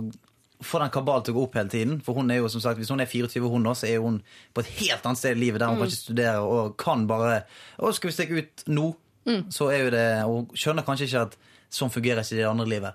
få 0.64 0.80
den 0.80 0.90
kabalen 0.90 1.22
til 1.26 1.34
å 1.34 1.36
gå 1.36 1.42
opp 1.46 1.54
hele 1.60 1.68
tiden. 1.68 2.00
For 2.02 2.16
hun 2.16 2.30
er 2.32 2.40
jo 2.40 2.48
som 2.48 2.60
sagt, 2.64 2.78
Hvis 2.80 2.88
hun 2.90 3.00
er 3.04 3.06
24, 3.06 3.44
hun 3.52 3.62
nå, 3.62 3.74
så 3.76 3.86
er 3.90 4.00
hun 4.00 4.22
på 4.56 4.64
et 4.64 4.70
helt 4.80 5.04
annet 5.06 5.18
sted 5.20 5.36
i 5.36 5.40
livet 5.40 5.60
der 5.60 5.68
hun 5.68 5.78
kan 5.82 5.86
ikke 5.92 6.00
studere 6.00 6.40
og 6.42 6.76
kan 6.80 7.06
bare 7.06 7.42
Å, 7.78 7.92
skal 7.94 8.08
vi 8.10 8.16
stikke 8.16 8.38
ut 8.40 8.64
nå? 8.72 8.94
Så 9.52 9.68
er 9.74 9.84
jo 9.84 9.90
det 9.90 10.06
Og 10.24 10.36
hun 10.38 10.46
skjønner 10.56 10.84
kanskje 10.86 11.06
ikke 11.10 11.26
at 11.28 11.36
sånn 11.76 11.90
fungerer 11.92 12.22
ikke 12.24 12.36
det 12.38 12.46
andre 12.48 12.66
livet. 12.70 12.94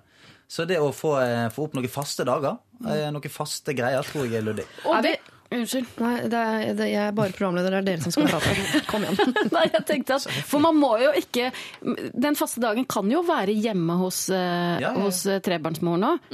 Så 0.51 0.65
det 0.67 0.77
å 0.79 0.89
få, 0.95 1.13
eh, 1.21 1.49
få 1.53 1.63
opp 1.67 1.73
noen 1.77 1.87
faste 1.91 2.23
dager, 2.27 2.57
eh, 2.87 3.09
noen 3.11 3.29
faste 3.31 3.75
greier, 3.75 4.01
tror 4.03 4.25
jeg 4.25 4.39
er 4.41 4.45
luddig. 4.47 4.65
Er 4.87 5.01
vi- 5.03 5.19
Unnskyld. 5.51 5.87
Nei, 5.99 6.13
det 6.31 6.39
er, 6.41 6.61
det, 6.79 6.85
jeg 6.93 7.01
er 7.09 7.15
bare 7.17 7.33
programleder. 7.35 7.73
Det 7.75 7.79
er 7.81 7.87
dere 7.89 8.05
som 8.05 8.13
skal 8.15 8.29
prate. 8.31 8.81
Kom 8.91 9.03
igjen. 9.03 9.33
Nei, 9.57 9.65
jeg 9.73 9.83
tenkte 9.89 10.15
at 10.21 10.27
For 10.47 10.63
man 10.63 10.77
må 10.79 10.93
jo 11.01 11.09
ikke 11.19 11.49
Den 12.15 12.37
faste 12.39 12.63
dagen 12.63 12.85
kan 12.87 13.09
jo 13.11 13.19
være 13.27 13.51
hjemme 13.57 13.97
hos, 13.99 14.23
eh, 14.31 14.79
Ja, 14.79 14.89
ja. 14.89 14.93
hos 15.01 15.25
eh, 15.27 15.41
trebarnsmoren 15.43 16.07
òg. 16.13 16.31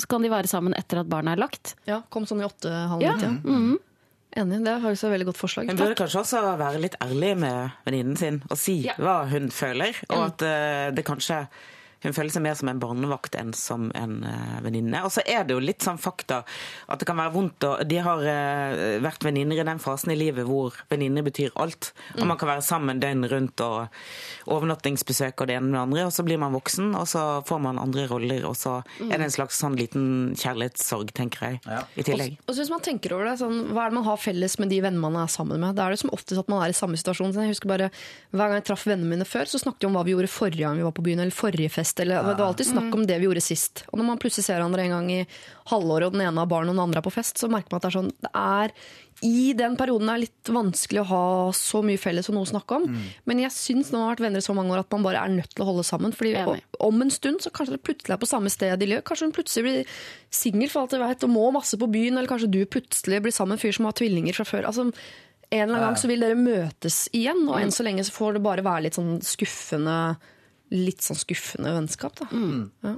Så 0.00 0.08
kan 0.08 0.24
de 0.24 0.30
være 0.32 0.48
sammen 0.48 0.72
etter 0.78 1.02
at 1.02 1.08
barnet 1.12 1.34
er 1.36 1.42
lagt. 1.42 1.74
Ja, 1.90 1.98
Kom 2.08 2.24
sånn 2.24 2.40
i 2.40 2.46
åtte-halv 2.48 3.04
Ja. 3.04 3.12
nitti. 3.20 3.78
Enig. 4.40 4.60
Det 4.64 4.70
er 4.70 4.80
faktisk 4.84 5.04
et 5.08 5.12
veldig 5.16 5.26
godt 5.26 5.40
forslag. 5.40 5.66
Hun 5.72 5.76
burde 5.80 5.96
kanskje 5.98 6.20
også 6.22 6.40
være 6.60 6.78
litt 6.80 6.94
ærlig 7.02 7.32
med 7.42 7.72
venninnen 7.84 8.16
sin 8.16 8.36
og 8.48 8.56
si 8.62 8.76
Ja. 8.86 8.94
hva 8.96 9.16
hun 9.28 9.50
føler, 9.52 9.98
og 10.08 10.22
at 10.30 10.44
eh, 10.46 10.90
det 10.94 11.04
kanskje 11.04 11.40
hun 12.02 12.14
føler 12.16 12.32
seg 12.32 12.44
mer 12.44 12.56
som 12.58 12.70
en 12.72 12.80
barnevakt 12.80 13.36
enn 13.38 13.52
som 13.56 13.90
en 13.98 14.22
uh, 14.24 14.58
venninne. 14.64 15.02
Og 15.04 15.12
så 15.12 15.24
er 15.26 15.44
det 15.44 15.56
jo 15.56 15.62
litt 15.62 15.84
sånn 15.84 16.00
fakta 16.00 16.42
at 16.88 17.00
det 17.00 17.08
kan 17.08 17.18
være 17.20 17.34
vondt 17.34 17.66
å 17.68 17.72
De 17.84 17.98
har 18.00 18.22
uh, 18.24 19.00
vært 19.04 19.24
venninner 19.26 19.60
i 19.60 19.66
den 19.66 19.82
fasen 19.82 20.14
i 20.14 20.18
livet 20.18 20.48
hvor 20.48 20.76
venninner 20.90 21.26
betyr 21.26 21.52
alt. 21.60 21.92
Og 22.16 22.24
man 22.26 22.38
kan 22.40 22.52
være 22.54 22.64
sammen 22.64 23.00
døgnet 23.02 23.30
rundt 23.32 23.64
og 23.64 23.88
overnattingsbesøk 24.50 25.40
og 25.42 25.50
det 25.50 25.56
ene 25.58 25.68
med 25.68 25.76
det 25.76 25.82
andre, 25.84 26.06
og 26.08 26.14
så 26.14 26.24
blir 26.26 26.40
man 26.40 26.54
voksen, 26.56 26.92
og 26.98 27.06
så 27.10 27.24
får 27.48 27.60
man 27.62 27.80
andre 27.80 28.06
roller, 28.10 28.44
og 28.48 28.56
så 28.58 28.78
er 29.04 29.16
det 29.16 29.28
en 29.28 29.34
slags 29.34 29.58
sånn 29.60 29.76
liten 29.78 30.06
kjærlighetssorg, 30.40 31.12
tenker 31.16 31.46
jeg, 31.46 31.60
Ja. 31.66 31.82
i 31.96 32.04
tillegg. 32.06 32.38
Og 32.46 32.54
så 32.54 32.62
hvis 32.62 32.72
man 32.72 32.80
tenker 32.84 33.14
over 33.16 33.24
det, 33.30 33.38
sånn, 33.40 33.58
Hva 33.70 33.86
er 33.86 33.90
det 33.90 33.98
man 34.00 34.04
har 34.04 34.16
felles 34.16 34.58
med 34.58 34.70
de 34.70 34.80
vennene 34.80 35.00
man 35.00 35.16
er 35.22 35.26
sammen 35.28 35.60
med? 35.60 35.76
Da 35.76 35.86
er 35.86 35.90
det 35.90 36.00
som 36.00 36.10
oftest 36.10 36.40
at 36.40 36.48
man 36.48 36.62
er 36.62 36.70
i 36.70 36.76
samme 36.76 36.96
situasjon. 36.96 37.32
Så 37.34 37.42
jeg 37.44 37.54
husker 37.54 37.68
bare, 37.68 37.90
Hver 38.32 38.48
gang 38.48 38.58
jeg 38.60 38.64
traff 38.64 38.86
vennene 38.86 39.10
mine 39.10 39.26
før, 39.26 39.44
så 39.44 39.58
snakket 39.60 39.80
vi 39.80 39.86
om 39.86 39.94
hva 39.98 40.04
vi 40.04 40.12
gjorde 40.14 40.30
forrige 40.30 40.64
gang 40.64 40.76
vi 40.76 40.86
var 40.86 40.92
på 40.92 41.02
byen, 41.02 41.20
eller 41.20 41.34
forrige 41.34 41.70
fest. 41.70 41.89
Eller, 41.98 42.22
Det 42.22 42.38
var 42.38 42.46
alltid 42.52 42.70
snakk 42.70 42.94
om 42.94 43.06
det 43.06 43.18
vi 43.18 43.26
gjorde 43.26 43.42
sist. 43.42 43.84
Og 43.90 43.98
når 43.98 44.06
man 44.06 44.18
plutselig 44.22 44.46
ser 44.46 44.58
hverandre 44.58 44.84
en 44.86 44.94
gang 44.94 45.10
i 45.10 45.20
halvåret, 45.72 46.06
og 46.06 46.12
den 46.14 46.22
ene 46.28 46.38
har 46.38 46.46
barn 46.46 46.68
og 46.68 46.76
den 46.76 46.82
andre 46.84 47.02
er 47.02 47.06
på 47.08 47.12
fest, 47.14 47.40
så 47.40 47.50
merker 47.50 47.72
man 47.72 47.80
at 47.80 47.88
det 47.88 47.90
er 47.90 47.98
sånn 47.98 48.12
Det 48.20 48.30
er 48.36 48.74
i 49.20 49.52
den 49.52 49.74
perioden 49.76 50.08
er 50.08 50.16
det 50.16 50.28
litt 50.28 50.50
vanskelig 50.54 51.02
å 51.02 51.08
ha 51.10 51.24
så 51.52 51.82
mye 51.84 52.00
felles 52.00 52.30
og 52.30 52.38
noe 52.38 52.46
å 52.46 52.50
snakke 52.54 52.78
om. 52.78 52.86
Men 53.28 53.42
jeg 53.42 53.52
syns 53.52 53.90
nå 53.92 54.00
har 54.00 54.14
vært 54.14 54.22
venner 54.24 54.40
i 54.40 54.46
så 54.46 54.54
mange 54.56 54.72
år 54.72 54.80
at 54.80 54.94
man 54.94 55.04
bare 55.04 55.24
er 55.26 55.34
nødt 55.34 55.52
til 55.52 55.64
å 55.64 55.68
holde 55.68 55.84
sammen. 55.84 56.14
Fordi 56.16 56.32
og, 56.40 56.62
om 56.80 57.02
en 57.04 57.12
stund 57.12 57.42
så 57.44 57.52
kanskje 57.52 57.76
det 57.76 57.84
plutselig 57.84 58.16
er 58.16 58.22
på 58.22 58.30
samme 58.30 58.52
sted 58.52 58.80
i 58.80 58.88
livet. 58.88 59.04
Kanskje 59.04 59.28
hun 59.28 59.34
plutselig 59.36 59.66
blir 59.66 59.98
singel 60.32 60.72
for 60.72 60.86
alt 60.86 60.96
jeg 60.96 61.04
vet, 61.04 61.26
og 61.28 61.34
må 61.34 61.50
masse 61.52 61.76
på 61.76 61.90
byen. 61.92 62.16
Eller 62.16 62.30
kanskje 62.32 62.52
du 62.54 62.62
plutselig 62.64 63.20
blir 63.26 63.36
sammen 63.36 63.58
med 63.58 63.60
en 63.60 63.64
fyr 63.66 63.76
som 63.76 63.90
har 63.90 63.98
tvillinger 64.00 64.40
fra 64.40 64.48
før. 64.48 64.70
Altså, 64.70 64.88
en 65.50 65.64
eller 65.66 65.74
annen 65.74 65.88
gang 65.90 66.00
så 66.00 66.08
vil 66.08 66.22
dere 66.22 66.38
møtes 66.38 67.02
igjen, 67.16 67.42
og 67.50 67.58
enn 67.58 67.72
så 67.74 67.84
lenge 67.84 68.06
så 68.06 68.14
får 68.14 68.38
det 68.38 68.44
bare 68.46 68.64
være 68.64 68.86
litt 68.86 68.96
sånn 68.96 69.16
skuffende 69.26 69.96
Litt 70.70 71.02
sånn 71.02 71.18
skuffende 71.18 71.72
vennskap, 71.74 72.14
da. 72.20 72.26
Ja. 72.86 72.96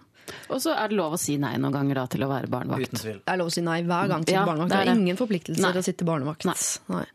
Og 0.55 0.61
så 0.63 0.71
er 0.79 0.89
det 0.89 0.95
lov 0.97 1.17
å 1.17 1.19
si 1.19 1.35
nei 1.41 1.57
noen 1.59 1.73
ganger 1.75 1.99
da 1.99 2.05
til 2.07 2.23
å 2.23 2.29
være 2.31 2.47
barnevakt. 2.53 2.93
Uten 2.93 3.01
tvil. 3.01 3.17
Det 3.25 3.33
er 3.33 3.39
lov 3.41 3.49
å 3.51 3.53
si 3.57 3.61
nei 3.67 3.81
hver 3.83 4.09
gang 4.13 4.23
til 4.25 4.37
Ja, 4.37 4.45
barnevakt. 4.47 4.69
det 4.71 4.77
Det 4.77 4.79
er 4.79 4.91
er 4.91 4.95
det. 4.95 5.01
ingen 5.03 5.17
forpliktelse 5.19 5.61
Nei. 5.65 5.73
til 5.73 5.81
å 5.81 5.85
sitte 5.89 6.05
barnevakt. 6.07 6.45
Nei. 6.47 6.55
Nei. 6.95 7.07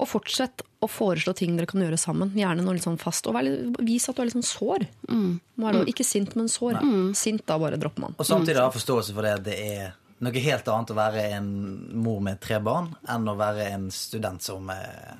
Og 0.00 0.08
fortsett 0.08 0.62
å 0.80 0.88
foreslå 0.88 1.34
ting 1.36 1.56
dere 1.58 1.66
kan 1.66 1.82
gjøre 1.84 1.98
sammen. 2.00 2.30
Gjerne 2.34 2.64
noe 2.64 2.72
litt 2.78 2.86
sånn 2.86 2.98
fast. 2.98 3.26
Og 3.28 3.34
litt, 3.36 3.76
vis 3.84 4.08
at 4.08 4.16
du 4.16 4.22
er 4.22 4.30
litt 4.30 4.38
sånn 4.38 4.48
sår. 4.48 4.86
Mm. 5.10 5.40
Lov. 5.58 5.84
Ikke 5.92 6.04
sint, 6.08 6.34
men 6.36 6.48
sår. 6.48 6.80
Sint, 7.14 7.44
da 7.46 7.58
bare 7.58 7.76
dropper 7.76 8.00
man. 8.00 8.14
Og 8.18 8.24
samtidig 8.26 8.56
ha 8.56 8.70
forståelse 8.70 9.12
for 9.12 9.22
det 9.22 9.34
at 9.34 9.44
det 9.44 9.58
er 9.60 9.94
noe 10.24 10.32
helt 10.32 10.64
annet 10.72 10.90
å 10.90 10.96
være 10.96 11.26
en 11.36 11.52
mor 12.00 12.20
med 12.24 12.40
tre 12.40 12.58
barn 12.64 12.94
enn 13.12 13.28
å 13.28 13.36
være 13.36 13.68
en 13.74 13.90
student 13.90 14.40
som 14.40 14.70
eh, 14.70 15.14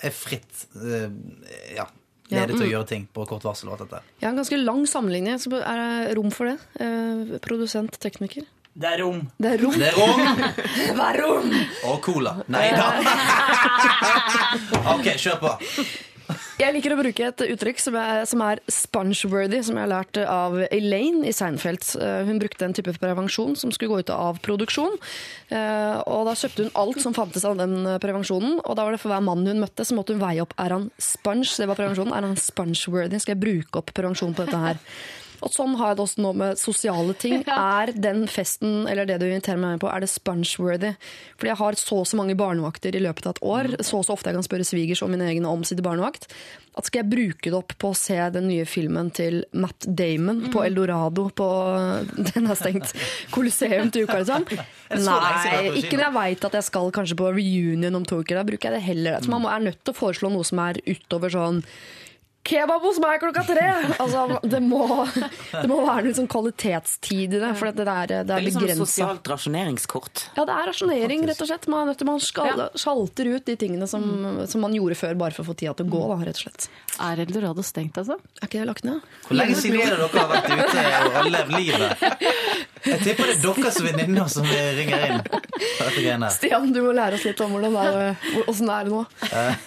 er 0.00 0.10
fritt 0.16 0.64
eh, 0.80 1.10
ja, 1.76 1.84
ledet 2.30 2.56
til 2.56 2.66
å 2.66 2.70
gjøre 2.72 2.88
ting 2.90 3.06
på 3.14 3.26
kort 3.28 3.44
varsel. 3.46 3.68
og 3.70 3.76
alt 3.76 3.86
dette. 3.88 4.02
Jeg 4.20 4.26
har 4.28 4.34
en 4.34 4.40
ganske 4.42 4.58
lang 4.64 4.82
sammenligning. 4.90 5.38
Så 5.42 5.52
er 5.60 5.80
det 5.82 6.16
rom 6.18 6.30
for 6.34 6.50
det? 6.50 6.58
Eh, 6.80 7.36
produsent, 7.44 7.98
tekniker. 8.02 8.46
Det 8.76 8.88
er 8.92 8.98
rom. 9.00 9.22
Det 9.40 9.54
er 9.54 9.62
rom. 9.64 9.72
Det 9.80 9.86
er 9.88 9.96
rom 9.96 10.26
Hva 10.98 11.06
er 11.14 11.20
rom! 11.22 11.54
og 11.88 12.00
cola. 12.04 12.34
Nei 12.52 12.66
da! 12.76 12.90
OK, 14.96 15.08
kjør 15.16 15.38
på. 15.40 15.54
Jeg 16.58 16.74
liker 16.74 16.94
å 16.94 16.98
bruke 16.98 17.26
et 17.28 17.42
uttrykk 17.44 17.80
som 17.82 17.96
er, 18.00 18.22
som 18.28 18.42
er 18.46 18.60
sponge-worthy, 18.72 19.60
som 19.66 19.76
jeg 19.78 19.84
har 19.84 19.92
lært 19.92 20.20
av 20.24 20.56
Elaine 20.70 21.26
i 21.28 21.34
Seinfeld. 21.36 21.84
Eh, 22.00 22.22
Hun 22.26 22.40
brukte 22.42 22.66
en 22.66 22.74
type 22.76 22.94
prevensjon 22.98 23.56
som 23.58 23.72
skulle 23.74 23.92
gå 23.92 24.00
ut 24.06 24.12
av 24.14 24.40
produksjon. 24.44 24.96
Eh, 25.50 25.96
Og 26.06 26.24
da 26.26 26.34
kjøpte 26.38 26.66
hun 26.66 26.74
alt 26.74 27.02
som 27.04 27.14
fantes 27.16 27.44
av 27.44 27.58
den 27.60 27.78
eh, 27.86 28.00
prevensjonen. 28.02 28.58
Og 28.64 28.74
da 28.76 28.86
var 28.86 28.96
det 28.96 29.02
for 29.02 29.12
hver 29.12 29.24
mann 29.24 29.46
hun 29.46 29.62
møtte, 29.62 29.86
så 29.86 29.94
måtte 29.98 30.16
hun 30.16 30.24
veie 30.24 30.42
opp 30.42 30.56
er 30.58 30.74
han 30.74 30.90
sponge, 30.98 31.52
det 31.56 31.68
var 31.68 31.78
prevensjonen, 31.78 32.16
er 32.16 32.26
han 32.26 32.40
sponge-worthy, 32.40 33.20
skal 33.20 33.36
jeg 33.36 33.44
bruke 33.44 33.82
opp 33.82 33.94
prevensjon 33.96 34.34
på 34.34 34.46
dette 34.46 34.64
her. 34.64 34.82
Og 35.44 35.52
sånn 35.52 35.76
har 35.80 35.92
jeg 35.92 35.98
det 35.98 36.04
også 36.06 36.22
nå 36.24 36.32
med 36.42 36.60
sosiale 36.60 37.16
ting. 37.20 37.42
Er 37.56 37.92
den 37.92 38.26
festen, 38.30 38.84
eller 38.90 39.08
det 39.08 39.18
du 39.20 39.26
inviterer 39.28 39.60
meg 39.60 39.76
med 39.76 39.82
på, 39.84 39.90
er 39.92 40.04
det 40.04 40.10
sponge-worthy? 40.12 40.94
Fordi 41.36 41.52
jeg 41.52 41.60
har 41.60 41.80
så 41.80 42.02
og 42.02 42.08
så 42.08 42.18
mange 42.18 42.36
barnevakter 42.38 42.96
i 42.96 43.02
løpet 43.02 43.26
av 43.26 43.36
et 43.36 43.42
år, 43.46 43.70
så 43.80 44.00
og 44.00 44.06
så 44.06 44.14
ofte 44.16 44.30
jeg 44.30 44.38
kan 44.38 44.46
spørre 44.46 44.66
svigers 44.68 45.02
og 45.04 45.10
min 45.12 45.24
egen 45.24 45.48
om 45.48 45.64
sitt 45.66 45.80
barnevakt, 45.84 46.28
at 46.76 46.88
skal 46.90 47.00
jeg 47.00 47.08
bruke 47.08 47.48
det 47.48 47.56
opp 47.56 47.72
på 47.80 47.90
å 47.92 47.96
se 47.96 48.18
den 48.34 48.50
nye 48.50 48.66
filmen 48.68 49.08
til 49.16 49.38
Matt 49.56 49.86
Damon 49.88 50.42
på 50.52 50.60
Eldorado 50.66 51.30
på 51.32 51.46
Den 52.34 52.50
er 52.52 52.58
stengt. 52.58 52.92
kolosseum 53.32 53.88
til 53.94 54.04
uka, 54.04 54.20
liksom? 54.20 54.44
Nei, 55.06 55.72
ikke 55.80 55.96
når 55.96 56.04
jeg 56.04 56.16
veit 56.18 56.48
at 56.50 56.58
jeg 56.60 56.68
skal 56.68 56.92
kanskje 56.94 57.16
på 57.18 57.32
reunion 57.32 57.96
om 57.96 58.04
to 58.06 58.20
uker. 58.20 58.36
Da 58.36 58.44
bruker 58.46 58.68
jeg 58.68 58.76
det 58.76 58.86
heller. 58.86 59.16
Så 59.24 59.32
man 59.32 59.48
er 59.48 59.64
nødt 59.70 59.80
til 59.82 59.94
å 59.94 59.98
foreslå 59.98 60.30
noe 60.34 60.46
som 60.46 60.60
er 60.66 60.82
utover 60.84 61.32
sånn 61.32 61.62
Kebab 62.46 62.84
hos 62.86 62.98
meg 63.02 63.18
klokka 63.22 63.42
tre! 63.48 63.64
Altså, 63.98 64.38
det, 64.46 64.60
må, 64.62 64.82
det 65.50 65.66
må 65.70 65.80
være 65.82 66.04
noen 66.06 66.16
sånn 66.20 66.28
kvalitetstid 66.30 67.34
i 67.34 67.40
det. 67.42 67.50
For 67.58 67.72
det 67.74 67.86
er, 67.86 68.10
det 68.12 68.20
Det 68.28 68.34
er 68.36 68.38
er 68.38 68.46
liksom 68.46 68.62
begrensa. 68.66 68.86
sosialt 68.86 69.30
rasjoneringskort. 69.32 70.24
Ja, 70.38 70.44
det 70.46 70.54
er 70.54 70.70
rasjonering, 70.70 71.26
rett 71.30 71.42
og 71.42 71.50
slett. 71.50 71.66
Man 71.72 71.90
er 71.92 72.04
man 72.06 72.22
skal, 72.22 72.64
sjalter 72.78 73.32
ut 73.34 73.46
de 73.50 73.56
tingene 73.58 73.88
som, 73.90 74.06
som 74.46 74.62
man 74.62 74.76
gjorde 74.78 74.98
før, 75.00 75.16
bare 75.18 75.34
for 75.34 75.42
å 75.42 75.50
få 75.50 75.56
tida 75.58 75.74
til 75.78 75.88
å 75.88 75.94
gå, 75.96 76.02
da, 76.12 76.20
rett 76.28 76.38
og 76.38 76.44
slett. 76.46 76.68
Er 77.10 77.24
Eldorado 77.26 77.64
stengt, 77.66 77.98
altså? 78.00 78.18
Er 78.40 78.46
ikke 78.48 78.62
det 78.62 78.68
lagt 78.70 78.86
ned? 78.86 79.02
Hvor 79.26 79.40
lenge 79.40 79.58
siden 79.58 79.82
er 79.82 79.96
det 79.96 79.98
dere 80.06 80.22
har 80.22 80.30
vært 80.30 80.50
ute 80.54 80.86
og 80.86 81.18
har 81.18 81.30
levd 81.34 81.56
livet? 81.58 82.06
Jeg 82.86 83.00
tipper 83.02 83.30
det 83.30 83.36
er 83.36 83.40
deres 83.60 83.78
venninner 83.82 84.28
som 84.30 84.46
ringer 84.46 85.06
inn. 85.08 86.28
Stian, 86.32 86.68
du 86.74 86.80
må 86.84 86.92
lære 86.96 87.18
oss 87.18 87.24
litt 87.26 87.40
om 87.44 87.54
hvordan 87.56 87.74
det 87.76 87.84
er, 87.90 88.18
hvordan 88.36 88.70
det 88.70 88.76
er 88.76 88.90
nå. 88.92 89.00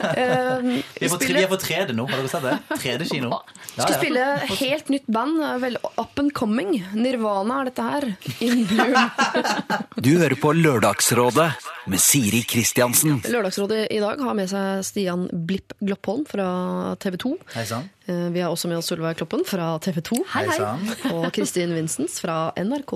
Eh, 0.09 0.67
Vi 0.69 0.79
vi 0.99 1.07
er 1.07 1.13
på, 1.13 1.19
er 1.43 1.49
på 1.51 1.59
3D 1.63 1.95
nå, 1.97 2.05
har 2.09 2.21
dere 2.21 2.31
sett 2.31 2.45
det? 2.45 2.55
3D-kino. 2.83 3.31
Ja, 3.75 3.83
skal 3.85 3.97
spille 3.99 4.25
helt 4.59 4.89
nytt 4.93 5.07
band. 5.11 5.41
Vel, 5.63 5.77
up 5.99 6.19
and 6.21 6.33
coming. 6.37 6.73
Nirvana 6.95 7.61
er 7.63 7.69
dette 7.71 7.85
her. 7.89 8.09
In 8.45 8.65
Bloom. 8.69 8.97
Du 9.99 10.11
hører 10.17 10.37
på 10.39 10.53
Lørdagsrådet 10.55 11.49
med 11.89 11.99
Siri 12.03 12.43
Kristiansen. 12.47 13.21
Lørdagsrådet 13.27 13.85
i 13.91 14.01
dag 14.03 14.19
har 14.23 14.35
med 14.37 14.49
seg 14.51 14.83
Stian 14.87 15.27
Blipp 15.49 15.75
Gloppholm 15.81 16.25
fra 16.29 16.49
TV 17.01 17.17
2. 17.25 17.35
Hei 17.55 17.65
sann. 17.69 17.89
Vi 18.09 18.41
har 18.41 18.49
også 18.49 18.69
med 18.71 18.79
oss 18.79 18.89
Solveig 18.89 19.19
Kloppen 19.19 19.43
fra 19.45 19.75
TV 19.83 19.99
2. 20.01 20.19
Hei 20.33 20.45
hei. 20.49 20.69
Og 21.13 21.27
Kristin 21.35 21.75
Vincents 21.77 22.17
fra 22.23 22.49
NRK. 22.57 22.95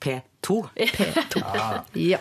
P2. 0.00 0.58
P2. 0.76 1.44
Ja. 1.96 2.20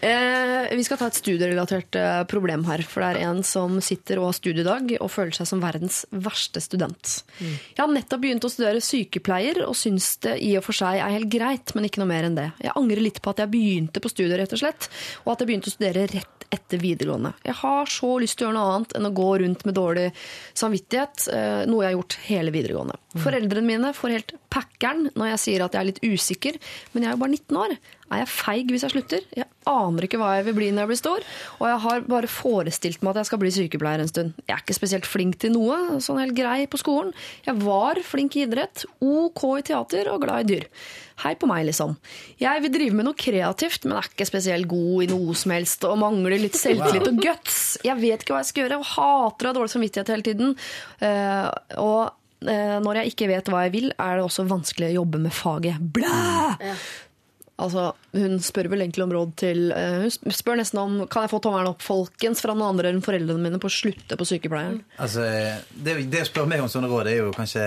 Eh, 0.00 0.76
vi 0.76 0.84
skal 0.86 0.96
ta 0.96 1.10
et 1.10 1.18
studierelatert 1.18 1.96
eh, 1.98 2.22
problem 2.30 2.64
her. 2.68 2.82
For 2.88 3.04
det 3.04 3.10
er 3.12 3.28
en 3.28 3.42
som 3.46 3.78
sitter 3.84 4.20
og 4.20 4.30
har 4.30 4.38
studiedag 4.38 4.94
og 4.96 5.12
føler 5.12 5.36
seg 5.36 5.48
som 5.50 5.60
verdens 5.60 6.02
verste 6.10 6.62
student. 6.64 7.20
Jeg 7.40 7.82
har 7.82 7.92
nettopp 7.92 8.24
begynt 8.24 8.46
å 8.46 8.52
studere 8.52 8.80
sykepleier 8.84 9.62
og 9.66 9.76
syns 9.78 10.14
det 10.24 10.38
i 10.44 10.54
og 10.58 10.64
for 10.66 10.76
seg 10.76 11.02
er 11.02 11.16
helt 11.18 11.30
greit, 11.32 11.74
men 11.76 11.88
ikke 11.88 12.02
noe 12.02 12.12
mer 12.12 12.28
enn 12.28 12.38
det. 12.38 12.50
Jeg 12.64 12.76
angrer 12.80 13.04
litt 13.04 13.20
på 13.20 13.34
at 13.34 13.44
jeg 13.44 13.52
begynte 13.52 14.00
på 14.02 14.12
studiet, 14.12 14.38
rett 14.40 14.56
og 14.56 14.62
slett, 14.62 14.88
og 15.26 15.34
at 15.34 15.42
jeg 15.42 15.52
begynte 15.52 15.72
å 15.72 15.76
studere 15.76 16.08
rett 16.14 16.46
etter 16.50 16.80
videregående. 16.82 17.32
Jeg 17.46 17.54
har 17.60 17.90
så 17.90 18.10
lyst 18.18 18.38
til 18.38 18.48
å 18.48 18.48
gjøre 18.48 18.58
noe 18.58 18.72
annet 18.74 18.96
enn 18.98 19.06
å 19.06 19.12
gå 19.14 19.28
rundt 19.42 19.62
med 19.68 19.76
dårlig 19.76 20.08
samvittighet, 20.58 21.28
eh, 21.30 21.62
noe 21.70 21.84
jeg 21.84 21.92
har 21.92 21.98
gjort 21.98 22.18
hele 22.26 22.54
videregående. 22.54 22.98
Foreldrene 23.22 23.66
mine 23.66 23.92
får 23.94 24.16
helt 24.16 24.34
packeren 24.50 25.08
når 25.14 25.32
jeg 25.32 25.42
sier 25.44 25.64
at 25.64 25.74
jeg 25.74 25.80
er 25.80 25.88
litt 25.92 26.02
usikker, 26.02 26.58
men 26.92 27.04
jeg 27.04 27.10
er 27.10 27.16
jo 27.16 27.22
bare 27.22 27.36
19 27.36 27.60
år. 27.62 27.76
Er 28.10 28.24
jeg 28.24 28.30
feig 28.32 28.72
hvis 28.72 28.82
jeg 28.82 28.94
slutter? 28.94 29.26
Jeg 29.38 29.46
aner 29.70 30.06
ikke 30.06 30.18
hva 30.18 30.32
jeg 30.38 30.48
vil 30.48 30.56
bli 30.56 30.70
når 30.74 30.82
jeg 30.82 30.90
blir 30.90 30.98
stor, 30.98 31.26
og 31.60 31.66
jeg 31.68 31.82
har 31.84 32.06
bare 32.10 32.30
forestilt 32.30 33.04
meg 33.04 33.12
at 33.12 33.20
jeg 33.20 33.28
skal 33.28 33.40
bli 33.42 33.52
sykepleier 33.54 34.02
en 34.02 34.10
stund. 34.10 34.32
Jeg 34.48 34.54
er 34.56 34.64
ikke 34.64 34.74
spesielt 34.74 35.06
flink 35.06 35.38
til 35.42 35.54
noe, 35.54 36.00
sånn 36.02 36.18
helt 36.18 36.34
grei 36.34 36.64
på 36.70 36.80
skolen. 36.80 37.12
Jeg 37.46 37.60
var 37.62 38.00
flink 38.06 38.34
i 38.34 38.42
idrett, 38.48 38.82
OK 38.98 39.44
i 39.60 39.66
teater 39.70 40.10
og 40.10 40.24
glad 40.24 40.42
i 40.42 40.50
dyr. 40.50 40.66
Hei 41.22 41.34
på 41.38 41.46
meg, 41.46 41.66
liksom. 41.68 41.94
Jeg 42.40 42.62
vil 42.64 42.72
drive 42.72 42.96
med 42.96 43.06
noe 43.06 43.18
kreativt, 43.18 43.84
men 43.86 43.98
er 44.00 44.08
ikke 44.08 44.26
spesielt 44.26 44.66
god 44.70 45.04
i 45.04 45.10
noe 45.10 45.36
som 45.36 45.52
helst, 45.54 45.84
og 45.86 46.00
mangler 46.00 46.34
litt 46.40 46.56
selvtillit 46.58 47.10
og 47.12 47.20
guts. 47.20 47.60
Jeg 47.86 48.00
vet 48.00 48.24
ikke 48.24 48.34
hva 48.34 48.40
jeg 48.40 48.50
skal 48.50 48.64
gjøre, 48.64 48.80
og 48.80 48.88
hater 48.94 49.46
å 49.46 49.52
ha 49.52 49.58
dårlig 49.60 49.74
samvittighet 49.74 50.10
hele 50.14 50.26
tiden. 50.26 50.56
Eh, 51.04 51.46
og 51.78 52.48
eh, 52.48 52.80
når 52.80 53.02
jeg 53.02 53.12
ikke 53.12 53.30
vet 53.30 53.52
hva 53.52 53.66
jeg 53.66 53.74
vil, 53.76 53.92
er 54.00 54.16
det 54.16 54.24
også 54.24 54.48
vanskelig 54.50 54.88
å 54.90 54.98
jobbe 55.02 55.22
med 55.28 55.36
faget. 55.36 55.86
Blæ! 56.00 56.16
Altså, 57.60 57.90
hun 58.16 58.38
spør 58.42 58.70
vel 58.72 58.84
egentlig 58.84 59.04
om 59.04 59.14
råd 59.14 59.32
til 59.42 59.72
eh, 59.76 60.06
Hun 60.06 60.34
spør 60.34 60.60
nesten 60.60 60.80
om 60.80 60.94
kan 61.12 61.26
jeg 61.26 61.32
få 61.34 61.40
tommelen 61.44 61.70
opp 61.70 61.84
folkens 61.84 62.40
fra 62.40 62.54
noen 62.56 62.72
andre 62.74 62.92
enn 62.92 63.02
foreldrene 63.04 63.42
mine 63.42 63.60
på 63.60 63.68
å 63.68 63.74
slutte 63.74 64.16
på 64.16 64.28
sykepleien. 64.28 64.80
Altså, 65.02 65.26
det, 65.74 65.96
det 66.10 66.24
å 66.24 66.28
spørre 66.30 66.50
meg 66.50 66.64
om 66.64 66.70
sånne 66.72 66.90
råd 66.90 67.10
er 67.10 67.20
jo 67.20 67.34
kanskje 67.36 67.66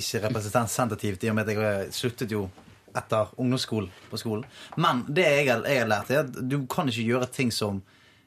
ikke 0.00 0.24
representativt, 0.26 1.24
i 1.24 1.32
og 1.32 1.38
med 1.38 1.48
at 1.48 1.56
jeg 1.56 1.94
sluttet 1.96 2.36
jo 2.36 2.48
etter 2.96 3.30
ungdomsskolen 3.38 3.90
på 4.10 4.18
skolen. 4.20 4.44
Men 4.76 5.04
det 5.08 5.26
jeg 5.26 5.48
jeg 5.48 5.80
har 5.80 5.90
lært, 5.90 6.10
er 6.10 6.24
at 6.24 6.40
du 6.42 6.60
kan 6.70 6.90
ikke 6.90 7.06
gjøre 7.06 7.30
ting 7.32 7.52
som 7.54 7.80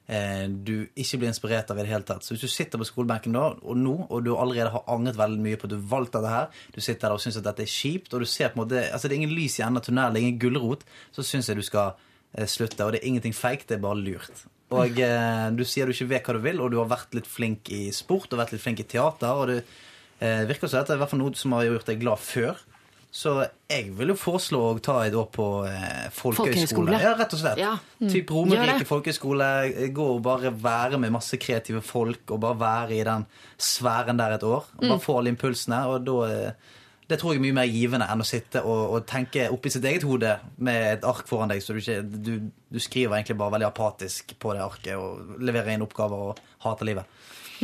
du 0.03 0.89
ikke 0.99 1.17
blir 1.21 1.29
inspirert 1.29 1.69
av 1.71 1.77
i 1.79 1.83
det 1.85 1.91
hele 1.93 2.03
tatt. 2.03 2.25
Så 2.25 2.33
hvis 2.33 2.43
du 2.43 2.51
sitter 2.51 2.81
på 2.81 2.87
skolebenken 2.89 3.37
da, 3.37 3.45
og 3.55 3.77
nå, 3.79 3.93
og 4.09 4.25
du 4.25 4.33
allerede 4.35 4.73
har 4.73 4.83
angret 4.91 5.15
veldig 5.15 5.39
mye 5.45 5.59
på 5.59 5.69
at 5.69 5.71
du 5.71 5.85
valgte 5.93 6.19
dette 6.19 6.33
her, 6.33 6.63
du 6.75 6.81
sitter 6.81 7.05
der 7.05 7.15
og 7.15 7.23
syns 7.23 7.37
at 7.39 7.45
dette 7.47 7.63
er 7.63 7.71
kjipt, 7.71 8.11
og 8.11 8.25
du 8.25 8.27
ser 8.27 8.51
på 8.51 8.59
en 8.59 8.65
måte 8.65 8.81
Altså, 8.83 9.07
det 9.07 9.15
er 9.15 9.21
ingen 9.21 9.37
lys 9.37 9.55
i 9.61 9.63
enden 9.63 9.79
av 9.79 9.85
tunnelen, 9.87 10.19
ingen 10.19 10.41
gulrot, 10.41 10.83
så 11.15 11.23
syns 11.23 11.47
jeg 11.47 11.61
du 11.61 11.63
skal 11.63 11.95
eh, 12.35 12.49
slutte. 12.51 12.83
Og 12.83 12.91
det 12.93 12.99
er 12.99 13.07
ingenting 13.13 13.37
feigt, 13.37 13.69
det 13.71 13.79
er 13.79 13.85
bare 13.85 14.01
lurt. 14.01 14.43
Og 14.73 14.99
eh, 15.05 15.47
du 15.53 15.63
sier 15.67 15.87
du 15.87 15.93
ikke 15.93 16.09
vet 16.11 16.27
hva 16.27 16.37
du 16.37 16.43
vil, 16.43 16.61
og 16.63 16.73
du 16.73 16.79
har 16.81 16.91
vært 16.91 17.15
litt 17.17 17.29
flink 17.29 17.71
i 17.73 17.85
sport 17.95 18.31
og 18.33 18.41
vært 18.41 18.55
litt 18.55 18.63
flink 18.63 18.83
i 18.83 18.87
teater, 18.89 19.39
og 19.39 19.51
det 19.51 19.59
eh, 20.19 20.43
virker 20.49 20.69
som 20.69 20.81
dette 20.81 20.97
er 20.97 21.03
i 21.03 21.19
noe 21.19 21.37
som 21.37 21.55
har 21.57 21.67
gjort 21.69 21.91
deg 21.91 22.01
glad 22.03 22.21
før. 22.21 22.63
Så 23.13 23.31
jeg 23.69 23.91
vil 23.93 24.09
jo 24.09 24.15
foreslå 24.17 24.59
å 24.71 24.77
ta 24.81 24.95
et 25.05 25.13
år 25.13 25.27
på 25.29 25.43
eh, 25.69 26.07
folkehøyskole. 26.17 26.97
Ja, 26.97 27.11
rett 27.19 27.35
og 27.35 27.41
slett. 27.43 27.59
Ja. 27.61 27.75
Typ 28.01 28.31
Gjør 28.33 28.39
Romerike 28.39 28.87
folkehøyskole. 28.89 29.49
Gå 29.93 30.07
og 30.15 30.23
bare 30.25 30.49
være 30.49 30.97
med 30.97 31.13
masse 31.13 31.37
kreative 31.37 31.83
folk, 31.85 32.23
og 32.33 32.41
bare 32.41 32.57
være 32.63 32.95
i 32.97 33.03
den 33.05 33.27
sfæren 33.61 34.17
der 34.17 34.39
et 34.39 34.45
år. 34.49 34.65
Og 34.79 34.87
bare 34.87 35.03
få 35.03 35.19
alle 35.19 35.33
impulsene. 35.35 35.83
Og 35.93 36.07
da 36.09 36.15
eh, 36.25 36.71
Det 37.13 37.19
tror 37.19 37.35
jeg 37.35 37.41
er 37.41 37.43
mye 37.43 37.57
mer 37.59 37.69
givende 37.69 38.05
enn 38.09 38.23
å 38.23 38.25
sitte 38.25 38.61
og, 38.63 38.81
og 38.95 39.05
tenke 39.05 39.45
oppi 39.51 39.69
sitt 39.69 39.85
eget 39.85 40.05
hode 40.07 40.37
med 40.57 40.85
et 40.95 41.03
ark 41.05 41.27
foran 41.29 41.51
deg, 41.51 41.59
så 41.61 41.75
du 41.75 41.81
ikke 41.81 41.99
du, 42.01 42.31
du 42.71 42.79
skriver 42.79 43.17
egentlig 43.19 43.35
bare 43.37 43.53
veldig 43.57 43.67
apatisk 43.67 44.33
på 44.39 44.55
det 44.55 44.63
arket 44.63 44.95
og 44.95 45.35
leverer 45.43 45.75
inn 45.75 45.83
oppgaver 45.83 46.31
og 46.31 46.39
hater 46.63 46.87
livet. 46.87 47.19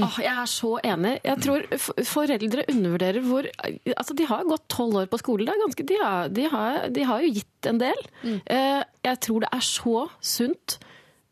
Åh, 0.06 0.18
jeg 0.24 0.34
er 0.44 0.50
så 0.52 0.72
enig. 0.84 1.14
Jeg 1.26 1.42
tror 1.44 1.66
foreldre 2.08 2.66
undervurderer 2.72 3.26
hvor 3.26 3.48
Altså, 3.96 4.16
de 4.16 4.26
har 4.30 4.44
gått 4.48 4.68
tolv 4.72 5.02
år 5.04 5.10
på 5.12 5.20
skole. 5.22 5.48
Er 5.50 5.60
ganske, 5.64 5.86
de, 5.90 5.98
har, 6.04 6.30
de, 6.30 6.46
har, 6.52 6.88
de 6.96 7.04
har 7.10 7.26
jo 7.26 7.34
gitt 7.40 7.70
en 7.72 7.82
del. 7.82 8.06
Eh, 8.46 8.84
jeg 9.06 9.20
tror 9.26 9.44
det 9.46 9.50
er 9.56 9.66
så 9.66 10.06
sunt 10.22 10.78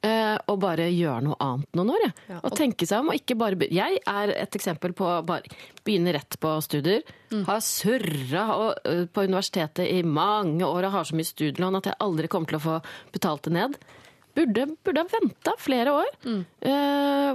eh, 0.06 0.38
å 0.48 0.56
bare 0.62 0.88
gjøre 0.94 1.24
noe 1.26 1.38
annet 1.44 1.78
noen 1.80 1.94
år. 1.96 2.06
Ja. 2.08 2.12
Ja, 2.36 2.40
og 2.44 2.56
tenke 2.60 2.88
seg 2.90 3.02
om 3.04 3.12
og 3.14 3.18
ikke 3.20 3.38
bare 3.40 3.58
be- 3.60 3.70
Jeg 3.74 4.02
er 4.08 4.34
et 4.36 4.58
eksempel 4.60 4.94
på 4.98 5.08
bare 5.28 5.48
begynne 5.88 6.14
rett 6.16 6.38
på 6.44 6.56
studier. 6.66 7.02
Har 7.48 7.62
surra 7.66 8.48
eh, 8.86 9.06
på 9.12 9.26
universitetet 9.28 9.88
i 9.92 10.02
mange 10.04 10.66
år 10.68 10.88
og 10.90 10.98
har 11.00 11.08
så 11.10 11.16
mye 11.18 11.28
studielån 11.28 11.80
at 11.82 11.92
jeg 11.92 12.00
aldri 12.04 12.28
kommer 12.32 12.52
til 12.52 12.60
å 12.62 12.66
få 12.68 12.78
betalt 13.16 13.48
det 13.50 13.56
ned. 13.58 13.80
Burde, 14.38 14.68
burde 14.86 15.02
ha 15.02 15.10
venta 15.10 15.56
flere 15.58 15.94
år. 15.98 16.12
Mm. 16.28 16.42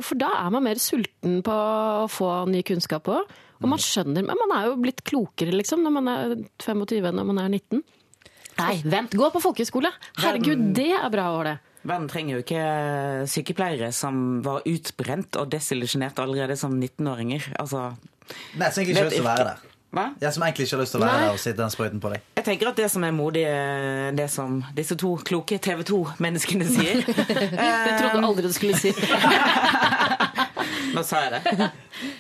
for 0.06 0.18
da 0.20 0.28
er 0.38 0.52
man 0.54 0.62
mer 0.62 0.78
sulten 0.78 1.40
på 1.42 1.56
å 1.56 2.06
få 2.10 2.28
ny 2.50 2.62
kunnskap 2.66 3.10
òg. 3.10 3.32
Og 3.62 3.70
man 3.70 3.82
skjønner 3.82 4.24
Men 4.26 4.38
man 4.40 4.54
er 4.56 4.68
jo 4.68 4.78
blitt 4.82 5.02
klokere, 5.06 5.54
liksom, 5.54 5.84
når 5.86 5.92
man 5.98 6.10
er 6.10 6.36
25 6.62 7.10
enn 7.10 7.18
når 7.20 7.28
man 7.28 7.42
er 7.44 7.50
19. 7.50 7.82
Nei, 8.58 8.74
vent! 8.84 9.14
Gå 9.16 9.28
på 9.32 9.42
folkehøyskole! 9.42 9.90
Herregud, 10.20 10.64
det 10.76 10.90
er 10.98 11.10
bra 11.12 11.28
år, 11.38 11.50
det. 11.50 11.58
Verden 11.82 12.06
trenger 12.10 12.36
jo 12.36 12.42
ikke 12.44 12.64
sykepleiere 13.30 13.88
som 13.96 14.38
var 14.44 14.62
utbrent 14.70 15.38
og 15.40 15.50
desillusjonert 15.50 16.20
allerede 16.22 16.54
som 16.58 16.76
19-åringer. 16.78 17.48
Altså, 17.58 17.88
Nei, 18.60 18.68
som 18.70 18.84
ikke 18.84 19.08
til 19.08 19.24
å 19.24 19.26
være 19.26 19.48
der. 19.50 19.71
Hva? 19.92 20.06
Jeg 20.22 20.32
som 20.32 20.42
egentlig 20.46 20.64
ikke 20.66 20.76
har 20.78 20.82
lyst 20.82 20.94
til 20.96 21.02
å 21.02 21.04
være 21.04 21.16
Nei. 21.18 21.24
der 21.26 21.34
og 21.36 21.40
sitte 21.42 21.60
den 21.60 21.72
sprøyten 21.74 22.00
på 22.00 22.12
deg. 22.14 22.22
Jeg 22.38 22.46
tenker 22.46 22.70
at 22.70 22.78
det 22.80 22.88
som 22.94 23.04
er 23.04 23.12
modig, 23.12 23.42
er 23.44 24.14
det 24.16 24.28
som 24.32 24.62
disse 24.76 24.96
to 25.00 25.10
kloke 25.28 25.58
TV 25.60 25.82
2-menneskene 25.90 26.68
sier. 26.70 27.02
Jeg 27.06 27.98
trodde 28.00 28.22
aldri 28.24 28.48
du 28.48 28.56
skulle 28.56 28.78
si 28.80 28.92
Nå 30.92 31.02
sa 31.08 31.22
jeg 31.24 31.30
det. 31.32 31.68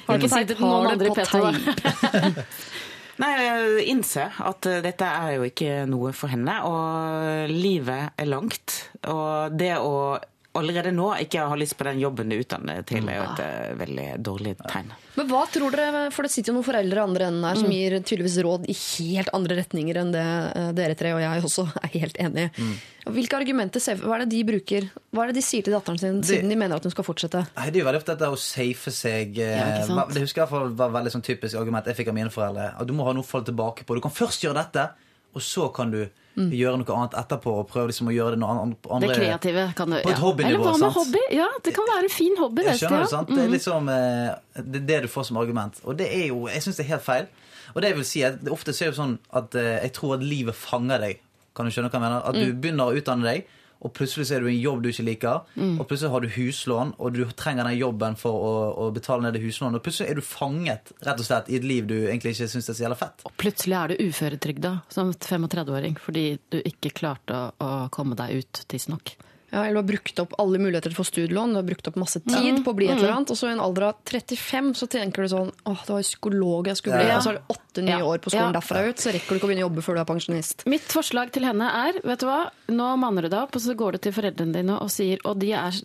Har 0.06 0.16
du 0.16 0.22
ikke 0.22 0.30
sagt 0.32 0.48
det 0.48 0.56
til 0.56 0.64
noen 0.64 0.94
andre 0.94 1.10
i 1.10 1.12
på 1.12 1.16
P2? 1.20 2.44
Nei, 3.22 3.30
jeg 3.36 3.82
innser 3.92 4.38
at 4.40 4.66
eh, 4.66 4.80
dette 4.82 5.04
er 5.04 5.34
jo 5.36 5.44
ikke 5.46 5.82
noe 5.90 6.14
for 6.16 6.32
henne, 6.32 6.54
og 6.64 7.50
livet 7.52 8.16
er 8.16 8.30
langt. 8.30 8.78
Og 9.12 9.52
det 9.60 9.74
å 9.76 10.16
allerede 10.54 10.90
nå 10.92 11.06
ikke 11.22 11.46
ha 11.48 11.54
lyst 11.56 11.76
på 11.78 11.84
den 11.88 11.98
jobben 12.02 12.28
du 12.28 12.36
utdanner 12.36 12.82
til, 12.84 13.06
er 13.08 13.16
jo 13.16 13.22
et 13.30 13.40
uh, 13.40 13.76
veldig 13.80 14.06
dårlig 14.20 14.52
tegn. 14.68 14.90
Men 15.16 15.28
hva 15.28 15.42
tror 15.52 15.72
dere, 15.72 16.02
for 16.12 16.24
det 16.24 16.32
sitter 16.32 16.52
jo 16.52 16.58
noen 16.58 16.66
foreldre 16.66 17.00
i 17.00 17.04
andre 17.04 17.26
enden 17.30 17.44
her 17.48 17.56
som 17.60 17.70
gir 17.72 17.96
tydeligvis 18.00 18.36
råd 18.44 18.66
i 18.72 18.76
helt 18.76 19.30
andre 19.36 19.56
retninger 19.62 20.00
enn 20.02 20.12
det 20.12 20.24
uh, 20.24 20.70
dere 20.76 20.96
tre 20.96 21.12
og 21.16 21.20
jeg 21.24 21.44
også 21.48 21.64
er 21.84 21.92
helt 21.96 22.20
enig 22.20 22.46
i. 22.48 22.66
Hvilke 23.12 23.34
argumenter, 23.40 23.82
ser- 23.82 23.98
hva 24.04 24.14
er 24.18 24.24
det 24.26 24.30
de 24.36 24.42
bruker? 24.52 24.90
Hva 25.10 25.24
er 25.24 25.32
det 25.32 25.40
de 25.40 25.44
sier 25.48 25.64
til 25.66 25.74
datteren 25.74 25.98
sin 25.98 26.20
siden 26.22 26.52
de 26.52 26.58
mener 26.60 26.76
at 26.78 26.84
hun 26.86 26.92
skal 26.94 27.04
fortsette? 27.08 27.40
Nei, 27.56 27.66
Det 27.72 27.80
er 27.80 27.82
jo 27.82 27.88
veldig 27.88 28.00
ofte 28.04 28.14
dette 28.14 28.28
å 28.30 28.38
safe 28.38 28.92
seg. 28.94 29.38
eh, 29.42 29.56
Ja. 29.88 30.04
Det 30.12 30.22
husker 30.22 30.44
jeg 30.44 30.76
var 30.76 30.92
veldig 31.00 31.10
sånn 31.16 31.24
typisk 31.26 31.56
argument 31.58 31.88
jeg 31.90 31.96
fikk 31.98 32.12
av 32.12 32.18
mine 32.20 32.30
foreldre. 32.30 32.68
At 32.78 32.86
du 32.86 32.92
må 32.94 33.04
ha 33.08 33.12
noe 33.16 33.24
å 33.24 33.26
falle 33.26 33.48
tilbake 33.48 33.84
på. 33.88 33.96
Du 33.98 34.04
kan 34.04 34.12
først 34.14 34.44
gjøre 34.46 34.60
dette, 34.62 34.86
og 35.32 35.42
så 35.42 35.68
kan 35.74 35.90
du 35.92 36.02
gjøre 36.34 36.78
noe 36.80 36.96
annet 36.96 37.14
etterpå. 37.20 37.52
Og 37.60 37.68
prøve 37.68 37.90
liksom 37.90 38.08
å 38.08 38.14
gjøre 38.14 38.36
det 38.36 38.40
noe 38.42 38.54
annet. 38.56 38.88
Mm. 38.88 39.04
Det 39.04 39.16
kreative 39.16 39.64
kan 39.76 39.92
du 39.92 39.98
På 40.00 40.12
et 40.12 40.22
hobbynivå, 40.22 40.48
Eller 40.48 40.64
hva 40.64 40.72
med 40.72 40.84
sant? 40.86 40.96
hobby? 40.96 41.22
Ja, 41.36 41.48
det 41.64 41.74
kan 41.76 41.88
være 41.90 42.04
en 42.06 42.14
fin 42.14 42.36
hobby. 42.40 42.64
Jeg 42.68 42.80
skjønner 42.80 43.04
det, 43.04 43.10
sant? 43.12 43.32
Det 43.32 43.42
er 43.42 43.52
liksom 43.52 43.88
eh, 43.92 44.30
Det 44.56 44.80
er 44.82 44.86
det 44.90 45.00
du 45.06 45.08
får 45.12 45.28
som 45.28 45.40
argument. 45.42 45.80
Og 45.84 45.98
det 45.98 46.08
er 46.08 46.26
jo 46.30 46.46
Jeg 46.48 46.64
syns 46.64 46.80
det 46.80 46.86
er 46.86 46.90
helt 46.94 47.06
feil. 47.06 47.26
Og 47.74 47.82
det 47.82 47.92
jeg 47.92 47.98
vil 48.00 48.08
si 48.08 48.22
at 48.26 48.40
det 48.44 48.52
ofte 48.52 48.74
så 48.76 48.86
er 48.86 48.92
det 48.92 49.00
sånn 49.00 49.18
at 49.32 49.54
eh, 49.60 49.74
jeg 49.86 49.92
tror 49.96 50.16
at 50.18 50.24
livet 50.24 50.56
fanger 50.56 51.04
deg. 51.04 51.20
Kan 51.56 51.68
du 51.68 51.72
skjønne 51.74 51.92
hva 51.92 52.00
jeg 52.00 52.04
mener? 52.06 52.24
At 52.28 52.36
du 52.36 52.52
begynner 52.56 52.88
å 52.88 52.96
utdanne 52.96 53.28
deg, 53.28 53.46
og 53.82 53.92
plutselig 53.96 54.28
så 54.28 54.36
er 54.36 54.44
du 54.44 54.48
i 54.50 54.54
en 54.54 54.62
jobb 54.62 54.82
du 54.84 54.90
ikke 54.92 55.06
liker. 55.06 55.48
Og 55.58 55.82
plutselig 55.90 56.12
har 56.12 56.22
du 56.22 56.30
huslån, 56.36 56.94
og 57.02 57.16
du 57.16 57.24
trenger 57.38 57.66
den 57.66 57.78
jobben 57.80 58.14
for 58.20 58.46
å, 58.46 58.52
å 58.84 58.90
betale 58.94 59.26
ned 59.26 59.34
det 59.36 59.42
huslånet. 59.42 59.80
Og 59.80 59.86
plutselig 59.86 60.12
er 60.12 60.20
du 60.20 60.26
fanget 60.26 60.92
rett 61.02 61.18
og 61.18 61.26
slett 61.26 61.50
i 61.50 61.58
et 61.58 61.66
liv 61.66 61.88
du 61.90 61.96
egentlig 62.04 62.36
ikke 62.36 62.50
syns 62.52 62.70
er 62.70 62.78
så 62.78 62.86
jævla 62.86 63.00
fett. 63.00 63.26
Og 63.26 63.34
plutselig 63.42 63.78
er 63.78 63.92
du 63.92 64.06
uføretrygda 64.06 64.72
som 64.92 65.12
35-åring 65.16 65.98
fordi 66.02 66.26
du 66.52 66.60
ikke 66.62 66.94
klarte 67.02 67.34
å, 67.34 67.52
å 67.58 67.70
komme 67.94 68.18
deg 68.18 68.42
ut 68.42 68.64
tidsnok. 68.70 69.16
Ja, 69.52 69.66
eller 69.66 69.74
du 69.74 69.80
har 69.82 69.88
brukt 69.90 70.20
opp 70.22 70.30
alle 70.40 70.56
muligheter 70.56 70.88
til 70.88 70.96
å 70.96 71.02
få 71.02 71.04
studielån, 71.04 71.50
du 71.52 71.58
har 71.58 71.64
brukt 71.66 71.88
opp 71.90 71.96
masse 72.00 72.22
tid 72.24 72.62
på 72.64 72.72
å 72.72 72.76
bli 72.76 72.86
et 72.88 72.94
eller 72.96 73.10
annet, 73.12 73.32
og 73.34 73.36
så 73.36 73.50
i 73.50 73.52
en 73.52 73.60
alder 73.60 73.84
av 73.90 73.98
35 74.08 74.70
så 74.80 74.86
tenker 74.88 75.26
du 75.26 75.28
sånn 75.28 75.50
åh, 75.68 75.82
det 75.84 75.92
var 75.92 76.06
psykolog 76.06 76.70
jeg 76.70 76.78
skulle 76.80 77.00
bli, 77.02 77.10
og 77.12 77.20
så 77.20 77.34
er 77.34 77.36
det 77.36 77.52
åtte 77.52 77.84
nye 77.84 77.98
år 78.08 78.22
på 78.24 78.32
skolen 78.32 78.56
derfra 78.56 78.84
ut, 78.86 79.02
så 79.02 79.12
rekker 79.12 79.28
du 79.28 79.36
ikke 79.36 79.44
å 79.44 79.50
begynne 79.50 79.66
å 79.66 79.66
jobbe 79.66 79.84
før 79.84 79.98
du 79.98 80.00
er 80.00 80.06
pensjonist. 80.08 80.64
Mitt 80.72 80.86
forslag 80.88 81.34
til 81.36 81.44
henne 81.44 81.68
er, 81.82 81.98
vet 82.00 82.24
du 82.24 82.26
hva, 82.30 82.38
nå 82.72 82.86
manner 83.02 83.28
du 83.28 83.28
deg 83.28 83.42
opp, 83.42 83.58
og 83.60 83.64
så 83.66 83.76
går 83.76 83.98
du 83.98 84.02
til 84.06 84.14
foreldrene 84.16 84.56
dine 84.56 84.78
og 84.80 84.88
sier, 84.94 85.20
og 85.28 85.36
de 85.42 85.50
er, 85.52 85.80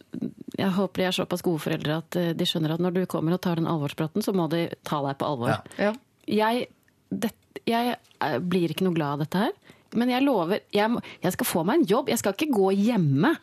jeg 0.55 0.69
håper 0.77 1.03
de 1.03 1.07
er 1.09 1.17
såpass 1.19 1.43
gode 1.43 1.59
foreldre 1.65 1.97
at 1.99 2.19
eh, 2.21 2.29
de 2.39 2.47
skjønner 2.47 2.77
at 2.77 2.83
når 2.85 2.95
du 2.95 3.01
kommer 3.11 3.35
og 3.35 3.41
tar 3.43 3.59
den 3.59 3.67
alvorspraten, 3.67 4.23
så 4.23 4.31
må 4.31 4.47
de 4.53 4.69
ta 4.87 5.01
deg 5.09 5.19
på 5.19 5.27
alvor. 5.27 5.51
Ja. 5.51 5.89
Ja. 5.89 5.91
Jeg, 6.37 6.69
det, 7.11 7.33
jeg 7.67 7.97
eh, 7.99 8.39
blir 8.39 8.71
ikke 8.71 8.87
noe 8.87 8.95
glad 8.95 9.17
av 9.17 9.25
dette 9.25 9.43
her, 9.43 9.75
men 9.99 10.15
jeg 10.15 10.23
lover, 10.23 10.63
jeg, 10.71 11.03
jeg 11.23 11.35
skal 11.35 11.51
få 11.51 11.67
meg 11.67 11.81
en 11.81 11.91
jobb, 11.91 12.15
jeg 12.15 12.23
skal 12.23 12.35
ikke 12.35 12.55
gå 12.55 12.71
hjemme 12.79 13.35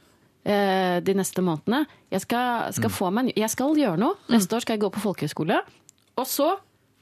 de 0.45 1.14
neste 1.16 1.40
månedene. 1.42 1.86
Jeg 2.12 2.20
skal, 2.26 2.72
skal 2.76 2.90
få 2.92 3.11
meg 3.11 3.24
en, 3.30 3.32
jeg 3.40 3.51
skal 3.51 3.76
gjøre 3.80 3.97
noe. 4.01 4.14
Neste 4.28 4.57
år 4.59 4.61
skal 4.66 4.76
jeg 4.76 4.82
gå 4.84 4.90
på 4.92 5.01
folkehøyskole, 5.01 5.61
og 6.20 6.26
så, 6.28 6.51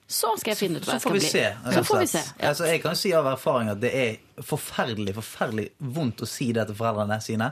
så 0.07 0.30
skal 0.38 0.53
jeg 0.55 0.61
finne 0.61 0.78
ut 0.78 0.86
hva 0.86 0.93
Så 0.93 0.99
jeg 0.99 1.03
skal 1.03 1.16
bli. 1.16 1.30
se. 1.32 1.72
Så 1.74 1.82
får 1.88 1.99
vi 2.05 2.07
se. 2.12 2.22
Ja. 2.38 2.49
Altså, 2.53 2.68
jeg 2.70 2.82
kan 2.84 2.97
si 3.01 3.11
av 3.18 3.26
erfaring 3.32 3.72
at 3.74 3.80
det 3.82 3.90
er 3.99 4.45
forferdelig 4.47 5.16
forferdelig 5.18 5.66
vondt 5.78 6.22
å 6.22 6.28
si 6.30 6.53
det 6.55 6.68
til 6.70 6.78
foreldrene 6.78 7.18
sine. 7.24 7.51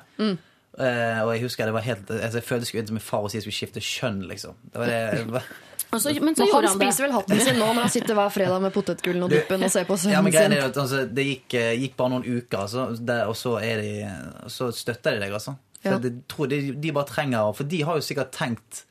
Eh, 0.78 1.18
og 1.26 1.32
jeg 1.34 1.42
husker 1.42 1.66
det 1.66 1.72
var 1.74 1.82
helt 1.82 2.06
altså, 2.14 2.38
Jeg 2.38 2.44
følte 2.46 2.62
jeg 2.62 2.68
skulle 2.70 2.80
inn 2.84 2.86
til 2.92 2.94
min 2.94 3.02
far 3.02 3.24
og 3.26 3.32
si 3.32 3.40
jeg 3.40 3.42
skulle 3.42 3.58
skifte 3.58 3.80
kjønn, 3.82 4.20
liksom. 4.30 4.54
Det 4.70 4.78
var 4.78 4.86
det, 4.86 5.24
var, 5.34 5.48
Og 5.92 5.98
så- 6.00 6.12
men 6.22 6.36
så 6.38 6.44
Men 6.46 6.52
han 6.54 6.64
han 6.70 6.78
det. 6.78 6.86
spiser 6.86 7.04
vel 7.08 7.12
hatten 7.16 7.40
sin 7.42 7.56
nå 7.58 7.66
når 7.74 7.80
han 7.82 7.90
sitter 7.90 8.14
hver 8.14 8.30
fredag 8.30 8.62
med 8.62 8.72
potetgullen 8.72 9.24
og 9.26 9.30
duppen 9.34 9.64
og 9.66 9.70
ser 9.74 9.88
på 9.88 9.96
ja, 10.06 10.20
men 10.22 10.32
sønnen 10.32 10.54
er 10.54 10.60
sin. 10.62 10.70
jo 10.70 10.82
altså, 10.84 11.00
Det 11.18 11.24
gikk, 11.26 11.54
eh, 11.58 11.72
gikk 11.82 11.96
bare 11.98 12.12
noen 12.14 12.22
uker, 12.38 12.58
altså, 12.62 12.84
det, 13.10 13.16
og 13.26 13.34
så, 13.36 13.56
er 13.58 13.82
de, 13.82 13.90
så 14.46 14.70
støtter 14.72 15.18
de 15.18 15.24
deg, 15.26 15.34
altså. 15.34 15.56
For 15.82 15.96
Ja. 15.96 16.12
tror, 16.28 16.46
de, 16.50 16.72
de 16.76 16.92
bare 16.92 17.08
trenger 17.08 17.54
For 17.56 17.64
de 17.64 17.82
har 17.88 17.96
jo 17.96 18.04
sikkert 18.04 18.32
tenkt 18.36 18.82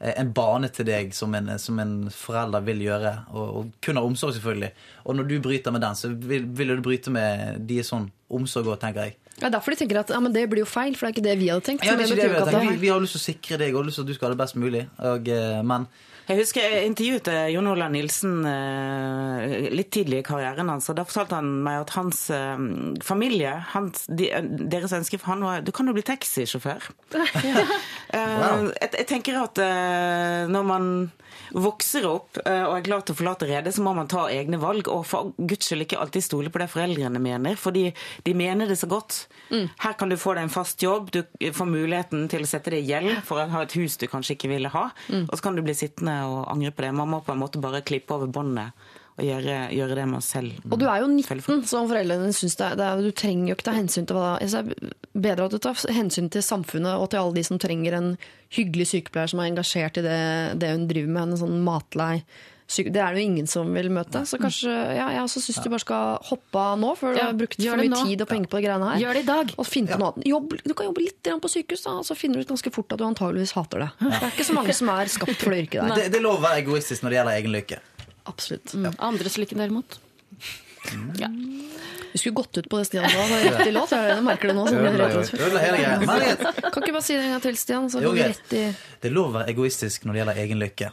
eh, 0.00 0.12
en 0.20 0.32
bane 0.32 0.68
til 0.70 0.86
deg 0.86 1.14
som 1.14 1.34
en, 1.34 1.48
som 1.58 1.78
en 1.82 1.94
forelder 2.14 2.62
vil 2.68 2.84
gjøre, 2.86 3.12
og, 3.32 3.46
og 3.56 3.70
kun 3.82 3.96
har 3.98 4.06
omsorg, 4.06 4.36
selvfølgelig. 4.36 4.70
Og 5.04 5.16
når 5.16 5.28
du 5.30 5.40
bryter 5.42 5.74
med 5.74 5.82
den, 5.82 5.94
så 5.98 6.12
vil, 6.14 6.46
vil 6.46 6.76
du 6.76 6.82
bryte 6.86 7.10
med 7.10 7.66
de 7.66 7.80
sånn 7.82 8.10
omsorg 8.30 8.70
òg, 8.70 8.78
tenker 8.82 9.08
jeg. 9.08 9.16
Er 9.42 9.50
derfor 9.52 9.74
de 9.74 9.76
tenker 9.82 9.98
at 10.00 10.08
ja, 10.14 10.18
men 10.22 10.32
det 10.32 10.46
blir 10.48 10.62
jo 10.62 10.68
feil, 10.70 10.94
for 10.96 11.06
det 11.06 11.10
er 11.10 11.16
ikke 11.16 11.26
det 11.26 11.38
vi 11.42 11.48
hadde 11.52 11.64
tenkt. 11.66 11.84
Ja, 11.84 11.96
det 11.98 12.06
det 12.08 12.16
vi, 12.16 12.22
hadde 12.22 12.44
har 12.46 12.54
tenkt. 12.54 12.70
vi, 12.72 12.82
vi 12.86 12.88
har 12.88 13.02
lyst 13.02 13.18
til 13.18 13.20
å 13.20 13.26
sikre 13.26 13.58
deg 13.60 13.74
og 13.76 13.84
lyst 13.88 13.98
til 14.00 14.06
at 14.06 14.08
du 14.08 14.14
skal 14.16 14.30
ha 14.30 14.36
det 14.36 14.40
best 14.40 14.56
mulig. 14.56 14.86
Og, 15.10 15.28
eh, 15.28 15.58
men 15.66 15.84
Jeg 16.26 16.40
husker 16.40 16.64
jeg 16.64 16.88
intervjuet 16.88 17.28
eh, 17.30 17.48
Jon 17.54 17.68
Olav 17.70 17.92
Nilsen 17.94 18.40
eh, 18.50 19.68
litt 19.70 19.92
tidlig 19.94 20.20
i 20.20 20.26
karrieren 20.26 20.70
hans. 20.72 20.88
og 20.90 20.98
Da 20.98 21.04
fortalte 21.06 21.38
han 21.38 21.52
meg 21.62 21.84
at 21.84 21.92
hans 21.94 22.24
eh, 22.34 22.56
familie, 23.06 23.52
hans, 23.72 24.08
de, 24.10 24.32
deres 24.42 24.94
ønske 24.96 25.20
for 25.22 25.34
han 25.34 25.44
var 25.46 25.62
Du 25.62 25.70
kan 25.74 25.86
jo 25.86 25.94
bli 25.94 26.02
taxisjåfør. 26.06 26.88
wow. 27.14 28.66
jeg, 28.74 28.90
jeg 28.90 29.06
tenker 29.06 29.38
at 29.44 29.62
når 30.50 30.66
man 30.66 30.90
vokser 31.56 32.06
opp 32.08 32.40
eh, 32.44 32.64
og 32.66 32.76
er 32.76 32.86
klar 32.86 33.04
til 33.06 33.16
å 33.16 33.18
forlate 33.20 33.48
redet, 33.48 33.74
så 33.76 33.84
må 33.84 33.94
man 33.96 34.10
ta 34.10 34.26
egne 34.32 34.60
valg. 34.62 34.90
Og 34.92 35.04
for 35.08 35.32
guds 35.36 35.68
skyld 35.68 35.86
ikke 35.86 36.00
alltid 36.02 36.26
stole 36.26 36.52
på 36.52 36.62
det 36.62 36.68
foreldrene 36.72 37.22
mener, 37.22 37.58
fordi 37.60 37.88
de 38.26 38.36
mener 38.36 38.70
det 38.70 38.78
så 38.80 38.88
godt. 38.90 39.24
Her 39.50 39.96
kan 39.98 40.10
du 40.12 40.18
få 40.20 40.34
deg 40.36 40.46
en 40.46 40.52
fast 40.52 40.82
jobb, 40.82 41.12
du 41.14 41.22
får 41.54 41.70
muligheten 41.70 42.26
til 42.32 42.44
å 42.44 42.50
sette 42.50 42.72
deg 42.74 42.84
i 42.84 42.92
gjeld 42.92 43.22
for 43.26 43.40
å 43.42 43.48
ha 43.52 43.64
et 43.66 43.76
hus 43.78 43.98
du 44.00 44.06
kanskje 44.10 44.36
ikke 44.36 44.50
ville 44.52 44.72
ha. 44.74 44.88
Og 45.26 45.34
så 45.36 45.42
kan 45.44 45.56
du 45.56 45.62
bli 45.66 45.74
sittende 45.76 46.18
og 46.26 46.44
angre 46.52 46.72
på 46.74 46.86
det. 46.86 46.92
Man 46.96 47.12
må 47.12 47.22
på 47.24 47.34
en 47.34 47.42
måte 47.42 47.62
bare 47.62 47.84
klippe 47.86 48.16
over 48.16 48.30
båndet 48.30 48.74
og 49.16 49.24
gjøre, 49.24 49.58
gjøre 49.72 49.94
det 49.96 50.06
man 50.10 50.24
selv 50.24 50.58
Og 50.68 50.78
du 50.80 50.84
er 50.84 51.00
jo 51.00 51.06
føler 51.24 51.40
for. 51.44 51.56
19, 51.56 51.68
som 51.70 51.86
foreldrene 51.88 52.32
syns 52.36 52.56
det. 52.60 52.72
Det 52.76 52.84
er 52.84 53.04
du 53.06 53.12
trenger 53.16 53.48
jo 53.52 53.56
ikke 53.56 53.68
ta 53.70 53.76
hensyn 53.76 54.08
til 54.08 54.18
hva 54.18 54.32
det 54.42 54.50
er. 54.60 54.90
Bedre 55.16 55.46
at 55.48 55.54
du 55.56 55.60
tar 55.64 55.78
hensyn 55.96 56.28
til 56.32 56.44
samfunnet 56.44 56.98
og 57.00 57.08
til 57.12 57.22
alle 57.22 57.38
de 57.38 57.46
som 57.48 57.60
trenger 57.62 57.96
en 57.96 58.10
hyggelig 58.56 58.90
sykepleier 58.92 59.32
som 59.32 59.40
er 59.40 59.48
engasjert 59.54 60.02
i 60.02 60.04
det, 60.04 60.18
det 60.60 60.74
hun 60.74 60.84
driver 60.90 61.14
med. 61.16 61.32
En 61.32 61.40
sånn 61.46 61.64
matlei. 61.64 62.18
Det 62.66 62.98
er 62.98 63.14
det 63.14 63.20
jo 63.22 63.26
ingen 63.30 63.46
som 63.46 63.68
vil 63.72 63.88
møte. 63.94 64.24
Så 64.26 64.40
kanskje, 64.42 64.68
ja, 64.98 65.06
jeg 65.14 65.22
også 65.22 65.40
syns 65.44 65.60
du 65.62 65.68
bare 65.70 65.84
skal 65.84 66.16
hoppe 66.28 66.58
av 66.58 66.76
nå, 66.82 66.88
før 66.98 67.14
du 67.14 67.20
Ja, 67.20 67.26
har 67.30 67.36
brukt 67.38 67.56
for 67.62 67.78
mye 67.78 67.92
nå. 67.92 68.00
tid 68.10 68.24
og 68.24 68.28
penger 68.28 68.50
på 68.50 68.58
de 68.58 68.64
greiene 68.66 68.88
her. 68.90 69.00
Gjør 69.04 69.14
det 69.14 69.22
i 69.22 69.28
dag. 69.30 69.52
Og 69.56 69.68
finne 69.70 69.92
på 69.94 70.00
noe 70.02 70.12
annet. 70.12 70.26
Jobb, 70.28 70.56
du 70.66 70.74
kan 70.74 70.88
jobbe 70.90 71.04
litt 71.06 71.30
på 71.46 71.52
sykehus, 71.52 71.86
da, 71.86 71.94
og 72.02 72.08
så 72.10 72.18
finner 72.18 72.42
du 72.42 72.44
ut 72.44 72.50
ganske 72.52 72.72
fort 72.74 72.92
at 72.92 72.98
du 73.00 73.06
antageligvis 73.06 73.54
hater 73.56 73.86
det. 73.86 73.90
Det 74.02 74.18
er 74.18 74.32
ikke 74.34 74.48
så 74.50 74.58
mange 74.58 74.74
som 74.76 74.90
er 74.98 75.14
skapt 75.14 75.38
for 75.40 75.54
det 75.54 75.62
yrket 75.64 75.78
der. 75.86 75.94
det, 76.02 76.08
det 76.18 76.20
lover 76.26 76.42
å 76.42 76.46
være 76.50 76.64
egoistisk 76.66 77.06
når 77.06 77.14
det 77.14 77.20
gjelder 77.22 77.38
egen 77.40 77.54
lykke. 77.54 77.78
Absolutt. 78.26 78.74
Mm. 78.74 78.92
Andres 78.98 79.36
lykke 79.38 79.56
derimot. 79.58 79.98
Ja. 81.18 81.28
Vi 82.12 82.18
skulle 82.18 82.34
gått 82.38 82.56
ut 82.58 82.68
på 82.70 82.78
det, 82.78 82.84
Stian. 82.88 83.04
Da. 83.04 83.08
Det 83.10 83.30
var 83.30 83.58
rett 83.58 83.66
i 83.66 83.72
låt. 83.74 83.90
Jeg 83.92 84.22
merker 84.24 84.48
det 84.48 84.54
nå. 84.56 84.64
Greia. 84.70 85.98
Men 86.00 86.20
jeg- 86.22 86.38
Kan 86.72 86.82
ikke 86.82 86.92
bare 86.92 87.02
si 87.02 87.14
det 87.16 87.24
en 87.24 87.30
gang 87.36 87.42
til, 87.42 87.56
Stian? 87.56 87.90
Så 87.90 88.00
Jo, 88.02 88.12
går 88.14 88.30
rett 88.32 88.52
i 88.52 88.62
Det 89.02 89.10
er 89.10 89.14
lov 89.14 89.30
å 89.30 89.38
være 89.40 89.50
egoistisk 89.54 90.04
når 90.06 90.12
det 90.12 90.22
gjelder 90.24 90.42
egen 90.44 90.58
lykke. 90.62 90.92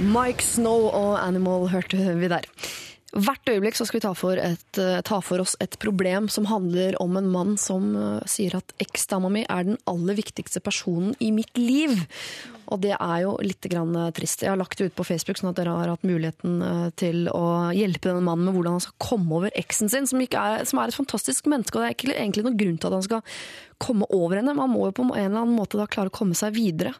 Mike 0.00 0.40
Snow 0.42 0.86
og 0.96 1.18
Animal 1.20 1.66
hørte 1.68 1.96
vi 2.16 2.28
der. 2.32 2.46
Hvert 3.10 3.48
øyeblikk 3.50 3.74
skal 3.74 3.96
vi 3.96 4.02
ta 4.04 4.12
for, 4.14 4.38
et, 4.38 4.78
eh, 4.78 5.00
ta 5.02 5.18
for 5.18 5.42
oss 5.42 5.56
et 5.58 5.74
problem 5.82 6.28
som 6.30 6.46
handler 6.46 6.94
om 7.02 7.16
en 7.18 7.26
mann 7.26 7.56
som 7.58 7.90
eh, 7.98 8.20
sier 8.30 8.54
at 8.54 8.70
eksdama 8.78 9.26
mi 9.34 9.42
er 9.50 9.66
den 9.66 9.78
aller 9.90 10.14
viktigste 10.14 10.62
personen 10.62 11.16
i 11.18 11.32
mitt 11.34 11.58
liv. 11.58 12.06
Og 12.70 12.78
det 12.84 12.94
er 12.94 13.16
jo 13.24 13.34
litt 13.42 13.66
eh, 13.66 14.10
trist. 14.14 14.44
Jeg 14.46 14.52
har 14.52 14.60
lagt 14.60 14.78
det 14.78 14.92
ut 14.92 14.94
på 14.94 15.08
Facebook, 15.08 15.40
sånn 15.40 15.50
at 15.50 15.58
dere 15.58 15.74
har 15.74 15.90
hatt 15.90 16.06
muligheten 16.06 16.62
til 16.94 17.26
å 17.34 17.72
hjelpe 17.74 18.12
denne 18.12 18.22
mannen 18.22 18.46
med 18.46 18.54
hvordan 18.54 18.78
han 18.78 18.84
skal 18.86 19.02
komme 19.02 19.40
over 19.40 19.50
eksen 19.58 19.90
sin, 19.90 20.06
som, 20.06 20.22
er, 20.22 20.62
som 20.64 20.78
er 20.78 20.92
et 20.92 21.00
fantastisk 21.00 21.50
menneske. 21.50 21.74
Og 21.74 21.82
det 21.82 21.90
er 21.90 21.98
ikke 21.98 22.14
egentlig 22.14 22.46
noen 22.46 22.60
grunn 22.62 22.78
til 22.78 22.92
at 22.92 22.98
han 23.00 23.08
skal 23.08 23.26
komme 23.80 24.06
over 24.14 24.40
henne. 24.40 24.54
Man 24.56 24.72
må 24.72 24.88
jo 24.88 24.96
på 25.00 25.06
en 25.08 25.14
eller 25.16 25.42
annen 25.42 25.56
måte 25.56 25.80
da 25.80 25.88
klare 25.90 26.12
å 26.12 26.14
komme 26.14 26.36
seg 26.38 26.54
videre. 26.56 26.92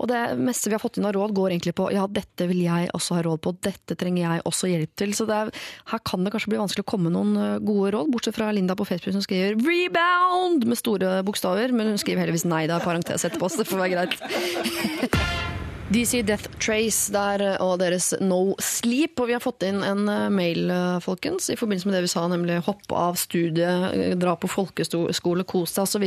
Og 0.00 0.08
det 0.10 0.20
meste 0.40 0.70
vi 0.70 0.76
har 0.76 0.82
fått 0.82 0.98
inn 0.98 1.08
av 1.08 1.14
råd, 1.16 1.34
går 1.36 1.52
egentlig 1.52 1.76
på 1.78 1.90
ja, 1.94 2.06
dette 2.08 2.48
vil 2.50 2.64
jeg 2.64 2.90
også 2.96 3.18
ha 3.18 3.26
råd 3.26 3.44
på, 3.44 3.54
dette 3.64 3.96
trenger 3.98 4.24
jeg 4.24 4.46
også 4.48 4.72
hjelp 4.72 4.96
til. 4.98 5.14
Så 5.16 5.28
er, 5.28 5.52
her 5.92 6.04
kan 6.08 6.24
det 6.24 6.34
kanskje 6.34 6.54
bli 6.54 6.62
vanskelig 6.62 6.86
å 6.86 6.90
komme 6.94 7.12
noen 7.12 7.36
eh, 7.36 7.54
gode 7.62 7.94
råd, 7.96 8.12
bortsett 8.14 8.38
fra 8.38 8.50
Linda 8.54 8.76
på 8.78 8.88
Facebook 8.88 9.16
som 9.16 9.24
skriver 9.24 9.60
'rebound' 9.60 10.66
med 10.66 10.80
store 10.80 11.20
bokstaver, 11.26 11.72
men 11.72 11.92
hun 11.92 12.00
skriver 12.00 12.24
heldigvis 12.24 12.48
nei, 12.48 12.66
det 12.66 12.78
er 12.78 12.86
parentes 12.86 13.28
etterpå, 13.28 13.50
så 13.50 13.62
det 13.62 13.70
får 13.70 13.84
være 13.84 13.96
greit. 13.96 15.50
De 15.92 16.02
sier 16.08 16.24
Death 16.24 16.48
Trace 16.56 17.12
der, 17.12 17.42
og 17.60 17.74
deres 17.82 18.12
No 18.22 18.54
Sleep. 18.62 19.18
Og 19.20 19.28
vi 19.28 19.34
har 19.36 19.42
fått 19.44 19.64
inn 19.66 19.82
en 19.84 20.06
eh, 20.08 20.28
mail, 20.32 20.70
eh, 20.72 21.00
folkens, 21.04 21.50
i 21.52 21.56
forbindelse 21.58 21.90
med 21.90 21.98
det 21.98 22.04
vi 22.06 22.12
sa, 22.14 22.22
nemlig 22.32 22.62
hoppe 22.64 22.96
av 22.96 23.18
studiet, 23.20 23.92
eh, 23.92 24.14
dra 24.16 24.32
på 24.40 24.48
folkeskole, 24.48 25.44
kos 25.44 25.76
deg 25.76 25.84
osv. 25.84 26.06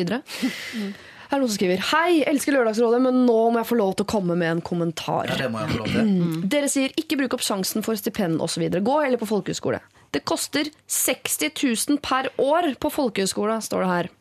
Her 1.25 1.38
er 1.38 1.41
noen 1.41 1.49
som 1.51 1.57
skriver 1.57 1.83
Hei, 1.91 2.23
elsker 2.29 2.55
Lørdagsrådet, 2.55 3.01
men 3.05 3.23
nå 3.27 3.38
må 3.53 3.61
jeg 3.61 3.69
få 3.69 3.77
lov 3.77 3.93
til 3.97 4.07
å 4.07 4.11
komme 4.15 4.38
med 4.39 4.55
en 4.55 4.63
kommentar. 4.65 5.29
Ja, 5.29 5.38
det 5.43 5.51
må 5.53 5.61
jeg 5.61 5.75
få 5.75 5.83
lov 5.83 5.93
til. 5.93 6.49
Dere 6.55 6.71
sier 6.71 6.97
ikke 7.01 7.19
bruk 7.21 7.38
opp 7.38 7.45
sjansen 7.45 7.86
for 7.86 7.97
stipend 7.99 8.41
osv. 8.45 8.65
Gå 8.65 8.97
heller 9.03 9.21
på 9.21 9.29
folkehøyskole. 9.29 9.83
Det 10.15 10.23
koster 10.25 10.69
60 10.88 11.51
000 11.91 12.01
per 12.01 12.31
år 12.41 12.73
på 12.79 12.89
folkehøyskole, 12.93 13.57
står 13.61 13.86
det 13.86 13.91
her. 13.91 14.11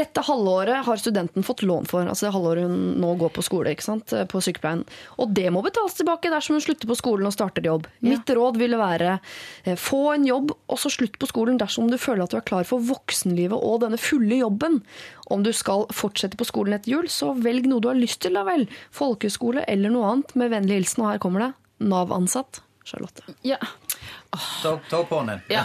Dette 0.00 0.22
halvåret 0.24 0.86
har 0.86 1.00
studenten 1.00 1.44
fått 1.44 1.62
lån 1.66 1.88
for. 1.90 2.06
altså 2.08 2.26
det 2.26 2.32
halvåret 2.32 2.64
hun 2.64 2.94
nå 3.02 3.10
går 3.20 3.32
på 3.36 3.44
skole, 3.44 3.74
ikke 3.74 3.84
sant? 3.84 4.14
på 4.30 4.40
sykepleien. 4.40 4.86
Og 5.20 5.34
det 5.36 5.50
må 5.52 5.60
betales 5.64 5.98
tilbake 5.98 6.32
dersom 6.32 6.56
hun 6.56 6.64
slutter 6.64 6.88
på 6.88 6.96
skolen 6.96 7.28
og 7.28 7.34
starter 7.34 7.68
jobb. 7.68 7.88
Mitt 8.06 8.30
råd 8.32 8.56
ville 8.60 8.80
være 8.80 9.18
eh, 9.64 9.76
få 9.76 10.14
en 10.14 10.24
jobb, 10.24 10.54
og 10.72 10.80
så 10.80 10.92
slutt 10.92 11.18
på 11.20 11.28
skolen 11.28 11.60
dersom 11.60 11.90
du 11.92 11.98
føler 12.00 12.24
at 12.24 12.32
du 12.32 12.38
er 12.40 12.46
klar 12.48 12.64
for 12.68 12.80
voksenlivet 12.80 13.60
og 13.60 13.82
denne 13.84 14.00
fulle 14.00 14.40
jobben. 14.40 14.80
Om 15.30 15.44
du 15.44 15.52
skal 15.56 15.84
fortsette 15.94 16.40
på 16.40 16.48
skolen 16.48 16.78
etter 16.78 16.94
jul, 16.94 17.10
så 17.12 17.34
velg 17.36 17.68
noe 17.68 17.84
du 17.84 17.90
har 17.92 18.00
lyst 18.00 18.22
til, 18.24 18.38
da 18.38 18.46
vel. 18.48 18.66
Folkehøyskole 18.96 19.66
eller 19.68 19.92
noe 19.92 20.14
annet. 20.14 20.34
Med 20.40 20.54
vennlig 20.54 20.80
hilsen, 20.80 21.04
og 21.04 21.12
her 21.12 21.22
kommer 21.22 21.46
det. 21.46 21.52
Nav-ansatt. 21.92 22.64
Charlotte. 22.84 23.22
Ja. 23.46 23.58
Ta, 24.30 24.76
ta 24.90 24.98
opp 25.02 25.10
hånden. 25.10 25.40
Ja. 25.50 25.64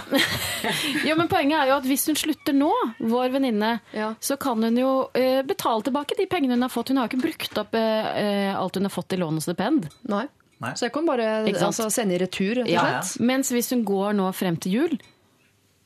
ja, 1.06 1.16
men 1.20 1.28
poenget 1.30 1.60
er 1.60 1.70
jo 1.70 1.76
at 1.78 1.86
hvis 1.86 2.08
hun 2.10 2.18
slutter 2.18 2.56
nå, 2.58 2.72
vår 3.00 3.30
venninne, 3.36 3.76
Ja. 3.94 4.14
så 4.20 4.38
kan 4.42 4.64
hun 4.66 4.78
jo 4.80 4.94
eh, 5.14 5.44
betale 5.46 5.86
tilbake 5.86 6.18
de 6.18 6.26
pengene 6.32 6.58
hun 6.58 6.66
har 6.66 6.74
fått. 6.74 6.90
Hun 6.90 6.98
har 6.98 7.06
jo 7.08 7.14
ikke 7.14 7.26
brukt 7.28 7.60
opp 7.62 7.76
eh, 7.78 8.50
alt 8.58 8.80
hun 8.80 8.88
har 8.90 8.94
fått 8.96 9.14
i 9.14 9.20
lån 9.22 9.38
og 9.38 9.46
stipend. 9.46 9.86
Nei. 10.10 10.24
Nei. 10.64 10.72
Så 10.80 10.88
jeg 10.88 10.94
kan 10.96 11.06
bare 11.06 11.28
altså, 11.52 11.90
sende 11.94 12.16
i 12.16 12.22
retur, 12.24 12.56
rett 12.62 12.66
og 12.66 12.74
Ja. 12.74 12.86
slett. 13.04 13.22
Mens 13.28 13.52
hvis 13.54 13.70
hun 13.76 13.84
går 13.86 14.16
nå 14.18 14.32
frem 14.34 14.58
til 14.58 14.72
jul, 14.80 14.98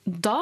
da 0.05 0.37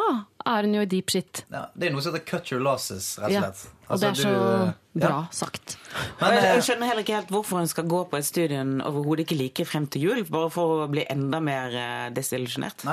er 0.48 0.66
hun 0.68 0.74
jo 0.78 0.82
i 0.86 0.90
deep 0.90 1.10
shit. 1.14 1.44
Ja, 1.54 1.66
det 1.76 1.88
er 1.90 1.94
noe 1.96 2.02
som 2.06 2.14
heter 2.16 2.26
cut 2.30 2.52
your 2.52 2.62
losses, 2.64 3.18
rett 3.20 3.28
og 3.28 3.32
Ja. 3.36 3.42
slett. 3.48 3.66
Og 3.90 4.00
det 4.02 4.08
er 4.08 4.10
Altså, 4.12 4.24
så 4.24 4.32
du, 4.32 4.68
eh, 4.68 4.74
bra 5.00 5.10
ja. 5.10 5.28
sagt. 5.32 5.78
Men, 6.20 6.34
jeg, 6.34 6.44
eh, 6.44 6.56
jeg 6.56 6.64
skjønner 6.68 6.88
heller 6.92 7.04
ikke 7.06 7.16
helt 7.16 7.30
hvorfor 7.32 7.58
hun 7.62 7.68
skal 7.72 7.84
gå 7.88 8.02
på 8.12 8.18
et 8.18 8.26
studium 8.26 8.82
overhodet 8.82 9.26
ikke 9.28 9.38
like 9.38 9.66
frem 9.66 9.88
til 9.88 10.02
jul, 10.02 10.24
bare 10.26 10.50
for 10.52 10.84
å 10.86 10.90
bli 10.92 11.06
enda 11.10 11.40
mer 11.40 11.76
eh, 11.76 12.10
desillusjonert. 12.16 12.84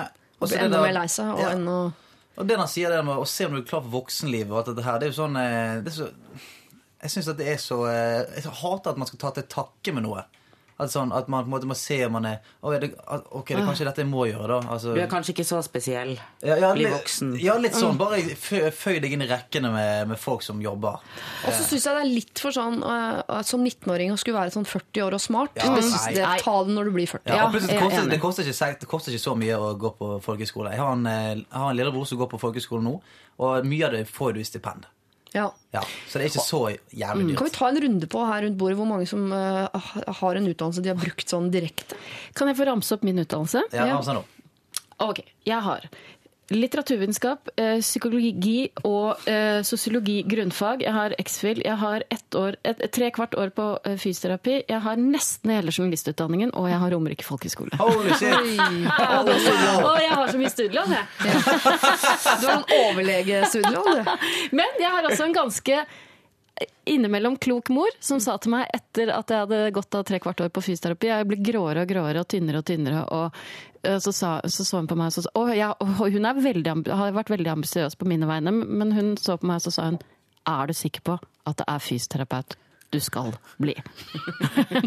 Og 0.41 0.49
bli 0.49 0.57
enda 0.59 0.81
mer 0.83 0.93
lei 0.93 1.07
seg. 1.11 1.33
Og 1.35 1.41
Ja. 1.41 1.51
enda 1.57 1.93
Og 2.37 2.47
det 2.49 2.57
han 2.59 2.67
sier 2.67 2.91
det 2.91 3.05
med 3.05 3.17
å 3.17 3.27
se 3.27 3.45
om 3.47 3.53
du 3.53 3.59
er 3.59 3.63
klar 3.63 3.81
for 3.83 3.91
voksenlivet 4.03 4.51
og 4.51 4.57
alt 4.67 4.75
dette 4.77 4.85
her, 4.85 4.99
det 4.99 5.07
er 5.07 5.13
jo 5.13 5.23
sånn 5.23 5.37
eh, 5.39 5.81
det 5.83 5.93
er 5.93 5.99
så, 6.05 6.11
Jeg 7.05 7.11
syns 7.11 7.29
at 7.29 7.37
det 7.37 7.47
er 7.53 7.59
så 7.61 7.77
Jeg 7.87 8.45
hater 8.51 8.91
at 8.91 8.97
man 8.99 9.07
skal 9.07 9.19
ta 9.19 9.31
til 9.31 9.45
takke 9.45 9.93
med 9.95 10.03
noe. 10.03 10.25
At, 10.75 10.91
sånn, 10.91 11.13
at 11.15 11.29
man 11.31 11.45
på 11.45 11.47
en 11.47 11.53
måte 11.53 11.69
må 11.71 11.77
se 11.79 12.01
om 12.03 12.17
man 12.17 12.25
er 12.27 12.41
«Å, 12.59 12.73
er 12.75 12.81
det, 12.83 12.89
okay, 12.99 13.21
Ok, 13.39 13.53
det 13.53 13.61
er 13.61 13.69
kanskje 13.69 13.85
dette 13.87 14.03
jeg 14.03 14.09
må 14.11 14.25
gjøre, 14.27 14.49
da. 14.51 14.73
Altså, 14.75 14.95
Du 14.97 14.99
er 14.99 15.11
kanskje 15.11 15.31
ikke 15.37 15.47
så 15.47 15.61
spesiell. 15.63 16.17
ja, 16.43 16.57
ja, 16.59 16.73
bli 16.75 16.89
voksen. 16.91 17.37
Ja, 17.39 17.55
litt 17.63 17.77
sånn. 17.79 17.95
Bare 18.01 18.19
føy 18.75 18.99
deg 19.05 19.15
inn 19.15 19.23
i 19.23 19.29
rekkene 19.31 19.71
med, 19.71 20.09
med 20.11 20.19
folk 20.19 20.43
som 20.43 20.59
jobber. 20.63 20.99
Og 21.47 21.55
så 21.55 21.63
syns 21.69 21.87
jeg 21.87 21.95
det 21.95 22.03
er 22.03 22.11
litt 22.11 22.43
for 22.43 22.57
sånn 22.57 22.81
uh, 22.83 23.23
som 23.47 23.63
19-åring 23.63 24.11
å 24.11 24.19
skulle 24.19 24.41
være 24.41 24.57
sånn 24.57 24.67
40 24.67 25.07
år 25.07 25.19
og 25.21 25.23
smart. 25.23 25.55
Ja, 25.63 25.71
det 25.79 26.19
jeg, 26.19 26.43
Ta 26.43 26.57
det 26.67 26.75
når 26.75 26.91
du 26.91 26.95
blir 26.99 27.07
40. 27.13 27.31
Ja, 27.31 27.47
og 27.47 27.55
plutselig, 27.55 27.71
det, 27.71 27.79
er 27.79 27.87
koster, 27.87 28.11
det, 28.11 28.21
koster 28.25 28.51
ikke, 28.51 28.81
det 28.81 28.91
koster 28.91 29.15
ikke 29.15 29.27
så 29.29 29.37
mye 29.39 29.61
å 29.61 29.71
gå 29.79 29.95
på 30.01 30.11
folkehøyskole. 30.27 30.75
Jeg 30.75 30.83
har 30.83 30.99
en, 30.99 31.07
eh, 31.07 31.31
jeg 31.39 31.55
har 31.55 31.71
en 31.71 31.79
lillebror 31.79 32.11
som 32.11 32.19
går 32.19 32.33
på 32.35 32.43
folkehøyskole 32.43 32.83
nå, 32.83 32.99
og 33.47 33.71
mye 33.71 33.87
av 33.87 33.95
det 33.95 34.05
får 34.11 34.35
du 34.35 34.43
i 34.43 34.51
stipend. 34.51 34.91
Ja. 35.35 35.49
Ja, 35.75 35.83
så 36.07 36.21
det 36.21 36.29
er 36.29 36.31
ikke 36.31 36.47
så 36.47 36.61
jævlig 36.95 37.25
dyrt. 37.29 37.39
Kan 37.41 37.49
vi 37.49 37.55
ta 37.57 37.69
en 37.69 37.81
runde 37.83 38.09
på 38.11 38.25
her 38.29 38.45
rundt 38.47 38.59
bordet 38.61 38.79
hvor 38.79 38.87
mange 38.87 39.09
som 39.11 39.25
uh, 39.35 39.89
har 40.21 40.39
en 40.39 40.47
utdannelse 40.47 40.85
de 40.85 40.93
har 40.93 41.01
brukt 41.01 41.27
sånn 41.31 41.49
direkte? 41.55 41.99
Kan 42.39 42.51
jeg 42.51 42.61
få 42.61 42.69
ramse 42.69 42.95
opp 42.95 43.03
min 43.07 43.19
utdannelse? 43.25 43.65
Ja, 43.75 43.89
ramse 43.91 44.15
den 44.15 44.23
nå. 44.23 44.29
Ok, 45.03 45.25
jeg 45.43 45.59
har 45.67 45.89
litteraturvitenskap, 46.53 47.49
eh, 47.57 47.79
psykologi 47.81 48.69
og 48.85 49.29
eh, 49.29 49.63
sosiologi 49.65 50.23
grunnfag. 50.29 50.83
Jeg 50.83 50.93
har 50.93 51.15
X-FIL. 51.19 51.63
Jeg 51.65 51.77
har 51.81 52.05
ett 52.11 52.35
år, 52.35 52.57
et, 52.65 52.83
tre 52.93 53.11
kvart 53.11 53.35
år 53.35 53.53
på 53.57 53.69
eh, 53.85 53.97
fysioterapi. 53.97 54.63
Jeg 54.69 54.81
har 54.85 55.01
nesten 55.01 55.55
hele 55.55 55.73
journalistutdanningen, 55.73 56.55
og 56.55 56.69
jeg 56.69 56.79
har 56.79 56.95
Romerike 56.95 57.25
folkehøgskole. 57.25 57.77
Holy 57.81 58.13
shit! 58.21 58.35
Og, 58.35 59.31
og 59.89 60.01
jeg 60.03 60.13
har 60.13 60.33
så 60.33 60.41
mye 60.41 60.53
studielån, 60.53 60.97
jeg. 60.99 61.05
Du 62.41 62.47
har 62.49 62.59
en 62.59 62.67
overlegestudielån, 62.81 64.03
du. 64.05 64.17
Men 64.59 64.81
jeg 64.81 64.91
har 64.91 65.09
også 65.09 65.25
en 65.25 65.37
ganske 65.37 65.85
innimellom 66.85 67.37
klok 67.37 67.69
mor 67.69 67.91
som 68.01 68.21
sa 68.21 68.37
til 68.39 68.55
meg 68.55 68.69
etter 68.75 69.11
at 69.15 69.31
jeg 69.31 69.45
hadde 69.47 69.61
gått 69.75 69.97
av 69.97 70.05
tre 70.07 70.21
kvart 70.23 70.43
år 70.45 70.53
på 70.55 70.63
fysioterapi 70.63 71.11
Jeg 71.11 71.29
ble 71.29 71.39
gråere 71.43 71.85
og 71.85 71.91
gråere 71.91 72.23
og 72.23 72.29
tynnere 72.31 72.61
og 72.61 72.67
tynnere. 72.69 73.05
Og 73.15 73.39
eh, 73.83 73.99
så, 73.99 74.13
sa, 74.13 74.35
så, 74.45 74.67
så 74.67 74.83
hun 74.83 74.91
på 74.91 74.99
meg 74.99 75.11
og 75.11 75.17
så 75.17 75.27
sa 75.27 75.47
ja, 75.57 75.73
hun 75.81 76.31
veldig, 76.45 76.77
har 76.91 77.17
vært 77.17 77.33
veldig 77.35 77.55
ambisiøs 77.57 77.99
på 77.99 78.09
mine 78.11 78.29
vegne, 78.31 78.53
men 78.53 78.93
hun 78.95 79.15
så 79.21 79.39
på 79.41 79.51
meg 79.51 79.63
og 79.63 79.69
så 79.69 79.75
sa 79.79 79.89
hun 79.93 80.03
Er 80.45 80.69
du 80.69 80.77
sikker 80.77 81.01
på 81.01 81.19
at 81.49 81.59
det 81.61 81.67
er 81.69 81.81
fysioterapeut 81.81 82.59
du 82.95 83.01
skal 83.03 83.33
bli? 83.61 83.75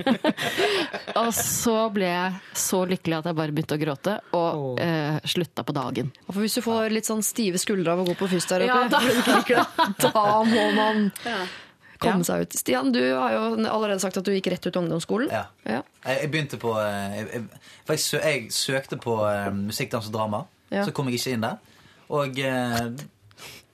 og 1.19 1.29
så 1.35 1.75
ble 1.93 2.07
jeg 2.09 2.57
så 2.57 2.81
lykkelig 2.89 3.19
at 3.19 3.29
jeg 3.29 3.38
bare 3.38 3.55
begynte 3.55 3.77
å 3.77 3.81
gråte, 3.81 4.15
og 4.38 4.81
eh, 4.84 5.19
slutta 5.27 5.65
på 5.67 5.75
dagen. 5.75 6.11
For 6.29 6.41
hvis 6.43 6.57
du 6.59 6.63
får 6.65 6.91
litt 6.93 7.07
sånn 7.09 7.23
stive 7.25 7.59
skuldre 7.61 7.93
av 7.95 8.03
å 8.03 8.07
gå 8.09 8.17
på 8.19 8.29
fysioterapi, 8.31 8.67
Ja, 8.67 8.88
da- 8.91 9.93
da 10.07 10.25
må 10.47 10.65
man 10.77 11.07
komme 11.97 12.25
seg 12.27 12.45
ut. 12.45 12.57
Stian, 12.59 12.91
du 12.93 13.01
har 13.01 13.34
jo 13.34 13.43
allerede 13.65 13.99
sagt 14.03 14.19
at 14.19 14.25
du 14.27 14.34
gikk 14.35 14.51
rett 14.53 14.67
ut 14.67 14.75
av 14.75 14.84
ungdomsskolen. 14.85 15.31
Ja. 15.34 15.45
Ja. 15.65 15.81
Jeg, 16.05 16.29
begynte 16.34 16.59
på 16.61 16.75
eh, 16.81 17.17
jeg, 17.17 17.27
jeg, 17.34 17.63
For 17.88 17.95
jeg, 17.97 18.03
sø, 18.05 18.21
jeg 18.21 18.51
søkte 18.53 18.99
på 19.01 19.17
eh, 19.25 19.49
musikk, 19.55 19.91
dans 19.95 20.09
og 20.11 20.13
drama. 20.15 20.43
Ja. 20.69 20.84
Så 20.85 20.93
kom 20.95 21.09
jeg 21.09 21.19
ikke 21.21 21.38
inn 21.38 21.45
der. 21.47 21.57
Og 22.13 22.38
eh, 22.39 22.84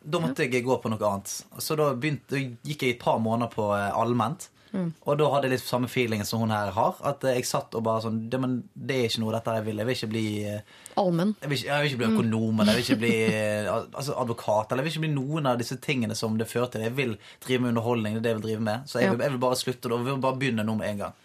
da 0.04 0.20
måtte 0.20 0.44
jeg 0.48 0.64
gå 0.66 0.76
på 0.84 0.90
noe 0.92 1.10
annet. 1.10 1.32
Så 1.64 1.76
da, 1.80 1.94
begynte, 1.96 2.36
da 2.36 2.42
gikk 2.70 2.84
jeg 2.84 2.98
et 2.98 3.00
par 3.04 3.20
måneder 3.24 3.52
på 3.54 3.70
eh, 3.78 3.90
allment. 3.96 4.50
Mm. 4.74 4.88
Og 5.06 5.18
da 5.20 5.28
hadde 5.30 5.46
jeg 5.46 5.54
litt 5.54 5.62
samme 5.68 5.86
feelingen 5.88 6.26
som 6.26 6.42
hun 6.42 6.50
her 6.52 6.72
har. 6.74 6.96
At 7.06 7.24
eh, 7.30 7.36
jeg 7.38 7.46
satt 7.46 7.76
og 7.78 7.84
bare 7.86 8.02
sånn 8.08 8.24
Det, 8.30 8.40
men, 8.42 8.56
det 8.74 8.96
er 8.98 9.04
ikke 9.06 9.22
noe 9.22 9.36
dette 9.36 9.54
jeg 9.60 9.66
vil. 9.68 9.78
Jeg 9.84 9.86
vil 9.90 9.98
ikke 10.00 10.10
bli 10.16 10.24
eh, 10.50 10.72
Allmenn. 10.98 11.36
jeg 11.44 11.60
jeg 11.68 11.84
vil 11.84 11.92
ikke 11.92 12.00
bli 12.02 12.08
økonom 12.10 12.64
eller 12.64 12.74
jeg 12.74 12.82
vil 12.82 12.88
ikke 12.88 13.02
bli 13.04 13.14
altså 14.02 14.16
advokat. 14.18 14.72
Eller 14.74 14.82
jeg 14.84 14.90
vil 14.90 14.96
ikke 14.98 15.06
bli 15.06 15.14
noen 15.14 15.52
av 15.54 15.62
disse 15.62 15.78
tingene 15.84 16.18
som 16.18 16.40
det 16.42 16.50
fører 16.50 16.74
til. 16.74 16.88
Jeg 16.88 16.98
vil 16.98 17.14
drive 17.46 17.62
med 17.62 17.76
underholdning. 17.76 18.18
Det 18.18 18.20
er 18.20 18.26
det 18.26 18.34
jeg 18.34 18.42
vil 18.42 18.48
drive 18.50 18.66
med. 18.72 18.90
Så 18.90 19.00
jeg, 19.00 19.12
Ja. 19.12 19.14
vil, 19.14 19.24
jeg 19.28 19.36
vil 19.38 19.44
bare 19.46 19.62
slutte 19.62 19.94
da. 19.94 20.02
vi 20.02 20.10
vil 20.12 20.26
bare 20.26 20.42
begynne 20.42 20.66
nå 20.66 20.76
med 20.82 20.90
en 20.90 21.04
gang. 21.06 21.20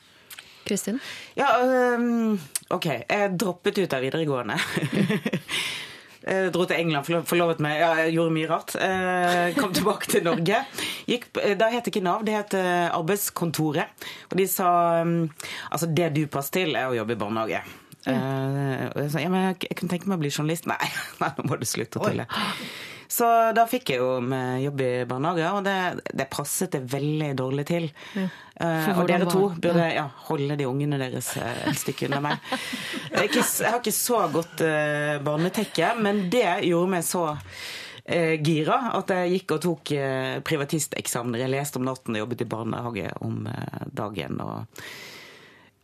Kristin? 0.68 1.00
Ja, 1.38 1.48
um, 1.96 2.38
OK. 2.76 2.84
Jeg 3.08 3.36
droppet 3.40 3.78
ut 3.80 3.94
av 3.96 4.04
videregående. 4.04 4.58
Jeg 6.28 6.52
dro 6.52 6.66
til 6.68 6.76
England, 6.76 7.08
forlovet 7.28 7.62
meg, 7.64 7.78
ja, 7.80 7.90
jeg 8.02 8.14
gjorde 8.18 8.34
mye 8.36 8.48
rart. 8.50 8.74
Eh, 8.76 9.56
Kom 9.56 9.72
tilbake 9.76 10.10
til 10.12 10.24
Norge. 10.26 10.60
Gikk, 11.08 11.30
da 11.56 11.70
het 11.72 11.86
det 11.86 11.94
ikke 11.94 12.04
Nav, 12.04 12.24
det 12.26 12.36
het 12.36 12.56
eh, 12.58 12.88
Arbeidskontoret. 12.92 14.08
Og 14.28 14.38
de 14.40 14.48
sa 14.50 14.70
um, 15.02 15.20
altså 15.72 15.88
det 15.88 16.12
du 16.16 16.26
passer 16.30 16.60
til, 16.60 16.76
er 16.76 16.90
å 16.90 16.96
jobbe 16.98 17.16
i 17.16 17.20
barnehage. 17.20 17.62
Eh, 18.08 18.84
og 18.92 19.00
jeg 19.02 19.10
sa 19.12 19.22
ja, 19.24 19.32
men 19.32 19.48
jeg 19.50 19.74
kunne 19.76 19.92
tenke 19.92 20.10
meg 20.10 20.20
å 20.20 20.22
bli 20.22 20.32
journalist. 20.32 20.68
Nei, 20.70 20.78
nei 21.22 21.32
nå 21.38 21.48
må 21.48 21.58
du 21.60 21.66
slutte 21.68 22.00
å 22.00 22.06
tulle. 22.06 22.28
Så 23.08 23.26
da 23.56 23.64
fikk 23.68 23.94
jeg 23.94 24.02
jo 24.02 24.18
med 24.20 24.60
jobb 24.62 24.82
i 24.84 24.90
barnehage, 25.08 25.48
og 25.56 25.64
det, 25.64 25.76
det 26.12 26.28
passet 26.30 26.74
det 26.76 26.82
veldig 26.92 27.30
dårlig 27.38 27.64
til. 27.70 27.88
Ja. 28.12 28.28
og 28.92 29.08
dere 29.08 29.28
to 29.30 29.48
burde 29.54 29.86
ja, 29.94 30.04
holde 30.28 30.58
de 30.58 30.66
ungene 30.68 30.98
deres 31.00 31.30
eh, 31.40 31.62
et 31.70 31.80
stykke 31.80 32.08
unna 32.08 32.20
meg. 32.24 32.54
Jeg, 33.18 33.32
har 33.64 33.78
ikke 33.80 33.94
så 33.94 34.22
godt 34.32 34.60
uh, 34.62 35.16
barnetekke, 35.24 35.94
men 36.02 36.26
det 36.32 36.46
gjorde 36.68 36.92
meg 36.92 37.06
så 37.06 37.24
eh, 38.04 38.36
gira 38.44 38.92
at 38.98 39.10
jeg 39.14 39.32
gikk 39.32 39.54
og 39.56 39.62
tok 39.64 39.92
privatisteksamen. 40.46 41.38
Jeg 41.40 41.52
leste 41.52 41.80
om 41.80 41.86
natten 41.88 42.16
og 42.16 42.26
jobbet 42.26 42.44
i 42.44 42.48
barnehage 42.50 43.12
om 43.24 43.46
eh, 43.50 43.86
dagen. 43.88 44.40
og 44.44 44.84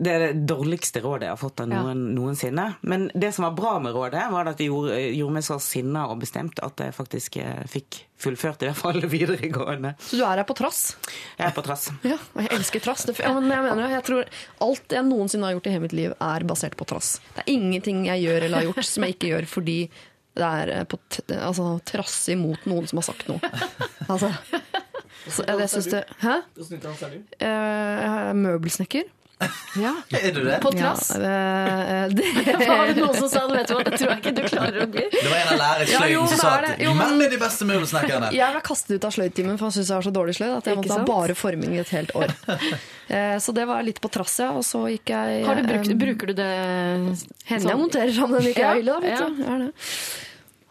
det 0.02 0.10
er 0.10 0.22
det 0.24 0.46
dårligste 0.50 0.98
rådet 1.04 1.28
jeg 1.28 1.30
har 1.30 1.38
fått 1.38 1.60
av 1.62 1.68
noen 1.70 2.00
noensinne. 2.16 2.64
Men 2.82 3.06
det 3.14 3.30
som 3.36 3.44
var 3.46 3.52
bra 3.54 3.74
med 3.82 3.94
rådet, 3.94 4.24
var 4.32 4.50
at 4.50 4.58
det 4.58 4.66
gjorde, 4.66 4.96
gjorde 5.14 5.36
meg 5.36 5.44
så 5.46 5.58
sinna 5.62 6.08
og 6.10 6.18
bestemt 6.24 6.58
at 6.66 6.82
jeg 6.82 6.96
faktisk 6.96 7.38
eh, 7.38 7.60
fikk 7.70 8.00
fullført 8.24 8.64
i 8.64 8.70
hvert 8.70 8.80
fall 8.80 8.98
videregående. 9.16 9.94
Så 10.02 10.18
du 10.18 10.24
er 10.26 10.42
her 10.42 10.48
på 10.48 10.56
trass? 10.58 10.82
Jeg 11.38 11.46
er 11.46 11.54
på 11.54 11.64
trass. 11.66 11.86
Ja, 12.14 12.18
og 12.18 12.42
jeg 12.42 12.52
elsker 12.58 12.82
trass. 12.82 13.06
Det, 13.06 13.16
ja, 13.22 13.30
men 13.38 13.46
jeg 13.54 13.66
mener, 13.68 13.84
jo, 13.86 13.92
jeg 13.94 14.06
tror 14.10 14.34
alt 14.66 14.98
jeg 14.98 15.08
noensinne 15.12 15.48
har 15.48 15.56
gjort 15.56 15.70
i 15.70 15.76
hele 15.76 15.86
mitt 15.86 15.96
liv, 15.96 16.18
er 16.18 16.48
basert 16.50 16.76
på 16.80 16.88
trass. 16.90 17.14
Det 17.36 17.46
er 17.46 17.54
ingenting 17.54 18.04
jeg 18.10 18.26
gjør 18.26 18.48
eller 18.48 18.60
har 18.60 18.70
gjort 18.72 18.90
som 18.90 19.06
jeg 19.06 19.16
ikke 19.16 19.30
gjør 19.30 19.50
fordi 19.54 19.78
det 20.34 20.46
er 20.50 20.70
eh, 20.74 20.86
på 20.90 20.98
t 21.06 21.22
altså, 21.38 21.76
trass 21.86 22.16
imot 22.34 22.66
noen 22.66 22.90
som 22.90 22.98
har 22.98 23.12
sagt 23.12 23.30
noe. 23.30 23.38
Altså, 24.04 24.28
så 25.32 25.44
jeg, 25.46 25.56
jeg 25.62 25.70
synes 25.72 25.86
det, 25.88 26.00
Hæ? 26.20 26.32
Eh, 26.60 27.46
jeg 27.46 28.08
er 28.10 28.34
møbelsnekker. 28.36 29.06
Ja. 29.76 29.90
Er 30.14 30.30
du 30.32 30.44
det? 30.46 30.60
På 30.62 30.70
trass. 30.72 31.08
Ja, 31.18 32.06
det, 32.08 32.22
det, 32.46 32.54
Var 32.68 32.86
det 32.86 32.94
noen 33.02 33.16
som 33.18 33.28
sa 33.28 33.42
det? 33.50 33.56
Vet 33.58 33.68
du 33.68 33.74
hva, 33.74 33.82
det 33.84 33.98
tror 33.98 34.10
jeg 34.12 34.20
ikke 34.22 34.32
du 34.36 34.42
klarer 34.46 34.78
å 34.84 34.86
bli. 34.94 35.04
Det 35.10 35.24
var 35.26 35.36
en 35.40 35.50
av 35.54 35.58
lærersløyden 35.62 36.12
Ja, 36.14 36.26
som 36.30 36.38
sa 36.40 36.52
at. 36.60 36.78
Jo, 36.84 36.92
men- 36.94 37.14
menn 37.18 37.26
er 37.26 37.32
de 37.34 37.40
beste 37.42 37.66
møbelsnekkerne. 37.68 38.30
Jeg 38.36 38.54
ble 38.56 38.62
kastet 38.70 38.94
ut 38.98 39.06
av 39.08 39.14
sløydtimen 39.16 39.58
for 39.58 39.66
han 39.68 39.74
syntes 39.76 39.90
jeg 39.90 39.98
var 39.98 40.06
så 40.06 40.14
dårlig 40.14 40.36
sløyd 40.38 40.54
at 40.60 40.70
jeg 40.70 40.78
måtte 40.80 40.98
ha 41.00 41.06
bare 41.10 41.36
forming 41.38 41.74
i 41.76 41.82
et 41.84 41.94
helt 41.98 42.14
år. 42.18 42.34
Eh, 43.04 43.34
Så 43.36 43.52
det 43.52 43.66
var 43.68 43.82
litt 43.84 43.98
på 44.00 44.08
trass, 44.08 44.38
ja. 44.40 44.46
Og 44.56 44.62
så 44.64 44.78
gikk 44.88 45.10
jeg 45.12 45.42
Har 45.44 45.58
du 45.60 45.66
brukt, 45.68 45.90
eh, 45.92 45.96
bruker 46.00 46.30
du 46.30 46.32
det 46.38 46.46
Hender 47.44 47.68
jeg 47.74 47.76
monterer 47.76 48.12
sammen 48.16 48.40
den 48.40 48.48
ikke 48.54 48.62
Ja, 48.64 48.70
jeg 48.78 48.86
da. 48.86 48.94
Vet 49.02 49.12
ja. 49.20 49.26
du. 49.28 49.42
Ja. 49.44 49.58
det. 49.60 49.68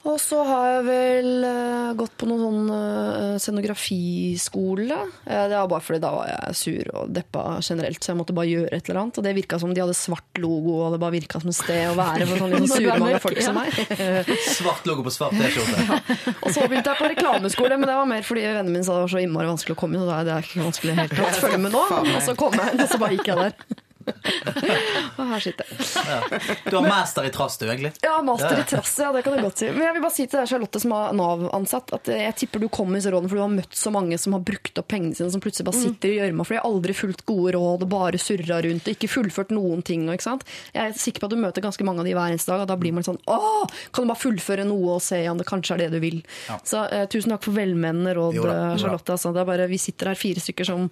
Og 0.04 0.18
så 0.20 0.42
har 0.44 0.64
jeg 0.68 0.84
vel 0.84 1.46
eh, 1.48 1.92
gått 1.96 2.16
på 2.20 2.28
noen 2.28 2.42
sånn 2.44 2.72
eh, 2.76 3.36
scenografiskole. 3.40 4.98
Eh, 5.24 5.46
det 5.48 5.56
var 5.56 5.70
bare 5.72 5.86
fordi 5.86 6.02
da 6.04 6.10
var 6.12 6.28
jeg 6.28 6.58
sur 6.60 6.90
og 7.00 7.14
deppa 7.16 7.44
generelt, 7.64 8.04
så 8.04 8.12
jeg 8.12 8.20
måtte 8.20 8.36
bare 8.36 8.50
gjøre 8.52 8.76
et 8.76 8.90
eller 8.90 9.00
annet. 9.00 9.20
Og 9.22 9.24
det 9.24 9.34
virka 9.38 9.60
som 9.62 9.72
de 9.72 9.80
hadde 9.80 9.96
svart 9.96 10.42
logo, 10.44 10.76
og 10.84 10.98
det 10.98 11.00
bare 11.06 11.16
virka 11.16 11.40
som 11.40 11.54
et 11.54 11.60
sted 11.60 11.86
å 11.94 11.96
være 11.96 12.28
for 12.28 12.44
sånne 12.44 13.00
mørk, 13.06 13.24
folk 13.24 13.42
som 13.46 13.60
meg. 13.62 13.80
Svart 14.58 14.92
logo 14.92 15.08
på 15.08 15.16
svart 15.16 15.40
T-skjorte. 15.40 16.02
Og 16.44 16.52
så 16.52 16.68
begynte 16.68 16.92
jeg 16.92 17.00
på 17.00 17.10
reklameskole, 17.14 17.80
men 17.80 17.88
det 17.88 17.96
var 17.96 18.10
mer 18.10 18.28
fordi 18.28 18.44
vennene 18.50 18.76
mine 18.76 18.84
sa 18.84 18.98
det 18.98 19.06
var 19.06 19.16
så 19.16 19.24
innmari 19.24 19.52
vanskelig 19.54 19.78
å 19.78 19.80
komme 19.80 19.96
inn. 19.96 20.04
Og 20.04 20.12
da 20.12 20.20
er 20.20 20.28
det 20.28 20.38
ikke 20.50 20.68
vanskelig 20.68 21.00
helt 21.00 21.16
å 21.16 21.32
følge 21.40 21.64
med 21.64 21.76
nå. 21.78 21.88
Og 22.04 22.22
så 22.28 22.36
kom 22.44 22.60
jeg 22.60 22.76
inn, 22.76 22.84
og 22.84 22.92
så 22.92 23.00
bare 23.00 23.16
gikk 23.16 23.32
jeg 23.32 23.40
der. 23.40 23.84
Og 25.18 25.30
her 25.30 25.44
sitter 25.44 25.70
jeg. 25.70 26.52
Du 26.70 26.78
har 26.78 26.86
master 26.88 27.28
i 27.28 27.32
trass, 27.34 27.58
du, 27.62 27.66
egentlig. 27.70 27.92
Ja, 28.04 28.16
master 28.26 28.60
i 28.60 28.66
trass, 28.68 28.94
ja, 29.02 29.12
det 29.16 29.24
kan 29.26 29.36
du 29.38 29.44
godt 29.46 29.62
si. 29.62 29.70
Men 29.74 29.86
jeg 29.88 29.96
vil 29.98 30.04
bare 30.06 30.16
si 30.16 30.26
til 30.28 30.40
deg, 30.42 30.50
Charlotte, 30.52 30.82
som 30.84 30.94
er 30.98 31.16
Nav-ansatt, 31.18 31.94
at 31.98 32.10
jeg 32.14 32.36
tipper 32.44 32.64
du 32.64 32.68
kommer 32.74 32.96
med 32.96 33.04
disse 33.04 33.14
rådene, 33.14 33.32
for 33.32 33.40
du 33.40 33.44
har 33.46 33.54
møtt 33.54 33.78
så 33.80 33.94
mange 33.94 34.18
som 34.22 34.36
har 34.38 34.44
brukt 34.46 34.82
opp 34.82 34.90
pengene 34.94 35.18
sine, 35.18 35.30
som 35.34 35.44
plutselig 35.44 35.68
bare 35.70 35.80
sitter 35.82 36.12
i 36.12 36.18
gjørma, 36.20 36.46
for 36.48 36.56
de 36.56 36.60
har 36.62 36.68
aldri 36.70 36.96
fulgt 36.98 37.26
gode 37.30 37.56
råd 37.58 37.86
og 37.88 37.92
bare 37.94 38.22
surra 38.22 38.60
rundt 38.66 38.90
og 38.90 38.96
ikke 38.98 39.12
fullført 39.12 39.54
noen 39.56 39.84
ting. 39.86 40.06
Ikke 40.14 40.28
sant? 40.28 40.46
Jeg 40.76 40.92
er 40.92 40.98
sikker 41.00 41.24
på 41.24 41.30
at 41.30 41.36
du 41.36 41.42
møter 41.44 41.66
ganske 41.66 41.88
mange 41.88 42.04
av 42.04 42.10
de 42.10 42.16
hver 42.18 42.34
eneste 42.34 42.54
dag, 42.54 42.66
og 42.66 42.72
da 42.74 42.80
blir 42.80 42.96
man 42.96 43.06
sånn 43.08 43.20
Åh, 43.30 43.66
kan 43.94 44.06
du 44.06 44.12
bare 44.12 44.22
fullføre 44.24 44.66
noe 44.68 44.98
og 44.98 45.04
se 45.06 45.22
om 45.32 45.40
det 45.40 45.48
kanskje 45.50 45.78
er 45.78 45.86
det 45.86 45.92
du 45.96 46.00
vil? 46.04 46.20
Så 46.68 46.84
eh, 46.90 47.06
tusen 47.12 47.34
takk 47.34 47.46
for 47.48 47.56
velmenende 47.58 48.16
råd, 48.18 48.36
Jo 48.38 48.48
da, 48.48 48.56
jo 48.58 48.74
da. 48.74 48.80
Charlotte. 48.82 49.16
Altså, 49.16 49.32
det 49.36 49.44
er 49.44 49.50
bare, 49.54 49.70
vi 49.72 49.80
sitter 49.82 50.12
her 50.12 50.20
fire 50.20 50.44
stykker 50.44 50.68
som 50.68 50.90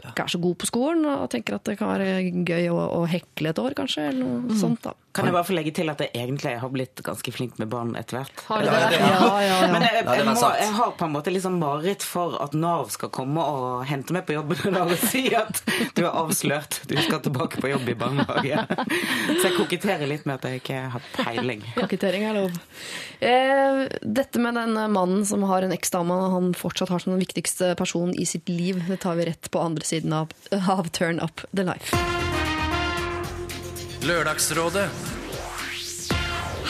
ikke 0.00 0.24
er 0.24 0.32
så 0.32 0.40
god 0.40 0.56
på 0.62 0.68
skolen, 0.70 1.04
og 1.04 1.28
tenker 1.32 1.58
at 1.58 1.64
det 1.68 1.76
kan 1.80 1.90
være 1.92 2.22
gøy 2.48 2.70
å, 2.72 2.78
å 3.00 3.02
hekle 3.10 3.52
et 3.52 3.60
år, 3.60 3.74
kanskje, 3.76 4.08
eller 4.12 4.24
noe 4.24 4.56
sånt. 4.58 4.82
da. 4.86 4.94
Kan 5.12 5.28
jeg 5.28 5.34
bare 5.34 5.44
få 5.44 5.52
legge 5.52 5.72
til 5.76 5.90
at 5.92 6.00
jeg 6.00 6.08
egentlig 6.16 6.54
har 6.62 6.70
blitt 6.72 7.02
ganske 7.04 7.32
flink 7.34 7.58
med 7.60 7.68
barn 7.72 7.90
etter 8.00 8.22
hvert? 8.22 8.44
Har 8.46 8.62
du 8.64 8.68
det? 8.70 8.96
Ja, 8.96 9.10
ja, 9.12 9.42
ja. 9.44 9.56
Men 9.68 9.84
jeg, 9.84 10.06
jeg, 10.08 10.24
må, 10.24 10.48
jeg 10.56 10.72
har 10.78 10.94
på 10.96 11.08
en 11.08 11.12
måte 11.12 11.34
liksom 11.34 11.58
mareritt 11.60 12.06
for 12.06 12.38
at 12.40 12.56
Nav 12.56 12.88
skal 12.94 13.12
komme 13.12 13.44
og 13.44 13.84
hente 13.90 14.16
meg 14.16 14.24
på 14.28 14.38
jobben 14.38 14.62
en 14.70 14.78
dag 14.78 14.94
og 14.94 15.04
si 15.04 15.26
at 15.36 15.60
du 15.98 16.04
er 16.06 16.16
avslørt, 16.16 16.80
du 16.88 16.96
skal 16.96 17.20
tilbake 17.26 17.60
på 17.60 17.74
jobb 17.74 17.92
i 17.92 17.96
barnehage. 17.98 18.64
Så 19.28 19.50
jeg 19.50 19.56
koketterer 19.58 20.08
litt 20.08 20.24
med 20.28 20.40
at 20.40 20.48
jeg 20.48 20.62
ikke 20.62 20.80
har 20.96 21.08
peiling. 21.18 21.66
Kokettering 21.76 22.26
er 22.30 22.38
lov. 22.40 22.60
Eh, 23.20 23.84
dette 24.00 24.40
med 24.40 24.56
den 24.56 24.80
mannen 24.96 25.26
som 25.28 25.44
har 25.52 25.66
en 25.66 25.76
eksdame 25.76 26.16
og 26.16 26.38
han 26.38 26.52
fortsatt 26.56 26.92
har 26.92 27.04
som 27.04 27.12
den 27.12 27.20
viktigste 27.20 27.74
personen 27.76 28.16
i 28.16 28.24
sitt 28.28 28.48
liv, 28.48 28.80
det 28.88 29.02
tar 29.04 29.20
vi 29.20 29.28
rett 29.28 29.52
på 29.52 29.60
andre 29.60 29.84
siden 29.84 30.16
av, 30.16 30.32
av 30.56 30.88
Turn 30.96 31.20
Up 31.20 31.44
The 31.52 31.68
Life. 31.68 32.31
Lørdagsrådet. 34.02 34.88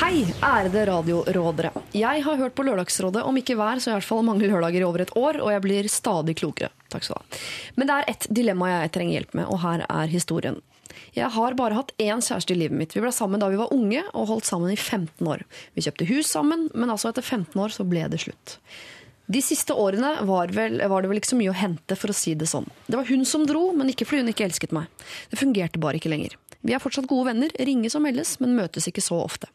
Hei, 0.03 0.27
ærede 0.45 0.83
radiorådere. 0.85 1.71
Jeg 1.97 2.25
har 2.27 2.37
hørt 2.37 2.53
på 2.53 2.65
Lørdagsrådet 2.67 3.23
om 3.25 3.39
ikke 3.41 3.57
hver, 3.57 3.81
så 3.81 3.89
i 3.89 3.95
hvert 3.95 4.05
fall 4.05 4.27
mange 4.27 4.45
lørdager 4.45 4.83
i 4.83 4.85
over 4.85 5.01
et 5.07 5.15
år, 5.17 5.39
og 5.41 5.49
jeg 5.55 5.63
blir 5.65 5.89
stadig 5.89 6.35
klokere. 6.37 6.69
Takk 6.93 7.07
skal 7.07 7.17
du 7.17 7.23
ha. 7.23 7.41
Men 7.81 7.89
det 7.89 7.97
er 7.97 8.13
ett 8.13 8.27
dilemma 8.29 8.69
jeg 8.75 8.93
trenger 8.99 9.17
hjelp 9.17 9.33
med, 9.41 9.49
og 9.49 9.63
her 9.65 9.87
er 9.89 10.13
historien. 10.13 10.61
Jeg 11.17 11.33
har 11.33 11.57
bare 11.57 11.79
hatt 11.81 11.97
én 11.97 12.21
kjæreste 12.21 12.53
i 12.53 12.59
livet 12.67 12.77
mitt. 12.77 12.93
Vi 12.93 13.01
ble 13.01 13.15
sammen 13.17 13.41
da 13.41 13.49
vi 13.49 13.61
var 13.63 13.73
unge, 13.73 14.05
og 14.13 14.29
holdt 14.29 14.51
sammen 14.51 14.75
i 14.75 14.77
15 14.77 15.25
år. 15.25 15.47
Vi 15.73 15.89
kjøpte 15.89 16.11
hus 16.13 16.29
sammen, 16.37 16.69
men 16.75 16.93
altså 16.93 17.15
etter 17.15 17.25
15 17.25 17.57
år 17.57 17.73
så 17.73 17.89
ble 17.89 18.05
det 18.13 18.21
slutt. 18.27 18.59
De 19.31 19.43
siste 19.45 19.75
årene 19.79 20.17
var, 20.27 20.51
vel, 20.55 20.81
var 20.91 21.03
det 21.03 21.11
vel 21.11 21.21
ikke 21.21 21.33
så 21.33 21.39
mye 21.39 21.53
å 21.53 21.57
hente, 21.57 21.97
for 21.99 22.11
å 22.11 22.17
si 22.17 22.35
det 22.39 22.49
sånn. 22.51 22.67
Det 22.89 22.99
var 22.99 23.09
hun 23.09 23.23
som 23.29 23.47
dro, 23.49 23.69
men 23.77 23.93
ikke 23.93 24.09
fordi 24.09 24.25
hun 24.25 24.33
ikke 24.33 24.49
elsket 24.49 24.75
meg. 24.75 24.91
Det 25.31 25.39
fungerte 25.41 25.81
bare 25.83 26.01
ikke 26.01 26.13
lenger. 26.13 26.37
Vi 26.63 26.75
er 26.75 26.83
fortsatt 26.83 27.09
gode 27.11 27.31
venner, 27.31 27.55
ringes 27.59 27.97
og 27.99 28.05
meldes, 28.05 28.37
men 28.43 28.55
møtes 28.59 28.87
ikke 28.91 29.03
så 29.03 29.19
ofte. 29.23 29.51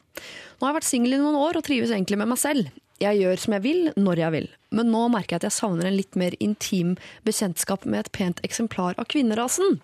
Nå 0.58 0.66
har 0.66 0.74
jeg 0.74 0.80
vært 0.80 0.88
singel 0.88 1.16
i 1.16 1.20
noen 1.20 1.38
år 1.38 1.60
og 1.60 1.66
trives 1.68 1.92
egentlig 1.92 2.18
med 2.20 2.32
meg 2.32 2.40
selv. 2.40 2.72
Jeg 2.98 3.20
gjør 3.20 3.38
som 3.38 3.54
jeg 3.54 3.64
vil, 3.64 3.84
når 3.96 4.22
jeg 4.24 4.34
vil. 4.34 4.48
Men 4.74 4.90
nå 4.92 5.04
merker 5.12 5.36
jeg 5.36 5.42
at 5.42 5.48
jeg 5.48 5.56
savner 5.60 5.88
en 5.88 5.96
litt 5.96 6.18
mer 6.18 6.34
intim 6.42 6.96
bekjentskap 7.28 7.86
med 7.86 8.02
et 8.02 8.10
pent 8.16 8.42
eksemplar 8.46 8.98
av 8.98 9.06
kvinnerasen. 9.12 9.78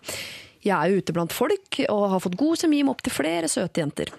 Jeg 0.64 0.74
er 0.74 0.98
ute 0.98 1.12
blant 1.14 1.32
folk 1.32 1.78
og 1.92 2.04
har 2.10 2.22
fått 2.24 2.38
god 2.40 2.58
semi 2.58 2.80
med 2.82 2.96
opptil 2.96 3.12
flere 3.12 3.50
søte 3.52 3.82
jenter. 3.82 4.10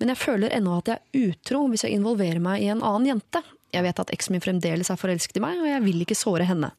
Men 0.00 0.12
jeg 0.12 0.20
føler 0.20 0.56
ennå 0.56 0.78
at 0.80 0.90
jeg 0.90 0.98
er 0.98 1.28
utro 1.30 1.66
hvis 1.70 1.84
jeg 1.86 1.96
involverer 1.98 2.40
meg 2.42 2.64
i 2.64 2.70
en 2.72 2.80
annen 2.80 3.12
jente. 3.12 3.44
Jeg 3.70 3.84
vet 3.86 4.00
at 4.02 4.10
eksen 4.14 4.34
min 4.34 4.42
fremdeles 4.42 4.90
er 4.90 4.98
forelsket 4.98 5.38
i 5.38 5.42
meg, 5.44 5.60
og 5.62 5.68
jeg 5.68 5.82
vil 5.84 6.02
ikke 6.04 6.16
såre 6.18 6.46
henne. 6.48 6.72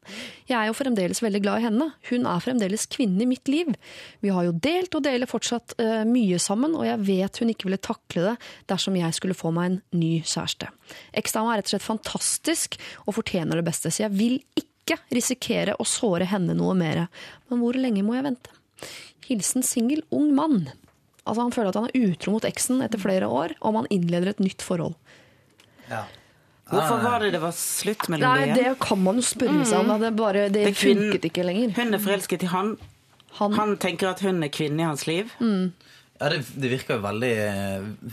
Jeg 0.49 0.57
er 0.59 0.67
jo 0.67 0.75
fremdeles 0.75 1.21
veldig 1.23 1.41
glad 1.43 1.61
i 1.61 1.65
henne. 1.69 1.87
Hun 2.09 2.27
er 2.27 2.43
fremdeles 2.43 2.87
kvinnen 2.91 3.23
i 3.23 3.29
mitt 3.29 3.51
liv. 3.51 3.71
Vi 4.19 4.33
har 4.33 4.47
jo 4.47 4.55
delt 4.55 4.97
og 4.97 5.05
deler 5.05 5.29
fortsatt 5.29 5.77
uh, 5.79 6.01
mye 6.07 6.39
sammen, 6.41 6.75
og 6.75 6.83
jeg 6.87 7.03
vet 7.07 7.39
hun 7.41 7.53
ikke 7.53 7.69
ville 7.69 7.79
takle 7.81 8.25
det 8.25 8.35
dersom 8.71 8.99
jeg 8.99 9.15
skulle 9.17 9.37
få 9.37 9.53
meg 9.55 9.69
en 9.69 9.79
ny 10.01 10.11
kjæreste. 10.19 10.67
Eksdama 11.21 11.53
er 11.53 11.61
rett 11.61 11.71
og 11.71 11.75
slett 11.75 11.87
fantastisk 11.87 12.77
og 13.05 13.15
fortjener 13.21 13.61
det 13.61 13.67
beste, 13.71 13.93
så 13.93 14.05
jeg 14.05 14.15
vil 14.17 14.37
ikke 14.59 14.99
risikere 15.15 15.77
å 15.79 15.87
såre 15.87 16.27
henne 16.27 16.57
noe 16.57 16.75
mer. 16.75 17.05
Men 17.47 17.63
hvor 17.63 17.79
lenge 17.79 18.03
må 18.03 18.17
jeg 18.17 18.27
vente? 18.27 18.59
Hilsen 19.29 19.63
singel 19.63 20.03
ung 20.11 20.33
mann. 20.35 20.65
Altså 21.23 21.45
Han 21.45 21.53
føler 21.53 21.69
at 21.71 21.77
han 21.79 21.89
er 21.91 22.09
utro 22.09 22.33
mot 22.35 22.47
eksen 22.47 22.81
etter 22.83 22.99
flere 22.99 23.29
år, 23.29 23.55
og 23.61 23.77
man 23.77 23.89
innleder 23.93 24.33
et 24.33 24.41
nytt 24.43 24.65
forhold. 24.65 24.97
Ja. 25.91 26.05
Hvorfor 26.71 27.03
var 27.03 27.19
det 27.25 27.31
det 27.35 27.41
var 27.43 27.53
slutt 27.57 28.07
mellom 28.09 28.31
Nei, 28.31 28.45
dem? 28.47 28.55
Det 28.57 28.73
kan 28.81 28.99
man 29.03 29.19
jo 29.19 29.25
spørre 29.27 29.65
seg 29.67 29.79
om. 29.83 29.93
Det, 30.01 30.11
bare, 30.17 30.47
det, 30.49 30.65
Det 30.69 30.75
funket 30.79 31.27
ikke 31.31 31.43
lenger. 31.47 31.73
Hun 31.77 31.93
er 31.97 32.03
forelsket 32.03 32.43
i 32.47 32.51
han. 32.51 32.75
Han, 33.39 33.53
Han 33.55 33.77
tenker 33.79 34.09
at 34.11 34.19
hun 34.25 34.43
er 34.43 34.51
kvinnen 34.51 34.79
i 34.83 34.87
hans 34.87 35.05
liv. 35.07 35.31
Ja, 35.41 36.29
det, 36.29 36.41
det 36.61 36.69
virker 36.69 36.97
jo 36.99 37.01
veldig 37.05 37.29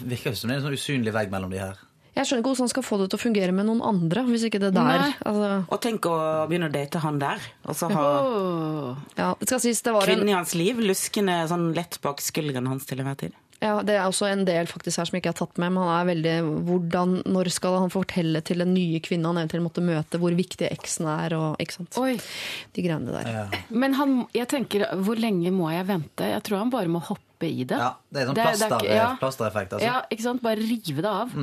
Virker 0.09 0.35
som 0.39 0.49
det 0.49 0.57
er 0.57 0.61
en 0.63 0.67
sånn 0.69 0.77
usynlig 0.79 1.13
vegg 1.13 1.31
mellom 1.35 1.51
de 1.53 1.59
her. 1.61 1.77
jeg 2.19 2.27
skjønner 2.27 2.41
ikke 2.43 2.51
hvordan 2.51 2.65
han 2.67 2.71
skal 2.73 2.83
få 2.87 2.97
det 2.99 3.09
til 3.13 3.19
å 3.19 3.23
fungere 3.23 3.53
med 3.55 3.67
noen 3.69 3.83
andre. 3.87 4.23
hvis 4.27 4.47
ikke 4.49 4.59
det 4.63 4.73
der. 4.75 5.05
Altså, 5.23 5.51
Og 5.69 5.81
tenk 5.85 6.07
å 6.11 6.15
begynne 6.51 6.71
å 6.71 6.73
date 6.75 6.99
han 7.05 7.19
der. 7.23 7.39
Og 7.69 7.77
så 7.79 7.91
ha 7.93 8.07
Åh. 8.23 8.97
ja, 9.19 9.29
det 9.39 9.47
skal 9.51 9.61
sies, 9.63 9.83
det 9.87 9.93
var 9.95 10.09
en, 10.11 10.25
i 10.29 10.35
hans 10.35 10.55
liv 10.59 10.81
luskende 10.83 11.37
sånn 11.51 11.69
lett 11.77 12.01
bak 12.03 12.23
skulderen 12.25 12.67
hans 12.67 12.87
til 12.89 12.99
enhver 13.05 13.19
tid. 13.27 13.37
Ja, 13.61 13.83
det 13.83 13.95
er 13.97 14.05
også 14.07 14.29
en 14.31 14.45
del 14.47 14.69
faktisk 14.71 15.01
her 15.01 15.09
som 15.09 15.17
jeg 15.17 15.23
ikke 15.25 15.33
har 15.33 15.39
tatt 15.41 15.59
med. 15.59 15.73
Men 15.75 15.83
han 15.83 15.95
er 15.99 16.09
veldig, 16.13 16.35
hvordan, 16.69 17.15
Når 17.27 17.51
skal 17.51 17.79
han 17.83 17.91
fortelle 17.91 18.43
til 18.47 18.59
den 18.63 18.75
nye 18.75 19.01
kvinnen 19.03 19.27
han 19.27 19.41
eventuelt 19.43 19.65
måtte 19.67 19.83
møte, 19.83 20.21
hvor 20.23 20.37
viktig 20.39 20.69
eksen 20.71 21.09
er? 21.11 21.35
og 21.35 21.57
ikke 21.63 21.75
sant? 21.81 21.99
Oi. 21.99 22.15
De 22.77 22.85
greiene 22.87 23.11
der. 23.17 23.59
Men 23.71 23.95
han, 23.99 24.15
jeg 24.37 24.47
tenker, 24.49 24.87
hvor 25.03 25.19
lenge 25.19 25.51
må 25.55 25.73
jeg 25.75 25.87
vente? 25.91 26.29
Jeg 26.31 26.45
tror 26.47 26.59
han 26.63 26.71
bare 26.71 26.87
må 26.93 27.03
hoppe 27.03 27.49
i 27.51 27.65
det. 27.65 27.79
Ja, 27.79 27.95
Det 28.13 28.23
er 28.23 28.27
sånn 28.31 28.35
Det 28.39 28.47
er- 28.47 28.79
det 28.79 28.91
er 28.91 28.97
ja. 28.97 29.11
plastereffekt. 29.19 29.73
Altså. 29.73 29.85
Ja, 29.87 30.03
ikke 30.11 30.23
sant? 30.23 30.43
Bare 30.43 30.57
rive 30.63 31.03
det 31.03 31.05
av. 31.11 31.35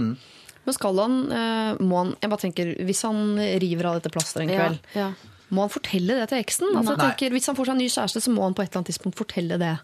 Men 0.65 0.73
skal 0.73 0.97
han, 0.97 1.31
eh, 1.31 1.77
må 1.83 1.97
han 2.03 2.15
jeg 2.21 2.29
bare 2.31 2.41
tenker, 2.41 2.75
Hvis 2.85 3.01
han 3.03 3.35
river 3.59 3.85
av 3.85 3.99
dette 4.01 4.09
plasteret 4.11 4.49
en 4.49 4.55
kveld, 4.55 4.79
ja. 4.95 5.11
må 5.51 5.61
han 5.61 5.69
fortelle 5.69 6.15
det 6.19 6.29
til 6.29 6.39
eksen? 6.41 6.71
Altså, 6.75 6.95
jeg 6.97 7.03
tenker, 7.11 7.29
hvis 7.35 7.45
han 7.47 7.55
får 7.55 7.65
seg 7.65 7.75
en 7.75 7.77
ny 7.83 7.87
kjæreste, 7.91 8.21
så 8.23 8.33
må 8.33 8.41
han 8.43 8.53
på 8.55 8.63
et 8.63 8.71
eller 8.71 8.81
annet 8.81 8.89
tidspunkt 8.95 9.15
fortelle 9.19 9.59
det. 9.59 9.77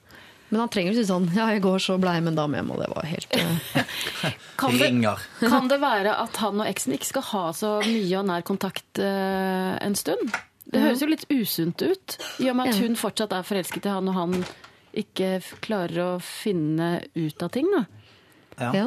Men 0.51 0.65
han 0.65 0.71
trenger 0.71 0.91
å 0.91 0.97
si 0.99 1.07
sånn 1.07 1.29
Ja, 1.31 1.47
i 1.55 1.61
går 1.63 1.79
så 1.79 1.95
blei 2.01 2.17
jeg 2.17 2.25
med 2.25 2.33
en 2.33 2.39
dame 2.41 2.59
hjem, 2.59 2.71
og 2.75 2.81
det 2.81 2.89
var 2.91 3.07
helt 3.07 3.35
uh... 3.39 3.83
Kan 4.61 4.77
det, 4.77 4.89
kan 5.53 5.69
det 5.71 5.77
være 5.81 6.13
at 6.21 6.37
han 6.43 6.59
og 6.61 6.67
eksen 6.69 6.93
ikke 6.93 7.07
skal 7.07 7.23
ha 7.31 7.43
så 7.57 7.69
mye 7.81 8.19
og 8.19 8.27
nær 8.29 8.43
kontakt 8.45 8.99
uh, 9.01 9.73
en 9.81 9.95
stund? 9.97 10.35
Det 10.71 10.83
høres 10.83 11.01
jo 11.01 11.07
litt 11.09 11.23
usunt 11.31 11.81
ut, 11.81 12.17
i 12.43 12.51
og 12.51 12.59
med 12.59 12.69
at 12.69 12.83
hun 12.83 12.93
fortsatt 12.99 13.33
er 13.35 13.47
forelsket 13.47 13.87
i 13.89 13.95
han, 13.95 14.11
og 14.11 14.15
han 14.15 14.35
ikke 14.95 15.39
klarer 15.63 16.03
å 16.03 16.11
finne 16.23 16.99
ut 17.15 17.43
av 17.43 17.51
ting. 17.55 17.67
Da. 17.73 17.81
Ja. 18.59 18.69
ja. 18.83 18.85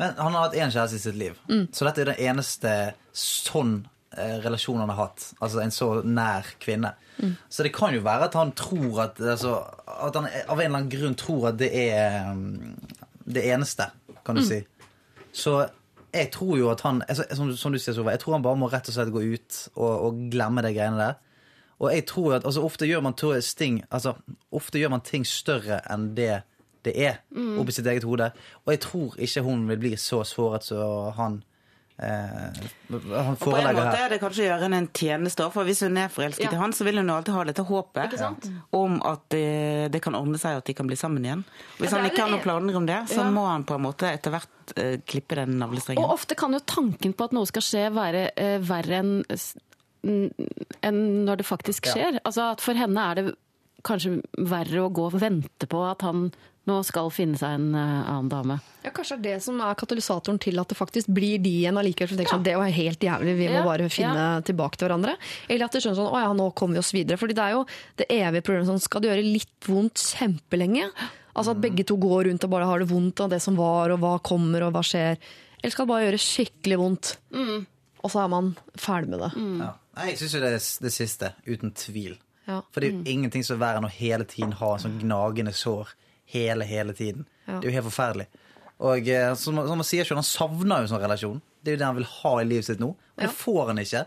Men 0.00 0.14
han 0.20 0.36
har 0.36 0.46
hatt 0.46 0.56
én 0.56 0.72
kjæreste 0.72 1.00
i 1.00 1.02
sitt 1.02 1.18
liv. 1.18 1.36
Så 1.74 1.88
dette 1.88 2.04
er 2.04 2.12
den 2.12 2.22
eneste 2.30 2.76
sånn 3.16 3.80
relasjon 4.44 4.80
han 4.82 4.92
har 4.92 5.08
hatt. 5.08 5.26
Altså 5.42 5.62
en 5.62 5.74
så 5.74 5.88
nær 6.02 6.48
kvinne. 6.62 6.94
Så 7.48 7.62
det 7.62 7.72
kan 7.74 7.94
jo 7.94 8.02
være 8.02 8.28
at 8.28 8.34
han 8.34 8.52
tror 8.58 9.04
at 9.04 9.20
altså, 9.20 9.60
At 9.86 10.16
han 10.18 10.26
av 10.26 10.58
en 10.58 10.64
eller 10.64 10.78
annen 10.80 10.90
grunn 10.90 11.14
tror 11.14 11.48
at 11.52 11.58
det 11.60 11.70
er 11.70 12.32
um, 12.32 12.74
det 13.24 13.44
eneste, 13.54 13.86
kan 14.26 14.36
du 14.36 14.42
si. 14.44 14.58
Så 15.32 15.60
jeg 16.14 16.30
tror 16.34 16.58
jo 16.58 16.70
at 16.70 16.82
han 16.84 17.02
altså, 17.08 17.24
som, 17.34 17.52
som 17.56 17.72
du 17.72 17.78
sier, 17.78 17.94
Sova, 17.94 18.14
jeg 18.14 18.22
tror 18.22 18.36
han 18.36 18.44
bare 18.44 18.58
må 18.58 18.68
rett 18.70 18.88
og 18.90 18.96
slett 18.96 19.12
gå 19.14 19.22
ut 19.22 19.60
og, 19.74 19.92
og 19.92 20.24
glemme 20.32 20.62
de 20.66 20.74
greiene 20.74 21.00
der. 21.00 21.20
Og 21.82 21.90
jeg 21.90 22.06
tror 22.10 22.28
jo 22.30 22.36
at 22.36 22.46
altså, 22.46 22.62
ofte 22.62 22.86
gjør 22.86 23.02
man 23.02 23.16
sting 23.42 23.82
Altså, 23.90 24.14
ofte 24.52 24.78
gjør 24.78 24.92
man 24.94 25.06
ting 25.06 25.24
større 25.26 25.80
enn 25.90 26.12
det 26.18 26.42
det 26.84 26.92
er 27.00 27.20
oppi 27.56 27.72
sitt 27.72 27.86
eget 27.88 28.04
hode. 28.04 28.30
Og 28.64 28.74
jeg 28.74 28.80
tror 28.84 29.14
ikke 29.16 29.42
hun 29.46 29.68
vil 29.70 29.78
bli 29.80 29.94
så 29.96 30.20
såret 30.28 30.66
som 30.66 31.14
han 31.16 31.42
eh, 31.98 32.08
Han 32.90 32.94
Og 32.94 33.00
på 33.00 33.20
en 33.22 33.36
forelegger 33.38 33.74
måte 33.78 33.96
her. 33.96 34.04
er 34.06 34.08
det 34.14 34.20
kanskje 34.20 34.42
å 34.44 34.48
gjøre 34.48 34.62
henne 34.66 34.78
en 34.82 34.88
tjeneste, 34.92 35.46
for 35.52 35.64
hvis 35.64 35.80
hun 35.86 35.96
er 35.98 36.08
forelsket 36.08 36.44
Ja. 36.44 36.52
i 36.52 36.60
han, 36.60 36.72
så 36.72 36.84
vil 36.84 36.96
hun 36.98 37.06
jo 37.08 37.14
alltid 37.14 37.34
ha 37.34 37.44
dette 37.44 37.64
håpet 37.68 38.04
Ikke 38.12 38.18
sant? 38.18 38.48
om 38.72 39.00
at 39.04 39.20
det, 39.30 39.92
det 39.92 40.02
kan 40.02 40.14
ordne 40.14 40.38
seg, 40.38 40.56
at 40.58 40.64
de 40.66 40.74
kan 40.74 40.86
bli 40.86 40.96
sammen 40.96 41.24
igjen. 41.24 41.44
Hvis 41.78 41.90
Ja, 41.92 41.98
han 41.98 42.10
ikke 42.10 42.22
har 42.26 42.30
noen 42.34 42.42
planer 42.42 42.76
om 42.76 42.86
det, 42.86 42.98
så 43.08 43.22
Ja. 43.22 43.30
må 43.30 43.46
han 43.46 43.64
på 43.64 43.74
en 43.76 43.82
måte 43.86 44.10
etter 44.12 44.30
hvert 44.34 44.74
eh, 44.76 44.96
klippe 45.06 45.34
den 45.36 45.58
navlestrengen. 45.58 46.02
Og 46.04 46.10
ofte 46.18 46.34
kan 46.36 46.52
jo 46.52 46.58
tanken 46.60 47.12
på 47.14 47.24
at 47.24 47.32
noe 47.32 47.46
skal 47.46 47.62
skje, 47.62 47.86
være 47.92 48.30
eh, 48.36 48.58
verre 48.58 48.98
enn 49.00 49.24
en 50.04 51.24
når 51.24 51.36
det 51.40 51.46
faktisk 51.46 51.86
Ja. 51.86 51.92
skjer. 51.94 52.18
Altså 52.24 52.52
at 52.52 52.60
For 52.60 52.74
henne 52.74 52.98
er 52.98 53.14
det 53.14 53.34
kanskje 53.84 54.22
verre 54.36 54.82
å 54.84 54.92
gå 54.92 55.06
og 55.06 55.20
vente 55.20 55.66
på 55.68 55.90
at 55.90 56.02
han 56.02 56.32
nå 56.64 56.78
skal 56.88 57.10
finne 57.12 57.36
seg 57.36 57.58
en 57.58 57.74
eh, 57.76 58.06
annen 58.08 58.28
dame. 58.32 58.56
Ja, 58.84 58.90
Kanskje 58.94 59.18
det 59.20 59.30
er 59.30 59.36
det 59.38 59.44
som 59.44 59.58
er 59.64 59.74
katalysatoren 59.80 60.38
til 60.40 60.58
at 60.60 60.70
det 60.72 60.76
faktisk 60.78 61.10
blir 61.12 61.38
de 61.44 61.50
igjen 61.62 61.76
allikevel. 61.80 62.08
som 62.08 62.16
tenker 62.16 62.30
tenker 62.30 62.36
sånn, 62.38 62.46
det 62.46 62.56
var 62.60 62.72
helt 62.72 63.04
jævlig, 63.04 63.34
vi 63.36 63.48
må 63.52 63.58
Ja, 63.60 63.64
bare 63.66 63.88
finne 63.92 64.24
tilbake 64.48 64.80
til 64.80 64.88
hverandre. 64.88 65.16
Eller 65.48 65.66
at 65.66 65.72
de 65.76 65.82
skjønner 65.84 65.98
sånn, 66.00 66.12
å 66.12 66.22
ja, 66.24 66.32
nå 66.36 66.50
kommer 66.56 66.78
vi 66.78 66.82
oss 66.84 66.92
videre. 66.96 67.20
Fordi 67.20 67.36
det 67.36 67.44
er 67.44 67.56
jo 67.56 67.64
det 68.00 68.08
evige 68.08 68.42
problemet 68.48 68.70
sånn, 68.72 68.80
skal 68.80 69.04
det 69.04 69.12
gjøre 69.12 69.26
litt 69.28 69.68
vondt 69.68 70.06
kjempelenge? 70.14 70.88
Altså 71.34 71.50
at 71.56 71.60
begge 71.64 71.84
to 71.84 71.96
går 71.98 72.28
rundt 72.30 72.44
og 72.46 72.50
bare 72.52 72.68
har 72.70 72.78
det 72.78 72.88
vondt 72.92 73.20
av 73.24 73.32
det 73.32 73.40
som 73.42 73.56
var, 73.58 73.90
og 73.90 73.98
hva 74.04 74.14
kommer, 74.22 74.62
og 74.68 74.72
hva 74.76 74.84
skjer. 74.86 75.18
Eller 75.60 75.72
skal 75.74 75.84
det 75.88 75.92
bare 75.94 76.04
gjøre 76.06 76.20
skikkelig 76.22 76.78
vondt? 76.78 77.16
Og 78.04 78.12
så 78.12 78.20
er 78.24 78.28
man 78.30 78.52
ferdig 78.76 79.10
med 79.14 79.20
det. 79.24 79.32
Ja. 79.64 79.72
Nei, 79.96 80.06
Jeg 80.10 80.18
syns 80.20 80.34
jo 80.36 80.40
det 80.42 80.48
er 80.52 80.58
det 80.84 80.92
siste. 80.92 81.32
Uten 81.48 81.72
tvil. 81.72 82.16
Ja. 82.46 82.60
For 82.70 82.80
det 82.84 82.90
er 82.90 82.96
jo 82.98 83.04
ingenting 83.08 83.44
som 83.46 83.56
er 83.56 83.62
verre 83.64 83.80
enn 83.80 83.88
å 83.88 83.92
hele 83.94 84.26
tiden 84.28 84.52
ha 84.60 84.74
sånn 84.78 84.98
gnagende 85.00 85.54
sår. 85.56 85.94
Hele, 86.32 86.64
hele 86.68 86.94
tiden. 86.96 87.26
Ja. 87.44 87.58
Det 87.58 87.66
er 87.66 87.70
jo 87.70 87.76
helt 87.78 87.90
forferdelig. 87.90 88.28
Og 88.84 89.08
som, 89.38 89.58
som 89.68 89.78
man 89.78 89.86
sier 89.86 90.06
selv, 90.06 90.18
han 90.18 90.26
savner 90.26 90.82
jo 90.82 90.90
sånn 90.90 91.02
relasjon. 91.04 91.40
Det 91.62 91.72
er 91.72 91.76
jo 91.76 91.80
det 91.82 91.88
han 91.88 91.98
vil 92.00 92.10
ha 92.10 92.32
i 92.40 92.46
livet 92.48 92.66
sitt 92.66 92.80
nå. 92.82 92.90
Og 92.92 93.22
det 93.22 93.30
får 93.38 93.70
han 93.70 93.80
ikke 93.80 94.02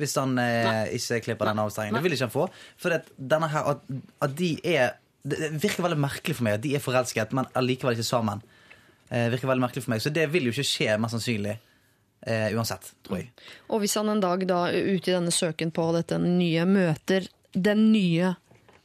hvis 0.00 0.16
han 0.16 0.38
eh, 0.40 0.88
ikke 0.96 1.20
klipper 1.26 1.50
den 1.50 1.60
avstrengen. 1.62 1.96
Det 1.96 2.02
vil 2.06 2.16
ikke 2.16 2.28
han 2.28 2.34
få. 2.34 2.46
For 2.80 2.94
det, 2.94 3.02
denne 3.16 3.50
her, 3.52 3.74
at, 3.74 3.84
at 4.24 4.36
de 4.38 4.54
er 4.64 4.98
Det 5.22 5.38
det 5.38 5.50
virker 5.62 5.84
veldig 5.84 6.00
merkelig 6.02 6.34
for 6.34 6.42
meg 6.42 6.56
at 6.56 6.62
de 6.64 6.72
er 6.74 6.82
forelsket, 6.82 7.30
men 7.38 7.46
allikevel 7.54 7.94
ikke 7.94 8.08
sammen. 8.08 8.40
Eh, 9.06 9.28
virker 9.30 9.46
veldig 9.46 9.62
merkelig 9.62 9.84
for 9.84 9.92
meg 9.92 10.00
Så 10.02 10.10
det 10.10 10.24
vil 10.32 10.48
jo 10.48 10.54
ikke 10.54 10.66
skje, 10.66 10.96
mest 10.98 11.14
sannsynlig. 11.14 11.52
Eh, 12.26 12.48
uansett, 12.56 12.88
tror 13.06 13.20
jeg. 13.20 13.28
Og 13.70 13.84
hvis 13.84 13.94
han 13.98 14.10
en 14.10 14.22
dag 14.22 14.42
da 14.50 14.64
ute 14.72 15.12
i 15.12 15.14
denne 15.14 15.30
søken 15.34 15.70
på 15.74 15.84
dette 15.94 16.18
nye 16.22 16.66
møter 16.66 17.28
den 17.54 17.92
nye 17.92 18.32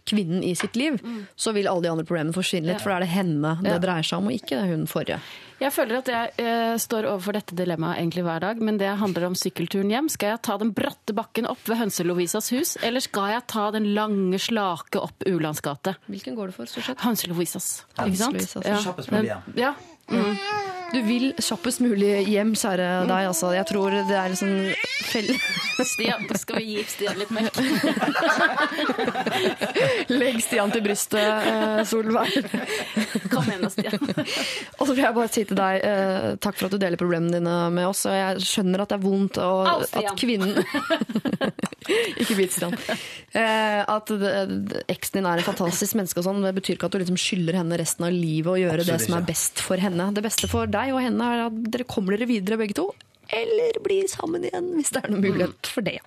kvinnen 0.07 0.43
i 0.47 0.53
sitt 0.57 0.75
liv, 0.79 0.97
så 1.35 1.53
vil 1.55 1.67
alle 1.69 1.83
de 1.85 1.91
andre 1.91 2.05
problemene 2.07 2.33
forsvinne 2.35 2.71
litt, 2.71 2.81
for 2.83 2.89
da 2.93 2.97
er 3.01 3.05
det 3.05 3.11
henne 3.13 3.57
det 3.61 3.75
Ja. 3.75 3.77
dreier 3.83 4.07
seg 4.07 4.17
om, 4.21 4.27
og 4.31 4.37
ikke 4.39 4.61
hun 4.69 4.87
forrige. 4.87 5.19
Jeg 5.59 5.73
føler 5.73 5.97
at 5.97 6.09
jeg 6.11 6.31
eh, 6.37 6.75
står 6.77 7.07
overfor 7.09 7.33
dette 7.33 7.55
dilemmaet 7.57 7.97
egentlig 7.97 8.23
hver 8.27 8.39
dag, 8.43 8.59
men 8.61 8.77
det 8.77 8.91
handler 8.99 9.25
om 9.25 9.33
sykkelturen 9.33 9.89
hjem. 9.89 10.07
Skal 10.13 10.35
jeg 10.35 10.41
ta 10.45 10.57
den 10.61 10.71
bratte 10.71 11.15
bakken 11.17 11.47
opp 11.49 11.63
ved 11.65 11.77
Hønse-Lovisas 11.81 12.51
hus, 12.53 12.75
eller 12.85 13.01
skal 13.01 13.31
jeg 13.33 13.47
ta 13.47 13.71
den 13.73 13.89
lange, 13.97 14.37
slake 14.37 15.01
opp 15.01 15.25
Ulands 15.25 15.61
gate? 15.65 15.95
Hvilken 16.07 16.35
går 16.37 16.51
det 16.53 16.55
for, 16.59 16.65
stort 16.69 16.91
sett? 16.91 16.99
Hønse-Lovisas, 17.01 17.71
ikke 17.97 18.17
sant? 18.21 18.65
Ja. 18.65 18.77
Kjappest 18.85 19.09
mulig 19.11 19.31
hjem. 19.33 19.53
Ja. 19.57 19.73
Du 20.93 21.01
vil 21.03 21.31
kjappest 21.43 21.81
mulig 21.83 22.09
hjem, 22.29 22.53
kjære 22.55 22.87
deg, 23.09 23.27
altså. 23.29 23.51
Jeg 23.55 23.67
tror 23.69 23.95
det 24.07 24.15
er 24.15 24.31
liksom 24.31 24.53
fell... 25.07 25.31
Stian, 25.77 26.23
skal 26.39 26.57
vi 26.57 26.77
gi 26.77 26.83
Stian 26.89 27.19
litt 27.19 27.29
melk? 27.35 27.53
Legg 30.09 30.39
Stian 30.41 30.71
til 30.73 30.81
brystet, 30.85 31.21
eh, 31.21 31.81
Solveig. 31.85 32.47
Kom 33.29 33.45
igjen 33.45 33.65
da, 33.67 33.69
Stian. 33.69 34.07
Og 34.79 34.87
så 34.87 34.95
vil 34.95 35.03
jeg 35.03 35.17
bare 35.19 35.29
si 35.29 35.43
til 35.49 35.59
deg 35.59 35.85
eh, 35.85 36.29
takk 36.41 36.57
for 36.57 36.69
at 36.69 36.73
du 36.73 36.81
deler 36.81 36.99
problemene 36.99 37.37
dine 37.37 37.57
med 37.75 37.89
oss. 37.91 38.05
Og 38.09 38.15
jeg 38.17 38.47
skjønner 38.47 38.85
at 38.85 38.93
det 38.93 38.97
er 38.97 39.05
vondt, 39.05 39.41
og 39.43 39.69
Au, 39.69 39.77
at 39.83 40.13
kvinnen 40.17 40.57
Ikke 41.87 42.35
bit 42.35 42.51
Stian. 42.55 42.73
Eh, 43.37 43.81
at 43.83 44.09
eksen 44.89 45.19
din 45.19 45.29
er 45.29 45.39
en 45.39 45.45
fantastisk 45.45 45.95
menneske, 45.99 46.19
og 46.19 46.25
sånn, 46.27 46.41
det 46.43 46.55
betyr 46.57 46.75
ikke 46.75 46.89
at 46.89 46.97
du 46.97 47.03
liksom 47.03 47.19
skylder 47.21 47.61
henne 47.61 47.77
resten 47.79 48.07
av 48.07 48.15
livet 48.15 48.51
å 48.51 48.57
gjøre 48.59 48.81
Absolutt 48.81 49.03
det 49.03 49.05
som 49.05 49.19
er 49.19 49.29
best 49.29 49.61
for 49.63 49.77
henne. 49.83 50.09
Det 50.15 50.25
beste 50.25 50.49
for 50.51 50.67
deg 50.67 50.76
og 50.93 51.01
henne 51.03 51.27
er 51.33 51.45
at 51.47 51.59
dere 51.73 51.87
kommer 51.89 52.15
dere 52.15 52.29
videre 52.29 52.59
begge 52.61 52.77
to. 52.77 52.91
eller 53.33 53.75
blir 53.83 54.07
sammen 54.07 54.45
igjen, 54.47 54.69
hvis 54.77 54.93
det 54.95 55.01
er 55.03 55.11
noen 55.11 55.25
mulighet 55.25 55.67
for 55.67 55.83
det. 55.83 55.97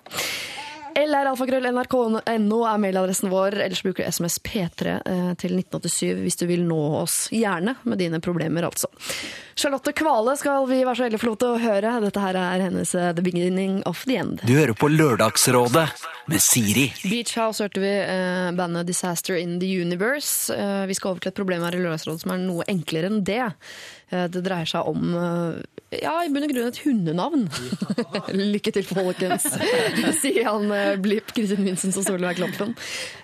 LR-alfakrøll.nrk.no 0.95 2.59
er 2.67 2.81
mailadressen 2.81 3.31
vår, 3.31 3.57
ellers 3.63 3.83
bruker 3.85 4.03
du 4.03 4.11
SMS 4.11 4.39
P3 4.43 4.97
eh, 4.97 5.31
til 5.39 5.55
1987 5.59 6.21
hvis 6.23 6.39
du 6.41 6.45
vil 6.49 6.65
nå 6.67 6.79
oss. 7.01 7.25
Gjerne 7.33 7.75
med 7.83 8.01
dine 8.01 8.19
problemer, 8.23 8.67
altså. 8.67 8.89
Charlotte 9.55 9.93
Kvale 9.95 10.35
skal 10.39 10.65
vi 10.69 10.79
være 10.83 10.97
så 10.97 11.05
heldige 11.05 11.21
å 11.21 11.23
få 11.23 11.35
å 11.47 11.59
høre. 11.61 11.93
Dette 12.03 12.23
her 12.23 12.39
er 12.39 12.65
hennes 12.67 12.93
eh, 12.95 13.11
The 13.15 13.25
Beginning 13.25 13.81
of 13.89 14.03
the 14.09 14.17
End. 14.21 14.43
Du 14.47 14.55
hører 14.55 14.75
på 14.77 14.89
Lørdagsrådet 14.91 15.87
med 16.31 16.43
Siri. 16.43 16.87
Beach 17.03 17.35
House 17.39 17.63
hørte 17.63 17.83
vi 17.83 17.91
eh, 17.91 18.49
bandet 18.57 18.89
Disaster 18.89 19.37
in 19.39 19.59
the 19.61 19.69
Universe. 19.81 20.53
Eh, 20.53 20.85
vi 20.89 20.97
skal 20.97 21.13
over 21.13 21.23
til 21.23 21.33
et 21.33 21.39
problem 21.39 21.65
her 21.67 21.77
i 21.77 21.83
Lørdagsrådet 21.83 22.25
som 22.25 22.35
er 22.35 22.43
noe 22.43 22.67
enklere 22.71 23.11
enn 23.11 23.23
det. 23.27 23.43
Eh, 24.11 24.27
det 24.31 24.43
dreier 24.45 24.69
seg 24.69 24.87
om 24.91 25.15
ja, 25.91 26.13
i 26.23 26.29
bunn 26.31 26.45
og 26.45 26.51
grunn 26.53 26.69
et 26.69 26.77
hundenavn. 26.85 27.41
Lykke 28.53 28.71
til, 28.77 28.85
folkens, 28.87 29.47
sier 30.21 30.47
han 30.47 30.71
eh, 30.71 30.93
Blipp, 31.03 31.33
Kristin 31.35 31.65
Vincents 31.67 31.99
og 31.99 32.07
Solveig 32.07 32.39
Kloppen. 32.39 32.71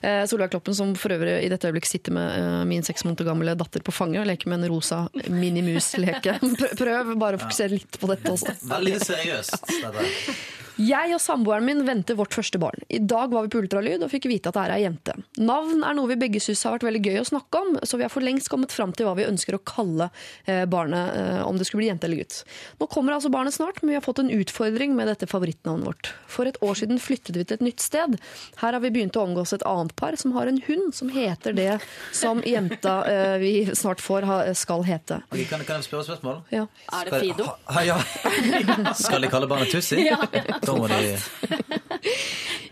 Eh, 0.02 0.26
Solveig 0.28 0.52
Kloppen 0.52 0.76
som 0.76 0.92
for 1.00 1.16
øvrig 1.16 1.38
i 1.46 1.52
dette 1.54 1.72
øyeblikk 1.72 1.88
sitter 1.88 2.16
med 2.18 2.28
eh, 2.36 2.60
min 2.68 2.84
seks 2.84 3.08
måneder 3.08 3.30
gamle 3.30 3.56
datter 3.60 3.86
på 3.88 3.96
fanget 3.96 4.26
og 4.26 4.28
leker 4.28 4.52
med 4.52 4.66
en 4.66 4.72
rosa 4.74 5.06
minimus-leke. 5.32 6.40
Prøv, 6.58 6.76
prøv 6.80 7.16
bare 7.20 7.40
å 7.40 7.46
fokusere 7.46 7.78
litt 7.78 8.00
på 8.02 8.12
dette 8.12 8.36
også. 8.36 8.60
Veldig 8.68 9.00
seriøst. 9.06 9.76
Dette. 9.88 10.67
Jeg 10.78 11.10
og 11.16 11.22
samboeren 11.22 11.66
min 11.66 11.80
venter 11.88 12.14
vårt 12.18 12.36
første 12.38 12.60
barn. 12.62 12.84
I 12.94 13.00
dag 13.02 13.32
var 13.34 13.46
vi 13.46 13.50
på 13.54 13.62
ultralyd 13.64 14.04
og 14.06 14.12
fikk 14.12 14.28
vite 14.30 14.52
at 14.52 14.58
det 14.58 14.64
er 14.68 14.74
ei 14.76 14.84
jente. 14.84 15.16
Navn 15.42 15.82
er 15.82 15.96
noe 15.98 16.12
vi 16.12 16.18
begge 16.22 16.42
syns 16.44 16.62
har 16.68 16.76
vært 16.76 16.86
veldig 16.86 17.02
gøy 17.02 17.22
å 17.24 17.26
snakke 17.32 17.62
om, 17.64 17.80
så 17.82 17.98
vi 17.98 18.06
har 18.06 18.14
for 18.14 18.26
lengst 18.26 18.52
kommet 18.54 18.74
fram 18.76 18.94
til 18.94 19.08
hva 19.08 19.16
vi 19.18 19.26
ønsker 19.26 19.58
å 19.58 19.62
kalle 19.66 20.12
eh, 20.46 20.68
barnet, 20.70 21.16
eh, 21.18 21.42
om 21.48 21.58
det 21.58 21.66
skulle 21.66 21.82
bli 21.82 21.90
jente 21.90 22.06
eller 22.06 22.22
gutt. 22.22 22.44
Nå 22.78 22.90
kommer 22.94 23.16
altså 23.16 23.32
barnet 23.34 23.58
snart, 23.58 23.82
men 23.82 23.96
vi 23.96 23.98
har 23.98 24.06
fått 24.06 24.22
en 24.22 24.30
utfordring 24.34 24.94
med 24.98 25.10
dette 25.10 25.30
favorittnavnet 25.32 25.90
vårt. 25.90 26.12
For 26.30 26.50
et 26.50 26.62
år 26.62 26.78
siden 26.78 27.02
flyttet 27.02 27.40
vi 27.40 27.48
til 27.48 27.58
et 27.58 27.66
nytt 27.66 27.82
sted. 27.82 28.20
Her 28.62 28.78
har 28.78 28.86
vi 28.86 28.94
begynt 28.94 29.18
å 29.18 29.26
omgås 29.26 29.56
et 29.58 29.66
annet 29.66 29.96
par 29.98 30.20
som 30.22 30.38
har 30.38 30.52
en 30.52 30.62
hund 30.68 30.94
som 30.94 31.10
heter 31.10 31.58
det 31.58 31.80
som 32.14 32.44
jenta 32.46 33.00
eh, 33.10 33.40
vi 33.42 33.54
snart 33.74 34.04
får, 34.04 34.30
skal 34.58 34.86
hete. 34.86 35.24
Kan, 35.50 35.66
kan 35.66 35.80
jeg 35.80 35.90
spørre 35.90 36.06
spørsmål? 36.12 36.40
Ja. 36.54 36.68
Er 36.94 37.10
det 37.10 37.24
Fido? 37.26 37.50
Ha, 37.74 37.86
ja. 37.88 37.98
Skal 39.08 39.26
de 39.26 39.30
kalle 39.32 39.50
barnet 39.50 39.74
Tussi? 39.74 40.04
Ja. 40.06 40.22
De 40.32 40.67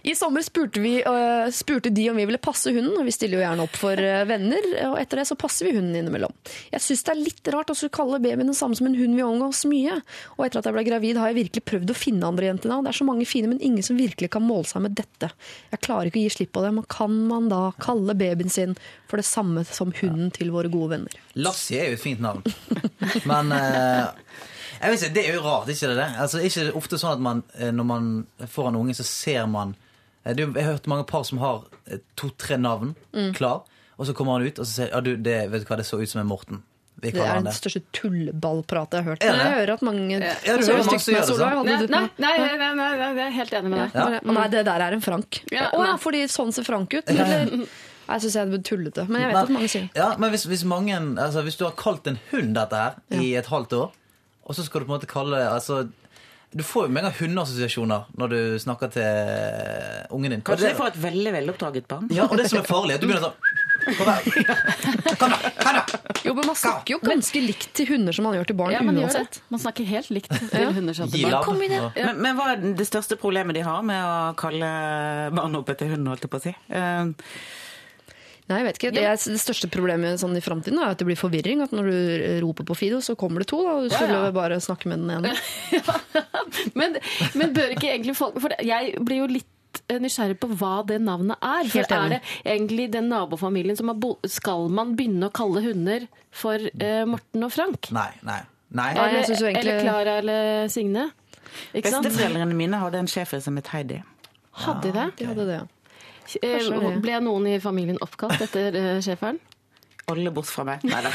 I 0.06 0.14
sommer 0.16 0.44
spurte, 0.46 0.80
vi, 0.80 1.00
uh, 1.06 1.50
spurte 1.52 1.90
de 1.90 2.04
om 2.12 2.20
vi 2.20 2.28
ville 2.30 2.38
passe 2.38 2.70
hunden, 2.70 2.94
og 3.00 3.08
vi 3.08 3.14
stiller 3.16 3.40
jo 3.40 3.42
gjerne 3.42 3.64
opp 3.66 3.78
for 3.80 3.98
uh, 3.98 4.22
venner. 4.30 4.68
Og 4.92 5.00
etter 5.02 5.22
det 5.22 5.26
så 5.32 5.38
passer 5.40 5.66
vi 5.66 5.74
hunden 5.78 5.96
innimellom. 5.98 6.34
Jeg 6.70 6.84
syns 6.86 7.02
det 7.08 7.14
er 7.16 7.24
litt 7.24 7.52
rart 7.56 7.74
å 7.74 7.78
skulle 7.78 7.96
kalle 7.96 8.20
babyen 8.22 8.52
det 8.52 8.58
samme 8.58 8.78
som 8.78 8.90
en 8.90 8.98
hund 9.00 9.18
vi 9.18 9.26
omgås 9.26 9.64
mye. 9.72 9.98
Og 10.38 10.46
etter 10.46 10.62
at 10.62 10.70
jeg 10.70 10.78
ble 10.78 10.86
gravid 10.86 11.22
har 11.22 11.32
jeg 11.32 11.40
virkelig 11.40 11.66
prøvd 11.72 11.96
å 11.96 11.98
finne 11.98 12.30
andre 12.30 12.52
jentenavn. 12.52 12.86
Det 12.86 12.94
er 12.94 13.02
så 13.02 13.10
mange 13.10 13.30
fine, 13.30 13.50
men 13.50 13.64
ingen 13.66 13.88
som 13.88 13.98
virkelig 13.98 14.30
kan 14.36 14.46
måle 14.46 14.70
seg 14.70 14.86
med 14.86 14.98
dette. 15.00 15.32
Jeg 15.74 15.86
klarer 15.88 16.12
ikke 16.12 16.22
å 16.22 16.26
gi 16.28 16.36
slipp 16.38 16.54
på 16.54 16.66
det, 16.68 16.76
men 16.78 16.90
kan 16.92 17.22
man 17.32 17.50
da 17.50 17.64
kalle 17.82 18.18
babyen 18.20 18.54
sin 18.54 18.78
for 19.10 19.18
det 19.18 19.26
samme 19.26 19.66
som 19.66 19.96
hunden 20.04 20.30
til 20.36 20.54
våre 20.54 20.70
gode 20.70 21.00
venner? 21.00 21.22
Lassie 21.34 21.82
er 21.82 21.94
jo 21.94 21.98
et 21.98 22.06
fint 22.06 22.22
navn. 22.22 22.46
Men 23.30 23.50
vet 23.50 24.54
ikke, 24.82 25.14
det 25.14 25.24
er 25.30 25.34
jo 25.38 25.42
rart, 25.46 25.68
ikke 25.72 25.88
det? 25.92 25.96
det? 25.98 26.10
Altså, 26.20 26.42
ikke 26.44 26.66
det 26.68 26.76
ofte 26.76 26.98
sånn 27.02 27.14
at 27.14 27.20
man, 27.20 27.44
eh, 27.60 27.72
når 27.72 27.86
man 27.86 28.10
får 28.48 28.68
en 28.72 28.76
unge, 28.76 28.96
så 28.98 29.04
ser 29.08 29.46
man 29.48 29.76
eh, 30.26 30.34
det, 30.34 30.42
jo- 30.46 30.54
Jeg 30.54 30.64
har 30.66 30.74
hørt 30.74 30.88
mange 30.88 31.06
par 31.08 31.24
som 31.24 31.38
har 31.40 31.64
eh, 31.88 31.98
to-tre 32.16 32.58
navn 32.58 32.96
Mm. 33.14 33.34
klar, 33.34 33.62
og 33.98 34.06
så 34.08 34.14
kommer 34.14 34.34
han 34.40 34.48
ut 34.48 34.60
og 34.60 34.66
så 34.66 34.72
sier 34.82 34.90
ja, 34.92 35.00
du, 35.02 35.16
det, 35.16 35.50
vet 35.52 35.62
du 35.64 35.68
hva, 35.70 35.78
det 35.78 35.86
så 35.86 36.02
ut 36.02 36.10
som 36.10 36.22
en 36.22 36.28
Morten. 36.28 36.64
Vi 37.02 37.12
Det 37.12 37.20
er 37.22 37.42
den 37.44 37.52
største 37.52 37.82
tullballpratet 37.92 38.94
jeg 38.96 39.04
har 39.04 39.10
hørt. 39.12 39.24
Er 39.24 39.32
det? 39.32 39.38
Men 39.38 39.46
jeg 39.46 39.56
hører 39.60 39.74
at 39.74 39.82
mange 39.84 40.12
Ja, 40.16 40.56
du 40.58 40.64
Så 40.64 40.72
hører 40.72 40.86
stygt 40.88 41.08
med 41.08 41.16
gjør 41.16 41.26
det, 41.26 41.28
Solveig, 41.28 41.66
Nei, 41.66 41.76
nei, 41.76 42.10
nei, 42.18 42.38
nei, 42.48 42.70
nei, 42.76 42.92
nei, 42.96 43.10
jeg 43.20 43.26
er 43.26 43.36
helt 43.36 43.54
enig 43.60 43.70
med 43.74 43.80
deg. 43.82 43.98
Ja. 44.00 44.20
Å 44.24 44.36
Nei, 44.38 44.46
det 44.54 44.62
der 44.66 44.80
er 44.86 44.96
en 44.96 45.02
Frank. 45.04 45.42
Å 45.52 45.82
Ja, 45.86 45.98
fordi 46.02 46.22
sånn 46.32 46.54
ser 46.56 46.64
Frank 46.64 46.94
ut? 46.96 47.10
Eller? 47.12 47.52
Jeg 48.06 48.22
syns 48.22 48.36
jeg 48.38 48.54
er 48.54 48.64
tullete. 48.64 49.08
Men 49.10 49.22
jeg 49.26 49.32
vet 49.34 49.42
at 49.44 49.50
mange 49.58 49.68
sier 49.70 49.82
det. 49.90 49.92
ja, 50.00 50.08
men 50.22 50.30
hvis, 50.32 50.46
hvis, 50.46 50.64
mange, 50.64 50.96
altså, 50.96 51.42
hvis 51.44 51.58
du 51.60 51.66
har 51.66 51.76
kalt 51.76 52.08
en 52.08 52.20
hund 52.32 52.56
dette 52.56 52.76
her 52.80 52.96
i 53.20 53.34
et 53.36 53.46
halvt 53.52 53.74
år, 53.74 53.92
og 54.46 54.56
så 54.56 54.64
skal 54.66 54.82
du 54.82 54.86
på 54.86 54.94
en 54.94 55.00
måte 55.00 55.08
kalle 55.10 55.40
altså, 55.50 55.88
Du 56.56 56.62
får 56.64 56.86
jo 56.88 56.94
mange 56.96 57.10
hundeassosiasjoner 57.18 58.04
når 58.16 58.30
du 58.32 58.38
snakker 58.64 58.88
til 58.94 60.14
ungen 60.16 60.32
din. 60.32 60.42
Kanskje 60.46 60.70
det- 60.70 60.76
de 60.76 60.78
får 60.80 60.88
et 60.94 61.00
veldig 61.04 61.32
veloppdraget 61.34 61.88
barn? 61.90 62.06
Ja, 62.16 62.28
og 62.30 62.38
det 62.38 62.46
som 62.50 62.60
er 62.62 62.68
farlig, 62.70 62.94
er 62.94 62.96
at 62.96 63.02
du 63.02 63.08
begynner 63.10 63.26
sånn 63.26 63.40
Kom 63.98 64.08
her! 64.08 64.22
Kom 65.20 65.34
her! 65.34 65.50
Kom 65.60 65.76
her! 65.76 65.84
Jo, 66.26 66.34
men 66.38 66.48
Man 66.48 66.56
snakker 66.56 66.96
jo 66.96 67.00
ganske 67.04 67.42
likt 67.44 67.68
til 67.78 67.90
hunder 67.92 68.16
som 68.16 68.24
man 68.30 68.38
gjør 68.38 68.48
til 68.54 68.56
barn 68.62 68.72
Ja, 68.72 68.80
man 68.88 68.96
gjør 68.96 69.10
det. 69.12 69.20
uansett. 69.20 69.42
Man 69.52 69.60
snakker 69.66 69.90
helt 69.90 70.10
likt 70.16 70.32
til 70.54 70.72
hunder 70.78 70.94
som 70.98 71.12
til 71.12 71.28
barn. 71.28 71.62
ja. 71.76 71.92
Men, 71.98 72.22
men 72.24 72.40
hva 72.40 72.48
er 72.56 72.64
det 72.80 72.88
største 72.88 73.18
problemet 73.20 73.54
de 73.58 73.66
har 73.68 73.84
med 73.86 74.00
å 74.00 74.34
kalle 74.40 74.72
barnet 75.36 75.60
opp 75.60 75.70
etter 75.76 75.92
hund, 75.92 76.08
holdt 76.08 76.24
jeg 76.26 76.32
på 76.34 76.40
å 76.40 76.46
si? 76.48 76.56
Eh, 76.70 77.06
Nei, 78.46 78.60
jeg 78.62 78.66
vet 78.68 78.78
ikke. 78.78 78.90
Det, 78.94 79.04
er, 79.10 79.18
det 79.18 79.40
største 79.42 79.68
problemet 79.74 80.20
sånn 80.22 80.36
i 80.38 80.42
framtiden 80.46 80.78
er 80.78 80.92
at 80.94 81.00
det 81.02 81.08
blir 81.08 81.18
forvirring. 81.18 81.64
At 81.66 81.72
når 81.74 81.88
du 81.90 81.96
roper 82.44 82.68
på 82.70 82.76
Fido, 82.78 83.00
så 83.02 83.16
kommer 83.18 83.42
det 83.42 83.48
to. 83.50 83.64
Da. 83.66 83.80
Du 83.82 83.90
skulle 83.90 84.14
Ja, 84.20 84.28
ja. 84.28 84.36
bare 84.36 84.60
snakke 84.62 84.92
med 84.92 85.02
den 85.02 85.10
ene. 85.18 85.34
Men, 86.78 86.96
men 87.36 87.52
bør 87.56 87.74
ikke 87.74 87.90
egentlig 87.90 88.14
folk 88.18 88.38
For 88.40 88.54
jeg 88.64 88.94
blir 89.06 89.24
jo 89.24 89.26
litt 89.34 89.82
nysgjerrig 89.92 90.38
på 90.40 90.48
hva 90.56 90.86
det 90.88 91.02
navnet 91.04 91.42
er. 91.44 91.68
For 91.74 91.84
er 91.98 92.14
det 92.14 92.20
egentlig 92.46 92.86
den 92.94 93.10
nabofamilien 93.12 93.76
som 93.80 93.90
har 93.92 93.98
bo 94.00 94.14
Skal 94.30 94.70
man 94.74 94.94
begynne 94.96 95.28
å 95.28 95.34
kalle 95.36 95.64
hunder 95.66 96.06
for 96.36 96.62
eh, 96.62 97.04
Morten 97.10 97.44
og 97.48 97.52
Frank? 97.56 97.90
Nei, 97.96 98.08
nei. 98.28 98.40
Nei. 98.76 98.90
Eller, 98.94 99.24
synes 99.28 99.42
jo 99.44 99.50
egentlig- 99.50 99.74
eller 99.76 99.86
Klara 99.88 100.18
eller 100.22 100.68
Signe? 100.74 101.10
Besteforeldrene 101.74 102.56
mine 102.58 102.80
hadde 102.82 103.00
en 103.04 103.08
schæfer 103.12 103.42
som 103.44 103.56
het 103.60 103.70
Heidi. 103.74 104.02
Hadde 104.66 104.90
de 104.90 104.94
det? 104.96 105.06
De 105.20 105.30
hadde 105.30 105.46
det, 105.50 105.60
ja. 105.60 105.68
Eh. 106.42 106.70
Ble 107.04 107.20
noen 107.24 107.50
i 107.50 107.60
familien 107.64 108.00
oppkalt 108.04 108.42
etter 108.48 108.76
eh, 108.80 108.98
schæferen? 109.04 109.40
Alle 110.12 110.30
bort 110.30 110.46
fra 110.46 110.62
meg. 110.68 110.84
Nei 110.86 111.00
da. 111.02 111.10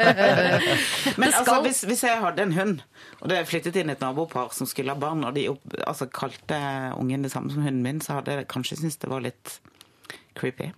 Men 1.20 1.28
altså, 1.28 1.58
hvis, 1.66 1.82
hvis 1.88 2.04
jeg 2.06 2.22
hadde 2.22 2.46
en 2.46 2.54
hund, 2.56 2.78
og 3.20 3.28
det 3.28 3.42
flyttet 3.50 3.76
inn 3.82 3.92
et 3.92 4.00
nabopar 4.00 4.54
som 4.56 4.68
skulle 4.68 4.94
ha 4.94 5.00
barn, 5.00 5.26
og 5.28 5.36
de 5.36 5.44
opp, 5.52 5.66
altså, 5.84 6.08
kalte 6.08 6.56
ungen 6.96 7.26
det 7.26 7.34
samme 7.34 7.52
som 7.52 7.66
hunden 7.66 7.84
min, 7.84 8.00
så 8.00 8.20
hadde 8.20 8.38
jeg 8.38 8.48
kanskje 8.52 8.80
syntes 8.80 8.96
det 9.02 9.12
var 9.12 9.24
litt 9.26 9.58
creepy. 10.38 10.70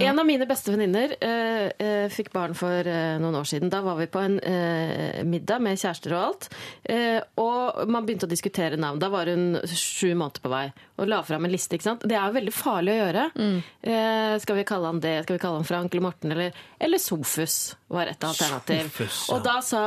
En 0.00 0.18
av 0.18 0.26
mine 0.26 0.46
beste 0.48 0.72
venninner 0.72 1.14
uh, 1.22 1.70
eh, 1.78 2.06
fikk 2.12 2.32
barn 2.34 2.54
for 2.58 2.86
uh, 2.86 3.16
noen 3.22 3.38
år 3.40 3.48
siden. 3.48 3.70
Da 3.72 3.80
var 3.84 3.98
vi 4.00 4.06
på 4.10 4.20
en 4.22 4.38
eh, 4.40 5.24
middag 5.24 5.62
med 5.62 5.78
kjærester 5.80 6.14
og 6.16 6.22
alt. 6.22 6.48
Eh, 6.82 7.18
og 7.40 7.84
man 7.90 8.06
begynte 8.06 8.28
å 8.28 8.30
diskutere 8.30 8.78
navn. 8.80 9.00
Da 9.02 9.10
var 9.12 9.30
hun 9.30 9.60
sju 9.66 10.12
måneder 10.14 10.44
på 10.44 10.52
vei 10.52 10.64
og 11.00 11.08
la 11.08 11.22
fram 11.24 11.46
en 11.46 11.52
liste. 11.52 11.76
ikke 11.76 11.88
sant? 11.88 12.06
Det 12.08 12.16
er 12.16 12.26
jo 12.28 12.36
veldig 12.36 12.54
farlig 12.54 12.94
å 12.94 12.98
gjøre. 13.00 13.26
Eh, 13.40 14.34
skal 14.42 14.58
vi 14.58 14.66
kalle 14.68 14.90
han 14.92 15.02
det? 15.04 15.14
Skal 15.24 15.38
vi 15.38 15.44
kalle 15.44 15.60
han 15.62 15.68
Frank 15.68 15.94
eller 15.94 16.06
Morten? 16.08 16.34
Eller, 16.34 16.58
eller 16.78 17.00
Sofus 17.00 17.60
var 17.88 18.10
et 18.10 18.26
alternativ. 18.26 18.90
Sofus, 18.90 19.22
ja. 19.28 19.36
Og 19.36 19.46
da 19.46 19.60
sa 19.64 19.84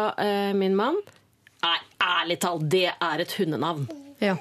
min 0.58 0.78
mann 0.78 0.98
Nei, 1.64 1.78
ærlig 2.04 2.42
talt, 2.44 2.66
det 2.68 2.90
er 2.92 3.22
et 3.24 3.38
hundenavn. 3.40 3.86
ja. 4.20 4.36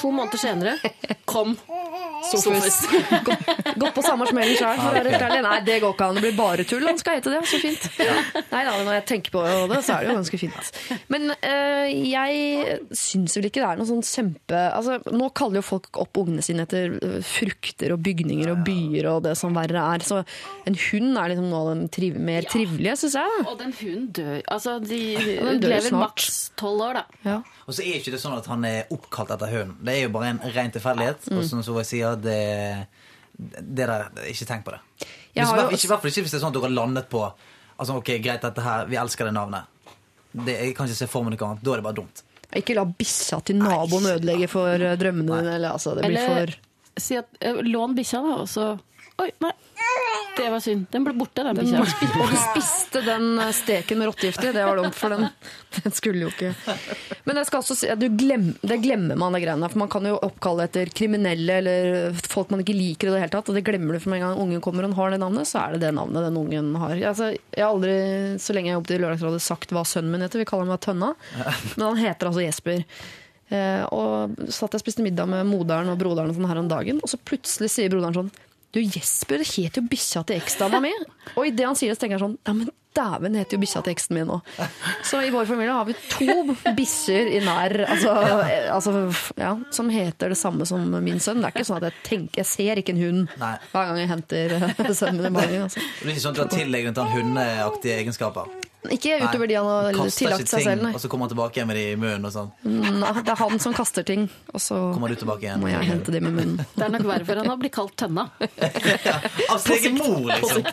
To 0.00 0.10
måneder 0.14 0.38
senere 0.40 0.76
kom 1.28 1.56
Sofus. 2.22 2.76
Gå, 3.26 3.34
gått 3.82 3.94
på 3.96 4.02
samme 4.04 4.26
smellen 4.30 4.54
sjøl, 4.54 4.76
for 4.78 4.92
å 4.92 4.94
være 4.94 5.10
helt 5.10 5.24
ærlig. 5.26 5.40
Nei, 5.42 5.56
det 5.66 5.76
går 5.82 5.94
ikke 5.96 6.06
an. 6.06 6.18
Det 6.18 6.22
blir 6.22 6.36
bare 6.38 6.64
tull. 6.70 6.84
Han 6.86 7.00
skal 7.00 7.16
hete 7.18 7.32
det. 7.32 7.40
Så 7.50 7.58
fint. 7.58 7.86
Nei 8.52 8.60
da, 8.68 8.74
når 8.78 8.94
jeg 9.00 9.04
tenker 9.10 9.34
på 9.34 9.42
det, 9.72 9.80
så 9.82 9.96
er 9.96 10.04
det 10.06 10.12
jo 10.12 10.18
ganske 10.20 10.38
fint. 10.38 10.70
Men 11.12 11.32
øh, 11.34 11.88
jeg 11.90 12.76
syns 12.94 13.34
vel 13.38 13.48
ikke 13.50 13.62
det 13.64 13.68
er 13.72 13.80
noe 13.80 13.88
sånn 13.90 14.04
kjempe 14.06 14.60
altså, 14.70 15.00
Nå 15.12 15.28
kaller 15.36 15.58
jo 15.60 15.64
folk 15.66 15.98
opp 16.02 16.20
ungene 16.22 16.44
sine 16.46 16.64
etter 16.68 16.94
eh, 17.02 17.18
frukter 17.26 17.94
og 17.96 18.02
bygninger 18.06 18.52
og 18.54 18.62
byer 18.66 19.10
og 19.16 19.26
det 19.26 19.34
som 19.42 19.58
verre 19.58 19.82
er. 19.96 20.06
Så 20.06 20.22
en 20.68 20.78
hund 20.78 21.18
er 21.18 21.32
liksom 21.34 21.50
noe 21.50 21.64
av 21.64 21.82
det 21.82 21.90
triv 21.98 22.20
mer 22.22 22.46
trivelige, 22.48 22.96
syns 23.02 23.18
jeg. 23.18 23.34
da. 23.42 23.48
Og 23.50 23.58
den 23.64 23.74
hunden 23.80 24.08
dør 24.20 24.38
Altså, 24.52 24.78
de 24.82 25.00
den 25.18 25.60
dør 25.62 25.74
lever 25.74 25.88
snart. 25.90 26.06
maks 26.06 26.38
tolv 26.60 26.86
år, 26.86 27.00
da. 27.02 27.04
Ja. 27.26 27.36
Og 27.66 27.74
så 27.76 27.82
er 27.84 27.98
ikke 27.98 28.14
det 28.14 28.22
sånn 28.22 28.38
at 28.38 28.46
han 28.50 28.64
er 28.68 28.94
oppkalt 28.94 29.34
etter 29.34 29.50
hunden. 29.58 29.81
Det 29.82 29.94
er 29.94 30.04
jo 30.06 30.12
bare 30.14 30.32
en 30.34 30.42
ren 30.54 30.74
tilfeldighet. 30.74 31.28
Og 31.34 31.44
som 31.48 31.62
Solveig 31.66 31.88
sier, 31.88 32.18
det, 32.20 32.38
det 33.36 33.86
der, 33.88 34.08
Ikke 34.30 34.48
tenk 34.48 34.66
på 34.66 34.76
det. 34.76 34.82
Jeg 35.32 35.46
Hvis, 35.46 35.52
jo 35.56 35.68
ikke, 35.72 35.86
I 35.86 35.90
hvert 35.90 36.02
fall 36.02 36.12
ikke 36.12 36.26
hvis 36.26 36.34
det 36.34 36.38
er 36.38 36.44
sånn 36.44 36.52
at 36.52 36.58
dere 36.58 36.68
har 36.68 36.76
landet 36.76 37.08
på 37.12 37.22
Altså, 37.82 37.96
ok, 37.98 38.10
greit, 38.22 38.42
dette 38.44 38.62
her, 38.62 38.84
vi 38.86 38.98
elsker 39.00 39.26
det 39.26 39.32
navnet. 39.34 39.70
Det, 40.30 40.52
jeg 40.54 40.74
kan 40.76 40.86
ikke 40.86 40.98
se 41.00 41.08
for 41.10 41.24
meg 41.26 41.34
noe 41.34 41.48
annet. 41.48 41.64
Da 41.64 41.72
er 41.72 41.80
det 41.80 41.86
bare 41.88 41.96
dumt. 41.96 42.20
Ikke 42.60 42.76
la 42.76 42.84
bikkja 42.86 43.38
til 43.48 43.58
naboen 43.58 44.06
ødelegge 44.12 44.46
for 44.52 44.76
eh, 44.76 44.94
drømmene 45.00 45.40
dine. 45.40 45.54
Eller, 45.56 45.72
altså, 45.72 45.96
det 45.96 46.04
blir 46.04 46.20
Eller 46.20 46.52
for 46.52 47.00
si 47.00 47.16
at 47.18 47.40
eh, 47.40 47.58
lån 47.64 47.96
bikkja, 47.96 48.20
da, 48.22 48.36
og 48.44 48.50
så 48.52 48.66
Oi, 49.20 49.28
nei. 49.44 49.52
Det 50.36 50.50
var 50.50 50.60
synd. 50.64 50.86
Den 50.90 51.04
ble 51.04 51.12
borte, 51.16 51.42
den 51.44 51.58
bikkja. 51.58 51.82
Og 51.84 52.30
du 52.32 52.38
spiste 52.40 53.02
den 53.04 53.26
eh, 53.42 53.50
steken 53.52 53.98
med 54.00 54.08
rottegift 54.08 54.40
i. 54.46 54.52
Det 54.54 54.64
var 54.64 54.78
dumt, 54.80 54.96
for 54.96 55.12
den, 55.12 55.26
den 55.76 55.94
skulle 55.94 56.24
jo 56.24 56.30
ikke 56.32 56.52
Men 57.26 57.40
jeg 57.40 57.48
skal 57.50 57.60
også 57.60 57.76
si 57.76 57.90
du 58.00 58.06
glem, 58.16 58.46
det 58.64 58.78
glemmer 58.82 59.18
man, 59.20 59.36
de 59.36 59.42
greiene. 59.44 59.68
For 59.68 59.82
man 59.82 59.90
kan 59.92 60.08
jo 60.08 60.16
oppkalle 60.16 60.66
etter 60.68 60.92
kriminelle 60.96 61.58
eller 61.60 62.20
folk 62.24 62.52
man 62.54 62.64
ikke 62.64 62.76
liker 62.76 63.10
i 63.10 63.14
det 63.14 63.22
hele 63.24 63.34
tatt. 63.34 63.50
Og 63.52 63.58
det 63.58 63.64
glemmer 63.66 63.96
du 63.96 64.02
for 64.02 64.14
med 64.14 64.22
en 64.22 64.30
gang 64.30 64.42
ungen 64.46 64.64
kommer 64.64 64.88
og 64.88 64.96
har 64.96 65.12
det 65.12 65.20
navnet, 65.22 65.50
så 65.50 65.66
er 65.66 65.76
det 65.76 65.84
det 65.84 65.94
navnet 65.98 66.28
den 66.30 66.38
ungen 66.40 66.70
har. 66.80 66.94
Altså, 67.12 67.32
jeg 67.36 67.64
har 67.64 67.72
aldri, 67.72 67.96
så 68.40 68.56
lenge 68.56 68.70
jeg 68.70 68.76
har 68.76 68.80
jobbet 68.80 68.94
i 68.96 69.02
Lørdagsrådet, 69.02 69.42
sagt 69.44 69.74
hva 69.76 69.84
sønnen 69.88 70.14
min 70.14 70.24
heter. 70.24 70.40
Vi 70.40 70.48
kaller 70.48 70.72
ham 70.72 70.80
Tønna. 70.80 71.12
Men 71.76 71.90
han 71.90 72.00
heter 72.00 72.32
altså 72.32 72.46
Jesper. 72.46 72.86
Eh, 73.52 73.82
og 73.92 74.40
satt 74.48 74.72
jeg 74.72 74.80
og 74.80 74.86
spiste 74.86 75.04
middag 75.04 75.28
med 75.28 75.44
moderen 75.44 75.92
og 75.92 76.00
broderen 76.00 76.32
og 76.32 76.38
sånn 76.38 76.48
her 76.48 76.62
om 76.62 76.72
dagen, 76.72 77.02
og 77.04 77.12
så 77.12 77.20
plutselig 77.20 77.68
sier 77.74 77.92
broderen 77.92 78.16
sånn 78.16 78.32
Du, 78.72 78.80
Jesper, 78.80 79.42
det 79.42 79.50
het 79.52 79.76
jo 79.76 79.82
bikkja 79.84 80.22
til 80.24 80.38
eksdama 80.40 80.80
mi. 80.80 80.92
Og 81.36 81.44
idet 81.50 81.66
han 81.68 81.76
sier 81.76 81.92
det, 81.92 81.98
så 81.98 82.06
tenker 82.06 82.16
jeg 82.16 82.24
sånn 82.24 82.38
Ja, 82.48 82.54
men 82.56 82.70
dæven, 82.96 83.36
heter 83.36 83.56
jo 83.56 83.60
bikkja 83.62 83.82
til 83.84 83.92
eksen 83.94 84.16
min 84.16 84.26
nå. 84.28 84.38
Så 85.08 85.20
i 85.24 85.30
vår 85.32 85.46
familie 85.48 85.74
har 85.76 85.86
vi 85.88 85.94
to 86.12 86.72
bikkjer 86.76 87.30
i 87.36 87.42
nær 87.44 87.74
altså, 87.86 88.16
eh, 88.44 88.66
altså, 88.72 88.94
ja, 89.40 89.52
som 89.72 89.92
heter 89.92 90.32
det 90.32 90.40
samme 90.40 90.66
som 90.68 90.84
min 91.04 91.20
sønn. 91.20 91.40
Det 91.40 91.50
er 91.50 91.56
ikke 91.56 91.68
sånn 91.68 91.80
at 91.82 91.88
jeg 91.90 91.98
tenker 92.08 92.42
Jeg 92.42 92.50
ser 92.50 92.80
ikke 92.82 92.96
en 92.96 93.02
hund 93.04 93.38
Nei. 93.40 93.54
hver 93.72 93.88
gang 93.90 94.02
jeg 94.02 94.12
henter 94.12 94.56
eh, 94.58 94.92
sønnen 94.96 95.20
min 95.20 95.30
i 95.30 95.34
magen. 95.36 95.68
Altså. 95.68 95.80
Det 95.84 96.04
blir 96.04 96.16
ikke 96.16 96.26
sånn 96.26 96.36
at 96.36 96.40
du 96.40 96.44
har 96.44 96.52
tillegget 96.56 97.02
han 97.02 97.16
hundeaktige 97.16 98.00
egenskaper. 98.02 98.52
Ikke 98.90 99.14
utover 99.20 99.46
de 99.46 99.54
han 99.54 99.66
har 99.68 99.94
Kaster 99.94 100.24
tillagt 100.24 100.48
seg 100.50 100.58
ting, 100.58 100.66
selv, 100.66 100.82
nei. 100.82 100.90
Og 100.96 101.02
så 101.02 101.08
kommer 101.10 101.28
han 101.28 101.30
tilbake 101.30 101.58
igjen 101.58 101.68
med 101.70 101.76
de 101.78 101.82
i 101.92 101.98
munnen, 102.00 102.24
og 102.26 102.32
sånn. 102.34 102.48
Nei, 102.66 103.12
Det 103.22 103.30
er 103.30 103.38
han 103.38 103.60
som 103.62 103.74
kaster 103.76 104.06
ting, 104.06 104.24
og 104.50 104.62
så 104.62 104.78
Kommer 104.96 105.12
du 105.12 105.18
tilbake 105.20 105.46
igjen. 105.46 105.60
må 105.62 105.70
jeg 105.70 105.86
hente 105.86 106.14
de 106.14 106.20
med 106.24 106.34
munnen. 106.34 106.64
Det 106.74 106.82
er 106.82 106.90
nok 106.90 107.06
verre 107.06 107.28
for 107.28 107.38
han 107.38 107.52
å 107.52 107.56
bli 107.60 107.70
kalt 107.70 107.94
Tønna. 108.02 108.24
Av 109.52 109.60
sin 109.62 109.76
egen 109.76 109.98
mor, 110.00 110.26
liksom. 110.32 110.66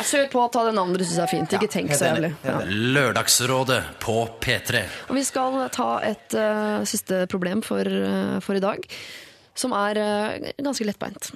Jeg 0.00 0.08
Kjør 0.10 0.30
på, 0.32 0.44
ta 0.54 0.62
det 0.64 0.72
navnet 0.78 1.02
du 1.02 1.04
syns 1.04 1.20
er 1.26 1.30
fint. 1.30 1.56
Ikke 1.58 1.68
tenk 1.70 1.92
så 1.92 2.08
jævlig. 2.08 2.32
Ja. 2.46 2.56
Lørdagsrådet 2.96 3.80
på 4.00 4.16
P3. 4.40 4.84
Og 5.10 5.18
vi 5.18 5.24
skal 5.28 5.58
ta 5.74 5.90
et 6.08 6.38
uh, 6.38 6.80
siste 6.88 7.26
problem 7.30 7.60
for, 7.66 7.84
uh, 7.84 8.38
for 8.40 8.56
i 8.56 8.64
dag, 8.64 8.88
som 9.52 9.76
er 9.76 10.00
uh, 10.00 10.48
ganske 10.56 10.88
lettbeint. 10.88 11.34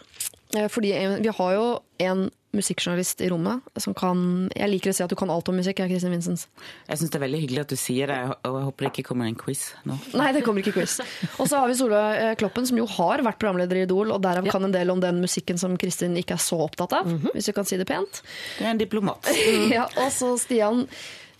Fordi 0.70 0.93
vi 1.18 1.31
har 1.35 1.55
jo 1.56 1.68
en 2.06 2.28
musikkjournalist 2.56 3.20
i 3.24 3.28
rommet 3.32 3.62
som 3.82 3.94
kan 3.97 4.48
Jeg 4.55 4.70
liker 4.70 4.93
å 4.93 4.97
si 4.97 5.02
at 5.05 5.10
du 5.10 5.16
kan 5.18 5.31
alt 5.35 5.48
om 5.51 5.56
musikk, 5.59 5.81
jeg, 5.82 5.90
Kristin 5.93 6.12
Vincents. 6.14 6.47
Jeg 6.89 7.01
syns 7.01 7.10
det 7.12 7.18
er 7.18 7.24
veldig 7.26 7.40
hyggelig 7.43 7.62
at 7.64 7.74
du 7.74 7.76
sier 7.81 8.10
det, 8.12 8.18
og 8.47 8.59
jeg 8.60 8.66
håper 8.68 8.86
det 8.86 8.90
ikke 8.93 9.06
kommer 9.10 9.28
en 9.31 9.39
quiz 9.40 9.64
nå. 9.89 9.97
Nei, 10.18 10.31
det 10.36 10.44
kommer 10.47 10.62
ikke 10.64 10.76
quiz. 10.78 10.98
Og 11.39 11.48
så 11.51 11.59
har 11.62 11.68
vi 11.70 11.76
Solveig 11.78 12.20
eh, 12.22 12.35
Kloppen, 12.40 12.66
som 12.70 12.78
jo 12.81 12.86
har 12.97 13.24
vært 13.26 13.40
programleder 13.43 13.82
i 13.82 13.85
Idol, 13.89 14.14
og 14.14 14.22
derav 14.24 14.47
kan 14.52 14.64
en 14.68 14.74
del 14.74 14.90
om 14.94 15.02
den 15.02 15.20
musikken 15.24 15.59
som 15.60 15.74
Kristin 15.81 16.16
ikke 16.20 16.36
er 16.39 16.43
så 16.43 16.59
opptatt 16.64 16.94
av, 17.01 17.10
hvis 17.35 17.51
vi 17.51 17.56
kan 17.56 17.66
si 17.68 17.78
det 17.81 17.86
pent. 17.90 18.22
Du 18.59 18.64
er 18.64 18.72
en 18.74 18.81
diplomat. 18.81 19.28
Ja, 19.74 19.85
og 19.98 20.10
så 20.14 20.35
Stian, 20.39 20.85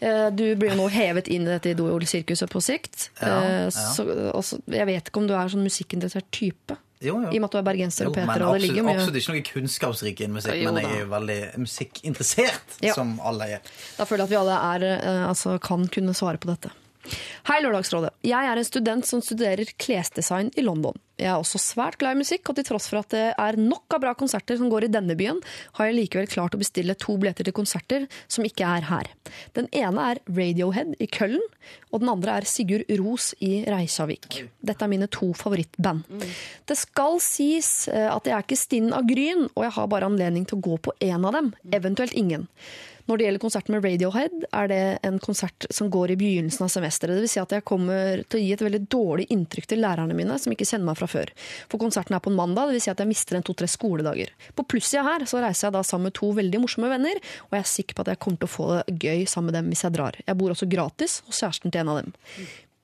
eh, 0.01 0.29
du 0.35 0.45
blir 0.59 0.73
jo 0.73 0.79
nå 0.83 0.89
hevet 0.93 1.29
inn 1.33 1.45
i 1.47 1.53
dette 1.53 1.71
Idol-sirkuset 1.75 2.51
på 2.51 2.63
sikt. 2.65 3.09
Ja, 3.21 3.37
Eh, 3.45 3.61
ja. 3.69 3.71
Så, 3.71 4.05
også, 4.35 4.59
jeg 4.73 4.87
vet 4.91 5.09
ikke 5.11 5.21
om 5.23 5.29
du 5.29 5.35
er 5.37 5.51
sånn 5.53 5.65
musikkinteressert 5.67 6.27
type. 6.35 6.77
Jo, 7.03 7.17
jo. 7.21 7.31
I 7.33 7.37
og 7.37 7.41
med 7.43 7.49
at 7.49 7.53
du 7.53 7.59
er 7.59 7.67
bergenser 7.67 8.07
og 8.09 8.15
Peter, 8.15 8.45
og 8.47 8.55
det 8.55 8.63
ligger 8.69 8.85
mye 8.87 8.95
absolutt 8.95 9.17
ikke 9.19 9.33
noe 9.35 9.43
kunnskapsrik 9.49 10.21
innen 10.25 10.37
musikk, 10.39 10.55
Jo 10.63 10.73
men 10.73 10.85
jeg 10.85 10.93
er 10.95 11.01
jo 11.03 11.11
veldig 11.11 11.39
musikkinteressert, 11.59 12.79
Ja. 12.83 12.95
som 12.95 13.19
alle 13.21 13.49
er. 13.59 13.61
Da 13.99 14.05
føler 14.05 14.25
jeg 14.25 14.31
at 14.31 14.31
vi 14.31 14.37
alle 14.41 14.57
er, 14.75 14.87
eh, 15.03 15.29
altså, 15.29 15.59
kan 15.61 15.87
kunne 15.89 16.15
svare 16.15 16.39
på 16.39 16.49
dette. 16.53 16.71
Hei, 17.45 17.59
Lørdagsrådet. 17.61 18.15
Jeg 18.25 18.49
er 18.49 18.57
en 18.57 18.67
student 18.67 19.07
som 19.09 19.21
studerer 19.21 19.69
klesdesign 19.81 20.49
i 20.57 20.63
London. 20.65 20.97
Jeg 21.21 21.29
er 21.31 21.39
også 21.39 21.61
svært 21.63 21.99
glad 22.01 22.17
i 22.17 22.23
musikk, 22.25 22.49
og 22.51 22.57
til 22.57 22.67
tross 22.67 22.89
for 22.91 22.99
at 22.99 23.13
det 23.15 23.27
er 23.39 23.59
nok 23.61 23.95
av 23.95 24.01
bra 24.03 24.15
konserter 24.19 24.57
som 24.59 24.71
går 24.73 24.87
i 24.87 24.91
denne 24.91 25.15
byen, 25.19 25.39
har 25.77 25.87
jeg 25.87 25.97
likevel 25.99 26.27
klart 26.31 26.57
å 26.57 26.61
bestille 26.61 26.97
to 26.99 27.15
billetter 27.21 27.47
til 27.47 27.55
konserter 27.55 28.07
som 28.27 28.47
ikke 28.49 28.67
er 28.67 28.89
her. 28.89 29.11
Den 29.55 29.69
ene 29.77 30.09
er 30.11 30.23
Radiohead 30.27 30.97
i 30.99 31.07
Køllen, 31.07 31.45
og 31.93 32.03
den 32.03 32.11
andre 32.11 32.41
er 32.41 32.49
Sigurd 32.49 32.89
Ros 32.99 33.31
i 33.45 33.53
Reisavik. 33.71 34.41
Dette 34.65 34.89
er 34.89 34.91
mine 34.91 35.11
to 35.13 35.31
favorittband. 35.39 36.09
Det 36.67 36.79
skal 36.81 37.21
sies 37.23 37.87
eh, 37.93 38.09
at 38.11 38.27
jeg 38.27 38.35
er 38.35 38.49
ikke 38.49 38.59
stinn 38.59 38.91
av 38.97 39.07
gryn, 39.07 39.47
og 39.53 39.69
jeg 39.69 39.77
har 39.77 39.93
bare 39.93 40.11
anledning 40.11 40.49
til 40.49 40.59
å 40.59 40.67
gå 40.67 40.81
på 40.89 40.97
én 41.05 41.23
av 41.23 41.37
dem, 41.37 41.55
eventuelt 41.79 42.17
ingen. 42.19 42.49
Når 43.05 43.21
det 43.21 43.27
gjelder 43.27 43.43
konserten 43.43 43.75
med 43.75 43.85
Radiohead, 43.85 44.47
er 44.57 44.69
det 44.71 44.81
en 45.05 45.19
konsert 45.21 45.67
som 45.75 45.91
går 45.93 46.15
i 46.15 46.17
begynnelsen 46.21 46.65
av 46.65 46.71
semesteret. 46.73 47.21
Vil 47.21 47.29
si 47.29 47.41
at 47.43 47.53
jeg 47.53 47.67
kommer 47.69 48.23
til 48.25 48.41
å 48.41 48.43
gi 48.43 48.55
et 48.55 48.65
veldig 48.65 48.81
dårlig 48.93 49.27
inntrykk 49.35 49.69
til 49.69 49.83
lærerne 49.85 50.17
mine, 50.17 50.39
som 50.41 50.55
ikke 50.55 50.67
kjenner 50.69 50.89
meg 50.89 50.97
fra 51.01 51.11
før. 51.13 51.33
For 51.69 51.83
konserten 51.83 52.17
er 52.17 52.25
på 52.25 52.33
en 52.33 52.39
mandag, 52.39 52.73
vil 52.73 52.81
si 52.81 52.93
at 52.93 53.03
jeg 53.03 53.11
mister 53.11 53.37
en 53.37 53.45
to-tre 53.45 53.69
skoledager. 53.69 54.33
På 54.57 54.65
plussida 54.65 55.05
her 55.05 55.27
så 55.29 55.43
reiser 55.45 55.69
jeg 55.69 55.77
da 55.77 55.85
sammen 55.85 56.09
med 56.09 56.17
to 56.17 56.33
veldig 56.37 56.65
morsomme 56.65 56.93
venner, 56.93 57.21
og 57.51 57.59
jeg 57.59 57.67
er 57.67 57.73
sikker 57.75 57.99
på 57.99 58.07
at 58.07 58.15
jeg 58.15 58.23
kommer 58.25 58.41
til 58.41 58.49
å 58.49 58.55
få 58.55 58.71
det 58.75 58.99
gøy 59.05 59.27
sammen 59.29 59.53
med 59.53 59.61
dem 59.61 59.73
hvis 59.75 59.85
jeg 59.85 59.99
drar. 59.99 60.21
Jeg 60.25 60.41
bor 60.41 60.57
også 60.57 60.71
gratis 60.73 61.21
hos 61.29 61.45
kjæresten 61.45 61.75
til 61.75 61.85
en 61.85 61.93
av 61.93 62.01
dem. 62.01 62.15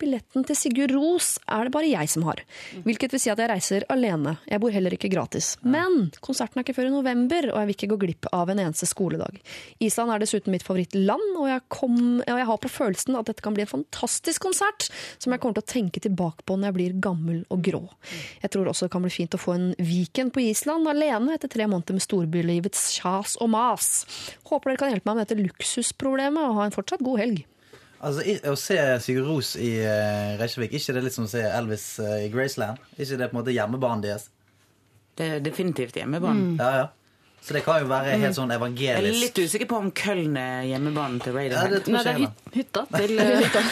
Billetten 0.00 0.46
til 0.48 0.56
Sigurd 0.56 0.94
Ros 0.96 1.34
er 1.44 1.68
det 1.68 1.74
bare 1.74 1.90
jeg 1.90 2.08
som 2.08 2.24
har. 2.28 2.40
Hvilket 2.86 3.12
vil 3.12 3.20
si 3.22 3.30
at 3.32 3.40
jeg 3.40 3.50
reiser 3.50 3.84
alene. 3.92 4.36
Jeg 4.48 4.62
bor 4.62 4.72
heller 4.72 4.94
ikke 4.96 5.10
gratis. 5.12 5.52
Men 5.60 6.08
konserten 6.24 6.60
er 6.60 6.64
ikke 6.64 6.76
før 6.78 6.88
i 6.88 6.94
november, 6.94 7.50
og 7.52 7.60
jeg 7.60 7.68
vil 7.68 7.76
ikke 7.76 7.90
gå 7.92 7.98
glipp 8.06 8.30
av 8.36 8.52
en 8.52 8.62
eneste 8.62 8.88
skoledag. 8.88 9.36
Island 9.84 10.14
er 10.14 10.22
dessuten 10.22 10.54
mitt 10.54 10.64
favorittland, 10.66 11.26
og 11.36 11.50
jeg, 11.50 11.64
kom, 11.72 11.98
og 12.24 12.40
jeg 12.40 12.48
har 12.50 12.62
på 12.64 12.72
følelsen 12.72 13.18
at 13.20 13.28
dette 13.28 13.44
kan 13.44 13.56
bli 13.56 13.66
en 13.66 13.72
fantastisk 13.74 14.46
konsert 14.48 14.88
som 15.20 15.34
jeg 15.34 15.42
kommer 15.42 15.58
til 15.60 15.66
å 15.66 15.72
tenke 15.74 16.02
tilbake 16.04 16.46
på 16.48 16.56
når 16.56 16.70
jeg 16.70 16.78
blir 16.78 16.98
gammel 17.04 17.44
og 17.52 17.62
grå. 17.66 17.82
Jeg 18.40 18.54
tror 18.54 18.72
også 18.72 18.88
det 18.88 18.94
kan 18.96 19.04
bli 19.04 19.12
fint 19.14 19.36
å 19.36 19.42
få 19.42 19.56
en 19.58 19.70
weekend 19.78 20.34
på 20.34 20.44
Island 20.46 20.88
alene 20.90 21.36
etter 21.36 21.52
tre 21.52 21.68
måneder 21.70 21.98
med 21.98 22.06
storbylivets 22.06 22.86
kjas 22.98 23.36
og 23.40 23.52
mas. 23.52 23.92
Håper 24.48 24.72
dere 24.72 24.80
kan 24.80 24.94
hjelpe 24.94 25.10
meg 25.10 25.20
med 25.20 25.28
dette 25.28 25.42
luksusproblemet 25.44 26.46
og 26.46 26.60
ha 26.60 26.68
en 26.68 26.76
fortsatt 26.76 27.04
god 27.04 27.24
helg. 27.24 27.44
Altså, 28.00 28.22
i- 28.24 28.40
Å 28.48 28.54
se 28.56 28.76
Sigurd 29.04 29.26
Ros 29.28 29.54
i 29.60 29.74
uh, 29.84 30.38
Reykjavik, 30.40 30.72
ikke 30.78 30.94
det 30.96 31.02
litt 31.04 31.12
som 31.16 31.26
å 31.26 31.30
se 31.32 31.42
Elvis 31.44 31.84
uh, 32.00 32.14
i 32.24 32.30
Graceland? 32.32 32.78
Ikke 32.96 33.18
det 33.20 33.28
på 33.30 33.36
en 33.36 33.40
måte 33.42 33.52
hjemmebanen 33.52 34.04
deres? 34.06 34.28
Det 35.20 35.26
er 35.34 35.42
definitivt 35.44 35.98
hjemmebane. 36.00 36.54
Ja, 36.62 36.70
ja. 36.78 36.86
Så 37.40 37.54
det 37.56 37.62
kan 37.64 37.80
jo 37.80 37.88
være 37.88 38.18
helt 38.20 38.36
sånn 38.36 38.50
evangelisk. 38.52 39.00
Jeg 39.00 39.14
er 39.14 39.22
litt 39.24 39.38
usikker 39.40 39.68
på 39.70 39.78
om 39.80 39.88
Køln 39.96 40.36
er 40.36 40.66
hjemmebanen 40.68 41.22
til 41.24 41.38
Ja, 41.40 41.62
det 41.72 41.80
Nei, 41.88 42.02
det 42.04 42.12
er 42.12 42.18
hyt, 42.20 42.42
hytta 42.54 42.82
til 42.98 43.14
hytta. 43.16 43.62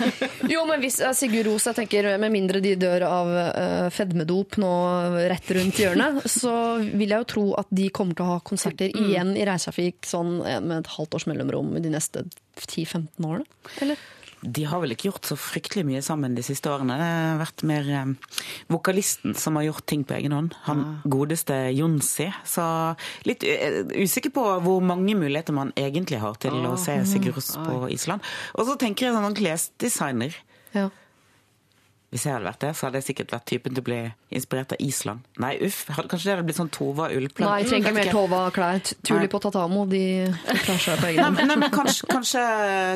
Jo, 0.54 0.62
men 0.68 0.84
hvis 0.84 1.00
eh, 1.02 1.14
Sigurd 1.16 1.50
Ros, 1.50 1.66
jeg 1.66 1.78
tenker, 1.80 2.08
med 2.22 2.32
mindre 2.32 2.62
de 2.62 2.76
dør 2.78 3.04
av 3.08 3.32
eh, 3.42 3.88
fedmedop 3.94 4.60
nå 4.62 4.72
rett 5.32 5.50
rundt 5.58 5.82
hjørnet, 5.82 6.22
så 6.38 6.54
vil 6.86 7.16
jeg 7.16 7.24
jo 7.24 7.30
tro 7.34 7.46
at 7.58 7.72
de 7.74 7.88
kommer 7.94 8.16
til 8.16 8.28
å 8.28 8.36
ha 8.36 8.42
konserter 8.46 8.94
igjen 8.94 9.34
i 9.34 9.46
Reisafik 9.48 10.06
sånn 10.06 10.38
eh, 10.46 10.60
med 10.62 10.84
et 10.84 10.92
halvt 10.94 11.18
års 11.18 11.26
mellomrom 11.30 11.74
de 11.82 11.92
neste 11.92 12.24
10-15 12.62 13.26
årene. 13.26 13.48
Eller? 13.82 13.98
De 14.42 14.66
har 14.68 14.82
vel 14.82 14.92
ikke 14.94 15.08
gjort 15.10 15.28
så 15.30 15.36
fryktelig 15.40 15.86
mye 15.88 16.02
sammen 16.04 16.36
de 16.36 16.44
siste 16.44 16.70
årene. 16.70 16.98
Det 17.00 17.06
har 17.08 17.40
vært 17.40 17.64
mer 17.66 17.88
eh, 17.88 18.34
vokalisten 18.72 19.36
som 19.38 19.56
har 19.58 19.68
gjort 19.68 19.86
ting 19.88 20.04
på 20.06 20.16
egen 20.18 20.34
hånd. 20.36 20.56
Han 20.66 20.84
godeste 21.08 21.56
Jonsi. 21.76 22.28
Så 22.46 22.66
litt 23.28 23.46
eh, 23.46 23.82
usikker 23.96 24.34
på 24.36 24.44
hvor 24.66 24.84
mange 24.84 25.16
muligheter 25.18 25.56
man 25.56 25.72
egentlig 25.78 26.20
har 26.22 26.36
til 26.42 26.58
å 26.68 26.76
se 26.80 26.98
Sigurd 27.08 27.38
Ros 27.38 27.54
på 27.56 27.86
Island. 27.94 28.24
Og 28.54 28.68
så 28.68 28.78
tenker 28.80 29.08
jeg 29.08 29.16
sånn 29.16 29.40
klesdesigner. 29.40 30.36
Ja. 30.76 30.90
Hvis 32.14 32.22
jeg 32.24 32.32
hadde 32.36 32.46
vært 32.46 32.60
det, 32.62 32.68
så 32.78 32.86
hadde 32.86 33.00
jeg 33.00 33.04
sikkert 33.08 33.32
vært 33.34 33.44
typen 33.50 33.74
til 33.74 33.82
å 33.82 33.84
bli 33.88 33.96
inspirert 34.38 34.72
av 34.72 34.78
Island. 34.80 35.24
Nei, 35.42 35.56
uff. 35.66 35.80
Kanskje 35.90 36.22
det 36.28 36.34
hadde 36.36 36.44
blitt 36.46 36.56
sånn 36.60 36.70
Tova 36.70 37.08
Ullplan. 37.10 37.48
Nei, 37.50 37.56
jeg 37.64 37.70
trenger 37.72 37.92
mer. 37.96 38.10
Tova-klær. 38.14 38.92
Tuli 39.02 39.26
på 39.32 39.40
Tatamo, 39.42 39.82
de, 39.90 40.02
klarer 40.62 40.78
seg 40.84 41.00
på 41.02 41.08
egen 41.10 41.24
hånd. 41.24 41.36
men- 41.40 41.48
nei, 41.50 41.56
men 41.64 41.70
kanskje, 41.74 42.06
kanskje, 42.08 42.44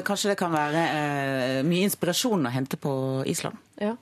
kanskje 0.06 0.30
det 0.30 0.36
kan 0.38 0.52
være 0.54 0.84
eh, 1.00 1.62
mye 1.66 1.88
inspirasjon 1.90 2.46
å 2.46 2.54
hente 2.54 2.78
på 2.78 2.94
Island. 3.26 3.58
Ja. 3.82 3.96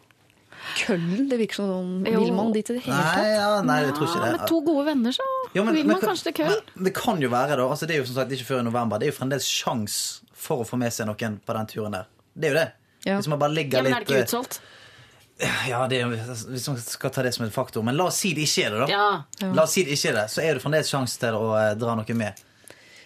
Køllen, 0.76 1.28
det 1.30 1.38
virker 1.40 1.54
som. 1.62 2.02
Vil 2.04 2.32
man 2.36 2.52
dit 2.52 2.68
i 2.70 2.74
det 2.76 2.82
hele 2.84 2.96
Nei, 2.98 3.14
tatt? 3.14 3.28
ja, 3.32 3.50
nei, 3.64 3.76
jeg 3.86 3.94
tror 3.96 4.08
ikke 4.10 4.22
det. 4.26 4.32
Med 4.36 4.48
to 4.50 4.60
gode 4.66 4.84
venner, 4.90 5.12
så 5.16 5.24
Jo, 5.54 5.64
men- 5.64 5.74
vil 5.74 5.86
man 5.86 5.96
men, 5.96 6.08
kanskje 6.10 6.24
til 6.28 6.32
Köln. 6.44 6.60
men 6.74 6.84
Det 6.84 6.94
kan 6.94 7.20
jo 7.22 7.28
være, 7.32 7.56
da. 7.56 7.62
Altså, 7.68 7.86
det 7.88 7.96
er 7.96 8.00
jo 8.02 8.04
som 8.06 8.14
sagt 8.16 8.30
ikke 8.32 8.44
før 8.52 8.60
i 8.60 8.66
november. 8.68 8.98
Det 8.98 9.08
er 9.08 9.12
jo 9.12 9.18
fremdeles 9.24 9.46
sjans 9.48 10.20
for 10.34 10.62
å 10.64 10.68
få 10.68 10.76
med 10.78 10.92
seg 10.92 11.06
noen 11.08 11.40
på 11.40 11.54
den 11.56 11.66
turen 11.66 11.92
der. 11.92 12.06
Det 12.36 12.44
er 12.44 12.52
jo 12.52 12.58
det. 12.58 12.72
Ja. 13.06 13.16
Hvis 13.16 13.28
man 13.28 13.38
bare 13.38 13.54
ligger 13.54 13.78
Ja, 13.78 13.82
men 13.82 13.94
er 13.94 14.04
det 14.04 14.08
ikke 14.08 14.24
utsolgt? 14.26 14.60
Ja, 15.38 15.84
det 15.86 16.00
hvis 16.08 16.66
man 16.66 16.78
skal 16.82 17.12
ta 17.14 17.22
det 17.22 17.32
som 17.36 17.44
en 17.46 17.54
faktor. 17.54 17.84
Men 17.86 17.96
la 17.98 18.08
oss 18.10 18.18
si 18.24 18.32
det 18.34 18.48
ikke 18.48 18.66
er 18.66 18.74
det, 18.74 18.80
da. 18.82 18.88
Ja. 18.90 19.50
La 19.54 19.64
oss 19.68 19.76
si 19.76 19.84
det 19.86 19.94
ikke 19.94 20.12
er 20.12 20.20
det, 20.22 20.26
så 20.34 20.42
er 20.42 20.58
det 20.58 20.64
fremdeles 20.64 20.90
sjanse 20.90 21.20
til 21.22 21.38
å 21.38 21.52
eh, 21.58 21.72
dra 21.78 21.94
noe 21.98 22.18
med. 22.18 22.44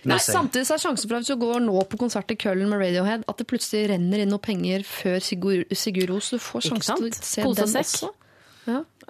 Nei, 0.09 0.19
samtidig 0.19 0.67
så 0.67 0.75
er 0.75 0.83
sjansen 0.83 1.07
for 1.07 1.19
at 1.19 1.23
hvis 1.23 1.31
du 1.31 1.39
går 1.39 1.61
nå 1.63 1.85
på 1.87 1.99
konsert 2.01 2.33
i 2.35 2.37
Køllen 2.41 2.73
med 2.73 2.81
Radiohead, 2.83 3.23
at 3.31 3.39
det 3.39 3.47
plutselig 3.51 3.85
renner 3.93 4.25
inn 4.25 4.33
noe 4.35 4.43
penger 4.43 4.83
før 4.89 5.21
Sigurd, 5.23 5.77
Sigur 5.79 6.11
Ros. 6.11 6.33
Du 6.35 6.43
får 6.43 6.67
sjansen 6.73 7.05
sjanse 7.07 7.23
til 7.23 7.53
å 7.53 7.55
se 7.55 7.69
den 7.69 7.79
også. 7.85 8.11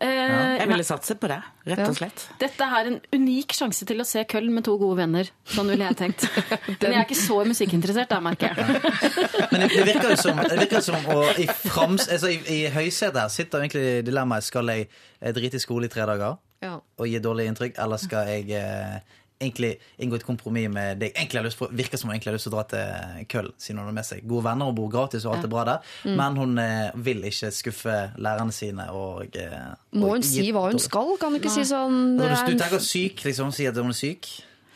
Ja. 0.02 0.08
Eh, 0.08 0.56
Jeg 0.58 0.68
ville 0.68 0.84
satse 0.86 1.14
på 1.18 1.28
det, 1.30 1.36
rett 1.70 1.82
og 1.86 1.94
slett. 1.96 2.24
Dette 2.40 2.66
er 2.78 2.88
en 2.90 2.96
unik 3.14 3.54
sjanse 3.54 3.86
til 3.86 4.02
å 4.02 4.06
se 4.08 4.24
Køln 4.28 4.50
med 4.54 4.64
to 4.66 4.74
gode 4.80 4.98
venner. 4.98 5.30
Sånn 5.46 5.70
ville 5.70 5.86
jeg 5.86 5.98
tenkt. 6.00 6.26
Men 6.82 6.88
jeg 6.90 6.98
er 6.98 7.06
ikke 7.06 7.18
så 7.20 7.38
musikkinteressert, 7.46 8.10
da, 8.10 8.18
merker 8.24 8.50
jeg. 8.50 8.80
Men 9.52 9.62
det, 9.64 9.70
det 9.76 9.86
virker 9.92 10.10
jo 10.14 10.20
som, 10.24 10.42
det 10.42 10.58
virker 10.64 10.82
som 10.84 11.06
å, 11.14 11.20
i, 11.38 11.46
frams, 11.68 12.08
altså, 12.10 12.32
i, 12.34 12.40
i 12.50 12.60
høysetet 12.74 13.20
her 13.22 13.30
sitter 13.32 13.62
egentlig 13.62 13.86
dilemmaet 14.10 14.46
skal 14.50 14.74
jeg 14.74 14.88
eh, 14.90 15.32
drite 15.36 15.60
i 15.60 15.62
skole 15.62 15.86
i 15.86 15.92
tre 15.92 16.08
dager. 16.10 16.40
Ja. 16.62 16.76
og 16.78 17.08
gi 17.10 17.18
dårlig 17.18 17.48
inntrykk, 17.50 17.72
eller 17.82 17.98
skal 17.98 18.28
jeg 18.30 18.52
eh, 18.54 19.00
egentlig 19.42 19.72
inngå 20.02 20.18
et 20.18 20.26
kompromiss 20.26 20.70
med 20.72 21.00
det 21.00 21.10
jeg 21.10 21.18
egentlig 21.18 21.40
har 21.40 21.46
lyst 21.48 21.60
på? 21.60 21.68
Virker 21.82 22.00
som 22.00 22.10
hun 22.10 22.16
egentlig 22.16 22.32
har 22.32 22.38
lyst 22.38 22.48
til 22.48 22.54
å 22.54 22.56
dra 22.56 22.64
til 22.72 23.26
Köln, 23.32 23.52
siden 23.58 23.82
hun 23.82 23.90
har 23.90 23.98
med 23.98 24.08
seg 24.08 24.22
gode 24.28 24.46
venner 24.46 24.70
og 24.70 24.78
bor 24.78 24.92
gratis 24.92 25.26
og 25.26 25.36
alt 25.36 25.48
er 25.48 25.52
bra 25.52 25.66
der. 25.68 25.90
Mm. 26.06 26.14
Men 26.20 26.40
hun 26.40 26.62
eh, 26.62 27.02
vil 27.08 27.26
ikke 27.28 27.52
skuffe 27.54 27.98
lærerne 28.22 28.54
sine 28.54 28.88
og 28.96 29.36
eh, 29.38 29.58
Må 29.98 30.08
og 30.08 30.16
hun 30.16 30.24
gi 30.24 30.46
si 30.46 30.54
hva 30.54 30.68
hun 30.70 30.80
skal? 30.82 31.16
Kan 31.20 31.34
hun 31.34 31.42
ikke 31.42 31.52
si 31.52 31.66
sånn 31.68 32.16
du, 32.20 32.24
du 32.24 32.56
tenker 32.56 32.82
syk, 32.82 33.26
liksom, 33.26 33.52
si 33.54 33.68
at 33.68 33.78
hun 33.78 33.92
er 33.92 33.98
syk? 33.98 34.30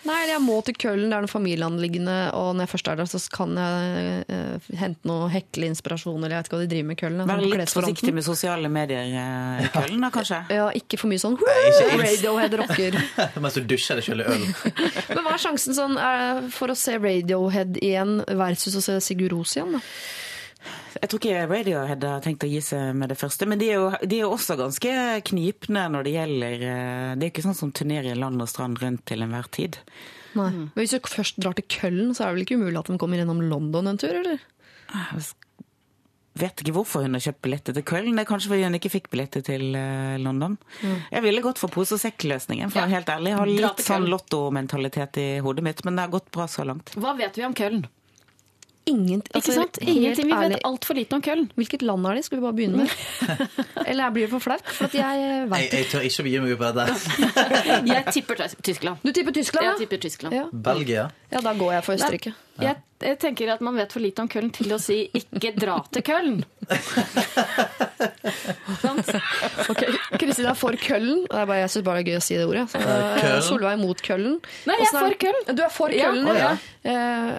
Nei, 0.06 0.20
jeg 0.30 0.42
må 0.42 0.56
til 0.66 0.76
Køllen, 0.78 1.10
det 1.10 1.16
er 1.16 1.24
noe 1.24 1.30
familieanliggende, 1.30 2.16
og 2.38 2.52
når 2.54 2.66
jeg 2.66 2.72
først 2.72 2.90
er 2.92 2.98
der, 3.00 3.08
så 3.10 3.20
kan 3.34 3.56
jeg 3.58 4.24
uh, 4.30 4.68
hente 4.80 5.10
noe 5.10 5.28
hekleinspirasjon, 5.32 6.18
eller 6.20 6.36
jeg 6.36 6.44
vet 6.44 6.50
ikke 6.50 6.56
hva 6.56 6.62
de 6.62 6.70
driver 6.72 6.88
med 6.88 6.96
i 6.96 7.00
Køllen. 7.00 7.22
Vær 7.26 7.42
sånn 7.42 7.54
litt 7.56 7.74
forsiktig 7.76 8.14
med 8.16 8.26
sosiale 8.26 8.70
medier 8.72 9.06
eh, 9.06 9.64
i 9.66 9.70
Køllen, 9.74 10.04
da, 10.06 10.12
kanskje. 10.14 10.42
Ja, 10.56 10.68
ikke 10.78 11.00
for 11.00 11.10
mye 11.10 11.20
sånn 11.20 11.36
Radiohead 11.36 12.54
rocker. 12.62 13.00
Mens 13.42 13.58
du 13.58 13.66
dusjer 13.68 13.98
deg 13.98 14.06
sjøl 14.06 14.22
i 14.22 14.28
øl. 14.36 14.46
Men 15.16 15.24
hva 15.26 15.34
er 15.34 15.42
sjansen 15.42 15.76
sånn, 15.76 15.98
er, 16.00 16.46
for 16.54 16.72
å 16.72 16.78
se 16.78 16.96
Radiohead 17.00 17.80
igjen 17.82 18.20
versus 18.38 18.78
å 18.78 18.84
se 18.84 19.00
Sigurd 19.04 19.34
Ros 19.34 19.56
igjen? 19.58 19.76
Da? 19.76 19.82
Jeg 20.97 21.10
tror 21.10 21.20
ikke 21.20 21.47
Radiohead 21.51 22.05
har 22.09 22.22
tenkt 22.24 22.44
å 22.47 22.51
gi 22.51 22.60
seg 22.64 22.97
med 22.97 23.12
det 23.12 23.18
første, 23.20 23.48
men 23.48 23.60
de 23.60 23.70
er 23.70 23.80
jo, 23.80 23.88
de 24.02 24.18
er 24.18 24.24
jo 24.24 24.34
også 24.34 24.56
ganske 24.59 24.93
knipne 25.28 25.86
når 25.93 26.06
det 26.06 26.14
gjelder 26.16 26.66
eh, 26.66 27.14
Det 27.16 27.26
er 27.26 27.32
ikke 27.32 27.47
sånn 27.47 27.59
som 27.59 27.72
turnerer 27.76 28.18
land 28.18 28.43
og 28.43 28.51
strand 28.51 28.80
rundt 28.82 29.05
til 29.09 29.24
enhver 29.26 29.48
tid. 29.55 29.80
Nei. 30.36 30.51
Men 30.52 30.70
hvis 30.76 30.94
du 30.97 31.10
først 31.10 31.40
drar 31.40 31.56
til 31.56 31.66
Køllen, 31.72 32.14
så 32.16 32.24
er 32.24 32.30
det 32.30 32.36
vel 32.38 32.47
ikke 32.47 32.60
umulig 32.60 32.80
at 32.80 32.93
de 32.93 33.01
kommer 33.01 33.20
gjennom 33.20 33.43
London 33.44 33.93
en 33.93 34.01
tur, 34.01 34.14
eller? 34.16 34.43
Jeg 34.93 35.26
vet 36.36 36.60
ikke 36.60 36.74
hvorfor 36.76 37.06
hun 37.06 37.16
har 37.16 37.24
kjøpt 37.24 37.40
billetter 37.47 37.76
til 37.76 37.84
Køllen. 37.88 38.16
Det 38.18 38.26
er 38.26 38.28
kanskje 38.28 38.51
fordi 38.52 38.66
hun 38.66 38.76
ikke 38.76 38.93
fikk 38.93 39.10
billetter 39.12 39.44
til 39.47 39.64
London. 39.72 40.59
London. 40.82 41.01
Jeg 41.12 41.24
ville 41.24 41.44
gått 41.44 41.60
for 41.62 41.72
pose 41.72 41.97
og 41.97 42.02
sekk-løsningen, 42.02 42.72
for 42.72 42.82
å 42.82 42.84
være 42.84 42.98
helt 42.98 43.12
ærlig. 43.14 43.32
Jeg 43.32 43.40
har 43.40 43.52
litt 43.52 43.84
sånn 43.86 44.09
lottomentalitet 44.12 45.20
i 45.22 45.28
hodet 45.44 45.64
mitt, 45.64 45.80
men 45.86 45.97
det 45.97 46.05
har 46.05 46.12
gått 46.12 46.28
bra 46.34 46.48
så 46.51 46.66
langt. 46.68 46.93
Hva 47.01 47.16
vet 47.16 47.40
vi 47.40 47.47
om 47.48 47.56
Köln? 47.56 47.86
Ingen, 48.86 49.18
Ikke 49.18 49.34
altså, 49.40 49.52
sant? 49.56 49.78
Ingenting. 49.82 50.28
Vi 50.30 50.36
vet 50.52 50.62
altfor 50.68 50.94
lite 50.94 51.16
om 51.18 51.22
Köln. 51.24 51.48
Hvilket 51.58 51.82
land 51.82 52.06
er 52.06 52.14
de? 52.14 52.22
Skal 52.22 52.38
vi 52.38 52.42
bare 52.44 52.54
begynne 52.54 52.84
med? 52.84 52.88
Eller 53.90 54.12
blir 54.14 54.28
det 54.28 54.30
for 54.30 54.44
flaut? 54.44 54.62
For 54.76 54.86
at 54.86 54.94
jeg 54.94 55.22
Jeg, 55.24 55.48
vet 55.50 55.64
ikke. 55.66 55.76
jeg 55.80 55.88
tør 55.90 56.06
ikke 56.06 56.22
å 56.22 56.26
begi 56.28 56.38
meg 56.44 56.54
på 56.60 56.68
dette. 56.76 56.94
Jeg 57.92 58.02
tipper 58.14 58.34
Tyskland. 58.62 59.02
Du 59.02 59.10
tipper 59.10 59.34
Tyskland, 59.34 59.66
Jeg 59.66 59.80
tipper 59.82 59.98
Tyskland. 60.06 60.36
Ja. 60.38 60.44
Belgia. 60.52 61.08
ja, 61.34 61.40
da 61.42 61.52
går 61.58 61.72
jeg 61.74 61.84
for 61.88 61.98
Østerrike. 61.98 62.32
Jeg, 62.62 62.76
jeg 63.02 63.18
tenker 63.20 63.50
at 63.56 63.60
man 63.60 63.74
vet 63.76 63.92
for 63.92 64.00
lite 64.00 64.22
om 64.22 64.28
Köln 64.32 64.52
til 64.54 64.70
å 64.72 64.78
si 64.80 65.10
'ikke 65.12 65.50
dra 65.58 65.80
til 65.92 66.02
Köln'. 66.06 66.44
Sant? 68.82 69.10
Ok, 69.70 69.82
Kristin 70.20 70.46
er 70.50 70.54
for 70.58 70.78
Køllen. 70.80 71.26
Er 71.30 71.44
bare, 71.46 71.58
jeg 71.64 71.70
syns 71.74 71.84
bare 71.86 72.00
det 72.02 72.06
er 72.06 72.12
gøy 72.14 72.20
å 72.20 72.24
si 72.24 72.38
det 72.38 72.46
ordet. 72.46 72.64
Så. 72.70 72.78
Solveig 73.50 73.74
er 73.76 73.82
mot 73.82 74.00
Køllen. 74.02 74.38
Nei, 74.68 74.78
jeg 74.80 74.88
er 74.92 74.96
for 74.96 75.18
Køln 75.26 75.42
Du 75.58 75.62
er 75.66 75.74
for 75.74 75.94
Ja. 75.94 76.10
Køllen, 76.10 76.26
Å, 76.30 76.38
ja. 76.38 76.54
ja. 76.86 77.36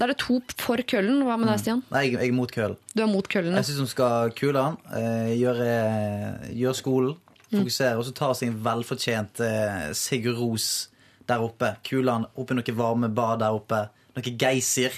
Da 0.00 0.06
er 0.06 0.14
det 0.14 0.20
to 0.22 0.38
for 0.56 0.80
Køllen. 0.88 1.18
Hva 1.28 1.34
med 1.36 1.50
deg, 1.50 1.58
Stian? 1.60 1.82
Nei, 1.92 2.06
jeg, 2.06 2.14
jeg 2.16 2.32
er 2.32 2.36
mot 2.38 2.52
køllen. 2.54 2.78
Du 2.96 3.02
er 3.04 3.10
mot 3.10 3.26
Køllen. 3.28 3.52
Jeg 3.58 3.66
syns 3.68 3.82
hun 3.84 3.90
skal 3.90 4.30
kule 4.38 4.62
han, 4.64 4.78
eh, 4.96 5.34
gjøre, 5.36 5.66
gjøre 6.56 6.78
skolen, 6.78 7.18
fokusere, 7.50 7.98
og 8.00 8.06
så 8.08 8.14
ta 8.16 8.30
seg 8.38 8.48
en 8.48 8.56
velfortjent 8.64 9.42
eh, 9.44 9.90
Sigurd 9.98 10.40
Ros 10.40 10.68
der 11.28 11.44
oppe. 11.44 11.74
Kule 11.84 12.14
han 12.16 12.24
oppi 12.32 12.56
noe 12.56 12.76
varme 12.80 13.12
bad 13.12 13.42
der 13.44 13.58
oppe. 13.60 13.82
Noe 14.16 14.32
geysir. 14.40 14.96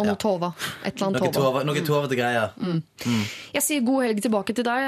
Og 0.00 0.06
noe 0.08 0.16
Tova. 0.16 0.48
Et 0.86 0.94
eller 0.94 1.10
annet 1.10 1.34
Tova. 1.36 1.62
noe 1.68 1.82
tovete 1.84 2.16
greier. 2.16 2.54
Jeg 3.52 3.64
sier 3.64 3.82
god 3.84 4.06
helg 4.06 4.22
tilbake 4.24 4.54
til 4.56 4.64
deg, 4.64 4.86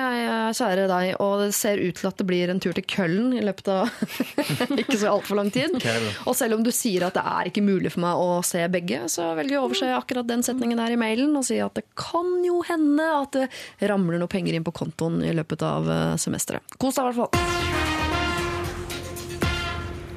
kjære 0.57 0.87
deg. 0.89 1.11
Og 1.21 1.35
det 1.43 1.51
ser 1.59 1.83
ut 1.83 1.99
til 2.01 2.09
at 2.09 2.21
det 2.23 2.27
blir 2.29 2.53
en 2.53 2.63
tur 2.65 2.73
til 2.77 2.87
Køllen 2.89 3.35
i 3.37 3.43
løpet 3.45 3.69
av 3.69 3.91
ikke 4.83 4.97
så 5.03 5.13
altfor 5.13 5.37
lang 5.41 5.53
tid. 5.55 5.77
Og 6.25 6.33
selv 6.39 6.57
om 6.57 6.65
du 6.65 6.73
sier 6.73 7.05
at 7.09 7.19
det 7.19 7.25
er 7.35 7.51
ikke 7.53 7.65
mulig 7.67 7.93
for 7.93 8.05
meg 8.07 8.23
å 8.25 8.39
se 8.47 8.65
begge, 8.73 9.03
så 9.13 9.35
velger 9.37 9.59
jeg 9.59 9.61
å 9.61 9.67
overse 9.69 9.93
akkurat 9.99 10.31
den 10.31 10.45
setningen 10.47 10.81
der 10.81 10.97
i 10.97 11.01
mailen 11.01 11.37
og 11.37 11.45
si 11.45 11.61
at 11.61 11.77
det 11.77 11.85
kan 12.01 12.39
jo 12.47 12.63
hende 12.65 13.11
at 13.21 13.37
det 13.37 13.91
ramler 13.91 14.23
noe 14.23 14.33
penger 14.33 14.57
inn 14.57 14.65
på 14.65 14.73
kontoen 14.75 15.21
i 15.27 15.35
løpet 15.37 15.67
av 15.69 15.91
eh, 15.91 16.15
semesteret. 16.21 16.79
Kos 16.81 16.97
deg 16.97 17.11
i 17.11 17.13
hvert 17.13 17.27
fall. 17.27 17.94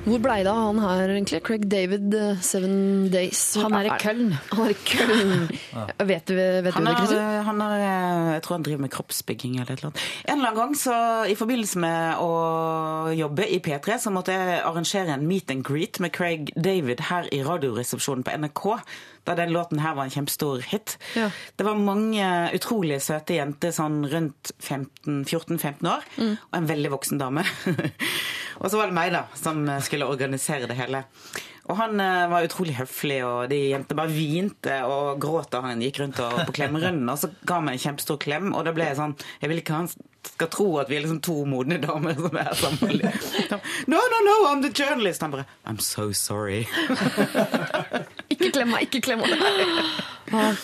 Hvor 0.07 0.21
blei 0.23 0.37
det 0.45 0.51
av 0.51 0.59
han 0.69 0.77
her, 0.79 1.09
egentlig? 1.11 1.41
Craig 1.43 1.65
David, 1.67 2.13
eh, 2.15 2.37
Seven 2.39 3.09
Days. 3.11 3.41
Han 3.59 3.73
er 3.75 3.89
i 3.89 3.95
Køln. 3.99 4.29
Han 4.53 4.61
er 4.63 4.71
i 4.71 4.77
Köln. 4.87 5.41
Vet 6.11 6.29
du, 6.29 6.35
vet 6.37 6.73
Han 6.77 6.85
du 6.85 6.89
det, 6.89 6.95
Kristin? 7.01 7.43
han 7.47 7.59
har, 7.61 7.73
eh, 7.75 8.29
jeg 8.37 8.43
tror 8.45 8.55
han 8.55 8.63
driver 8.63 8.83
med 8.85 8.93
kroppsbygging 8.93 9.57
eller 9.59 9.73
et 9.73 9.81
eller 9.81 9.89
annet. 9.91 10.05
En 10.23 10.37
eller 10.37 10.47
annen 10.53 10.61
gang 10.61 10.77
så, 10.79 10.95
i 11.27 11.35
forbindelse 11.35 11.81
med 11.83 12.23
å 12.23 12.31
jobbe 13.17 13.49
i 13.51 13.59
P3, 13.59 13.99
så 13.99 14.13
måtte 14.15 14.31
jeg 14.37 14.61
arrangere 14.63 15.17
en 15.17 15.27
meet 15.27 15.51
and 15.51 15.65
greet 15.67 15.99
med 16.03 16.15
Craig 16.15 16.53
David 16.55 17.03
her 17.11 17.27
i 17.35 17.43
radioresepsjonen 17.43 18.23
på 18.23 18.37
NRK. 18.39 18.63
Da 19.27 19.35
den 19.35 19.51
låten 19.51 19.81
her 19.83 19.97
var 19.97 20.07
en 20.07 20.13
kjempestor 20.13 20.63
hit. 20.71 20.95
Ja. 21.19 21.27
Det 21.59 21.67
var 21.67 21.75
mange 21.75 22.23
utrolig 22.55 23.01
søte 23.03 23.35
jenter 23.41 23.75
sånn 23.75 24.05
rundt 24.07 24.53
14-15 24.63 25.83
år, 25.91 26.07
og 26.23 26.55
en 26.61 26.69
veldig 26.71 26.93
voksen 26.95 27.19
dame. 27.19 27.43
og 28.57 28.71
så 28.71 28.79
var 28.79 28.89
det 28.89 28.97
meg, 28.97 29.13
da, 29.13 29.25
som 29.37 29.63
skulle 29.85 30.09
organisere 30.09 30.69
det 30.69 30.77
hele. 30.79 31.03
Og 31.67 31.75
han 31.75 31.99
eh, 31.99 32.25
var 32.31 32.45
utrolig 32.47 32.77
høflig, 32.77 33.19
og 33.27 33.49
de 33.51 33.57
jentene 33.73 33.99
bare 33.99 34.13
hvinte 34.13 34.77
og 34.87 35.17
gråt 35.21 35.51
da 35.51 35.61
han 35.65 35.81
gikk 35.83 35.99
rundt 35.99 36.21
og, 36.23 36.37
på 36.47 36.55
klemmerunden. 36.61 37.09
Og 37.11 37.19
så 37.19 37.29
ga 37.43 37.59
han 37.59 37.67
meg 37.67 37.77
en 37.77 37.83
kjempestor 37.89 38.19
klem, 38.23 38.53
og 38.55 38.63
da 38.67 38.73
ble 38.75 38.87
jeg 38.87 38.99
sånn 38.99 39.17
Jeg 39.41 39.51
vil 39.51 39.61
ikke 39.61 39.81
han 39.81 39.91
skal 40.27 40.49
tro 40.51 40.67
at 40.81 40.89
vi 40.91 40.97
er 40.97 41.03
liksom 41.05 41.19
to 41.23 41.35
modne 41.47 41.77
damer 41.83 42.15
som 42.17 42.39
er 42.39 42.55
sammen. 42.59 43.03
No, 43.91 43.99
no, 43.99 44.17
no, 44.25 44.35
I'm 44.49 44.63
the 44.63 44.71
journalist. 44.71 45.21
Han 45.21 45.31
bare 45.31 45.47
I'm 45.65 45.79
so 45.83 46.11
sorry. 46.11 46.65
Ikke 48.33 48.51
klem 48.53 48.73
meg, 48.73 48.87
ikke 48.87 49.01
klem 49.01 49.23
meg. 49.23 49.31
Ah, 50.35 50.59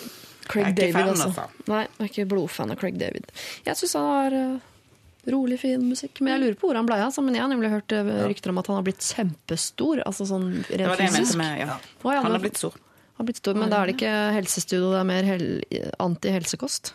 Craig 0.46 0.76
David, 0.76 1.00
altså. 1.08 1.30
altså. 1.30 1.46
Nei, 1.70 1.80
jeg 1.86 2.04
er 2.04 2.10
ikke 2.10 2.26
blodfan 2.30 2.72
av 2.72 2.78
Craig 2.78 2.98
David. 3.00 3.32
Jeg 3.64 3.80
syns 3.80 3.96
han 3.98 4.08
har 4.10 4.36
eh, 4.38 4.66
rolig, 5.32 5.58
fin 5.60 5.82
musikk. 5.88 6.20
Men 6.20 6.34
jeg 6.34 6.42
lurer 6.44 6.58
på 6.60 6.68
hvor 6.68 6.76
han 6.76 6.86
ble 6.88 6.98
av. 7.04 7.14
Men 7.24 7.34
jeg 7.34 7.42
har 7.44 7.52
nemlig 7.52 7.70
hørt 7.72 7.92
eh, 7.92 8.10
rykter 8.28 8.50
om 8.50 8.58
at 8.58 8.66
han 8.66 8.76
har 8.80 8.86
blitt 8.86 9.04
kjempestor. 9.04 10.02
Altså 10.06 10.26
sånn 10.28 10.50
Det 10.68 10.80
rent 10.80 10.90
var 10.90 10.96
det 11.00 11.06
jeg 11.08 11.14
fysisk. 11.14 11.38
mente 11.38 11.42
med 11.44 11.62
ja. 11.64 11.78
Å, 12.02 12.12
ja, 12.12 12.20
Han 12.26 12.32
har 12.36 12.42
blitt 12.44 12.60
stor. 12.60 12.76
Har 13.14 13.24
blitt 13.28 13.38
stor, 13.38 13.54
men 13.54 13.70
da 13.70 13.80
er 13.82 13.86
det 13.86 13.94
ikke 13.94 14.12
helsestudio, 14.34 14.90
det 14.90 15.00
er 15.00 15.06
mer 15.06 15.22
hel 15.28 15.44
anti-helsekost. 16.02 16.92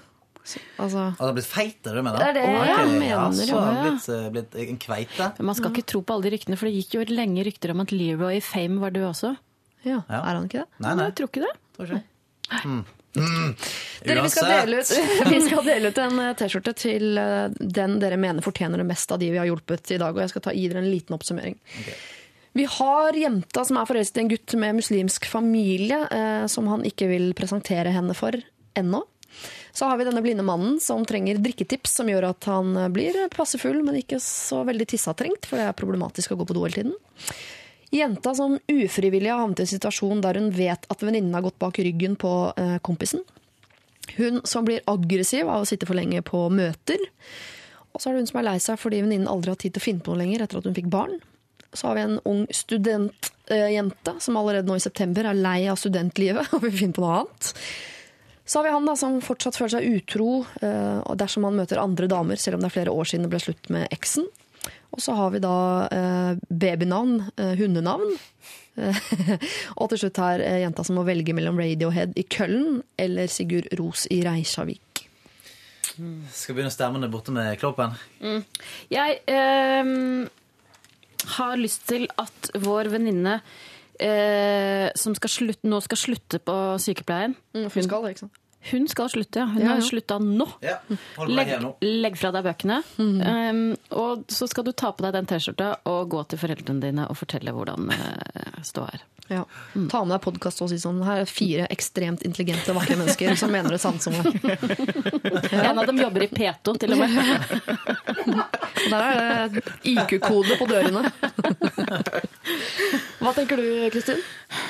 Altså 0.82 0.98
han 1.14 1.20
har 1.22 1.36
blitt 1.38 1.46
feitere 1.46 2.02
er 2.02 2.04
det 2.04 2.10
du? 2.10 2.18
Det 2.18 2.28
er 2.28 2.34
det 2.34 2.44
Ok, 2.50 2.68
jeg 2.68 2.88
mener, 2.90 3.06
Ja, 3.06 3.26
så 3.38 3.60
har 3.60 3.68
han 3.70 3.80
blitt, 3.86 4.08
eh, 4.10 4.30
blitt 4.34 4.56
en 4.74 4.80
kveite. 4.82 5.28
Men 5.38 5.46
man 5.52 5.56
skal 5.56 5.72
ikke 5.72 5.86
tro 5.94 6.02
på 6.02 6.16
alle 6.16 6.26
de 6.26 6.32
ryktene, 6.36 6.58
for 6.58 6.66
det 6.70 6.74
gikk 6.80 6.96
jo 6.98 7.04
lenge 7.14 7.46
rykter 7.46 7.72
om 7.76 7.84
at 7.86 7.94
Leroy 7.94 8.40
i 8.40 8.42
Fame 8.44 8.80
var 8.82 8.96
død 8.96 9.06
også. 9.12 9.36
ja, 9.86 10.02
Ja. 10.10 10.20
Er 10.24 10.34
han 10.40 10.48
ikke 10.50 10.64
det? 10.64 10.68
Nei, 10.80 10.96
nei. 10.96 11.06
jeg 11.06 11.16
tror 11.16 11.30
ikke 11.30 11.46
det. 11.46 11.54
Tror 11.78 11.94
ikke. 12.00 12.99
Dere, 13.14 14.22
vi 14.22 14.30
skal 14.30 14.52
dele 14.52 14.82
ut, 14.84 14.92
vi 15.34 15.42
skal 15.42 15.66
dele 15.66 15.90
ut 15.90 15.98
en 16.04 16.22
eh, 16.24 16.36
T-skjorte 16.38 16.76
til 16.78 17.18
eh, 17.18 17.50
den 17.60 17.98
dere 18.02 18.20
mener 18.22 18.46
fortjener 18.46 18.82
det 18.82 18.88
mest 18.90 19.12
av 19.12 19.20
de 19.22 19.32
vi 19.34 19.42
har 19.42 19.50
hjulpet 19.50 19.96
i 19.96 20.00
dag. 20.02 20.14
Og 20.14 20.24
jeg 20.24 20.34
skal 20.34 20.46
ta, 20.46 20.56
gi 20.56 20.68
dere 20.70 20.84
en 20.84 20.92
liten 20.92 21.18
oppsummering. 21.18 21.58
Vi 22.58 22.66
har 22.70 23.18
jenta 23.18 23.64
som 23.66 23.78
er 23.78 23.88
forelsket 23.90 24.18
i 24.22 24.26
en 24.26 24.32
gutt 24.32 24.56
med 24.62 24.80
muslimsk 24.80 25.30
familie, 25.30 26.02
eh, 26.10 26.46
som 26.52 26.70
han 26.72 26.86
ikke 26.88 27.10
vil 27.12 27.32
presentere 27.38 27.94
henne 27.94 28.16
for 28.18 28.38
ennå. 28.78 29.04
Så 29.72 29.86
har 29.86 29.98
vi 29.98 30.08
denne 30.08 30.22
blinde 30.26 30.44
mannen 30.44 30.80
som 30.82 31.06
trenger 31.06 31.38
drikketips, 31.44 31.94
som 32.00 32.10
gjør 32.10 32.32
at 32.32 32.50
han 32.50 32.76
eh, 32.78 32.90
blir 32.94 33.22
passe 33.36 33.62
full, 33.62 33.82
men 33.86 34.02
ikke 34.02 34.22
så 34.24 34.64
veldig 34.68 34.90
tissetrengt, 34.90 35.50
for 35.50 35.62
det 35.62 35.70
er 35.70 35.78
problematisk 35.78 36.34
å 36.34 36.40
gå 36.40 36.50
på 36.50 36.58
do 36.58 36.66
hele 36.66 36.82
tiden. 36.82 36.98
Jenta 37.90 38.36
som 38.38 38.60
ufrivillig 38.70 39.32
har 39.32 39.42
havnet 39.42 39.64
i 39.64 39.66
en 39.66 39.72
situasjon 39.72 40.22
der 40.22 40.38
hun 40.38 40.52
vet 40.54 40.86
at 40.94 41.04
venninnen 41.04 41.34
har 41.34 41.46
gått 41.46 41.58
bak 41.62 41.80
ryggen 41.82 42.18
på 42.22 42.34
eh, 42.54 42.78
kompisen. 42.86 43.24
Hun 44.18 44.42
som 44.46 44.66
blir 44.66 44.86
aggressiv 44.90 45.50
av 45.50 45.64
å 45.64 45.70
sitte 45.70 45.90
for 45.90 45.98
lenge 45.98 46.22
på 46.26 46.44
møter. 46.54 47.02
Og 47.94 48.02
så 48.02 48.10
er 48.10 48.16
det 48.16 48.24
hun 48.24 48.30
som 48.30 48.42
er 48.42 48.48
lei 48.52 48.58
seg 48.62 48.80
fordi 48.82 49.02
venninnen 49.02 49.30
aldri 49.32 49.54
har 49.54 49.62
tid 49.62 49.76
til 49.76 49.82
å 49.82 49.88
finne 49.88 50.06
på 50.06 50.14
noe 50.14 50.22
lenger 50.22 50.46
etter 50.46 50.62
at 50.62 50.70
hun 50.70 50.78
fikk 50.78 50.90
barn. 50.94 51.18
Så 51.74 51.90
har 51.90 51.98
vi 51.98 52.06
en 52.06 52.20
ung 52.30 52.44
studentjente 52.54 54.16
som 54.22 54.38
allerede 54.38 54.70
nå 54.70 54.78
i 54.78 54.84
september 54.84 55.26
er 55.30 55.38
lei 55.38 55.62
av 55.70 55.80
studentlivet 55.82 56.50
og 56.56 56.66
vil 56.66 56.78
finne 56.78 56.98
på 56.98 57.06
noe 57.06 57.24
annet. 57.24 57.54
Så 58.50 58.60
har 58.60 58.66
vi 58.66 58.74
han 58.74 58.86
da 58.90 58.96
som 58.98 59.20
fortsatt 59.22 59.58
føler 59.58 59.76
seg 59.76 59.98
utro 59.98 60.30
eh, 60.66 61.02
dersom 61.22 61.46
han 61.46 61.58
møter 61.58 61.82
andre 61.82 62.10
damer, 62.10 62.38
selv 62.42 62.58
om 62.58 62.64
det 62.64 62.72
er 62.72 62.78
flere 62.80 62.94
år 62.94 63.10
siden 63.10 63.28
det 63.28 63.34
ble 63.34 63.42
slutt 63.44 63.70
med 63.74 63.90
eksen. 63.94 64.26
Og 64.96 65.04
så 65.04 65.16
har 65.18 65.34
vi 65.34 65.42
da 65.44 65.56
eh, 65.94 66.40
babynavn, 66.50 67.20
eh, 67.38 67.56
hundenavn. 67.60 68.16
og 69.80 69.90
til 69.92 70.00
slutt 70.04 70.20
her 70.24 70.44
eh, 70.46 70.62
jenta 70.64 70.86
som 70.88 71.00
må 71.00 71.06
velge 71.08 71.36
mellom 71.36 71.60
Radiohead 71.60 72.16
i 72.20 72.26
Køllen 72.32 72.82
eller 73.00 73.32
Sigurd 73.32 73.68
Ros 73.80 74.06
i 74.14 74.22
Reisjavik. 74.26 75.06
Skal 76.32 76.56
begynne 76.56 76.72
stemmene 76.72 77.10
borte 77.12 77.34
med 77.36 77.58
Kloppen. 77.60 77.98
Jeg 78.94 79.18
eh, 79.28 79.90
har 81.36 81.60
lyst 81.60 81.88
til 81.90 82.08
at 82.22 82.52
vår 82.64 82.92
venninne 82.94 83.40
eh, 84.00 84.88
som 84.96 85.16
skal 85.18 85.34
slutte, 85.34 85.68
nå 85.70 85.82
skal 85.86 86.00
slutte 86.08 86.40
på 86.44 86.60
sykepleien 86.82 87.36
Mm, 87.54 87.66
hun 87.74 87.84
skal 87.84 88.06
det, 88.06 88.14
ikke 88.16 88.28
sant? 88.28 88.40
Hun 88.72 88.88
skal 88.92 89.08
slutte, 89.10 89.40
ja. 89.40 89.46
Hun 89.46 89.62
Ja, 89.62 89.66
ja. 89.70 89.74
har 89.78 89.82
slutta 89.88 90.18
nå. 90.20 90.48
Ja, 90.62 90.76
Legg, 91.28 91.54
nå. 91.64 91.72
legg 91.82 92.18
fra 92.20 92.32
deg 92.36 92.44
bøkene, 92.44 92.82
um, 93.00 93.62
og 93.96 94.24
så 94.28 94.48
skal 94.52 94.64
du 94.68 94.72
ta 94.76 94.92
på 94.92 95.04
deg 95.06 95.14
den 95.16 95.26
T-skjorta 95.32 95.70
og 95.88 96.10
gå 96.12 96.24
til 96.28 96.38
foreldrene 96.42 96.82
dine 96.84 97.06
og 97.10 97.16
fortelle 97.18 97.52
hvordan 97.56 97.88
uh, 97.94 98.60
ståa 98.68 98.90
er. 98.98 99.02
Ja. 99.30 99.44
Ta 99.94 100.00
med 100.04 100.10
deg 100.16 100.24
podkast 100.26 100.58
og 100.66 100.70
si 100.72 100.80
sånn 100.82 101.04
Her 101.06 101.20
er 101.22 101.28
fire 101.30 101.68
ekstremt 101.70 102.24
intelligente, 102.26 102.74
vakre 102.74 102.96
mennesker 102.98 103.36
som 103.38 103.52
mener 103.54 103.70
det 103.76 103.82
samme 103.84 104.02
som 104.02 104.14
meg. 104.18 104.26
En 105.70 105.78
av 105.78 105.86
dem 105.86 106.00
jobber 106.02 106.24
i 106.26 106.30
P2, 106.34 106.74
til 106.82 106.94
og 106.96 107.00
med. 107.04 107.12
Der 108.90 109.04
er 109.06 109.14
det 109.54 109.62
IQ-kode 109.94 110.58
på 110.58 110.66
dørene. 110.72 111.04
Hva 113.20 113.34
tenker 113.36 113.60
du, 113.60 113.66
Kristin? 113.92 114.22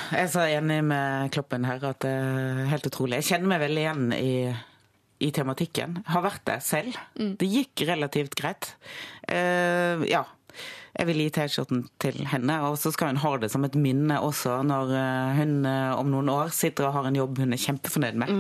Jeg 0.10 0.26
er 0.26 0.30
så 0.34 0.42
enig 0.50 0.80
med 0.90 1.30
Kloppen 1.36 1.68
her 1.70 1.84
at 1.86 2.02
det 2.02 2.10
er 2.10 2.66
helt 2.72 2.88
utrolig. 2.90 3.20
Jeg 3.20 3.28
kjenner 3.28 3.52
meg 3.52 3.62
veldig 3.62 3.82
igjen 3.84 4.08
i, 4.16 4.32
i 5.22 5.30
tematikken. 5.36 6.00
Har 6.10 6.24
vært 6.26 6.42
det 6.50 6.56
selv. 6.66 6.98
Det 7.14 7.46
gikk 7.46 7.86
relativt 7.92 8.34
greit. 8.40 8.72
Uh, 9.30 10.02
ja. 10.10 10.26
Jeg 10.98 11.06
vil 11.12 11.22
gi 11.22 11.30
T-skjorten 11.36 11.84
til 12.02 12.18
henne, 12.28 12.56
og 12.66 12.80
så 12.82 12.90
skal 12.92 13.14
hun 13.14 13.22
ha 13.22 13.36
det 13.40 13.52
som 13.54 13.64
et 13.68 13.78
minne 13.80 14.18
også 14.26 14.58
når 14.68 14.90
eh, 14.98 15.38
hun 15.38 15.54
eh, 15.70 15.94
om 15.96 16.10
noen 16.12 16.32
år 16.34 16.50
sitter 16.52 16.90
og 16.90 16.96
har 16.98 17.08
en 17.08 17.16
jobb 17.16 17.40
hun 17.40 17.56
er 17.56 17.62
kjempefornøyd 17.62 18.18
med. 18.20 18.34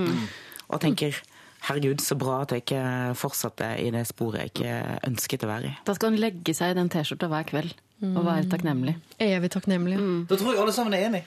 Og 0.67 0.81
tenker 0.83 1.21
herregud, 1.69 2.01
så 2.03 2.17
bra 2.19 2.41
at 2.41 2.51
jeg 2.51 2.65
ikke 2.65 2.81
fortsatte 3.21 3.69
i 3.79 3.93
det 3.95 4.01
sporet 4.09 4.41
jeg 4.41 4.51
ikke 4.51 4.73
ønsket 5.07 5.45
å 5.45 5.51
være 5.53 5.69
i. 5.69 5.77
Da 5.87 5.95
skal 5.95 6.11
hun 6.11 6.19
legge 6.19 6.57
seg 6.57 6.73
i 6.73 6.79
den 6.81 6.91
T-skjorta 6.91 7.29
hver 7.31 7.47
kveld 7.47 7.77
og 8.01 8.23
være 8.25 8.45
takknemlig. 8.51 8.95
Evig 9.19 9.49
takknemlig. 9.51 9.97
Da 10.29 10.35
tror 10.39 10.53
jeg 10.55 10.61
alle 10.63 10.73
sammen 10.75 10.93
er 10.95 11.05
enig. 11.09 11.23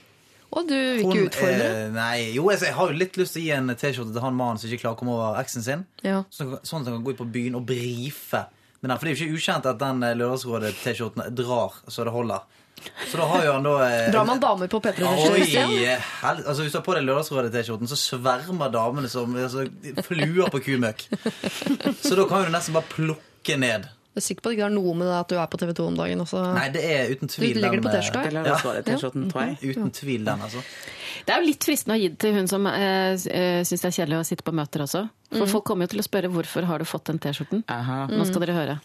Og 0.52 0.66
du 0.68 0.74
vil 0.76 1.00
ikke 1.06 1.26
utfordre? 1.30 1.66
eh, 1.86 1.90
nei, 1.94 2.16
jo, 2.36 2.50
jeg 2.52 2.74
har 2.76 2.90
jo 2.90 2.96
litt 3.00 3.14
lyst 3.16 3.32
til 3.38 3.40
å 3.40 3.44
gi 3.46 3.52
en 3.56 3.72
T-skjorte 3.72 4.12
til 4.12 4.20
han 4.20 4.34
mannen 4.36 4.58
som 4.60 4.68
ikke 4.68 4.82
klarer 4.82 4.96
å 4.98 5.00
komme 5.00 5.14
over 5.16 5.38
eksen 5.40 5.64
sin. 5.64 5.84
Ja. 6.04 6.18
Sånn, 6.28 6.58
sånn 6.60 6.82
at 6.84 6.90
han 6.90 6.98
kan 6.98 7.04
gå 7.06 7.14
ut 7.14 7.20
på 7.22 7.28
byen 7.32 7.56
og 7.56 7.64
brife. 7.68 8.42
Men. 8.82 8.92
For 8.98 9.06
det 9.06 9.12
er 9.14 9.16
jo 9.16 9.28
ikke 9.30 9.38
ukjent 9.40 9.68
at 9.70 9.78
den 9.80 10.02
eh, 10.04 10.12
Lørdagsrådet-T-skjorten 10.20 11.32
drar 11.38 11.78
så 11.88 12.04
det 12.04 12.12
holder. 12.12 12.44
Så 13.08 13.16
da 13.20 13.26
har 13.30 13.44
jo 13.46 13.52
han 13.54 13.62
da 13.62 13.72
eh, 13.86 14.08
Drar 14.10 14.24
man 14.26 14.40
damer 14.42 14.66
på 14.72 14.80
P3 14.82 15.06
Oi! 15.06 15.40
T-skjorte? 15.44 15.92
eh, 15.94 16.06
Altså 16.42 16.64
Hvis 16.66 16.72
du 16.74 16.78
har 16.80 16.84
på 16.84 16.96
deg 16.98 17.04
Lørdagsrådet-T-skjorten, 17.06 17.88
så 17.88 17.98
svermer 18.00 18.72
damene 18.74 19.08
som 19.12 19.36
altså, 19.38 19.64
fluer 20.04 20.50
på 20.52 20.60
kumøkk. 20.66 21.04
Så 22.02 22.16
da 22.18 22.26
kan 22.28 22.44
du 22.44 22.52
nesten 22.52 22.74
bare 22.76 22.88
plukke 22.92 23.56
ned. 23.60 23.86
Jeg 24.12 24.20
er 24.20 24.24
sikker 24.26 24.44
på 24.44 24.50
at 24.50 24.52
det 24.52 24.56
ikke 24.58 24.66
har 24.66 24.72
noe 24.74 24.94
med 25.00 25.06
det 25.08 25.14
at 25.16 25.30
du 25.30 25.38
er 25.40 25.46
på 25.48 25.58
TV 25.62 25.70
2 25.78 25.84
om 25.88 25.94
dagen 25.96 26.20
også. 26.20 26.40
Nei, 26.52 26.66
det 26.74 26.82
er 26.84 27.12
uten 27.14 27.30
tvil 27.32 27.56
legger 27.56 27.80
det 27.80 27.84
på 27.86 27.88
eh, 27.88 27.94
T-skjorta? 27.96 28.24
Ja. 28.28 28.56
er 29.40 29.54
jeg. 29.54 29.70
Uten 29.72 29.94
tvil 29.96 30.26
den, 30.26 30.42
altså. 30.44 30.64
Det 31.24 31.32
er 31.32 31.40
jo 31.40 31.48
litt 31.48 31.64
fristende 31.64 31.96
å 31.96 32.02
gi 32.02 32.10
det 32.12 32.18
til 32.20 32.34
hun 32.36 32.50
som 32.50 32.68
eh, 32.68 33.14
syns 33.16 33.72
det 33.72 33.88
er 33.88 33.96
kjedelig 33.96 34.18
å 34.18 34.26
sitte 34.28 34.44
på 34.44 34.52
møter 34.58 34.84
også. 34.84 35.06
For 35.32 35.48
folk 35.48 35.64
kommer 35.70 35.88
jo 35.88 35.94
til 35.94 36.02
å 36.02 36.04
spørre 36.04 36.28
hvorfor 36.34 36.68
har 36.68 36.82
du 36.82 36.88
fått 36.88 37.08
den 37.08 37.22
T-skjorten. 37.24 37.64
Nå 38.12 38.26
skal 38.28 38.44
dere 38.44 38.56
høre. 38.58 38.76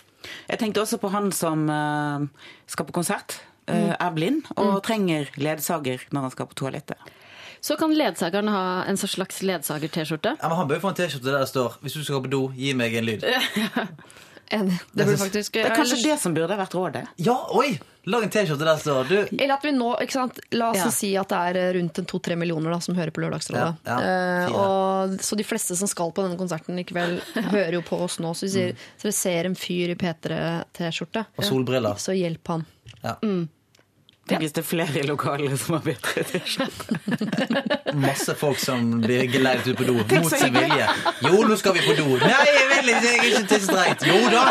Jeg 0.48 0.62
tenkte 0.62 0.86
også 0.86 1.00
på 1.02 1.12
han 1.12 1.28
som 1.36 1.68
eh, 1.76 2.48
skal 2.72 2.88
på 2.88 2.96
konsert, 2.96 3.42
eh, 3.68 3.92
er 3.92 4.16
blind 4.16 4.48
og 4.56 4.80
trenger 4.88 5.28
ledsager 5.36 6.08
når 6.16 6.30
han 6.30 6.36
skal 6.38 6.48
på 6.54 6.62
toalettet. 6.64 7.12
Så 7.60 7.76
kan 7.76 7.92
ledsageren 7.92 8.48
ha 8.54 8.86
en 8.88 9.00
slags 9.02 9.42
ledsager-T-skjorte. 9.44 10.38
Ja, 10.40 10.48
men 10.48 10.58
Han 10.62 10.68
bør 10.70 10.80
jo 10.80 10.86
få 10.88 10.94
en 10.94 11.00
T-skjorte 11.02 11.32
der 11.32 11.40
det 11.44 11.52
står 11.52 11.78
'Hvis 11.82 12.00
du 12.00 12.04
skal 12.04 12.24
på 12.24 12.30
do, 12.32 12.42
gi 12.56 12.74
meg 12.74 12.96
en 12.96 13.06
lyd'. 13.06 13.28
Enig. 14.52 14.78
Det 14.94 15.06
burde 15.06 15.18
faktisk 15.20 15.54
Det 15.58 15.66
er 15.68 15.76
kanskje 15.76 15.98
det 16.04 16.18
som 16.22 16.34
burde 16.36 16.56
vært 16.58 16.76
rådet. 16.78 17.06
Ja, 17.18 17.36
oi! 17.52 17.78
Lag 18.08 18.24
en 18.24 18.30
T-skjorte 18.32 18.64
der 18.64 18.78
står 18.80 19.08
du, 19.10 19.16
Eller 19.36 19.58
at 19.58 19.66
vi 19.68 19.74
nå, 19.76 19.90
ikke 20.00 20.16
sant? 20.16 20.38
La 20.56 20.70
oss 20.72 20.78
Ja. 20.80 20.92
si 20.96 21.10
at 21.20 21.28
det 21.28 21.40
er 21.58 21.74
rundt 21.76 22.00
en 22.00 22.06
to-tre 22.08 22.38
millioner 22.40 22.72
da, 22.72 22.78
som 22.80 22.96
hører 22.96 23.12
på 23.12 23.20
Lørdagsrådet. 23.20 23.82
Ja, 23.84 23.98
ja, 24.00 24.48
Uh, 24.48 24.56
og, 24.56 25.18
så 25.20 25.36
de 25.36 25.44
fleste 25.44 25.76
som 25.76 25.90
skal 25.92 26.14
på 26.16 26.24
denne 26.24 26.40
konserten 26.40 26.80
i 26.80 26.86
kveld, 26.88 27.20
hører 27.52 27.74
jo 27.76 27.82
på 27.84 28.00
oss 28.06 28.16
nå. 28.24 28.32
Så 28.32 28.48
vi 28.48 28.54
sier, 28.54 28.78
så 28.96 29.10
dere 29.10 29.18
ser 29.20 29.50
en 29.52 29.60
fyr 29.60 29.92
i 29.92 30.00
P3-T-skjorte, 30.00 31.26
Og 31.36 31.44
solbriller. 31.44 32.00
så 32.00 32.16
hjelp 32.16 32.48
han. 32.56 32.66
Tenk 34.28 34.44
hvis 34.44 34.56
det 34.56 34.64
er 34.64 34.68
flere 34.68 35.02
i 35.02 35.06
lokalet 35.08 35.56
som 35.62 35.78
har 35.78 35.84
bedre 35.86 36.24
T-skjorte. 36.28 36.98
Masse 38.08 38.36
folk 38.38 38.60
som 38.60 38.98
blir 39.04 39.28
geleidet 39.32 39.72
ut 39.72 39.80
på 39.80 39.88
do 39.88 39.96
mot 39.98 40.34
sin 40.34 40.56
vilje. 40.56 40.90
Jo, 41.24 41.44
nå 41.48 41.60
skal 41.60 41.78
vi 41.78 41.86
på 41.86 41.96
do. 42.00 42.10
Nei, 42.24 42.42
jeg 42.52 42.66
vil 42.74 42.92
ikke, 42.96 43.06
jeg 43.06 43.22
er 43.22 43.30
ikke 43.30 43.46
tilstrekt. 43.54 44.08
Jo 44.10 44.20
da! 44.34 44.44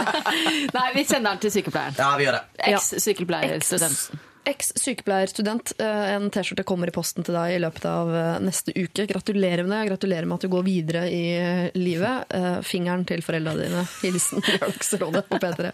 Nei, 0.77 0.87
vi 0.97 1.05
sender 1.05 1.35
den 1.35 1.45
til 1.45 1.59
sykepleieren. 1.59 2.01
Ja, 2.01 2.15
vi 2.17 2.29
gjør 2.29 2.41
det. 2.41 2.47
Eks-sykepleierstudenten. 2.73 4.25
Eks-sykepleierstudent, 4.47 5.73
eh, 5.83 6.15
en 6.15 6.31
T-skjorte 6.31 6.63
kommer 6.63 6.87
i 6.87 6.95
posten 6.95 7.27
til 7.27 7.35
deg 7.35 7.57
i 7.57 7.63
løpet 7.65 7.87
av 7.91 8.13
eh, 8.15 8.37
neste 8.47 8.71
uke. 8.77 9.09
Gratulerer 9.11 9.67
med 9.67 9.75
det. 9.75 9.89
Gratulerer 9.91 10.29
med 10.29 10.39
at 10.39 10.47
du 10.47 10.53
går 10.53 10.67
videre 10.67 11.03
i 11.11 11.23
eh, 11.35 11.65
livet. 11.75 12.31
Fingeren 12.67 13.03
til 13.09 13.25
foreldra 13.27 13.57
dine. 13.59 13.83
Hilsen 14.05 14.45
Lørdagsrådet 14.53 15.27
på 15.27 15.41
P3. 15.43 15.73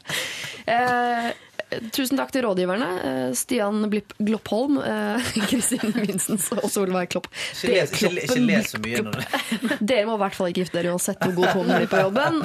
Tusen 1.93 2.19
takk 2.21 2.33
til 2.35 2.45
rådgiverne. 2.47 2.89
eh, 3.05 3.33
Stian 3.39 3.83
Blipp 3.93 4.13
Gloppholm, 4.19 4.79
eh, 4.83 5.31
Kristin 5.51 5.93
Vinsens 5.97 6.51
og 6.57 6.67
Solveig 6.71 7.09
Klopp. 7.15 7.29
Ikke 7.57 7.73
les, 7.75 7.93
ikke, 7.93 8.13
ikke 8.27 8.41
les 8.49 8.71
så 8.75 8.81
mye. 8.83 9.03
nå. 9.07 9.13
Dere 9.93 10.07
må 10.09 10.17
i 10.19 10.23
hvert 10.25 10.37
fall 10.39 10.53
ikke 10.53 10.65
gifte 10.65 10.79
dere 10.81 10.93
uansett 10.95 11.23
hvor 11.23 11.35
god 11.41 11.53
tonen 11.57 11.77
blir 11.81 11.91
på 11.93 12.03
jobben. 12.03 12.43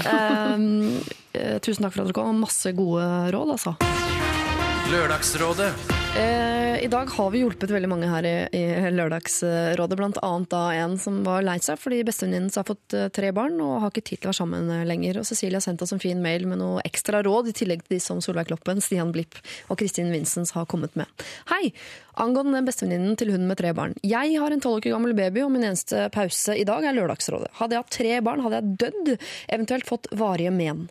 Eh, 1.37 1.57
tusen 1.61 1.85
takk 1.85 1.93
for 1.93 2.01
at 2.03 2.09
dere 2.09 2.17
kom. 2.17 2.39
Masse 2.45 2.71
gode 2.77 3.05
råd, 3.35 3.55
altså. 3.57 3.75
Lørdagsrådet. 4.91 5.71
Eh, 6.77 6.83
I 6.83 6.87
dag 6.87 7.09
har 7.09 7.29
vi 7.31 7.39
hjulpet 7.39 7.71
veldig 7.71 7.89
mange 7.89 8.09
her 8.09 8.25
i, 8.25 8.35
i 8.55 8.91
Lørdagsrådet. 8.93 9.99
Annet 10.23 10.49
da 10.51 10.63
en 10.75 10.97
som 11.01 11.21
var 11.25 11.45
lei 11.45 11.57
seg 11.63 11.79
fordi 11.81 12.03
bestevenninnen 12.07 12.51
har 12.55 12.67
fått 12.67 12.95
eh, 12.97 13.09
tre 13.13 13.31
barn 13.35 13.59
og 13.63 13.79
har 13.83 13.93
ikke 13.93 14.05
tid 14.09 14.21
til 14.21 14.29
å 14.29 14.31
være 14.31 14.41
sammen 14.41 14.71
eh, 14.73 14.85
lenger. 14.87 15.21
Og 15.21 15.27
Cecilie 15.27 15.59
har 15.59 15.65
sendt 15.65 15.83
oss 15.85 15.95
en 15.95 16.03
fin 16.03 16.21
mail 16.21 16.47
med 16.49 16.61
noe 16.61 16.83
ekstra 16.87 17.23
råd, 17.25 17.51
i 17.51 17.55
tillegg 17.57 17.85
til 17.85 17.97
de 17.97 18.03
som 18.03 18.21
Solveig 18.23 18.51
Kloppen, 18.51 18.81
Stian 18.83 19.13
Blipp 19.15 19.39
og 19.67 19.79
Kristin 19.79 20.13
Vincents 20.13 20.53
har 20.57 20.69
kommet 20.69 20.97
med. 20.99 21.09
Hei! 21.51 21.73
Angående 22.17 22.63
bestevenninnen 22.65 23.13
til 23.19 23.29
hun 23.29 23.43
med 23.45 23.59
tre 23.59 23.69
barn. 23.77 23.93
Jeg 24.01 24.39
har 24.41 24.53
en 24.53 24.61
tolv 24.63 24.79
uker 24.81 24.89
gammel 24.95 25.13
baby, 25.17 25.43
og 25.45 25.51
min 25.53 25.67
eneste 25.67 26.07
pause 26.13 26.55
i 26.57 26.65
dag 26.65 26.85
er 26.87 26.95
Lørdagsrådet. 26.97 27.51
Hadde 27.59 27.75
jeg 27.75 27.83
hatt 27.83 27.93
tre 27.93 28.13
barn, 28.25 28.41
hadde 28.41 28.57
jeg 28.57 28.77
dødd, 28.81 29.11
eventuelt 29.53 29.85
fått 29.85 30.09
varige 30.17 30.49
men. 30.55 30.87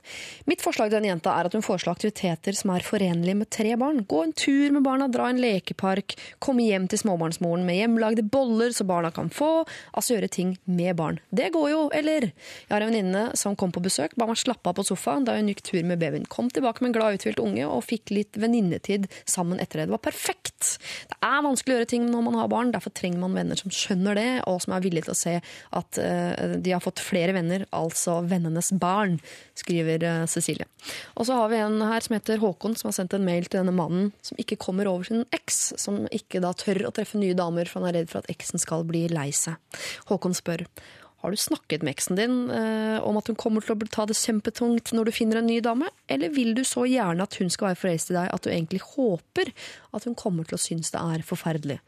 Mitt 0.46 0.62
forslag 0.62 0.92
til 0.92 1.00
denne 1.00 1.10
jenta 1.10 1.34
er 1.34 1.48
at 1.48 1.56
hun 1.56 1.64
foreslår 1.66 1.96
aktiviteter 1.96 2.54
som 2.54 2.70
er 2.74 2.86
forenlige 2.86 3.40
med 3.40 3.50
tre 3.50 3.74
barn. 3.80 4.04
Gå 4.06 4.22
en 4.22 4.34
tur 4.38 4.76
med 4.76 4.86
barna, 4.86 5.08
dra 5.10 5.26
i 5.26 5.34
en 5.34 5.42
lekepark, 5.42 6.14
komme 6.38 6.68
hjem 6.68 6.86
til 6.92 7.02
småbarnsmoren 7.02 7.66
med 7.66 7.80
hjemmelagde 7.80 8.26
boller 8.30 8.70
så 8.76 8.86
barna 8.86 9.10
kan 9.10 9.32
få. 9.34 9.50
Altså 9.98 10.14
gjøre 10.14 10.30
ting 10.38 10.54
med 10.70 10.94
barn. 11.00 11.18
Det 11.34 11.50
går 11.56 11.68
jo, 11.72 11.82
eller? 11.90 12.30
Jeg 12.68 12.70
har 12.70 12.86
en 12.86 12.92
venninne 12.92 13.24
som 13.34 13.58
kom 13.58 13.74
på 13.74 13.82
besøk, 13.82 14.14
ba 14.14 14.30
meg 14.30 14.38
slappe 14.38 14.70
av 14.70 14.78
på 14.78 14.86
sofaen 14.86 15.26
da 15.26 15.34
hun 15.40 15.50
gikk 15.50 15.64
tur 15.66 15.82
med 15.82 15.98
babyen. 16.02 16.30
Kom 16.30 16.52
tilbake 16.54 16.84
med 16.84 16.92
en 16.92 16.98
glad 17.00 17.18
uthvilt 17.18 17.42
unge 17.42 17.66
og 17.66 17.82
fikk 17.88 18.14
litt 18.14 18.38
venninnetid 18.38 19.10
sammen 19.26 19.58
etter 19.58 19.82
det. 19.82 19.90
Det 19.90 19.98
var 19.98 20.06
perfekt! 20.06 20.76
Det 21.10 21.15
er 21.24 21.44
vanskelig 21.44 21.74
å 21.74 21.78
gjøre 21.80 21.90
ting 21.90 22.06
når 22.10 22.24
man 22.26 22.38
har 22.40 22.50
barn, 22.52 22.72
derfor 22.74 22.92
trenger 22.96 23.22
man 23.22 23.36
venner 23.36 23.58
som 23.58 23.72
skjønner 23.72 24.18
det, 24.18 24.28
og 24.50 24.60
som 24.64 24.74
er 24.76 24.84
villige 24.84 25.06
til 25.06 25.14
å 25.14 25.18
se 25.18 25.34
at 25.80 26.00
uh, 26.00 26.56
de 26.60 26.74
har 26.74 26.84
fått 26.84 27.02
flere 27.02 27.34
venner, 27.36 27.66
altså 27.76 28.18
vennenes 28.28 28.72
barn, 28.76 29.18
skriver 29.58 30.04
uh, 30.06 30.26
Cecilie. 30.30 30.68
Og 31.16 31.28
så 31.28 31.38
har 31.38 31.50
vi 31.52 31.62
en 31.62 31.80
her 31.86 32.04
som 32.04 32.16
heter 32.16 32.42
Håkon, 32.42 32.76
som 32.78 32.90
har 32.90 32.98
sendt 32.98 33.16
en 33.16 33.26
mail 33.26 33.48
til 33.48 33.60
denne 33.60 33.74
mannen 33.76 34.12
som 34.24 34.38
ikke 34.40 34.58
kommer 34.60 34.90
over 34.90 35.08
sin 35.08 35.24
eks, 35.34 35.72
som 35.80 36.04
ikke 36.14 36.42
da 36.44 36.52
tør 36.56 36.86
å 36.88 36.94
treffe 36.94 37.20
nye 37.20 37.36
damer, 37.38 37.70
for 37.70 37.82
han 37.82 37.90
er 37.90 38.00
redd 38.00 38.12
for 38.12 38.22
at 38.22 38.30
eksen 38.32 38.62
skal 38.62 38.86
bli 38.88 39.06
lei 39.12 39.28
seg. 39.34 39.58
Håkon 40.10 40.36
spør 40.36 40.66
har 41.24 41.32
du 41.32 41.36
snakket 41.40 41.82
med 41.82 41.94
eksen 41.96 42.18
din 42.18 42.50
eh, 42.52 42.98
om 43.02 43.16
at 43.16 43.30
hun 43.30 43.38
kommer 43.40 43.64
til 43.64 43.72
å 43.74 43.88
ta 43.90 44.04
det 44.06 44.18
kjempetungt 44.18 44.92
når 44.92 45.08
du 45.08 45.14
finner 45.16 45.40
en 45.40 45.48
ny 45.48 45.58
dame, 45.64 45.88
eller 46.12 46.34
vil 46.34 46.52
du 46.56 46.62
så 46.66 46.84
gjerne 46.86 47.24
at 47.24 47.38
hun 47.40 47.50
skal 47.52 47.70
være 47.70 47.80
forelsket 47.80 48.12
i 48.12 48.18
deg 48.18 48.34
at 48.34 48.44
du 48.44 48.50
egentlig 48.52 48.82
håper 48.84 49.52
at 49.96 50.04
hun 50.04 50.16
kommer 50.18 50.46
til 50.46 50.58
å 50.58 50.60
synes 50.60 50.92
det 50.92 51.00
er 51.00 51.24
forferdelig? 51.26 51.78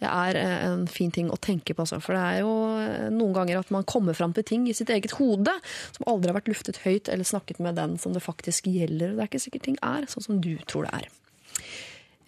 Det 0.00 0.08
er 0.08 0.40
eh, 0.40 0.56
en 0.70 0.88
fin 0.90 1.12
ting 1.14 1.28
å 1.30 1.40
tenke 1.40 1.76
på, 1.76 1.84
altså, 1.84 2.00
for 2.04 2.16
det 2.16 2.24
er 2.24 2.40
jo 2.42 2.54
eh, 2.80 3.06
noen 3.12 3.36
ganger 3.36 3.60
at 3.60 3.72
man 3.74 3.86
kommer 3.88 4.16
fram 4.16 4.32
til 4.36 4.48
ting 4.48 4.66
i 4.70 4.76
sitt 4.76 4.90
eget 4.94 5.18
hode 5.20 5.52
som 5.92 6.08
aldri 6.08 6.32
har 6.32 6.40
vært 6.40 6.52
luftet 6.54 6.82
høyt 6.86 7.12
eller 7.12 7.28
snakket 7.28 7.60
med 7.64 7.76
den 7.76 7.98
som 8.00 8.16
det 8.16 8.24
faktisk 8.24 8.70
gjelder. 8.72 9.14
Det 9.14 9.24
er 9.24 9.32
ikke 9.32 9.46
sikkert 9.46 9.68
ting 9.68 9.80
er 9.84 10.08
sånn 10.08 10.30
som 10.30 10.40
du 10.44 10.54
tror 10.64 10.88
det 10.88 11.02
er. 11.02 11.17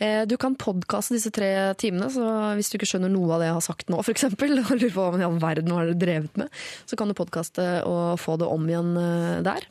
Eh, 0.01 0.23
Du 0.27 0.37
kan 0.41 0.57
podkaste 0.57 1.15
disse 1.17 1.33
tre 1.35 1.51
timene, 1.81 2.09
så 2.13 2.25
hvis 2.57 2.73
du 2.73 2.79
ikke 2.79 2.89
skjønner 2.89 3.13
noe 3.13 3.35
av 3.37 3.43
det 3.43 3.51
jeg 3.51 3.59
har 3.59 3.67
sagt 3.69 3.93
nå, 3.93 4.01
for 4.01 4.15
eksempel, 4.15 4.57
og 4.65 4.73
lurer 4.79 4.97
på 4.97 5.05
hva 5.11 5.21
i 5.21 5.27
all 5.29 5.37
verden 5.43 5.77
har 5.77 5.91
dere 5.91 6.01
drevet 6.01 6.41
med, 6.41 6.49
så 6.89 6.97
kan 6.97 7.11
du 7.11 7.17
podkaste 7.19 7.69
og 7.85 8.17
få 8.23 8.39
det 8.41 8.49
om 8.49 8.67
igjen 8.71 8.97
eh, 8.97 9.39
der. 9.47 9.71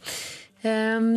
Ehm, 0.69 1.11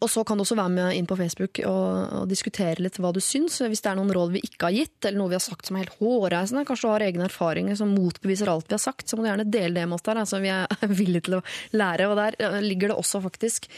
Og 0.00 0.08
så 0.08 0.22
kan 0.24 0.38
du 0.38 0.42
også 0.46 0.56
være 0.56 0.72
med 0.72 0.96
inn 0.96 1.04
på 1.04 1.16
Facebook 1.20 1.58
og, 1.68 2.12
og 2.22 2.28
diskutere 2.30 2.80
litt 2.80 2.96
hva 2.96 3.10
du 3.12 3.18
syns. 3.20 3.58
Hvis 3.60 3.82
det 3.84 3.90
er 3.90 3.98
noen 3.98 4.14
råd 4.16 4.30
vi 4.32 4.40
ikke 4.40 4.70
har 4.70 4.72
gitt, 4.72 4.96
eller 5.04 5.18
noe 5.20 5.28
vi 5.28 5.36
har 5.36 5.44
sagt 5.44 5.68
som 5.68 5.76
er 5.76 5.84
helt 5.84 5.98
hårreisende, 5.98 6.62
kanskje 6.64 6.88
du 6.88 6.92
har 6.94 7.04
egne 7.04 7.26
erfaringer 7.28 7.76
som 7.76 7.92
motbeviser 7.92 8.48
alt 8.48 8.70
vi 8.70 8.78
har 8.78 8.80
sagt, 8.80 9.04
så 9.04 9.18
må 9.18 9.26
du 9.26 9.28
gjerne 9.28 9.44
dele 9.44 9.76
det 9.76 9.84
med 9.84 9.98
oss 9.98 10.06
der. 10.08 10.22
Altså, 10.22 10.40
vi 10.40 10.48
er 10.54 10.88
villige 11.02 11.26
til 11.28 11.36
å 11.36 11.42
lære, 11.76 12.08
og 12.08 12.16
der 12.16 12.60
ligger 12.64 12.94
det 12.94 12.96
også 12.96 13.20
faktisk 13.26 13.68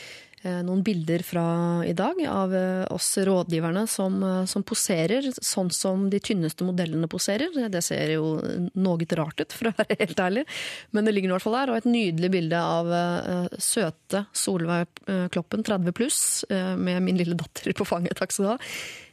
noen 0.66 0.82
bilder 0.86 1.22
fra 1.26 1.44
i 1.86 1.92
dag 1.96 2.18
av 2.30 2.54
eh, 2.54 2.84
oss 2.94 3.08
rådgiverne 3.26 3.86
som, 3.90 4.18
eh, 4.22 4.44
som 4.50 4.64
poserer 4.66 5.26
sånn 5.36 5.70
som 5.74 6.06
de 6.12 6.20
tynneste 6.22 6.66
modellene 6.66 7.08
poserer. 7.10 7.52
Det 7.72 7.82
ser 7.84 8.14
jo 8.14 8.36
noe 8.74 9.08
rart 9.18 9.40
ut, 9.42 9.52
for 9.56 9.70
å 9.70 9.74
være 9.78 9.98
helt 10.02 10.22
ærlig, 10.22 10.46
men 10.92 11.06
det 11.08 11.16
ligger 11.16 11.32
i 11.32 11.36
hvert 11.36 11.46
fall 11.46 11.58
der. 11.58 11.72
Og 11.72 11.80
et 11.80 11.90
nydelig 11.90 12.32
bilde 12.36 12.62
av 12.62 12.92
eh, 13.00 13.58
søte 13.62 14.26
Solveig 14.36 15.04
eh, 15.08 15.26
Kloppen, 15.34 15.66
30 15.66 15.96
pluss, 15.96 16.20
eh, 16.50 16.74
med 16.76 17.02
min 17.06 17.18
lille 17.20 17.38
datter 17.38 17.76
på 17.76 17.88
fanget. 17.88 18.18
Takk 18.20 18.34
skal 18.34 18.48
du 18.48 18.52
ha. 18.54 18.58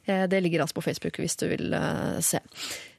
Eh, 0.05 0.25
Det 0.27 0.41
ligger 0.41 0.63
altså 0.63 0.79
på 0.79 0.87
Facebook 0.89 1.19
hvis 1.21 1.37
du 1.39 1.47
vil 1.51 1.73
eh, 1.73 2.19
se. 2.21 2.41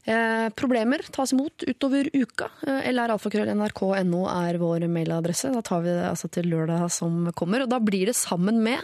Eh, 0.04 0.48
problemer 0.52 1.00
tas 1.10 1.32
imot 1.32 1.64
utover 1.64 2.10
uka. 2.12 2.50
Eh, 2.66 2.90
lralfakrøll.nrk.no 2.92 4.24
er 4.28 4.58
vår 4.60 4.84
mailadresse. 4.92 5.52
Da 5.54 5.62
tar 5.64 5.84
vi 5.86 5.94
det 5.94 6.08
altså 6.10 6.28
til 6.32 6.50
lørdag 6.52 6.90
som 6.92 7.30
kommer. 7.36 7.64
Og 7.64 7.70
da 7.72 7.80
blir 7.80 8.10
det 8.10 8.16
sammen 8.18 8.60
med 8.64 8.82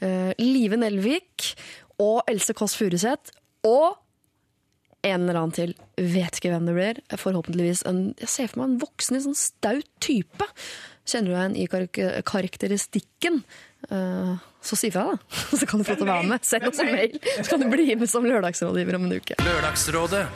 eh, 0.00 0.32
Live 0.40 0.80
Nelvik 0.80 1.52
og 2.00 2.22
Else 2.30 2.56
Kåss 2.56 2.78
Furuseth 2.80 3.36
og 3.68 3.98
en 5.02 5.26
eller 5.26 5.40
annen 5.42 5.52
til. 5.52 5.74
Vet 5.98 6.38
ikke 6.38 6.54
hvem 6.54 6.70
det 6.70 6.76
blir. 6.78 7.02
Forhåpentligvis 7.20 7.84
en 7.90 8.14
Jeg 8.22 8.30
ser 8.30 8.48
for 8.48 8.62
meg 8.62 8.70
en 8.70 8.80
voksen, 8.86 9.20
sånn 9.26 9.36
staut 9.36 9.90
type. 10.00 10.46
Kjenner 11.04 11.28
du 11.28 11.34
deg 11.34 11.42
igjen 11.42 11.58
i 11.58 11.68
karak 11.68 12.00
karakteristikken? 12.30 13.42
Uh, 13.90 14.38
så 14.62 14.78
si 14.78 14.92
fra, 14.94 15.08
da. 15.10 15.38
Så 15.58 15.66
kan 15.66 15.82
du 15.82 15.84
få 15.88 15.98
til 15.98 16.06
å 16.06 16.12
være 16.14 16.30
med. 16.30 16.46
Send 16.46 16.70
oss 16.70 16.78
en 16.78 16.94
mail, 16.94 17.18
så 17.42 17.48
kan 17.50 17.66
du 17.66 17.70
bli 17.72 17.90
med 17.98 18.06
som 18.06 18.22
lørdagsrådgiver 18.22 19.00
om 19.00 19.10
en 19.10 19.18
uke. 19.18 19.42
Lørdagsrådet 19.42 20.26